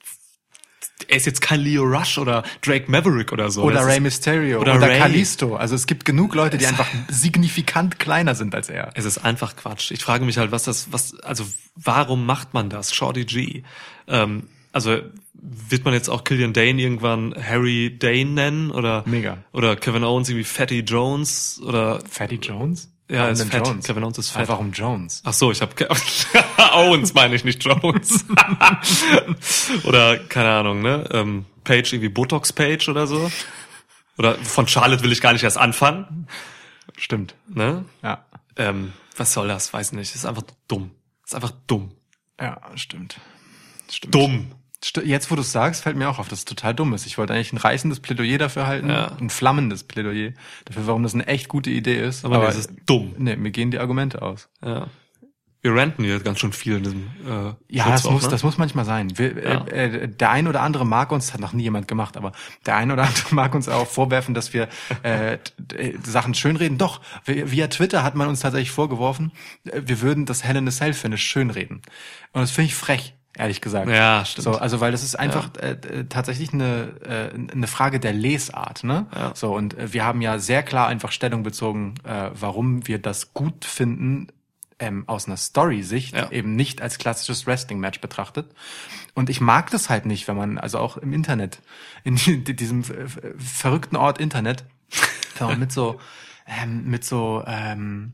er 1.10 1.18
ist 1.18 1.28
jetzt 1.28 1.42
kein 1.42 1.60
Leo 1.60 1.84
Rush 1.84 2.18
oder 2.18 2.44
Drake 2.62 2.90
Maverick 2.90 3.32
oder 3.32 3.52
so. 3.52 3.62
Oder 3.64 3.86
Rey 3.86 4.00
Mysterio 4.00 4.60
oder 4.60 4.76
oder. 4.76 4.98
Kalisto. 4.98 5.56
Also 5.56 5.76
es 5.76 5.86
gibt 5.86 6.06
genug 6.06 6.34
Leute, 6.34 6.58
die 6.58 6.66
einfach 6.66 6.88
signifikant 7.08 8.00
kleiner 8.00 8.34
sind 8.34 8.56
als 8.56 8.70
er. 8.70 8.90
es 8.96 9.06
ist 9.06 9.20
einfach 9.20 9.56
Quatsch. 9.56 9.92
Ich 9.92 10.02
frage 10.04 10.26
mich 10.26 10.40
halt, 10.40 10.52
was 10.52 10.64
das, 10.64 10.92
was, 10.92 11.20
also 11.20 11.46
warum 11.76 12.26
macht 12.26 12.54
man 12.56 12.70
das? 12.70 12.96
Shorty 12.96 13.26
G. 13.26 13.64
Ähm, 14.08 14.48
also 14.72 15.00
wird 15.34 15.86
man 15.86 15.94
jetzt 15.94 16.10
auch 16.10 16.24
Killian 16.24 16.54
Dane 16.54 16.82
irgendwann 16.82 17.34
Harry 17.42 17.96
Dane 17.98 18.26
nennen 18.26 18.72
oder 18.72 19.04
Mega. 19.06 19.38
oder 19.54 19.76
Kevin 19.76 20.04
Owens 20.04 20.30
irgendwie 20.30 20.44
Fatty 20.46 20.80
Jones 20.80 21.62
oder 21.64 22.02
Fatty 22.10 22.36
Jones? 22.36 22.92
Ja, 23.10 23.20
Warum 23.20 23.32
ist 23.34 23.44
fett. 23.50 23.68
Jones? 23.68 23.86
Kevin 23.86 24.04
Owens 24.04 24.18
ist 24.18 24.36
Ah, 24.36 24.40
fett. 24.40 24.50
Warum 24.50 24.72
Jones? 24.74 25.22
Ach 25.24 25.34
so, 25.34 25.52
ich 25.52 25.62
habe 25.62 25.74
Owens 26.74 27.14
meine 27.14 27.36
ich 27.36 27.44
nicht 27.46 27.64
Jones. 27.64 28.26
oder 29.84 30.18
keine 30.18 30.50
Ahnung, 30.52 30.82
ne? 30.82 31.08
Ähm, 31.12 31.46
Page 31.64 31.94
irgendwie 31.94 32.10
Botox 32.10 32.54
Page 32.54 32.90
oder 32.90 33.08
so. 33.08 33.30
Oder 34.18 34.36
von 34.36 34.68
Charlotte 34.68 35.04
will 35.04 35.12
ich 35.12 35.22
gar 35.22 35.34
nicht 35.34 35.44
erst 35.44 35.58
anfangen, 35.58 36.28
Stimmt. 36.98 37.36
ne? 37.48 37.86
Ja. 38.02 38.26
Ähm, 38.56 38.94
was 39.16 39.34
soll 39.34 39.48
das? 39.48 39.72
Weiß 39.74 39.92
nicht. 39.92 40.16
Ist 40.16 40.26
einfach 40.26 40.44
dumm. 40.68 40.92
Ist 41.26 41.36
einfach 41.36 41.52
dumm. 41.68 41.92
Ja, 42.42 42.60
stimmt. 42.76 43.20
Stimmt. 43.90 44.14
Dumm. 44.16 44.52
Jetzt, 45.04 45.32
wo 45.32 45.36
du 45.36 45.42
es 45.42 45.52
sagst, 45.52 45.82
fällt 45.84 45.98
mir 45.98 46.08
auch 46.08 46.20
auf, 46.20 46.28
dass 46.28 46.40
es 46.40 46.46
total 46.46 46.74
dumm 46.76 46.94
ist. 46.94 47.08
Ich 47.08 47.18
wollte 47.18 47.34
eigentlich 47.34 47.52
ein 47.52 47.58
reißendes 47.58 48.00
Plädoyer 48.00 48.38
dafür 48.38 48.68
halten, 48.68 48.90
Ja. 48.90 49.12
ein 49.20 49.32
flammendes 49.32 49.84
Plädoyer 49.84 50.34
dafür, 50.66 50.86
warum 50.86 51.02
das 51.02 51.16
eine 51.16 51.26
echt 51.26 51.48
gute 51.50 51.72
Idee 51.72 52.00
ist. 52.00 52.24
Aber, 52.26 52.38
nee, 52.40 52.46
es 52.46 52.58
ist 52.58 52.70
dumm. 52.86 53.16
nee, 53.18 53.36
mir 53.36 53.50
gehen 53.52 53.72
die 53.72 53.80
Argumente 53.80 54.22
aus. 54.22 54.50
Ja. 54.64 54.88
Wir 55.64 55.74
ranten 55.76 56.04
hier 56.04 56.20
ganz 56.20 56.40
schön 56.40 56.54
viel 56.54 56.76
in 56.78 56.84
diesem 56.84 57.08
äh, 57.26 57.54
Ja, 57.68 57.86
Schutz 57.86 57.94
das 57.94 58.06
auch, 58.06 58.12
muss, 58.12 58.24
ne? 58.26 58.30
das 58.30 58.44
muss 58.44 58.58
manchmal 58.60 58.86
sein. 58.86 59.18
Wir, 59.18 59.44
Ja. 59.44 59.66
äh, 59.66 60.04
äh, 60.04 60.08
der 60.08 60.30
ein 60.30 60.48
oder 60.48 60.62
andere 60.62 60.86
mag 60.86 61.12
uns, 61.12 61.26
das 61.26 61.34
hat 61.34 61.42
noch 61.42 61.52
nie 61.54 61.64
jemand 61.64 61.88
gemacht, 61.88 62.16
aber 62.16 62.32
der 62.68 62.76
ein 62.76 62.92
oder 62.92 63.04
andere 63.08 63.34
mag 63.34 63.56
uns 63.56 63.68
auch 63.68 63.88
vorwerfen, 63.88 64.36
dass 64.36 64.54
wir 64.54 64.70
äh, 65.04 65.34
äh, 65.34 65.40
Sachen 66.06 66.36
schönreden. 66.36 66.78
Doch, 66.78 67.02
vi- 67.26 67.50
via 67.52 67.68
Twitter 67.68 68.04
hat 68.04 68.14
man 68.14 68.28
uns 68.28 68.42
tatsächlich 68.42 68.70
vorgeworfen, 68.72 69.32
äh, 69.66 69.82
wir 69.84 70.02
würden 70.02 70.28
das 70.28 70.44
Hell 70.44 70.56
in 70.56 70.68
a 70.68 70.72
Cell 70.72 70.94
Finish 70.94 71.24
schönreden. 71.26 71.82
Und 72.32 72.42
das 72.42 72.52
finde 72.52 72.68
ich 72.68 72.76
frech, 72.76 73.16
ehrlich 73.38 73.62
gesagt. 73.62 73.90
Ja, 73.90 74.26
stimmt. 74.26 74.44
So, 74.46 74.52
also 74.58 74.80
weil 74.82 74.92
das 74.92 75.04
ist 75.04 75.16
einfach 75.18 75.50
äh, 75.62 75.72
äh, 75.72 76.06
tatsächlich 76.10 76.54
eine, 76.54 76.94
äh, 77.06 77.52
eine 77.52 77.68
Frage 77.68 78.00
der 78.00 78.14
Lesart, 78.14 78.84
ne? 78.84 79.06
Ja. 79.16 79.32
So 79.36 79.56
und 79.56 79.78
äh, 79.78 79.94
wir 79.94 80.04
haben 80.06 80.22
ja 80.22 80.40
sehr 80.40 80.64
klar 80.64 80.88
einfach 80.88 81.12
Stellung 81.12 81.44
bezogen, 81.44 81.96
äh, 82.04 82.30
warum 82.34 82.88
wir 82.88 83.00
das 83.00 83.34
gut 83.34 83.66
finden, 83.66 84.28
ähm, 84.80 85.06
aus 85.08 85.26
einer 85.28 85.38
Story-Sicht, 85.38 86.16
Ja. 86.16 86.30
eben 86.32 86.56
nicht 86.56 86.82
als 86.82 86.98
klassisches 87.00 87.48
Wrestling-Match 87.48 88.00
betrachtet. 88.02 88.52
Und 89.16 89.30
ich 89.32 89.42
mag 89.42 89.72
das 89.72 89.90
halt 89.90 90.06
nicht, 90.06 90.28
wenn 90.28 90.38
man, 90.38 90.58
also 90.60 90.78
auch 90.78 90.98
im 90.98 91.14
Internet, 91.14 91.60
in 92.04 92.16
die- 92.16 92.44
diesem 92.56 92.82
äh, 92.82 93.08
verrückten 93.40 93.96
Ort 93.96 94.20
Internet, 94.20 94.66
wenn 95.40 95.48
man 95.48 95.60
mit 95.60 95.72
so, 95.72 96.00
ähm, 96.46 96.86
mit 96.86 97.04
so 97.04 97.44
ähm, 97.48 98.14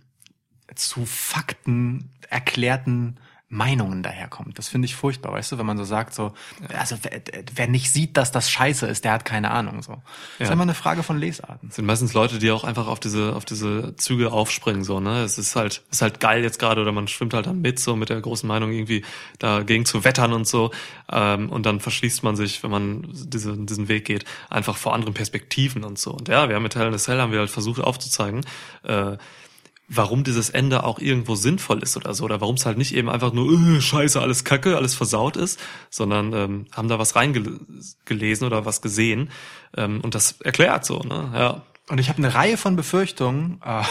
zu 0.75 1.05
Fakten 1.05 2.09
erklärten 2.29 3.17
Meinungen 3.53 4.01
daherkommt. 4.01 4.57
Das 4.57 4.67
finde 4.67 4.88
ich 4.88 4.95
furchtbar, 4.95 5.31
weißt 5.31 5.51
du, 5.51 5.57
wenn 5.59 5.65
man 5.65 5.77
so 5.77 5.84
sagt, 5.84 6.13
so, 6.15 6.34
also 6.75 6.95
wer, 7.03 7.21
wer 7.55 7.67
nicht 7.67 7.91
sieht, 7.91 8.17
dass 8.17 8.31
das 8.31 8.49
scheiße 8.49 8.88
ist, 8.88 9.05
der 9.05 9.11
hat 9.13 9.25
keine 9.25 9.51
Ahnung. 9.51 9.84
So. 9.84 9.93
Das 9.93 10.01
Ja. 10.39 10.45
ist 10.47 10.51
immer 10.51 10.63
eine 10.63 10.73
Frage 10.73 11.03
von 11.03 11.17
Lesarten. 11.19 11.69
sind 11.69 11.85
meistens 11.85 12.13
Leute, 12.13 12.39
die 12.39 12.49
auch 12.51 12.63
einfach 12.63 12.88
auf 12.88 12.99
diese 12.99 13.35
auf 13.35 13.45
diese 13.45 13.95
Züge 13.95 14.31
aufspringen 14.31 14.84
so, 14.84 14.99
ne? 14.99 15.21
Es 15.23 15.38
ist 15.38 15.55
halt 15.55 15.84
ist 15.91 16.01
halt 16.01 16.19
geil 16.19 16.43
jetzt 16.43 16.57
gerade 16.59 16.81
oder 16.81 16.91
man 16.91 17.07
schwimmt 17.07 17.34
halt 17.34 17.45
dann 17.45 17.61
mit 17.61 17.80
so 17.80 17.95
mit 17.95 18.09
der 18.09 18.19
großen 18.21 18.47
Meinung 18.47 18.71
irgendwie 18.71 19.05
dagegen 19.39 19.85
zu 19.85 20.03
wettern 20.03 20.34
und 20.34 20.47
so 20.47 20.71
ähm, 21.11 21.49
und 21.49 21.65
dann 21.65 21.80
verschließt 21.80 22.23
man 22.23 22.35
sich, 22.35 22.63
wenn 22.63 22.71
man 22.71 23.07
diese, 23.13 23.55
diesen 23.55 23.88
Weg 23.88 24.05
geht, 24.05 24.25
einfach 24.49 24.77
vor 24.77 24.93
anderen 24.95 25.13
Perspektiven 25.13 25.84
und 25.84 25.99
so. 25.99 26.11
Und 26.11 26.27
ja, 26.27 26.49
wir 26.49 26.55
haben 26.55 26.63
mit 26.63 26.75
Hell 26.75 26.88
in 26.88 26.93
a 26.93 26.97
Cell 26.97 27.21
haben 27.21 27.31
wir 27.31 27.39
halt 27.39 27.49
versucht 27.51 27.81
aufzuzeigen, 27.81 28.45
äh, 28.84 29.17
warum 29.88 30.23
dieses 30.23 30.49
Ende 30.49 30.84
auch 30.84 30.99
irgendwo 30.99 31.35
sinnvoll 31.35 31.84
ist 31.84 31.97
oder 31.97 32.14
so, 32.14 32.23
oder 32.23 32.41
warum 32.41 32.55
es 32.55 32.65
halt 32.65 32.77
nicht 32.77 32.95
eben 32.95 33.10
einfach 33.10 33.34
nur 33.34 33.51
äh, 33.53 33.81
Scheiße, 33.81 34.22
alles 34.22 34.43
Kacke, 34.43 34.76
alles 34.76 34.95
versaut 34.95 35.38
ist, 35.38 35.60
sondern 35.89 36.34
ähm, 36.34 36.65
haben 36.72 36.88
da 36.88 36.99
was 36.99 37.15
reingelesen 37.15 38.47
oder 38.47 38.65
was 38.65 38.81
gesehen 38.81 39.30
ähm, 39.76 40.01
und 40.01 40.15
das 40.15 40.39
erklärt 40.41 40.85
so, 40.85 40.99
ne? 40.99 41.31
Ja. 41.34 41.61
Und 41.89 41.99
ich 41.99 42.07
habe 42.07 42.18
eine 42.19 42.34
Reihe 42.34 42.55
von 42.55 42.77
Befürchtungen, 42.77 43.60
äh, 43.65 43.84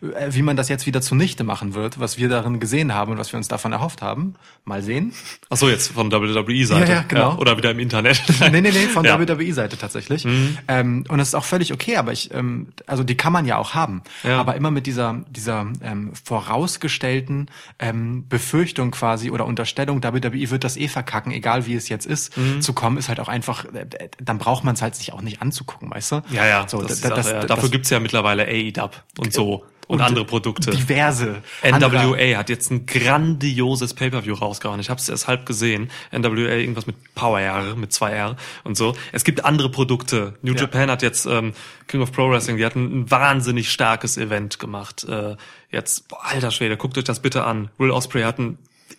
wie 0.30 0.40
man 0.40 0.56
das 0.56 0.70
jetzt 0.70 0.86
wieder 0.86 1.02
zunichte 1.02 1.44
machen 1.44 1.74
wird, 1.74 2.00
was 2.00 2.16
wir 2.16 2.30
darin 2.30 2.60
gesehen 2.60 2.94
haben 2.94 3.12
und 3.12 3.18
was 3.18 3.30
wir 3.30 3.36
uns 3.36 3.46
davon 3.46 3.72
erhofft 3.72 4.00
haben. 4.00 4.36
Mal 4.64 4.82
sehen. 4.82 5.12
Ach 5.50 5.58
so, 5.58 5.68
jetzt 5.68 5.92
von 5.92 6.10
WWE-Seite. 6.10 6.90
Ja, 6.90 6.96
ja, 6.98 7.04
genau. 7.06 7.36
oder 7.36 7.58
wieder 7.58 7.70
im 7.72 7.78
Internet. 7.78 8.22
nee, 8.40 8.48
nee, 8.48 8.60
nee, 8.62 8.70
von 8.88 9.04
Ja. 9.04 9.18
Mhm. 9.18 9.28
WWE-Seite 9.28 9.76
tatsächlich. 9.76 10.26
Ähm, 10.66 11.04
und 11.08 11.18
das 11.18 11.28
ist 11.28 11.34
auch 11.34 11.44
völlig 11.44 11.74
okay, 11.74 11.96
aber 11.98 12.12
ich, 12.12 12.32
ähm, 12.32 12.68
also 12.86 13.04
die 13.04 13.18
kann 13.18 13.34
man 13.34 13.44
ja 13.44 13.58
auch 13.58 13.74
haben. 13.74 14.02
Ja. 14.24 14.40
Aber 14.40 14.56
immer 14.56 14.70
mit 14.70 14.86
dieser, 14.86 15.22
dieser 15.28 15.66
ähm, 15.82 16.12
vorausgestellten 16.24 17.50
ähm, 17.78 18.26
Befürchtung 18.28 18.90
quasi 18.92 19.30
oder 19.30 19.44
Unterstellung, 19.44 20.02
WWE 20.02 20.50
wird 20.50 20.64
das 20.64 20.76
eh 20.78 20.88
verkacken, 20.88 21.32
egal 21.32 21.66
wie 21.66 21.74
es 21.74 21.88
jetzt 21.90 22.06
ist, 22.06 22.34
Mhm. 22.36 22.62
zu 22.62 22.72
kommen, 22.72 22.96
ist 22.96 23.08
halt 23.08 23.20
auch 23.20 23.28
einfach, 23.28 23.66
äh, 23.74 23.86
dann 24.22 24.38
braucht 24.38 24.64
man 24.64 24.74
es 24.74 24.82
halt 24.82 24.94
sich 24.94 25.12
auch 25.12 25.20
nicht 25.22 25.42
anzugucken, 25.42 25.90
weißt 25.90 26.12
du? 26.12 26.22
Ja, 26.30 26.46
ja. 26.46 26.66
So, 26.68 26.80
das 26.82 26.92
ist 26.92 27.04
da- 27.04 27.12
auch, 27.12 27.25
das- 27.32 27.42
ja. 27.42 27.46
Dafür 27.46 27.68
gibt's 27.68 27.90
ja 27.90 28.00
mittlerweile 28.00 28.46
AEW 28.46 28.90
und 29.18 29.32
so 29.32 29.64
und, 29.88 30.00
andere 30.00 30.24
Produkte. 30.24 30.72
Diverse. 30.72 31.42
andere- 31.62 31.96
NWA 32.16 32.38
hat 32.38 32.48
jetzt 32.48 32.70
ein 32.72 32.86
grandioses 32.86 33.94
Pay-Per-View 33.94 34.34
rausgehauen. 34.34 34.80
Ich 34.80 34.90
habe 34.90 34.98
es 35.00 35.08
erst 35.08 35.28
halb 35.28 35.46
gesehen. 35.46 35.90
NWA 36.10 36.50
irgendwas 36.56 36.86
mit 36.88 36.96
Power 37.14 37.38
R, 37.40 37.76
mit 37.76 37.92
zwei 37.92 38.10
R 38.10 38.36
und 38.64 38.76
so. 38.76 38.96
Es 39.12 39.22
gibt 39.22 39.44
andere 39.44 39.70
Produkte. 39.70 40.34
New 40.42 40.54
Ja. 40.54 40.62
Japan 40.62 40.90
hat 40.90 41.02
jetzt 41.02 41.26
ähm, 41.26 41.52
King 41.86 42.02
of 42.02 42.10
Pro 42.12 42.28
Wrestling, 42.30 42.56
die 42.56 42.64
hatten 42.64 43.02
ein 43.02 43.10
wahnsinnig 43.10 43.70
starkes 43.70 44.16
Event 44.16 44.58
gemacht. 44.58 45.04
Äh, 45.08 45.36
jetzt, 45.70 46.08
boah, 46.08 46.18
alter 46.24 46.50
Schwede, 46.50 46.76
guckt 46.76 46.98
euch 46.98 47.04
das 47.04 47.20
bitte 47.20 47.44
an. 47.44 47.68
Will 47.78 47.90
Osprey 47.92 48.22
hat 48.22 48.38
ein 48.40 48.58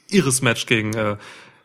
irres 0.10 0.42
Match 0.42 0.68
gegen 0.68 0.94
äh, 0.94 1.18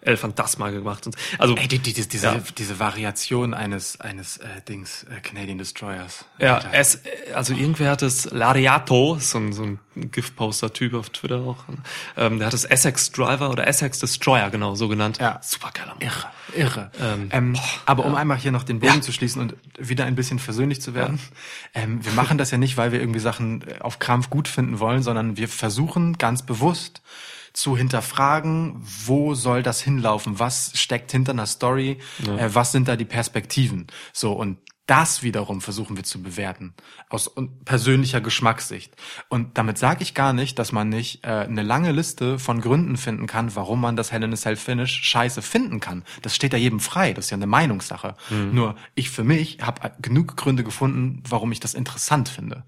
El 0.02 0.16
Phantasma 0.16 0.70
gemacht. 0.70 1.06
Und, 1.06 1.16
also 1.38 1.56
Ey, 1.56 1.68
die, 1.68 1.78
die, 1.78 1.92
die, 1.92 2.08
diese, 2.08 2.26
Ja. 2.26 2.42
diese 2.58 2.78
Variation 2.80 3.54
eines, 3.54 4.00
eines 4.00 4.38
äh, 4.38 4.46
Dings, 4.68 5.04
äh, 5.04 5.20
Canadian 5.20 5.58
Destroyers. 5.58 6.24
Ja, 6.38 6.56
Alter. 6.56 6.68
es, 6.72 7.00
also 7.34 7.54
irgendwer 7.54 7.90
hat 7.92 8.02
es, 8.02 8.30
Lariato, 8.30 9.18
so 9.20 9.38
ein, 9.38 9.52
so 9.52 9.62
ein 9.62 9.78
GIF-Poster-Typ 9.94 10.94
auf 10.94 11.10
Twitter 11.10 11.36
auch, 11.40 11.64
ähm, 12.16 12.38
der 12.38 12.46
hat 12.48 12.54
es 12.54 12.64
Essex 12.64 13.12
Driver 13.12 13.50
oder 13.50 13.66
Essex 13.66 13.98
Destroyer, 14.00 14.50
genau, 14.50 14.74
so 14.74 14.88
genannt. 14.88 15.18
Ja. 15.20 15.38
Super 15.42 15.70
geiler 15.72 15.94
Mann. 15.94 16.00
Irre, 16.00 16.30
irre. 16.56 16.90
Ähm, 17.00 17.28
Ähm, 17.30 17.56
aber 17.86 18.04
um 18.04 18.14
einmal 18.14 18.38
hier 18.38 18.52
noch 18.52 18.64
den 18.64 18.80
Bogen 18.80 18.94
Ja. 18.96 19.00
zu 19.02 19.12
schließen 19.12 19.40
und 19.40 19.54
wieder 19.78 20.04
ein 20.04 20.14
bisschen 20.14 20.38
versöhnlich 20.38 20.80
zu 20.82 20.94
werden, 20.94 21.20
ähm, 21.74 22.04
wir 22.04 22.12
machen 22.12 22.38
das 22.38 22.50
ja 22.50 22.58
nicht, 22.58 22.76
weil 22.76 22.90
wir 22.92 23.00
irgendwie 23.00 23.20
Sachen 23.20 23.62
äh, 23.68 23.78
auf 23.80 23.98
Krampf 23.98 24.30
gut 24.30 24.48
finden 24.48 24.80
wollen, 24.80 25.02
sondern 25.02 25.36
wir 25.36 25.48
versuchen 25.48 26.18
ganz 26.18 26.42
bewusst 26.42 27.02
zu 27.52 27.76
hinterfragen, 27.76 28.76
wo 29.06 29.34
soll 29.34 29.62
das 29.62 29.80
hinlaufen, 29.80 30.38
was 30.38 30.72
steckt 30.74 31.12
hinter 31.12 31.32
einer 31.32 31.46
Story, 31.46 31.98
äh, 32.26 32.48
was 32.52 32.72
sind 32.72 32.88
da 32.88 32.96
die 32.96 33.04
Perspektiven. 33.04 33.86
So 34.12 34.32
und 34.32 34.58
das 34.86 35.22
wiederum 35.22 35.60
versuchen 35.60 35.96
wir 35.96 36.02
zu 36.02 36.22
bewerten 36.22 36.74
aus 37.08 37.30
persönlicher 37.64 38.20
Geschmackssicht. 38.20 38.94
Und 39.28 39.56
damit 39.56 39.78
sage 39.78 40.02
ich 40.02 40.12
gar 40.12 40.32
nicht, 40.32 40.58
dass 40.58 40.72
man 40.72 40.88
nicht 40.88 41.24
äh, 41.24 41.28
eine 41.28 41.62
lange 41.62 41.92
Liste 41.92 42.38
von 42.38 42.60
Gründen 42.60 42.96
finden 42.96 43.26
kann, 43.26 43.54
warum 43.54 43.80
man 43.80 43.94
das 43.94 44.10
Hell 44.10 44.24
in 44.24 44.32
a 44.32 44.36
Cell 44.36 44.56
Finish 44.56 44.92
scheiße 45.02 45.40
finden 45.40 45.78
kann. 45.78 46.04
Das 46.22 46.34
steht 46.34 46.52
ja 46.52 46.58
jedem 46.58 46.80
frei, 46.80 47.12
das 47.12 47.26
ist 47.26 47.30
ja 47.30 47.36
eine 47.36 47.46
Meinungssache. 47.46 48.16
Nur 48.52 48.76
ich 48.94 49.10
für 49.10 49.24
mich 49.24 49.58
habe 49.62 49.92
genug 50.02 50.36
Gründe 50.36 50.64
gefunden, 50.64 51.22
warum 51.28 51.52
ich 51.52 51.60
das 51.60 51.74
interessant 51.74 52.28
finde. 52.28 52.64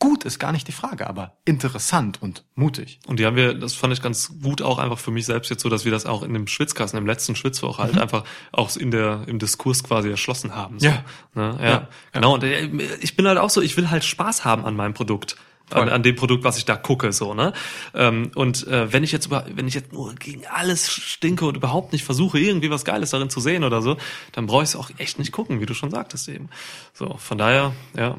Gut 0.00 0.24
ist 0.24 0.38
gar 0.38 0.52
nicht 0.52 0.68
die 0.68 0.72
Frage, 0.72 1.06
aber 1.06 1.38
interessant 1.44 2.20
und 2.20 2.44
mutig. 2.54 2.98
Und 3.06 3.20
die 3.20 3.26
haben 3.26 3.36
wir, 3.36 3.54
das 3.54 3.74
fand 3.74 3.92
ich 3.92 4.02
ganz 4.02 4.32
gut 4.42 4.60
auch 4.60 4.78
einfach 4.78 4.98
für 4.98 5.10
mich 5.10 5.24
selbst 5.24 5.50
jetzt 5.50 5.62
so, 5.62 5.68
dass 5.68 5.84
wir 5.84 5.92
das 5.92 6.04
auch 6.04 6.22
in 6.22 6.34
dem 6.34 6.46
Schwitzkasten, 6.46 6.98
im 6.98 7.06
letzten 7.06 7.36
Schwitzwoch 7.36 7.78
halt 7.78 7.96
einfach 7.98 8.24
auch 8.52 8.76
in 8.76 8.90
der, 8.90 9.22
im 9.26 9.38
Diskurs 9.38 9.82
quasi 9.84 10.10
erschlossen 10.10 10.54
haben. 10.54 10.78
So. 10.78 10.86
Ja. 10.86 11.04
Ne? 11.34 11.56
Ja. 11.60 11.68
Ja. 11.70 11.88
Genau. 12.12 12.34
Und 12.34 12.44
äh, 12.44 12.66
ich 13.00 13.16
bin 13.16 13.26
halt 13.26 13.38
auch 13.38 13.50
so, 13.50 13.62
ich 13.62 13.76
will 13.76 13.88
halt 13.90 14.04
Spaß 14.04 14.44
haben 14.44 14.64
an 14.64 14.76
meinem 14.76 14.94
Produkt. 14.94 15.36
an, 15.70 15.88
an 15.88 16.02
dem 16.02 16.16
Produkt, 16.16 16.44
was 16.44 16.58
ich 16.58 16.66
da 16.66 16.76
gucke, 16.76 17.12
so, 17.12 17.32
ne? 17.32 17.52
Ähm, 17.94 18.30
und 18.34 18.66
äh, 18.66 18.92
wenn 18.92 19.02
ich 19.02 19.12
jetzt 19.12 19.26
über, 19.26 19.46
wenn 19.54 19.66
ich 19.66 19.74
jetzt 19.74 19.92
nur 19.92 20.14
gegen 20.16 20.46
alles 20.46 20.90
stinke 20.90 21.46
und 21.46 21.56
überhaupt 21.56 21.92
nicht 21.92 22.04
versuche, 22.04 22.38
irgendwie 22.38 22.68
was 22.70 22.84
Geiles 22.84 23.10
darin 23.10 23.30
zu 23.30 23.40
sehen 23.40 23.64
oder 23.64 23.80
so, 23.80 23.96
dann 24.32 24.46
brauche 24.46 24.62
ich 24.62 24.70
es 24.70 24.76
auch 24.76 24.90
echt 24.98 25.18
nicht 25.18 25.32
gucken, 25.32 25.60
wie 25.60 25.66
du 25.66 25.72
schon 25.72 25.90
sagtest 25.90 26.28
eben. 26.28 26.50
So, 26.92 27.16
von 27.16 27.38
daher, 27.38 27.72
ja. 27.96 28.16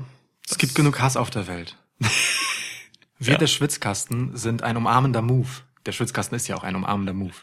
Es 0.49 0.57
gibt 0.57 0.75
genug 0.75 0.99
Hass 0.99 1.17
auf 1.17 1.29
der 1.29 1.47
Welt. 1.47 1.75
Wir, 3.17 3.33
Ja. 3.33 3.37
der 3.39 3.47
Schwitzkasten, 3.47 4.35
sind 4.37 4.61
ein 4.63 4.77
umarmender 4.77 5.21
Move. 5.21 5.47
Der 5.85 5.91
Schwitzkasten 5.91 6.35
ist 6.35 6.47
ja 6.47 6.55
auch 6.55 6.63
ein 6.63 6.75
umarmender 6.75 7.13
Move. 7.13 7.33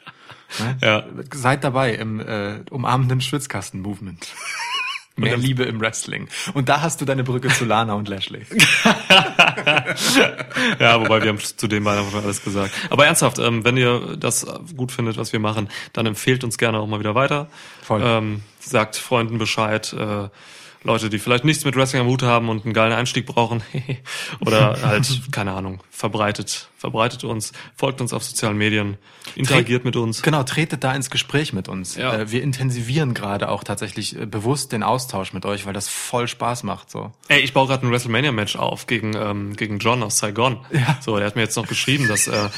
Ne? 0.58 0.76
Ja. 0.82 1.04
Seid 1.32 1.64
dabei 1.64 1.94
im 1.94 2.20
äh, 2.20 2.60
umarmenden 2.70 3.20
Schwitzkasten-Movement. 3.20 4.26
Mehr 5.16 5.36
Liebe 5.36 5.64
im 5.64 5.78
Wrestling. 5.80 6.26
Und 6.54 6.70
da 6.70 6.80
hast 6.80 7.00
du 7.02 7.04
deine 7.04 7.22
Brücke 7.22 7.48
zu 7.48 7.66
Lana 7.66 7.92
und 7.94 8.08
Lashley. 8.08 8.46
Ja, 10.78 11.00
wobei 11.00 11.22
wir 11.22 11.28
haben 11.28 11.38
zu 11.38 11.68
dem 11.68 11.84
beiden 11.84 12.10
schon 12.10 12.22
alles 12.24 12.42
gesagt. 12.42 12.72
Aber 12.90 13.06
ernsthaft, 13.06 13.38
ähm, 13.38 13.64
wenn 13.64 13.76
ihr 13.76 14.16
das 14.16 14.46
gut 14.76 14.90
findet, 14.90 15.16
was 15.18 15.32
wir 15.32 15.40
machen, 15.40 15.68
dann 15.92 16.06
empfehlt 16.06 16.44
uns 16.44 16.56
gerne 16.58 16.78
auch 16.78 16.86
mal 16.86 16.98
wieder 16.98 17.14
weiter. 17.14 17.48
Voll. 17.82 18.00
Ähm, 18.04 18.42
sagt 18.58 18.96
Freunden 18.96 19.38
Bescheid, 19.38 19.92
äh, 19.92 20.28
Leute, 20.84 21.10
die 21.10 21.18
vielleicht 21.18 21.44
nichts 21.44 21.64
mit 21.64 21.76
Wrestling 21.76 22.02
am 22.02 22.08
Hut 22.08 22.22
haben 22.22 22.48
und 22.48 22.64
einen 22.64 22.74
geilen 22.74 22.92
Einstieg 22.92 23.26
brauchen. 23.26 23.62
Oder 24.40 24.78
halt, 24.82 25.20
keine 25.32 25.52
Ahnung, 25.52 25.82
verbreitet, 25.90 26.68
verbreitet 26.76 27.24
uns, 27.24 27.52
folgt 27.76 28.00
uns 28.00 28.12
auf 28.12 28.24
sozialen 28.24 28.56
Medien, 28.56 28.96
interagiert 29.36 29.84
mit 29.84 29.96
uns. 29.96 30.22
Genau, 30.22 30.42
tretet 30.42 30.82
da 30.82 30.92
ins 30.92 31.10
Gespräch 31.10 31.52
mit 31.52 31.68
uns. 31.68 31.96
Ja. 31.96 32.14
Äh, 32.14 32.30
wir 32.30 32.42
intensivieren 32.42 33.14
gerade 33.14 33.48
auch 33.48 33.64
tatsächlich 33.64 34.18
äh, 34.18 34.26
bewusst 34.26 34.72
den 34.72 34.82
Austausch 34.82 35.32
mit 35.32 35.46
euch, 35.46 35.66
weil 35.66 35.72
das 35.72 35.88
voll 35.88 36.26
Spaß 36.26 36.64
macht. 36.64 36.90
So. 36.90 37.12
Ey, 37.28 37.40
ich 37.40 37.52
baue 37.52 37.68
gerade 37.68 37.86
ein 37.86 37.90
WrestleMania-Match 37.90 38.56
auf 38.56 38.86
gegen, 38.86 39.14
ähm, 39.14 39.54
gegen 39.54 39.78
John 39.78 40.02
aus 40.02 40.18
Saigon. 40.18 40.58
Ja. 40.72 40.98
So, 41.00 41.16
der 41.16 41.26
hat 41.26 41.36
mir 41.36 41.42
jetzt 41.42 41.56
noch 41.56 41.68
geschrieben, 41.68 42.08
dass 42.08 42.26
äh, 42.26 42.48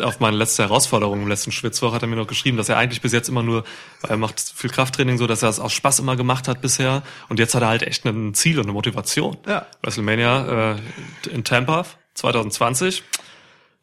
auf 0.00 0.20
meine 0.20 0.36
letzte 0.36 0.62
Herausforderung 0.62 1.22
im 1.22 1.28
letzten 1.28 1.52
Schwitzwoch 1.52 1.92
hat 1.92 2.02
er 2.02 2.08
mir 2.08 2.16
noch 2.16 2.26
geschrieben, 2.26 2.56
dass 2.56 2.68
er 2.68 2.78
eigentlich 2.78 3.00
bis 3.02 3.12
jetzt 3.12 3.28
immer 3.28 3.42
nur, 3.42 3.64
weil 4.00 4.10
er 4.12 4.16
macht 4.16 4.40
viel 4.40 4.70
Krafttraining 4.70 5.18
so, 5.18 5.26
dass 5.26 5.42
er 5.42 5.48
es 5.50 5.60
aus 5.60 5.72
Spaß 5.72 5.98
immer 5.98 6.16
gemacht 6.16 6.48
hat 6.48 6.60
bisher. 6.60 7.02
Und 7.28 7.38
jetzt 7.38 7.54
hat 7.54 7.62
er 7.62 7.68
halt 7.68 7.82
echt 7.82 8.04
ein 8.06 8.32
Ziel 8.34 8.58
und 8.58 8.64
eine 8.66 8.72
Motivation. 8.72 9.36
Ja. 9.46 9.66
WrestleMania 9.82 10.74
äh, 10.74 11.30
in 11.30 11.44
Tampa 11.44 11.84
2020. 12.14 13.02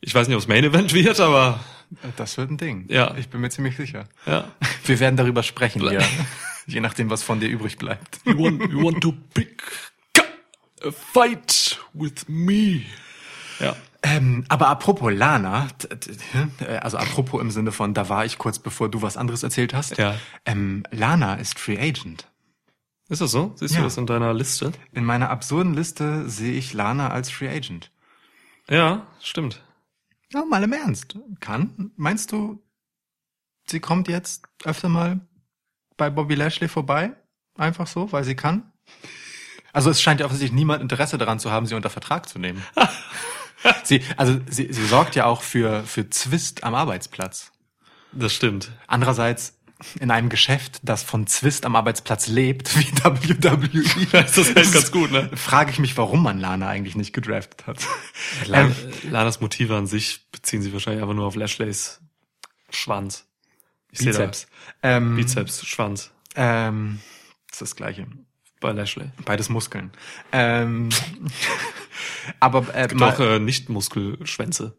Ich 0.01 0.15
weiß 0.15 0.27
nicht, 0.27 0.35
ob 0.35 0.41
es 0.41 0.47
Main 0.47 0.63
Event 0.63 0.93
wird, 0.93 1.19
aber 1.19 1.59
Das 2.17 2.37
wird 2.37 2.49
ein 2.51 2.57
Ding. 2.57 2.85
Ja. 2.89 3.15
Ich 3.17 3.29
bin 3.29 3.41
mir 3.41 3.49
ziemlich 3.49 3.75
sicher. 3.77 4.05
ja. 4.25 4.45
Wir 4.85 4.99
werden 4.99 5.17
darüber 5.17 5.43
sprechen, 5.43 5.83
ja. 5.83 5.99
Je 6.65 6.79
nachdem, 6.81 7.09
was 7.09 7.23
von 7.23 7.39
dir 7.39 7.47
übrig 7.49 7.77
bleibt. 7.77 8.19
You 8.25 8.37
want, 8.37 8.71
you 8.71 8.83
want 8.83 9.01
to 9.01 9.13
pick 9.33 9.61
a 10.83 10.91
fight 10.91 11.79
with 11.93 12.27
me. 12.27 12.81
Ja. 13.59 13.75
Ähm, 14.01 14.45
aber 14.47 14.69
apropos 14.69 15.11
Lana, 15.13 15.67
äh, 16.61 16.77
also 16.77 16.97
apropos 16.97 17.41
im 17.41 17.51
Sinne 17.51 17.71
von, 17.73 17.93
da 17.93 18.07
war 18.07 18.23
ich 18.25 18.37
kurz 18.37 18.57
bevor 18.59 18.89
du 18.89 19.01
was 19.01 19.17
anderes 19.17 19.43
erzählt 19.43 19.73
hast. 19.73 19.97
Ja. 19.97 20.15
Ähm, 20.45 20.83
Lana 20.91 21.35
ist 21.35 21.59
Free 21.59 21.77
Agent. 21.77 22.27
Ist 23.09 23.21
das 23.21 23.31
so? 23.31 23.51
Siehst 23.55 23.73
Ja. 23.73 23.79
du 23.81 23.85
das 23.85 23.97
in 23.97 24.05
deiner 24.05 24.33
Liste? 24.33 24.71
In 24.93 25.03
meiner 25.03 25.29
absurden 25.29 25.73
Liste 25.73 26.29
sehe 26.29 26.53
ich 26.53 26.73
Lana 26.73 27.09
als 27.09 27.29
Free 27.29 27.49
Agent. 27.49 27.91
Ja, 28.69 29.05
stimmt. 29.21 29.63
Ja, 30.31 30.45
mal 30.45 30.63
im 30.63 30.71
Ernst. 30.73 31.17
Kann? 31.39 31.91
Meinst 31.97 32.31
du, 32.31 32.61
sie 33.67 33.79
kommt 33.79 34.07
jetzt 34.07 34.43
öfter 34.63 34.87
mal 34.87 35.19
bei 35.97 36.09
Bobby 36.09 36.35
Lashley 36.35 36.67
vorbei? 36.69 37.13
Einfach 37.57 37.87
so, 37.87 38.11
weil 38.11 38.23
sie 38.23 38.35
kann? 38.35 38.71
Also 39.73 39.89
es 39.89 40.01
scheint 40.01 40.19
ja 40.19 40.25
offensichtlich 40.27 40.55
niemand 40.55 40.81
Interesse 40.81 41.17
daran 41.17 41.39
zu 41.39 41.51
haben, 41.51 41.65
sie 41.65 41.75
unter 41.75 41.89
Vertrag 41.89 42.29
zu 42.29 42.39
nehmen. 42.39 42.63
sie, 43.83 44.01
also 44.17 44.39
sie, 44.49 44.71
sie 44.71 44.85
sorgt 44.85 45.15
ja 45.15 45.25
auch 45.25 45.41
für, 45.41 45.83
für 45.83 46.09
Zwist 46.09 46.63
am 46.63 46.75
Arbeitsplatz. 46.75 47.51
Das 48.11 48.33
stimmt. 48.33 48.71
Andererseits 48.87 49.59
in 49.99 50.11
einem 50.11 50.27
Geschäft, 50.27 50.79
das 50.83 51.03
von 51.03 51.25
Zwist 51.27 51.65
am 51.65 51.75
Arbeitsplatz 51.75 52.27
lebt, 52.27 52.77
wie 52.77 52.91
WWE, 53.43 54.07
Das 54.11 54.37
ist 54.37 54.55
echt 54.55 54.73
ganz 54.73 54.91
gut, 54.91 55.11
ne? 55.11 55.29
frage 55.35 55.71
ich 55.71 55.79
mich, 55.79 55.97
warum 55.97 56.23
man 56.23 56.39
Lana 56.39 56.67
eigentlich 56.67 56.95
nicht 56.95 57.13
gedraftet 57.13 57.65
hat. 57.65 57.77
Lana, 58.45 58.75
Lanas 59.09 59.39
Motive 59.39 59.75
an 59.75 59.87
sich 59.87 60.29
beziehen 60.31 60.61
sich 60.61 60.73
wahrscheinlich 60.73 61.01
einfach 61.01 61.15
nur 61.15 61.25
auf 61.25 61.35
Lashleys 61.35 62.01
Schwanz. 62.69 63.25
Ich 63.91 63.99
Bizeps. 63.99 64.47
Ähm, 64.83 65.15
Bizeps, 65.15 65.65
Schwanz 65.65 66.11
Ähm, 66.35 66.99
das 67.47 67.55
ist 67.55 67.61
das 67.61 67.75
Gleiche. 67.75 68.05
Bei 68.59 68.71
Lashley. 68.71 69.09
Beides 69.25 69.49
Muskeln. 69.49 69.91
Ähm, 70.31 70.89
aber 72.39 72.65
äh, 72.73 72.87
Gibt 72.87 72.99
mal, 72.99 73.13
auch 73.13 73.19
äh, 73.19 73.39
Nicht-Muskelschwänze. 73.39 74.75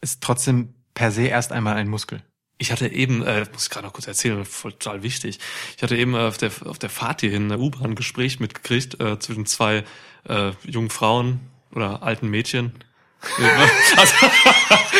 ist 0.00 0.22
trotzdem 0.22 0.74
per 0.94 1.10
se 1.10 1.26
erst 1.26 1.52
einmal 1.52 1.76
ein 1.76 1.88
Muskel. 1.88 2.22
Ich 2.58 2.72
hatte 2.72 2.88
eben, 2.88 3.22
äh, 3.22 3.40
das 3.40 3.52
muss 3.52 3.64
ich 3.64 3.70
gerade 3.70 3.86
noch 3.86 3.92
kurz 3.92 4.08
erzählen, 4.08 4.44
voll, 4.44 4.72
total 4.72 5.02
wichtig. 5.04 5.38
Ich 5.76 5.82
hatte 5.82 5.96
eben 5.96 6.16
auf 6.16 6.38
der 6.38 6.50
auf 6.64 6.78
der 6.78 6.90
Fahrt 6.90 7.20
hierhin 7.20 7.42
in 7.42 7.48
der 7.50 7.60
U-Bahn 7.60 7.90
ein 7.90 7.94
Gespräch 7.94 8.40
mitgekriegt 8.40 9.00
äh, 9.00 9.18
zwischen 9.20 9.46
zwei 9.46 9.84
äh, 10.28 10.50
jungen 10.64 10.90
Frauen 10.90 11.40
oder 11.70 12.02
alten 12.02 12.28
Mädchen. 12.28 12.72
also, 13.96 14.14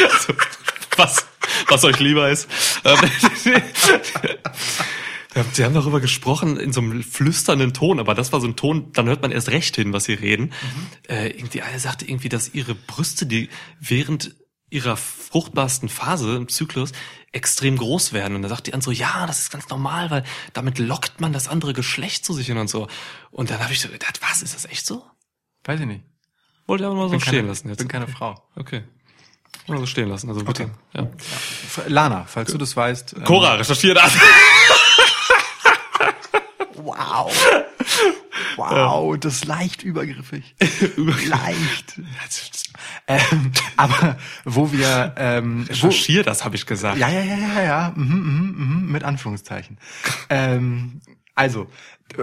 also, 0.08 0.34
was 0.96 1.26
was 1.68 1.84
euch 1.84 1.98
lieber 1.98 2.30
ist. 2.30 2.48
Ähm, 5.39 5.47
Sie 5.52 5.65
haben 5.65 5.74
darüber 5.74 6.01
gesprochen 6.01 6.56
in 6.56 6.73
so 6.73 6.81
einem 6.81 7.02
flüsternden 7.02 7.74
Ton, 7.74 8.01
aber 8.01 8.15
das 8.15 8.32
war 8.32 8.40
so 8.40 8.47
ein 8.47 8.56
Ton, 8.56 8.93
dann 8.93 9.06
hört 9.06 9.23
man 9.23 9.31
erst 9.31 9.51
recht 9.51 9.77
hin, 9.77 9.93
was 9.93 10.05
sie 10.05 10.15
reden. 10.15 10.52
Äh, 11.09 11.28
irgendwie 11.28 11.62
eine 11.62 11.78
sagte 11.78 12.09
irgendwie, 12.09 12.28
dass 12.28 12.55
ihre 12.55 12.74
Brüste, 12.74 13.27
die 13.27 13.48
während 13.81 14.35
ihrer 14.70 14.97
fruchtbarsten 14.97 15.89
Phase 15.89 16.36
im 16.36 16.48
Zyklus 16.48 16.93
extrem 17.32 17.77
groß 17.77 18.12
werden. 18.12 18.35
Und 18.36 18.43
da 18.43 18.48
sagt 18.48 18.66
die 18.66 18.74
andere 18.74 18.94
so, 18.94 18.98
ja, 18.98 19.27
das 19.27 19.40
ist 19.40 19.51
ganz 19.51 19.69
normal, 19.69 20.10
weil 20.10 20.24
damit 20.52 20.78
lockt 20.78 21.20
man 21.20 21.32
das 21.32 21.48
andere 21.48 21.73
Geschlecht 21.73 22.24
zu 22.24 22.32
sich 22.32 22.47
hin 22.47 22.59
und 22.59 22.69
so. 22.69 22.86
Und 23.31 23.51
dann 23.51 23.60
habe 23.60 23.73
ich 23.73 23.81
so 23.81 23.89
gedacht, 23.89 24.20
was, 24.23 24.43
ist 24.43 24.55
das 24.55 24.66
echt 24.66 24.86
so? 24.86 25.05
Weiß 25.65 25.81
ich 25.81 25.86
nicht. 25.86 26.02
Wollte 26.66 26.85
ich 26.85 26.86
aber 26.86 26.97
mal 26.97 27.06
so 27.06 27.12
Bin 27.12 27.20
stehen 27.20 27.32
keine, 27.32 27.48
lassen 27.48 27.69
jetzt. 27.69 27.78
bin 27.78 27.89
keine 27.89 28.09
Frau. 28.09 28.43
Okay. 28.56 28.82
Mal 29.66 29.78
so 29.78 29.86
stehen 29.86 30.09
lassen, 30.09 30.28
also 30.28 30.44
bitte. 30.44 30.70
Okay. 30.94 31.09
Ja. 31.74 31.85
Lana, 31.89 32.24
falls 32.27 32.52
du 32.52 32.59
das 32.59 32.77
weißt. 32.77 33.16
ähm, 33.16 33.24
Cora, 33.24 33.55
recherchiert 33.55 33.97
das. 33.97 34.12
Wow. 36.98 37.32
Wow, 38.56 39.16
das 39.18 39.34
ist 39.36 39.44
leicht 39.46 39.82
übergriffig. 39.82 40.54
leicht. 40.96 42.00
Ähm, 43.06 43.52
aber 43.76 44.16
wo 44.44 44.70
wir 44.72 45.14
ähm, 45.16 45.64
Recherchier 45.68 46.22
das, 46.22 46.44
habe 46.44 46.54
ich 46.56 46.66
gesagt. 46.66 46.98
Ja, 46.98 47.08
ja, 47.08 47.22
ja, 47.22 47.36
ja, 47.36 47.62
ja. 47.62 47.92
Mhm, 47.96 48.04
mhm, 48.14 48.54
mhm, 48.82 48.92
mit 48.92 49.04
Anführungszeichen. 49.04 49.78
ähm, 50.28 51.00
also, 51.34 51.68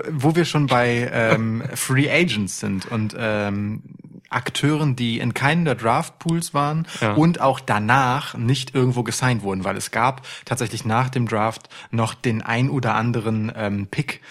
wo 0.10 0.36
wir 0.36 0.46
schon 0.46 0.68
bei 0.68 1.10
ähm, 1.12 1.64
Free 1.74 2.10
Agents 2.10 2.60
sind 2.60 2.86
und 2.86 3.16
ähm, 3.18 3.82
Akteuren, 4.30 4.96
die 4.96 5.20
in 5.20 5.34
keinen 5.34 5.64
der 5.66 5.76
Draftpools 5.76 6.54
waren 6.54 6.86
Ja. 7.02 7.14
und 7.14 7.40
auch 7.42 7.60
danach 7.60 8.36
nicht 8.36 8.76
irgendwo 8.76 9.04
gesigned 9.04 9.42
wurden, 9.44 9.64
weil 9.64 9.78
es 9.78 9.92
gab 9.92 10.26
tatsächlich 10.46 10.84
nach 10.86 11.10
dem 11.10 11.28
Draft 11.28 11.70
noch 11.92 12.14
den 12.14 12.42
ein 12.42 12.70
oder 12.70 12.96
anderen 12.96 13.52
ähm, 13.56 13.88
Pick, 13.88 14.22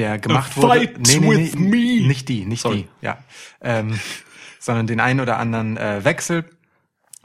der 0.00 0.18
gemacht 0.18 0.52
A 0.52 0.62
wurde. 0.62 0.80
fight 0.80 0.98
with 0.98 1.56
me. 1.56 2.06
Nicht 2.06 2.28
die, 2.28 2.44
nicht 2.44 2.62
Sorry. 2.62 2.88
die, 3.02 3.06
ja. 3.06 3.18
Ähm, 3.60 4.00
sondern 4.58 4.86
den 4.86 5.00
einen 5.00 5.20
oder 5.20 5.38
anderen 5.38 5.76
äh, 5.76 6.04
Wechsel. 6.04 6.44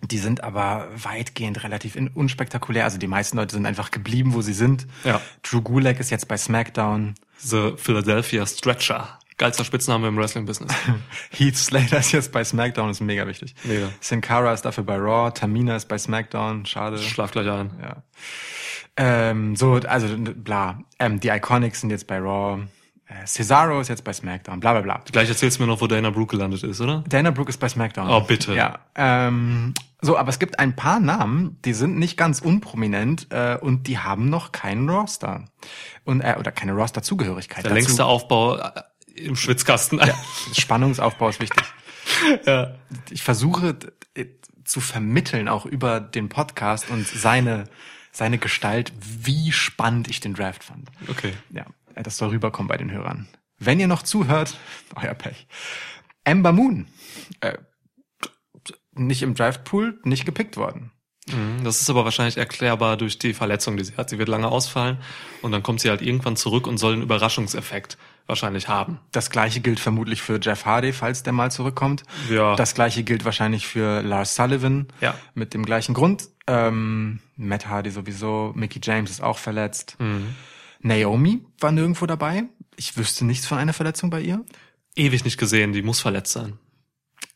Die 0.01 0.17
sind 0.17 0.43
aber 0.43 0.87
weitgehend 0.95 1.63
relativ 1.63 1.97
unspektakulär. 2.13 2.83
Also 2.83 2.97
die 2.97 3.07
meisten 3.07 3.37
Leute 3.37 3.55
sind 3.55 3.65
einfach 3.65 3.91
geblieben, 3.91 4.33
wo 4.33 4.41
sie 4.41 4.53
sind. 4.53 4.85
Ja. 5.03 5.21
Drew 5.41 5.61
Gulak 5.61 5.99
ist 5.99 6.11
jetzt 6.11 6.27
bei 6.27 6.37
SmackDown. 6.37 7.15
The 7.39 7.73
Philadelphia 7.77 8.45
Stretcher. 8.45 9.19
Geilster 9.37 9.65
Spitzname 9.65 10.07
im 10.07 10.17
Wrestling-Business. 10.17 10.73
Heath 11.31 11.57
Slater 11.57 11.97
ist 11.99 12.11
jetzt 12.13 12.31
bei 12.31 12.43
SmackDown, 12.43 12.89
ist 12.89 13.01
mega 13.01 13.27
wichtig. 13.27 13.53
Mega. 13.65 13.89
Sin 13.99 14.21
Cara 14.21 14.53
ist 14.53 14.61
dafür 14.63 14.83
bei 14.85 14.95
Raw. 14.97 15.31
Tamina 15.31 15.75
ist 15.75 15.87
bei 15.89 15.97
SmackDown. 15.97 16.65
Schade. 16.65 16.97
Schlaf 16.99 17.31
gleich 17.31 17.49
ein. 17.49 17.71
Ja. 17.81 18.03
Ähm, 18.97 19.55
so, 19.55 19.73
also 19.73 20.07
bla. 20.17 20.79
Ähm, 20.99 21.19
die 21.19 21.27
Iconics 21.27 21.81
sind 21.81 21.89
jetzt 21.89 22.07
bei 22.07 22.17
Raw. 22.17 22.63
Äh, 23.07 23.25
Cesaro 23.25 23.81
ist 23.81 23.89
jetzt 23.89 24.03
bei 24.05 24.13
SmackDown. 24.13 24.59
Bla 24.61 24.71
bla 24.71 24.81
bla. 24.81 25.01
Gleich 25.11 25.27
erzählst 25.29 25.59
du 25.59 25.63
mir 25.63 25.67
noch, 25.67 25.81
wo 25.81 25.87
Dana 25.87 26.09
Brooke 26.11 26.37
gelandet 26.37 26.63
ist, 26.63 26.79
oder? 26.79 27.03
Dana 27.07 27.31
Brooke 27.31 27.49
ist 27.49 27.57
bei 27.59 27.67
SmackDown. 27.69 28.09
Oh, 28.09 28.21
bitte. 28.21 28.53
Ja. 28.55 28.79
Ähm, 28.95 29.73
so, 30.01 30.17
aber 30.17 30.29
es 30.29 30.39
gibt 30.39 30.59
ein 30.59 30.75
paar 30.75 30.99
Namen, 30.99 31.59
die 31.65 31.73
sind 31.73 31.97
nicht 31.97 32.15
ganz 32.15 32.39
unprominent 32.39 33.27
äh, 33.31 33.57
und 33.59 33.87
die 33.87 33.99
haben 33.99 34.29
noch 34.29 34.51
keinen 34.53 34.89
Roster. 34.89 35.45
Und, 36.05 36.21
äh, 36.21 36.35
oder 36.39 36.51
keine 36.51 36.73
Roster-Zugehörigkeit. 36.73 37.63
Der 37.65 37.71
Dazu- 37.71 37.75
längste 37.75 38.05
Aufbau 38.05 38.57
äh, 38.57 38.71
im 39.15 39.35
Schwitzkasten. 39.35 39.99
Ja. 39.99 40.13
Spannungsaufbau 40.53 41.29
ist 41.29 41.39
wichtig. 41.39 41.63
ja. 42.45 42.75
Ich 43.09 43.23
versuche 43.23 43.73
d- 43.73 43.91
zu 44.63 44.81
vermitteln, 44.81 45.47
auch 45.47 45.65
über 45.67 45.99
den 45.99 46.27
Podcast 46.29 46.89
und 46.89 47.07
seine, 47.07 47.65
seine 48.11 48.37
Gestalt, 48.39 48.91
wie 48.99 49.51
spannend 49.51 50.09
ich 50.09 50.19
den 50.19 50.33
Draft 50.33 50.63
fand. 50.63 50.89
Okay. 51.07 51.33
Ja, 51.51 51.65
äh, 51.93 52.01
das 52.03 52.17
soll 52.17 52.29
rüberkommen 52.29 52.67
bei 52.67 52.77
den 52.77 52.91
Hörern. 52.91 53.27
Wenn 53.59 53.79
ihr 53.79 53.87
noch 53.87 54.01
zuhört, 54.03 54.57
euer 54.95 55.13
Pech. 55.13 55.47
Ember 56.23 56.51
Moon. 56.51 56.87
Äh, 57.41 57.57
nicht 58.93 59.21
im 59.21 59.35
Draftpool, 59.35 59.99
nicht 60.03 60.25
gepickt 60.25 60.57
worden. 60.57 60.91
Mhm, 61.27 61.63
Das 61.63 61.81
ist 61.81 61.89
aber 61.89 62.03
wahrscheinlich 62.05 62.37
erklärbar 62.37 62.97
durch 62.97 63.19
die 63.19 63.33
Verletzung, 63.33 63.77
die 63.77 63.83
sie 63.83 63.97
hat. 63.97 64.09
Sie 64.09 64.17
wird 64.17 64.29
lange 64.29 64.47
ausfallen 64.47 64.97
und 65.41 65.51
dann 65.51 65.63
kommt 65.63 65.81
sie 65.81 65.89
halt 65.89 66.01
irgendwann 66.01 66.35
zurück 66.37 66.65
und 66.65 66.77
soll 66.77 66.93
einen 66.93 67.01
Überraschungseffekt 67.01 67.97
wahrscheinlich 68.27 68.67
haben. 68.67 68.99
Das 69.11 69.29
gleiche 69.29 69.59
gilt 69.61 69.79
vermutlich 69.79 70.21
für 70.21 70.39
Jeff 70.41 70.65
Hardy, 70.65 70.93
falls 70.93 71.23
der 71.23 71.33
mal 71.33 71.51
zurückkommt. 71.51 72.03
Ja. 72.29 72.55
Das 72.55 72.73
gleiche 72.73 73.03
gilt 73.03 73.25
wahrscheinlich 73.25 73.67
für 73.67 74.01
Lars 74.01 74.35
Sullivan. 74.35 74.87
Ja. 75.01 75.15
Mit 75.33 75.53
dem 75.53 75.65
gleichen 75.65 75.93
Grund. 75.93 76.29
Ähm, 76.47 77.19
Matt 77.37 77.67
Hardy 77.67 77.91
sowieso. 77.91 78.51
Mickey 78.55 78.79
James 78.83 79.09
ist 79.11 79.21
auch 79.23 79.37
verletzt. 79.37 79.95
Mhm. 79.99 80.35
Naomi 80.81 81.41
war 81.59 81.71
nirgendwo 81.71 82.05
dabei. 82.05 82.43
Ich 82.75 82.97
wüsste 82.97 83.25
nichts 83.25 83.47
von 83.47 83.57
einer 83.57 83.73
Verletzung 83.73 84.09
bei 84.09 84.21
ihr. 84.21 84.43
Ewig 84.95 85.23
nicht 85.25 85.37
gesehen, 85.37 85.73
die 85.73 85.81
muss 85.81 85.99
verletzt 85.99 86.33
sein. 86.33 86.59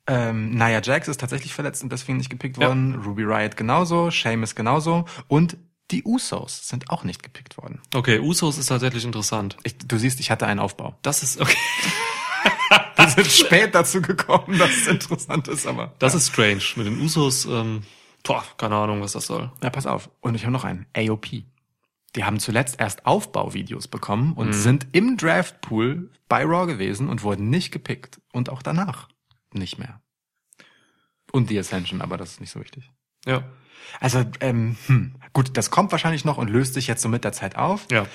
Ähm, 0.08 0.52
Nia 0.52 0.82
Jax 0.82 1.08
ist 1.08 1.20
tatsächlich 1.20 1.54
verletzt 1.54 1.84
und 1.84 1.92
deswegen 1.92 2.18
nicht 2.18 2.30
gepickt 2.30 2.58
Ja. 2.58 2.68
worden. 2.68 2.96
Ruby 3.06 3.24
Riot 3.24 3.56
genauso. 3.58 4.10
Sheamus 4.12 4.56
genauso. 4.56 5.06
Und 5.28 5.58
die 5.92 6.04
Usos 6.04 6.68
sind 6.68 6.90
auch 6.90 7.04
nicht 7.04 7.24
gepickt 7.24 7.58
worden. 7.58 7.82
Okay, 7.94 8.20
Usos 8.20 8.58
ist 8.58 8.68
tatsächlich 8.68 9.06
interessant. 9.06 9.58
Ich, 9.64 9.78
du 9.78 9.98
siehst, 9.98 10.20
ich 10.20 10.32
hatte 10.32 10.46
einen 10.46 10.60
Aufbau. 10.60 10.98
Das 11.02 11.24
ist, 11.24 11.42
okay, 11.42 11.58
Wir 12.96 13.08
sind 13.08 13.28
spät 13.32 13.76
dazu 13.76 14.02
gekommen, 14.02 14.58
dass 14.58 14.72
es 14.72 14.88
interessant 14.88 15.48
ist, 15.48 15.66
aber. 15.66 15.94
das 16.00 16.14
ist 16.16 16.28
strange. 16.28 16.62
Mit 16.76 16.88
den 16.88 17.00
Usos, 17.00 17.46
ähm, 17.46 17.84
boah, 18.24 18.44
keine 18.58 18.76
Ahnung, 18.76 19.02
was 19.02 19.14
das 19.14 19.26
soll. 19.26 19.52
Ja, 19.64 19.70
pass 19.70 19.86
auf. 19.86 20.10
Und 20.22 20.36
ich 20.36 20.44
habe 20.44 20.52
noch 20.52 20.64
einen. 20.64 20.86
AOP. 20.96 21.28
Die 22.16 22.24
haben 22.24 22.40
zuletzt 22.40 22.80
erst 22.80 23.06
Aufbauvideos 23.06 23.88
bekommen 23.88 24.34
und 24.34 24.54
sind 24.54 24.88
im 24.94 25.16
Draftpool 25.16 26.12
bei 26.28 26.44
Raw 26.44 26.66
gewesen 26.66 27.08
und 27.08 27.24
wurden 27.24 27.50
nicht 27.50 27.72
gepickt. 27.72 28.20
Und 28.34 28.50
auch 28.50 28.62
danach 28.62 29.10
nicht 29.54 29.78
mehr. 29.78 30.02
Und 31.32 31.50
die 31.50 31.60
Ascension, 31.60 32.02
aber 32.02 32.18
das 32.18 32.32
ist 32.32 32.42
nicht 32.42 32.52
so 32.52 32.60
wichtig. 32.60 32.92
Ja, 33.26 33.44
Also, 34.00 34.24
ähm, 34.40 34.78
hm, 34.88 35.16
gut, 35.34 35.58
das 35.58 35.72
kommt 35.72 35.92
wahrscheinlich 35.92 36.26
noch 36.26 36.38
und 36.38 36.50
löst 36.50 36.74
sich 36.74 36.88
jetzt 36.88 37.02
so 37.02 37.10
mit 37.10 37.24
der 37.24 37.32
Zeit 37.34 37.56
auf. 37.56 37.86
ja. 37.92 38.06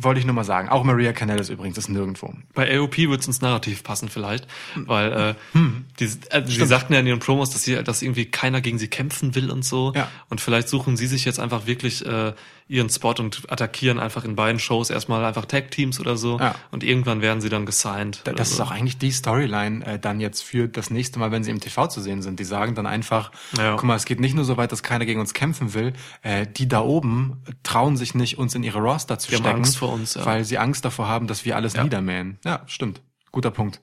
Wollte 0.00 0.20
ich 0.20 0.26
nur 0.26 0.34
mal 0.36 0.44
sagen. 0.44 0.68
Auch 0.68 0.84
Maria 0.84 1.12
Canellis 1.12 1.48
übrigens 1.48 1.76
ist 1.76 1.88
nirgendwo. 1.88 2.32
Bei 2.54 2.72
AOP 2.78 2.98
wird's 3.08 3.26
ins 3.26 3.40
Narrativ 3.40 3.82
passen 3.82 4.08
vielleicht, 4.08 4.46
weil 4.76 5.12
äh, 5.12 5.34
Hm. 5.54 5.86
die, 5.98 6.04
äh, 6.30 6.40
die 6.40 6.64
sagten 6.66 6.92
ja 6.92 7.00
in 7.00 7.06
ihren 7.08 7.18
Promos, 7.18 7.50
dass 7.50 7.64
sie, 7.64 7.82
dass 7.82 8.00
irgendwie 8.00 8.26
keiner 8.26 8.60
gegen 8.60 8.78
sie 8.78 8.86
kämpfen 8.86 9.34
will 9.34 9.50
und 9.50 9.64
so. 9.64 9.92
Ja. 9.96 10.08
Und 10.28 10.40
vielleicht 10.40 10.68
suchen 10.68 10.96
sie 10.96 11.08
sich 11.08 11.24
jetzt 11.24 11.40
einfach 11.40 11.66
wirklich 11.66 12.06
äh, 12.06 12.32
ihren 12.68 12.90
Spot 12.90 13.14
und 13.18 13.50
attackieren 13.50 13.98
einfach 13.98 14.24
in 14.24 14.36
beiden 14.36 14.58
Shows 14.60 14.90
erstmal 14.90 15.24
einfach 15.24 15.46
Tag 15.46 15.70
Teams 15.70 15.98
oder 16.00 16.16
so. 16.16 16.38
Ja. 16.38 16.54
Und 16.70 16.84
irgendwann 16.84 17.22
werden 17.22 17.40
sie 17.40 17.48
dann 17.48 17.64
gesigned. 17.66 18.20
Da- 18.24 18.32
Das 18.32 18.50
so. 18.50 18.54
ist 18.56 18.60
auch 18.60 18.70
eigentlich 18.70 18.98
die 18.98 19.10
Storyline 19.10 19.84
äh, 19.86 19.98
dann 19.98 20.20
jetzt 20.20 20.42
für 20.42 20.68
das 20.68 20.90
nächste 20.90 21.18
Mal, 21.18 21.30
wenn 21.32 21.42
sie 21.44 21.50
im 21.50 21.60
TV 21.60 21.86
zu 21.86 22.00
sehen 22.00 22.20
sind. 22.22 22.38
Die 22.38 22.44
sagen 22.44 22.74
dann 22.74 22.86
einfach, 22.86 23.32
Ja. 23.56 23.72
guck 23.72 23.84
mal, 23.84 23.96
es 23.96 24.04
geht 24.04 24.20
nicht 24.20 24.34
nur 24.34 24.44
so 24.44 24.56
weit, 24.58 24.70
dass 24.70 24.82
keiner 24.82 25.06
gegen 25.06 25.18
uns 25.20 25.32
kämpfen 25.34 25.72
will. 25.74 25.94
Äh, 26.22 26.46
die 26.46 26.68
da 26.68 26.80
oben 26.80 27.42
trauen 27.62 27.96
sich 27.96 28.14
nicht, 28.14 28.38
uns 28.38 28.54
in 28.54 28.62
ihre 28.62 28.78
Roster 28.80 29.18
zu 29.18 29.32
haben 29.32 29.38
stecken, 29.42 29.56
Angst 29.56 29.78
vor 29.78 29.92
uns, 29.92 30.14
ja. 30.14 30.26
weil 30.26 30.44
sie 30.44 30.58
Angst 30.58 30.84
davor 30.84 31.08
haben, 31.08 31.26
dass 31.26 31.44
wir 31.44 31.56
alles 31.56 31.74
niedermähen. 31.76 32.38
Ja, 32.44 32.62
stimmt. 32.66 33.00
Guter 33.32 33.50
Punkt. 33.50 33.80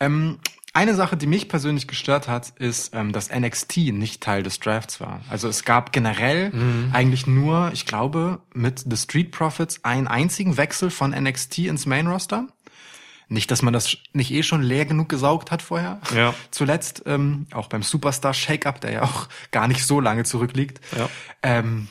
Ähm, 0.00 0.38
eine 0.74 0.94
Sache, 0.94 1.16
die 1.16 1.26
mich 1.26 1.48
persönlich 1.48 1.86
gestört 1.86 2.28
hat, 2.28 2.50
ist, 2.58 2.94
ähm, 2.94 3.12
dass 3.12 3.30
NXT 3.30 3.92
nicht 3.92 4.22
Teil 4.22 4.42
des 4.42 4.58
Drafts 4.58 5.00
war. 5.00 5.20
Also 5.28 5.48
es 5.48 5.64
gab 5.64 5.92
generell 5.92 6.50
Mhm. 6.50 6.90
eigentlich 6.92 7.26
nur, 7.26 7.70
ich 7.74 7.84
glaube, 7.84 8.40
mit 8.54 8.84
The 8.88 8.96
Street 8.96 9.30
Profits 9.32 9.84
einen 9.84 10.08
einzigen 10.08 10.56
Wechsel 10.56 10.90
von 10.90 11.12
NXT 11.12 11.58
ins 11.66 11.84
Main 11.86 12.06
Roster. 12.06 12.48
Nicht, 13.28 13.50
dass 13.50 13.62
man 13.62 13.72
das 13.72 13.96
nicht 14.12 14.30
eh 14.30 14.42
schon 14.42 14.62
leer 14.62 14.84
genug 14.84 15.08
gesaugt 15.08 15.50
hat 15.50 15.62
vorher. 15.62 16.00
Ja. 16.14 16.34
Zuletzt, 16.50 17.02
ähm, 17.06 17.46
auch 17.52 17.68
beim 17.68 17.82
Superstar 17.82 18.34
Shake-Up, 18.34 18.80
der 18.80 18.92
ja 18.92 19.02
auch 19.02 19.28
gar 19.50 19.68
nicht 19.68 19.86
so 19.86 20.00
lange 20.00 20.24
zurückliegt. 20.24 20.80
Ja. 20.96 21.08
Ähm, 21.42 21.88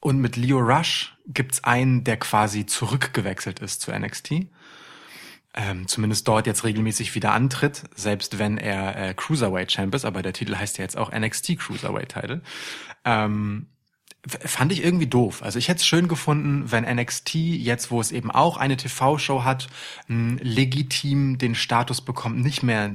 und 0.00 0.18
mit 0.20 0.36
Leo 0.36 0.58
Rush 0.58 1.16
gibt's 1.26 1.64
einen, 1.64 2.04
der 2.04 2.16
quasi 2.16 2.66
zurückgewechselt 2.66 3.58
ist 3.60 3.80
zu 3.80 3.92
NXT. 3.92 4.46
Ähm, 5.58 5.88
zumindest 5.88 6.28
dort 6.28 6.46
jetzt 6.46 6.64
regelmäßig 6.64 7.14
wieder 7.14 7.32
antritt, 7.32 7.84
selbst 7.94 8.38
wenn 8.38 8.58
er 8.58 8.94
äh, 8.96 9.14
Cruiserweight 9.14 9.68
Champ 9.68 9.94
ist, 9.94 10.04
aber 10.04 10.20
der 10.22 10.34
Titel 10.34 10.54
heißt 10.54 10.76
ja 10.76 10.84
jetzt 10.84 10.98
auch 10.98 11.10
NXT 11.12 11.58
Cruiserweight 11.58 12.10
Title. 12.10 12.42
Ähm, 13.06 13.68
fand 14.28 14.70
ich 14.72 14.84
irgendwie 14.84 15.06
doof. 15.06 15.42
Also 15.42 15.58
ich 15.58 15.68
hätte 15.68 15.78
es 15.78 15.86
schön 15.86 16.08
gefunden, 16.08 16.70
wenn 16.70 16.84
NXT 16.84 17.34
jetzt, 17.36 17.90
wo 17.90 18.00
es 18.00 18.12
eben 18.12 18.30
auch 18.30 18.56
eine 18.58 18.76
TV-Show 18.76 19.44
hat, 19.44 19.68
legitim 20.08 21.38
den 21.38 21.54
Status 21.54 22.00
bekommt, 22.00 22.38
nicht 22.42 22.62
mehr 22.62 22.92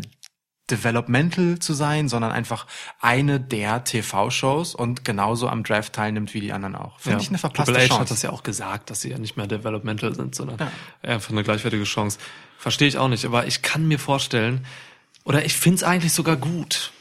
developmental 0.69 1.59
zu 1.59 1.73
sein, 1.73 2.07
sondern 2.07 2.31
einfach 2.31 2.65
eine 3.01 3.39
der 3.39 3.83
TV-Shows 3.83 4.73
und 4.75 5.03
genauso 5.03 5.47
am 5.49 5.63
Draft 5.63 5.93
teilnimmt 5.93 6.33
wie 6.33 6.39
die 6.41 6.53
anderen 6.53 6.75
auch. 6.75 6.99
Finde 6.99 7.17
Ja. 7.17 7.21
ich 7.23 7.29
eine 7.29 7.37
verpasste 7.37 7.73
Triple 7.73 7.83
H 7.83 7.87
Chance. 7.87 8.01
hat 8.01 8.11
das 8.11 8.21
ja 8.21 8.29
auch 8.29 8.43
gesagt, 8.43 8.89
dass 8.89 9.01
sie 9.01 9.09
ja 9.09 9.17
nicht 9.17 9.35
mehr 9.35 9.47
developmental 9.47 10.15
sind, 10.15 10.33
sondern 10.35 10.57
Ja. 10.59 10.71
einfach 11.09 11.31
eine 11.31 11.43
gleichwertige 11.43 11.83
Chance. 11.83 12.19
Verstehe 12.61 12.87
ich 12.87 12.97
auch 12.97 13.07
nicht, 13.09 13.25
aber 13.25 13.47
ich 13.47 13.61
kann 13.61 13.87
mir 13.87 13.99
vorstellen, 13.99 14.65
oder 15.25 15.43
ich 15.45 15.53
finde 15.55 15.77
es 15.77 15.83
eigentlich 15.83 16.13
sogar 16.13 16.35
gut. 16.37 16.91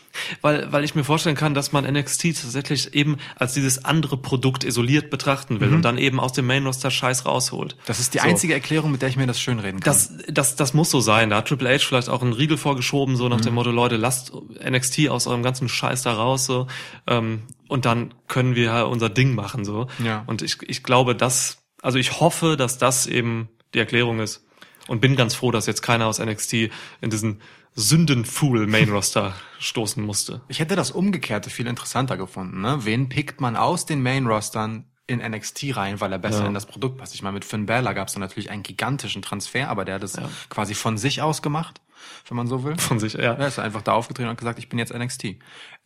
Weil, 0.43 0.73
weil 0.73 0.83
ich 0.83 0.97
mir 0.97 1.05
vorstellen 1.05 1.37
kann, 1.37 1.55
dass 1.55 1.71
man 1.71 1.85
NXT 1.85 2.23
tatsächlich 2.43 2.95
eben 2.95 3.19
als 3.37 3.55
dieses 3.55 3.85
andere 3.85 4.17
Produkt 4.17 4.65
isoliert 4.65 5.09
betrachten 5.09 5.61
will 5.61 5.73
und 5.73 5.83
dann 5.83 5.99
eben 5.99 6.19
aus 6.19 6.33
dem 6.33 6.47
Main 6.49 6.67
Roster 6.67 6.91
Scheiß 6.91 7.27
rausholt. 7.27 7.77
Mhm. 7.77 7.81
das 7.87 8.01
ist 8.01 8.15
die 8.15 8.19
So. 8.19 8.25
einzige 8.25 8.53
Erklärung, 8.53 8.91
mit 8.91 9.03
der 9.03 9.09
ich 9.09 9.17
mir 9.17 9.29
das 9.29 9.41
schönreden 9.41 9.79
kann. 9.79 9.93
Das, 9.93 10.13
das, 10.29 10.57
das 10.57 10.75
muss 10.75 10.91
so 10.91 10.99
sein. 11.01 11.31
Da 11.31 11.37
hat 11.37 11.47
Triple 11.49 11.73
H 11.73 11.79
vielleicht 11.87 12.09
auch 12.09 12.23
einen 12.23 12.33
Riegel 12.33 12.57
vorgeschoben, 12.59 13.15
so 13.15 13.29
nach 13.29 13.39
Mhm. 13.39 13.43
dem 13.43 13.55
Motto, 13.55 13.71
Leute, 13.71 13.97
lasst 13.97 14.33
NXT 14.69 15.09
aus 15.11 15.29
eurem 15.29 15.45
ganzen 15.45 15.69
Scheiß 15.69 16.03
da 16.03 16.13
raus, 16.15 16.45
so. 16.45 16.67
Ähm, 17.07 17.43
und 17.69 17.85
dann 17.85 18.13
können 18.27 18.57
wir 18.57 18.73
halt 18.73 18.89
unser 18.89 19.11
Ding 19.11 19.37
machen, 19.37 19.65
so. 19.65 19.87
Ja. 20.05 20.25
Und 20.27 20.43
ich, 20.43 20.59
ich 20.67 20.83
glaube, 20.83 21.15
dass, 21.15 21.59
also 21.83 21.99
ich 21.99 22.19
hoffe, 22.19 22.57
dass 22.57 22.79
das 22.79 23.07
eben 23.07 23.49
die 23.75 23.79
Erklärung 23.79 24.19
ist. 24.19 24.45
Und 24.91 25.01
bin 25.01 25.15
ganz 25.15 25.37
froh, 25.37 25.53
dass 25.53 25.67
jetzt 25.67 25.83
keiner 25.83 26.07
aus 26.09 26.19
NXT 26.19 26.53
in 27.01 27.11
diesen 27.11 27.41
Sündenfuhl 27.77 28.67
Main 28.67 28.91
Roster 28.91 29.35
stoßen 29.61 30.03
musste. 30.05 30.41
Ich 30.49 30.59
hätte 30.59 30.75
das 30.75 30.91
Umgekehrte 30.91 31.49
viel 31.49 31.69
interessanter 31.69 32.17
gefunden. 32.17 32.61
Ne? 32.61 32.79
Wen 32.81 33.09
pickt 33.09 33.41
man 33.41 33.55
aus 33.55 33.87
den 33.87 34.03
Main-Rostern 34.03 34.87
in 35.07 35.21
NXT 35.21 35.77
rein, 35.77 36.01
weil 36.01 36.11
er 36.13 36.19
besser 36.19 36.41
Ja. 36.41 36.47
in 36.49 36.55
das 36.55 36.67
Produkt 36.67 36.99
passt? 36.99 37.15
Ich 37.15 37.23
meine, 37.23 37.35
mit 37.35 37.45
Finn 37.45 37.67
Balor 37.67 37.95
gab 37.95 38.09
es 38.09 38.17
natürlich 38.17 38.51
einen 38.51 38.65
gigantischen 38.65 39.23
Transfer, 39.23 39.69
aber 39.69 39.85
der 39.85 39.95
hat 39.95 40.03
es 40.03 40.19
quasi 40.49 40.75
von 40.75 40.99
sich 40.99 41.23
aus 41.23 41.41
gemacht, 41.41 41.81
wenn 42.29 42.37
man 42.37 42.47
so 42.47 42.65
will. 42.65 42.77
Von 42.77 42.99
sich, 42.99 43.15
ja. 43.15 43.35
Er 43.35 43.47
ist 43.47 43.59
einfach 43.59 43.83
da 43.83 43.93
aufgetreten 43.93 44.29
und 44.29 44.39
gesagt, 44.39 44.59
ich 44.59 44.69
bin 44.69 44.79
jetzt 44.79 44.95
NXT. 44.95 45.37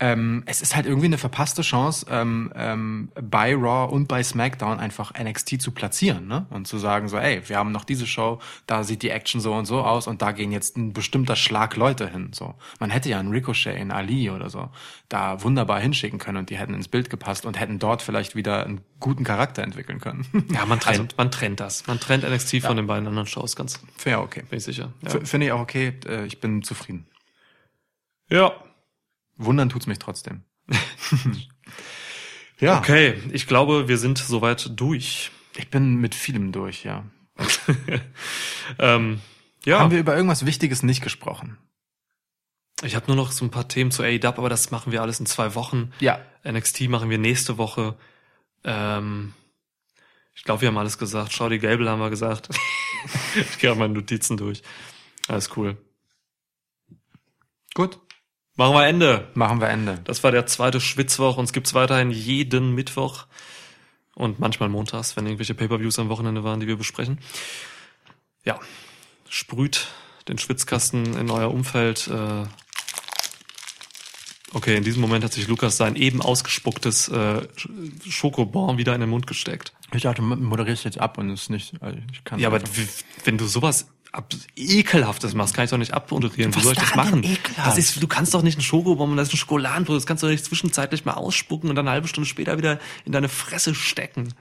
Ähm, 0.01 0.43
es 0.47 0.61
ist 0.61 0.75
halt 0.75 0.87
irgendwie 0.87 1.07
eine 1.07 1.19
verpasste 1.19 1.63
Chance, 1.63 2.07
ähm, 2.11 2.53
ähm, 2.57 3.13
bei 3.21 3.55
Raw 3.55 3.93
und 3.93 4.09
bei 4.09 4.23
SmackDown 4.23 4.81
einfach 4.81 5.13
NXT 5.19 5.63
zu 5.63 5.71
platzieren, 5.71 6.27
ne? 6.27 6.47
Und 6.51 6.67
zu 6.67 6.79
sagen 6.79 7.09
so, 7.09 7.17
ey, 7.17 7.49
wir 7.49 7.59
haben 7.59 7.71
noch 7.71 7.85
diese 7.85 8.07
Show, 8.07 8.41
da 8.67 8.83
sieht 8.83 9.03
die 9.03 9.11
Action 9.11 9.41
so 9.41 9.55
und 9.55 9.67
so 9.67 9.83
aus 9.83 10.07
und 10.09 10.21
da 10.21 10.33
gehen 10.33 10.51
jetzt 10.51 10.77
ein 10.77 10.93
bestimmter 10.93 11.37
Schlag 11.37 11.77
Leute 11.77 12.09
hin. 12.09 12.31
So, 12.33 12.55
man 12.81 12.91
hätte 12.91 13.09
ja 13.09 13.21
einen 13.21 13.31
Ricochet, 13.31 13.77
einen 13.77 13.93
Ali 13.93 14.31
oder 14.31 14.51
so, 14.51 14.71
da 15.09 15.43
wunderbar 15.43 15.79
hinschicken 15.79 16.19
können 16.19 16.39
und 16.39 16.51
die 16.51 16.59
hätten 16.59 16.75
ins 16.75 16.89
Bild 16.89 17.09
gepasst 17.09 17.47
und 17.47 17.61
hätten 17.61 17.79
dort 17.79 18.03
vielleicht 18.03 18.35
wieder 18.35 18.65
einen 18.65 18.81
guten 19.05 19.23
Charakter 19.23 19.63
entwickeln 19.63 20.01
können. 20.01 20.27
Ja, 20.51 20.65
man 20.65 20.81
trennt, 20.81 21.01
Also, 21.01 21.17
man 21.19 21.31
trennt 21.31 21.61
das. 21.61 21.87
Man 21.87 22.01
trennt 22.01 22.25
NXT 22.25 22.63
von 22.63 22.79
den 22.79 22.87
beiden 22.87 23.07
anderen 23.07 23.27
Shows, 23.27 23.55
ganz, 23.55 23.79
fair, 23.99 24.23
okay. 24.23 24.45
bin 24.49 24.57
ich 24.57 24.65
sicher. 24.65 24.95
Ja. 25.03 25.11
Finde 25.25 25.47
ich 25.47 25.53
auch 25.53 25.61
okay. 25.61 25.93
Äh, 26.07 26.25
ich 26.25 26.41
bin 26.41 26.63
zufrieden. 26.63 27.07
ja. 28.31 28.53
Wundern 29.37 29.69
tut's 29.69 29.89
mich 29.89 29.99
trotzdem. 29.99 30.45
ja. 32.61 32.79
Okay, 32.79 33.21
ich 33.33 33.49
glaube, 33.49 33.89
wir 33.89 33.99
sind 33.99 34.17
soweit 34.17 34.71
durch. 34.79 35.33
Ich 35.57 35.71
bin 35.71 35.97
mit 35.97 36.15
vielem 36.15 36.53
durch, 36.53 36.85
ja. 36.85 37.05
Ähm, 38.79 39.21
ja, 39.67 39.81
Haben 39.81 39.91
wir 39.91 39.99
über 39.99 40.15
irgendwas 40.15 40.47
Wichtiges 40.47 40.83
nicht 40.83 41.03
gesprochen? 41.03 41.59
ich 42.83 42.97
habe 42.97 43.07
nur 43.09 43.17
noch 43.17 43.33
so 43.33 43.45
ein 43.45 43.51
paar 43.51 43.69
Themen 43.69 43.91
zu 43.91 44.03
AEW, 44.03 44.27
aber 44.27 44.49
das 44.49 44.71
machen 44.71 44.93
wir 44.93 45.03
alles 45.03 45.21
in 45.21 45.27
zwei 45.27 45.55
Wochen. 45.55 45.93
Ja. 46.01 46.21
NXT 46.47 46.89
machen 46.89 47.11
wir 47.11 47.19
nächste 47.19 47.59
Woche. 47.59 47.97
Ähm, 48.65 49.35
ich 50.35 50.45
glaube, 50.45 50.63
wir 50.63 50.69
haben 50.69 50.79
alles 50.79 50.99
gesagt. 50.99 51.33
Schau 51.33 51.49
die 51.49 51.59
Gable 51.59 51.89
haben 51.89 52.01
wir 52.01 52.11
gesagt. 52.11 52.49
ich 53.35 53.59
gehe 53.59 53.73
auch 53.73 53.77
meine 53.77 53.95
Notizen 53.95 54.37
durch. 54.37 54.63
Alles 55.29 55.57
cool. 55.57 55.77
Gut. 57.75 57.99
Machen 58.57 58.75
wir 58.75 58.87
Ende. 58.87 59.29
Machen 59.35 59.61
wir 59.61 59.69
Ende. 59.69 60.01
Das 60.05 60.23
war 60.23 60.31
der 60.31 60.47
zweite 60.47 60.81
Schwitzwoch. 60.81 61.37
Uns 61.37 61.53
gibt's 61.53 61.75
weiterhin 61.75 62.11
jeden 62.11 62.75
Mittwoch 62.75 63.27
und 64.15 64.39
manchmal 64.39 64.69
montags, 64.69 65.17
wenn 65.17 65.27
irgendwelche 65.27 65.55
Pay-per-Views 65.55 65.99
am 65.99 66.09
Wochenende 66.09 66.45
waren, 66.45 66.61
die 66.61 66.69
wir 66.69 66.77
besprechen. 66.77 67.19
Ja, 68.45 68.61
sprüht 69.29 69.89
den 70.29 70.39
Schwitzkasten 70.39 71.17
in 71.17 71.31
euer 71.31 71.51
Umfeld. 71.53 72.09
Äh 72.09 72.45
okay, 74.55 74.77
in 74.77 74.85
diesem 74.85 75.01
Moment 75.03 75.25
hat 75.25 75.33
sich 75.33 75.47
Lukas 75.49 75.77
sein 75.77 75.97
eben 75.97 76.23
ausgespucktes 76.23 77.09
äh, 77.09 77.13
Sch- 77.57 77.69
Schokobon 78.09 78.79
wieder 78.79 78.95
in 78.95 79.01
den 79.01 79.11
Mund 79.11 79.27
gesteckt. 79.27 79.73
Ich 79.93 80.03
dachte, 80.03 80.23
du 80.23 80.29
moderierst 80.29 80.85
jetzt 80.85 80.99
ab 80.99 81.19
und 81.19 81.31
es 81.31 81.43
ist 81.43 81.51
nicht. 81.51 81.75
Also 81.83 81.99
ich 82.13 82.25
kann 82.25 82.39
Ja, 82.41 82.49
aber 82.49 82.61
wenn 83.25 83.39
du 83.39 83.47
sowas 83.47 83.89
ab 84.13 84.33
ekelhaftes 84.57 85.35
machst, 85.35 85.55
kann 85.55 85.65
ich 85.65 85.71
doch 85.71 85.79
nicht 85.79 85.93
abmoderieren. 85.93 86.55
Wie 86.55 86.61
soll 86.61 86.73
ich 86.75 86.79
das 86.79 86.95
machen? 86.95 87.25
Das 87.57 87.77
ist, 87.79 88.01
du 88.03 88.07
kannst 88.07 88.33
doch 88.33 88.43
nicht 88.43 88.55
einen 88.55 88.63
Schokobon, 88.63 89.17
das 89.17 89.29
ist 89.29 89.35
ein 89.35 89.39
Schokoladenbrot, 89.39 89.97
das 89.97 90.07
kannst 90.07 90.23
du 90.23 90.29
doch 90.29 90.33
nicht 90.33 90.45
zwischenzeitlich 90.45 91.05
mal 91.05 91.15
ausspucken 91.15 91.69
und 91.69 91.77
dann 91.77 91.87
eine 91.89 91.95
halbe 91.95 92.09
Stunde 92.09 92.29
später 92.29 92.57
wieder 92.57 92.79
in 93.05 93.13
deine 93.13 93.29
Fresse 93.29 93.75
stecken. 93.75 94.33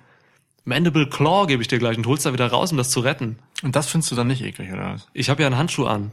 Mandible 0.66 1.10
Claw 1.10 1.46
gebe 1.48 1.62
ich 1.62 1.68
dir 1.68 1.80
gleich 1.80 1.98
und 1.98 2.06
holst 2.08 2.26
da 2.26 2.32
wieder 2.34 2.48
raus, 2.48 2.72
um 2.72 2.78
das 2.78 2.90
zu 2.90 3.02
retten. 3.02 3.38
Und 3.64 3.76
das 3.76 3.88
findest 3.88 4.12
du 4.12 4.16
dann 4.16 4.28
nicht 4.28 4.42
eklig, 4.44 4.72
oder 4.72 4.94
was? 4.94 5.08
Ich 5.14 5.30
habe 5.30 5.42
ja 5.42 5.48
einen 5.48 5.58
Handschuh 5.58 5.86
an. 5.86 6.12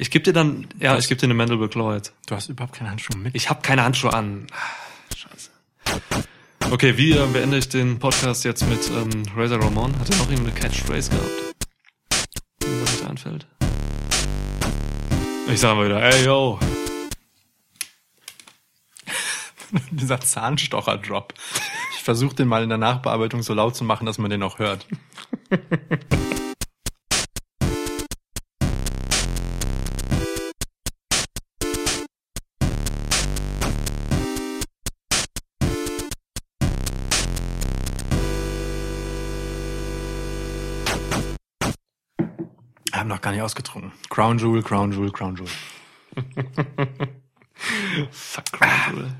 Ich 0.00 0.10
gebe 0.10 0.22
dir 0.22 0.32
dann, 0.32 0.66
ja, 0.78 0.96
ich 0.96 1.08
gebe 1.08 1.20
dir 1.20 1.30
eine 1.30 1.68
Claw 1.68 1.94
jetzt. 1.94 2.14
Du 2.26 2.34
hast 2.34 2.48
überhaupt 2.48 2.74
keine 2.74 2.88
Handschuhe 2.88 3.18
mit. 3.18 3.34
Ich 3.34 3.50
habe 3.50 3.60
keine 3.60 3.84
Handschuhe 3.84 4.14
an. 4.14 4.46
Scheiße. 5.14 5.50
Okay, 6.70 6.96
wie 6.96 7.12
äh, 7.12 7.26
beende 7.26 7.58
ich 7.58 7.68
den 7.68 7.98
Podcast 7.98 8.46
jetzt 8.46 8.66
mit 8.66 8.80
ähm, 8.88 9.24
Razor 9.36 9.62
Ramon? 9.62 9.98
Hat 9.98 10.08
er 10.08 10.16
noch 10.16 10.30
irgendeine 10.30 10.58
Catchphrase 10.58 11.10
gehabt? 11.10 11.54
Die 12.62 12.66
mir 12.66 12.80
nicht 12.80 13.04
einfällt. 13.04 13.46
Ich 15.52 15.60
sag 15.60 15.76
mal 15.76 15.84
wieder, 15.84 16.02
ey 16.02 16.24
yo. 16.24 16.58
Dieser 19.90 20.18
Zahnstocher-Drop. 20.18 21.34
Ich 21.94 22.02
versuche 22.02 22.36
den 22.36 22.48
mal 22.48 22.62
in 22.62 22.70
der 22.70 22.78
Nachbearbeitung 22.78 23.42
so 23.42 23.52
laut 23.52 23.76
zu 23.76 23.84
machen, 23.84 24.06
dass 24.06 24.16
man 24.16 24.30
den 24.30 24.42
auch 24.42 24.58
hört. 24.58 24.86
noch 43.10 43.20
gar 43.20 43.32
nicht 43.32 43.42
ausgetrunken. 43.42 43.92
Crown 44.08 44.38
Jewel, 44.38 44.62
Crown 44.62 44.92
Jewel, 44.92 45.10
Crown 45.12 45.36
Jewel. 45.36 45.50
Fuck, 48.10 48.52
Crown 48.52 48.96
Jewel. 48.96 49.12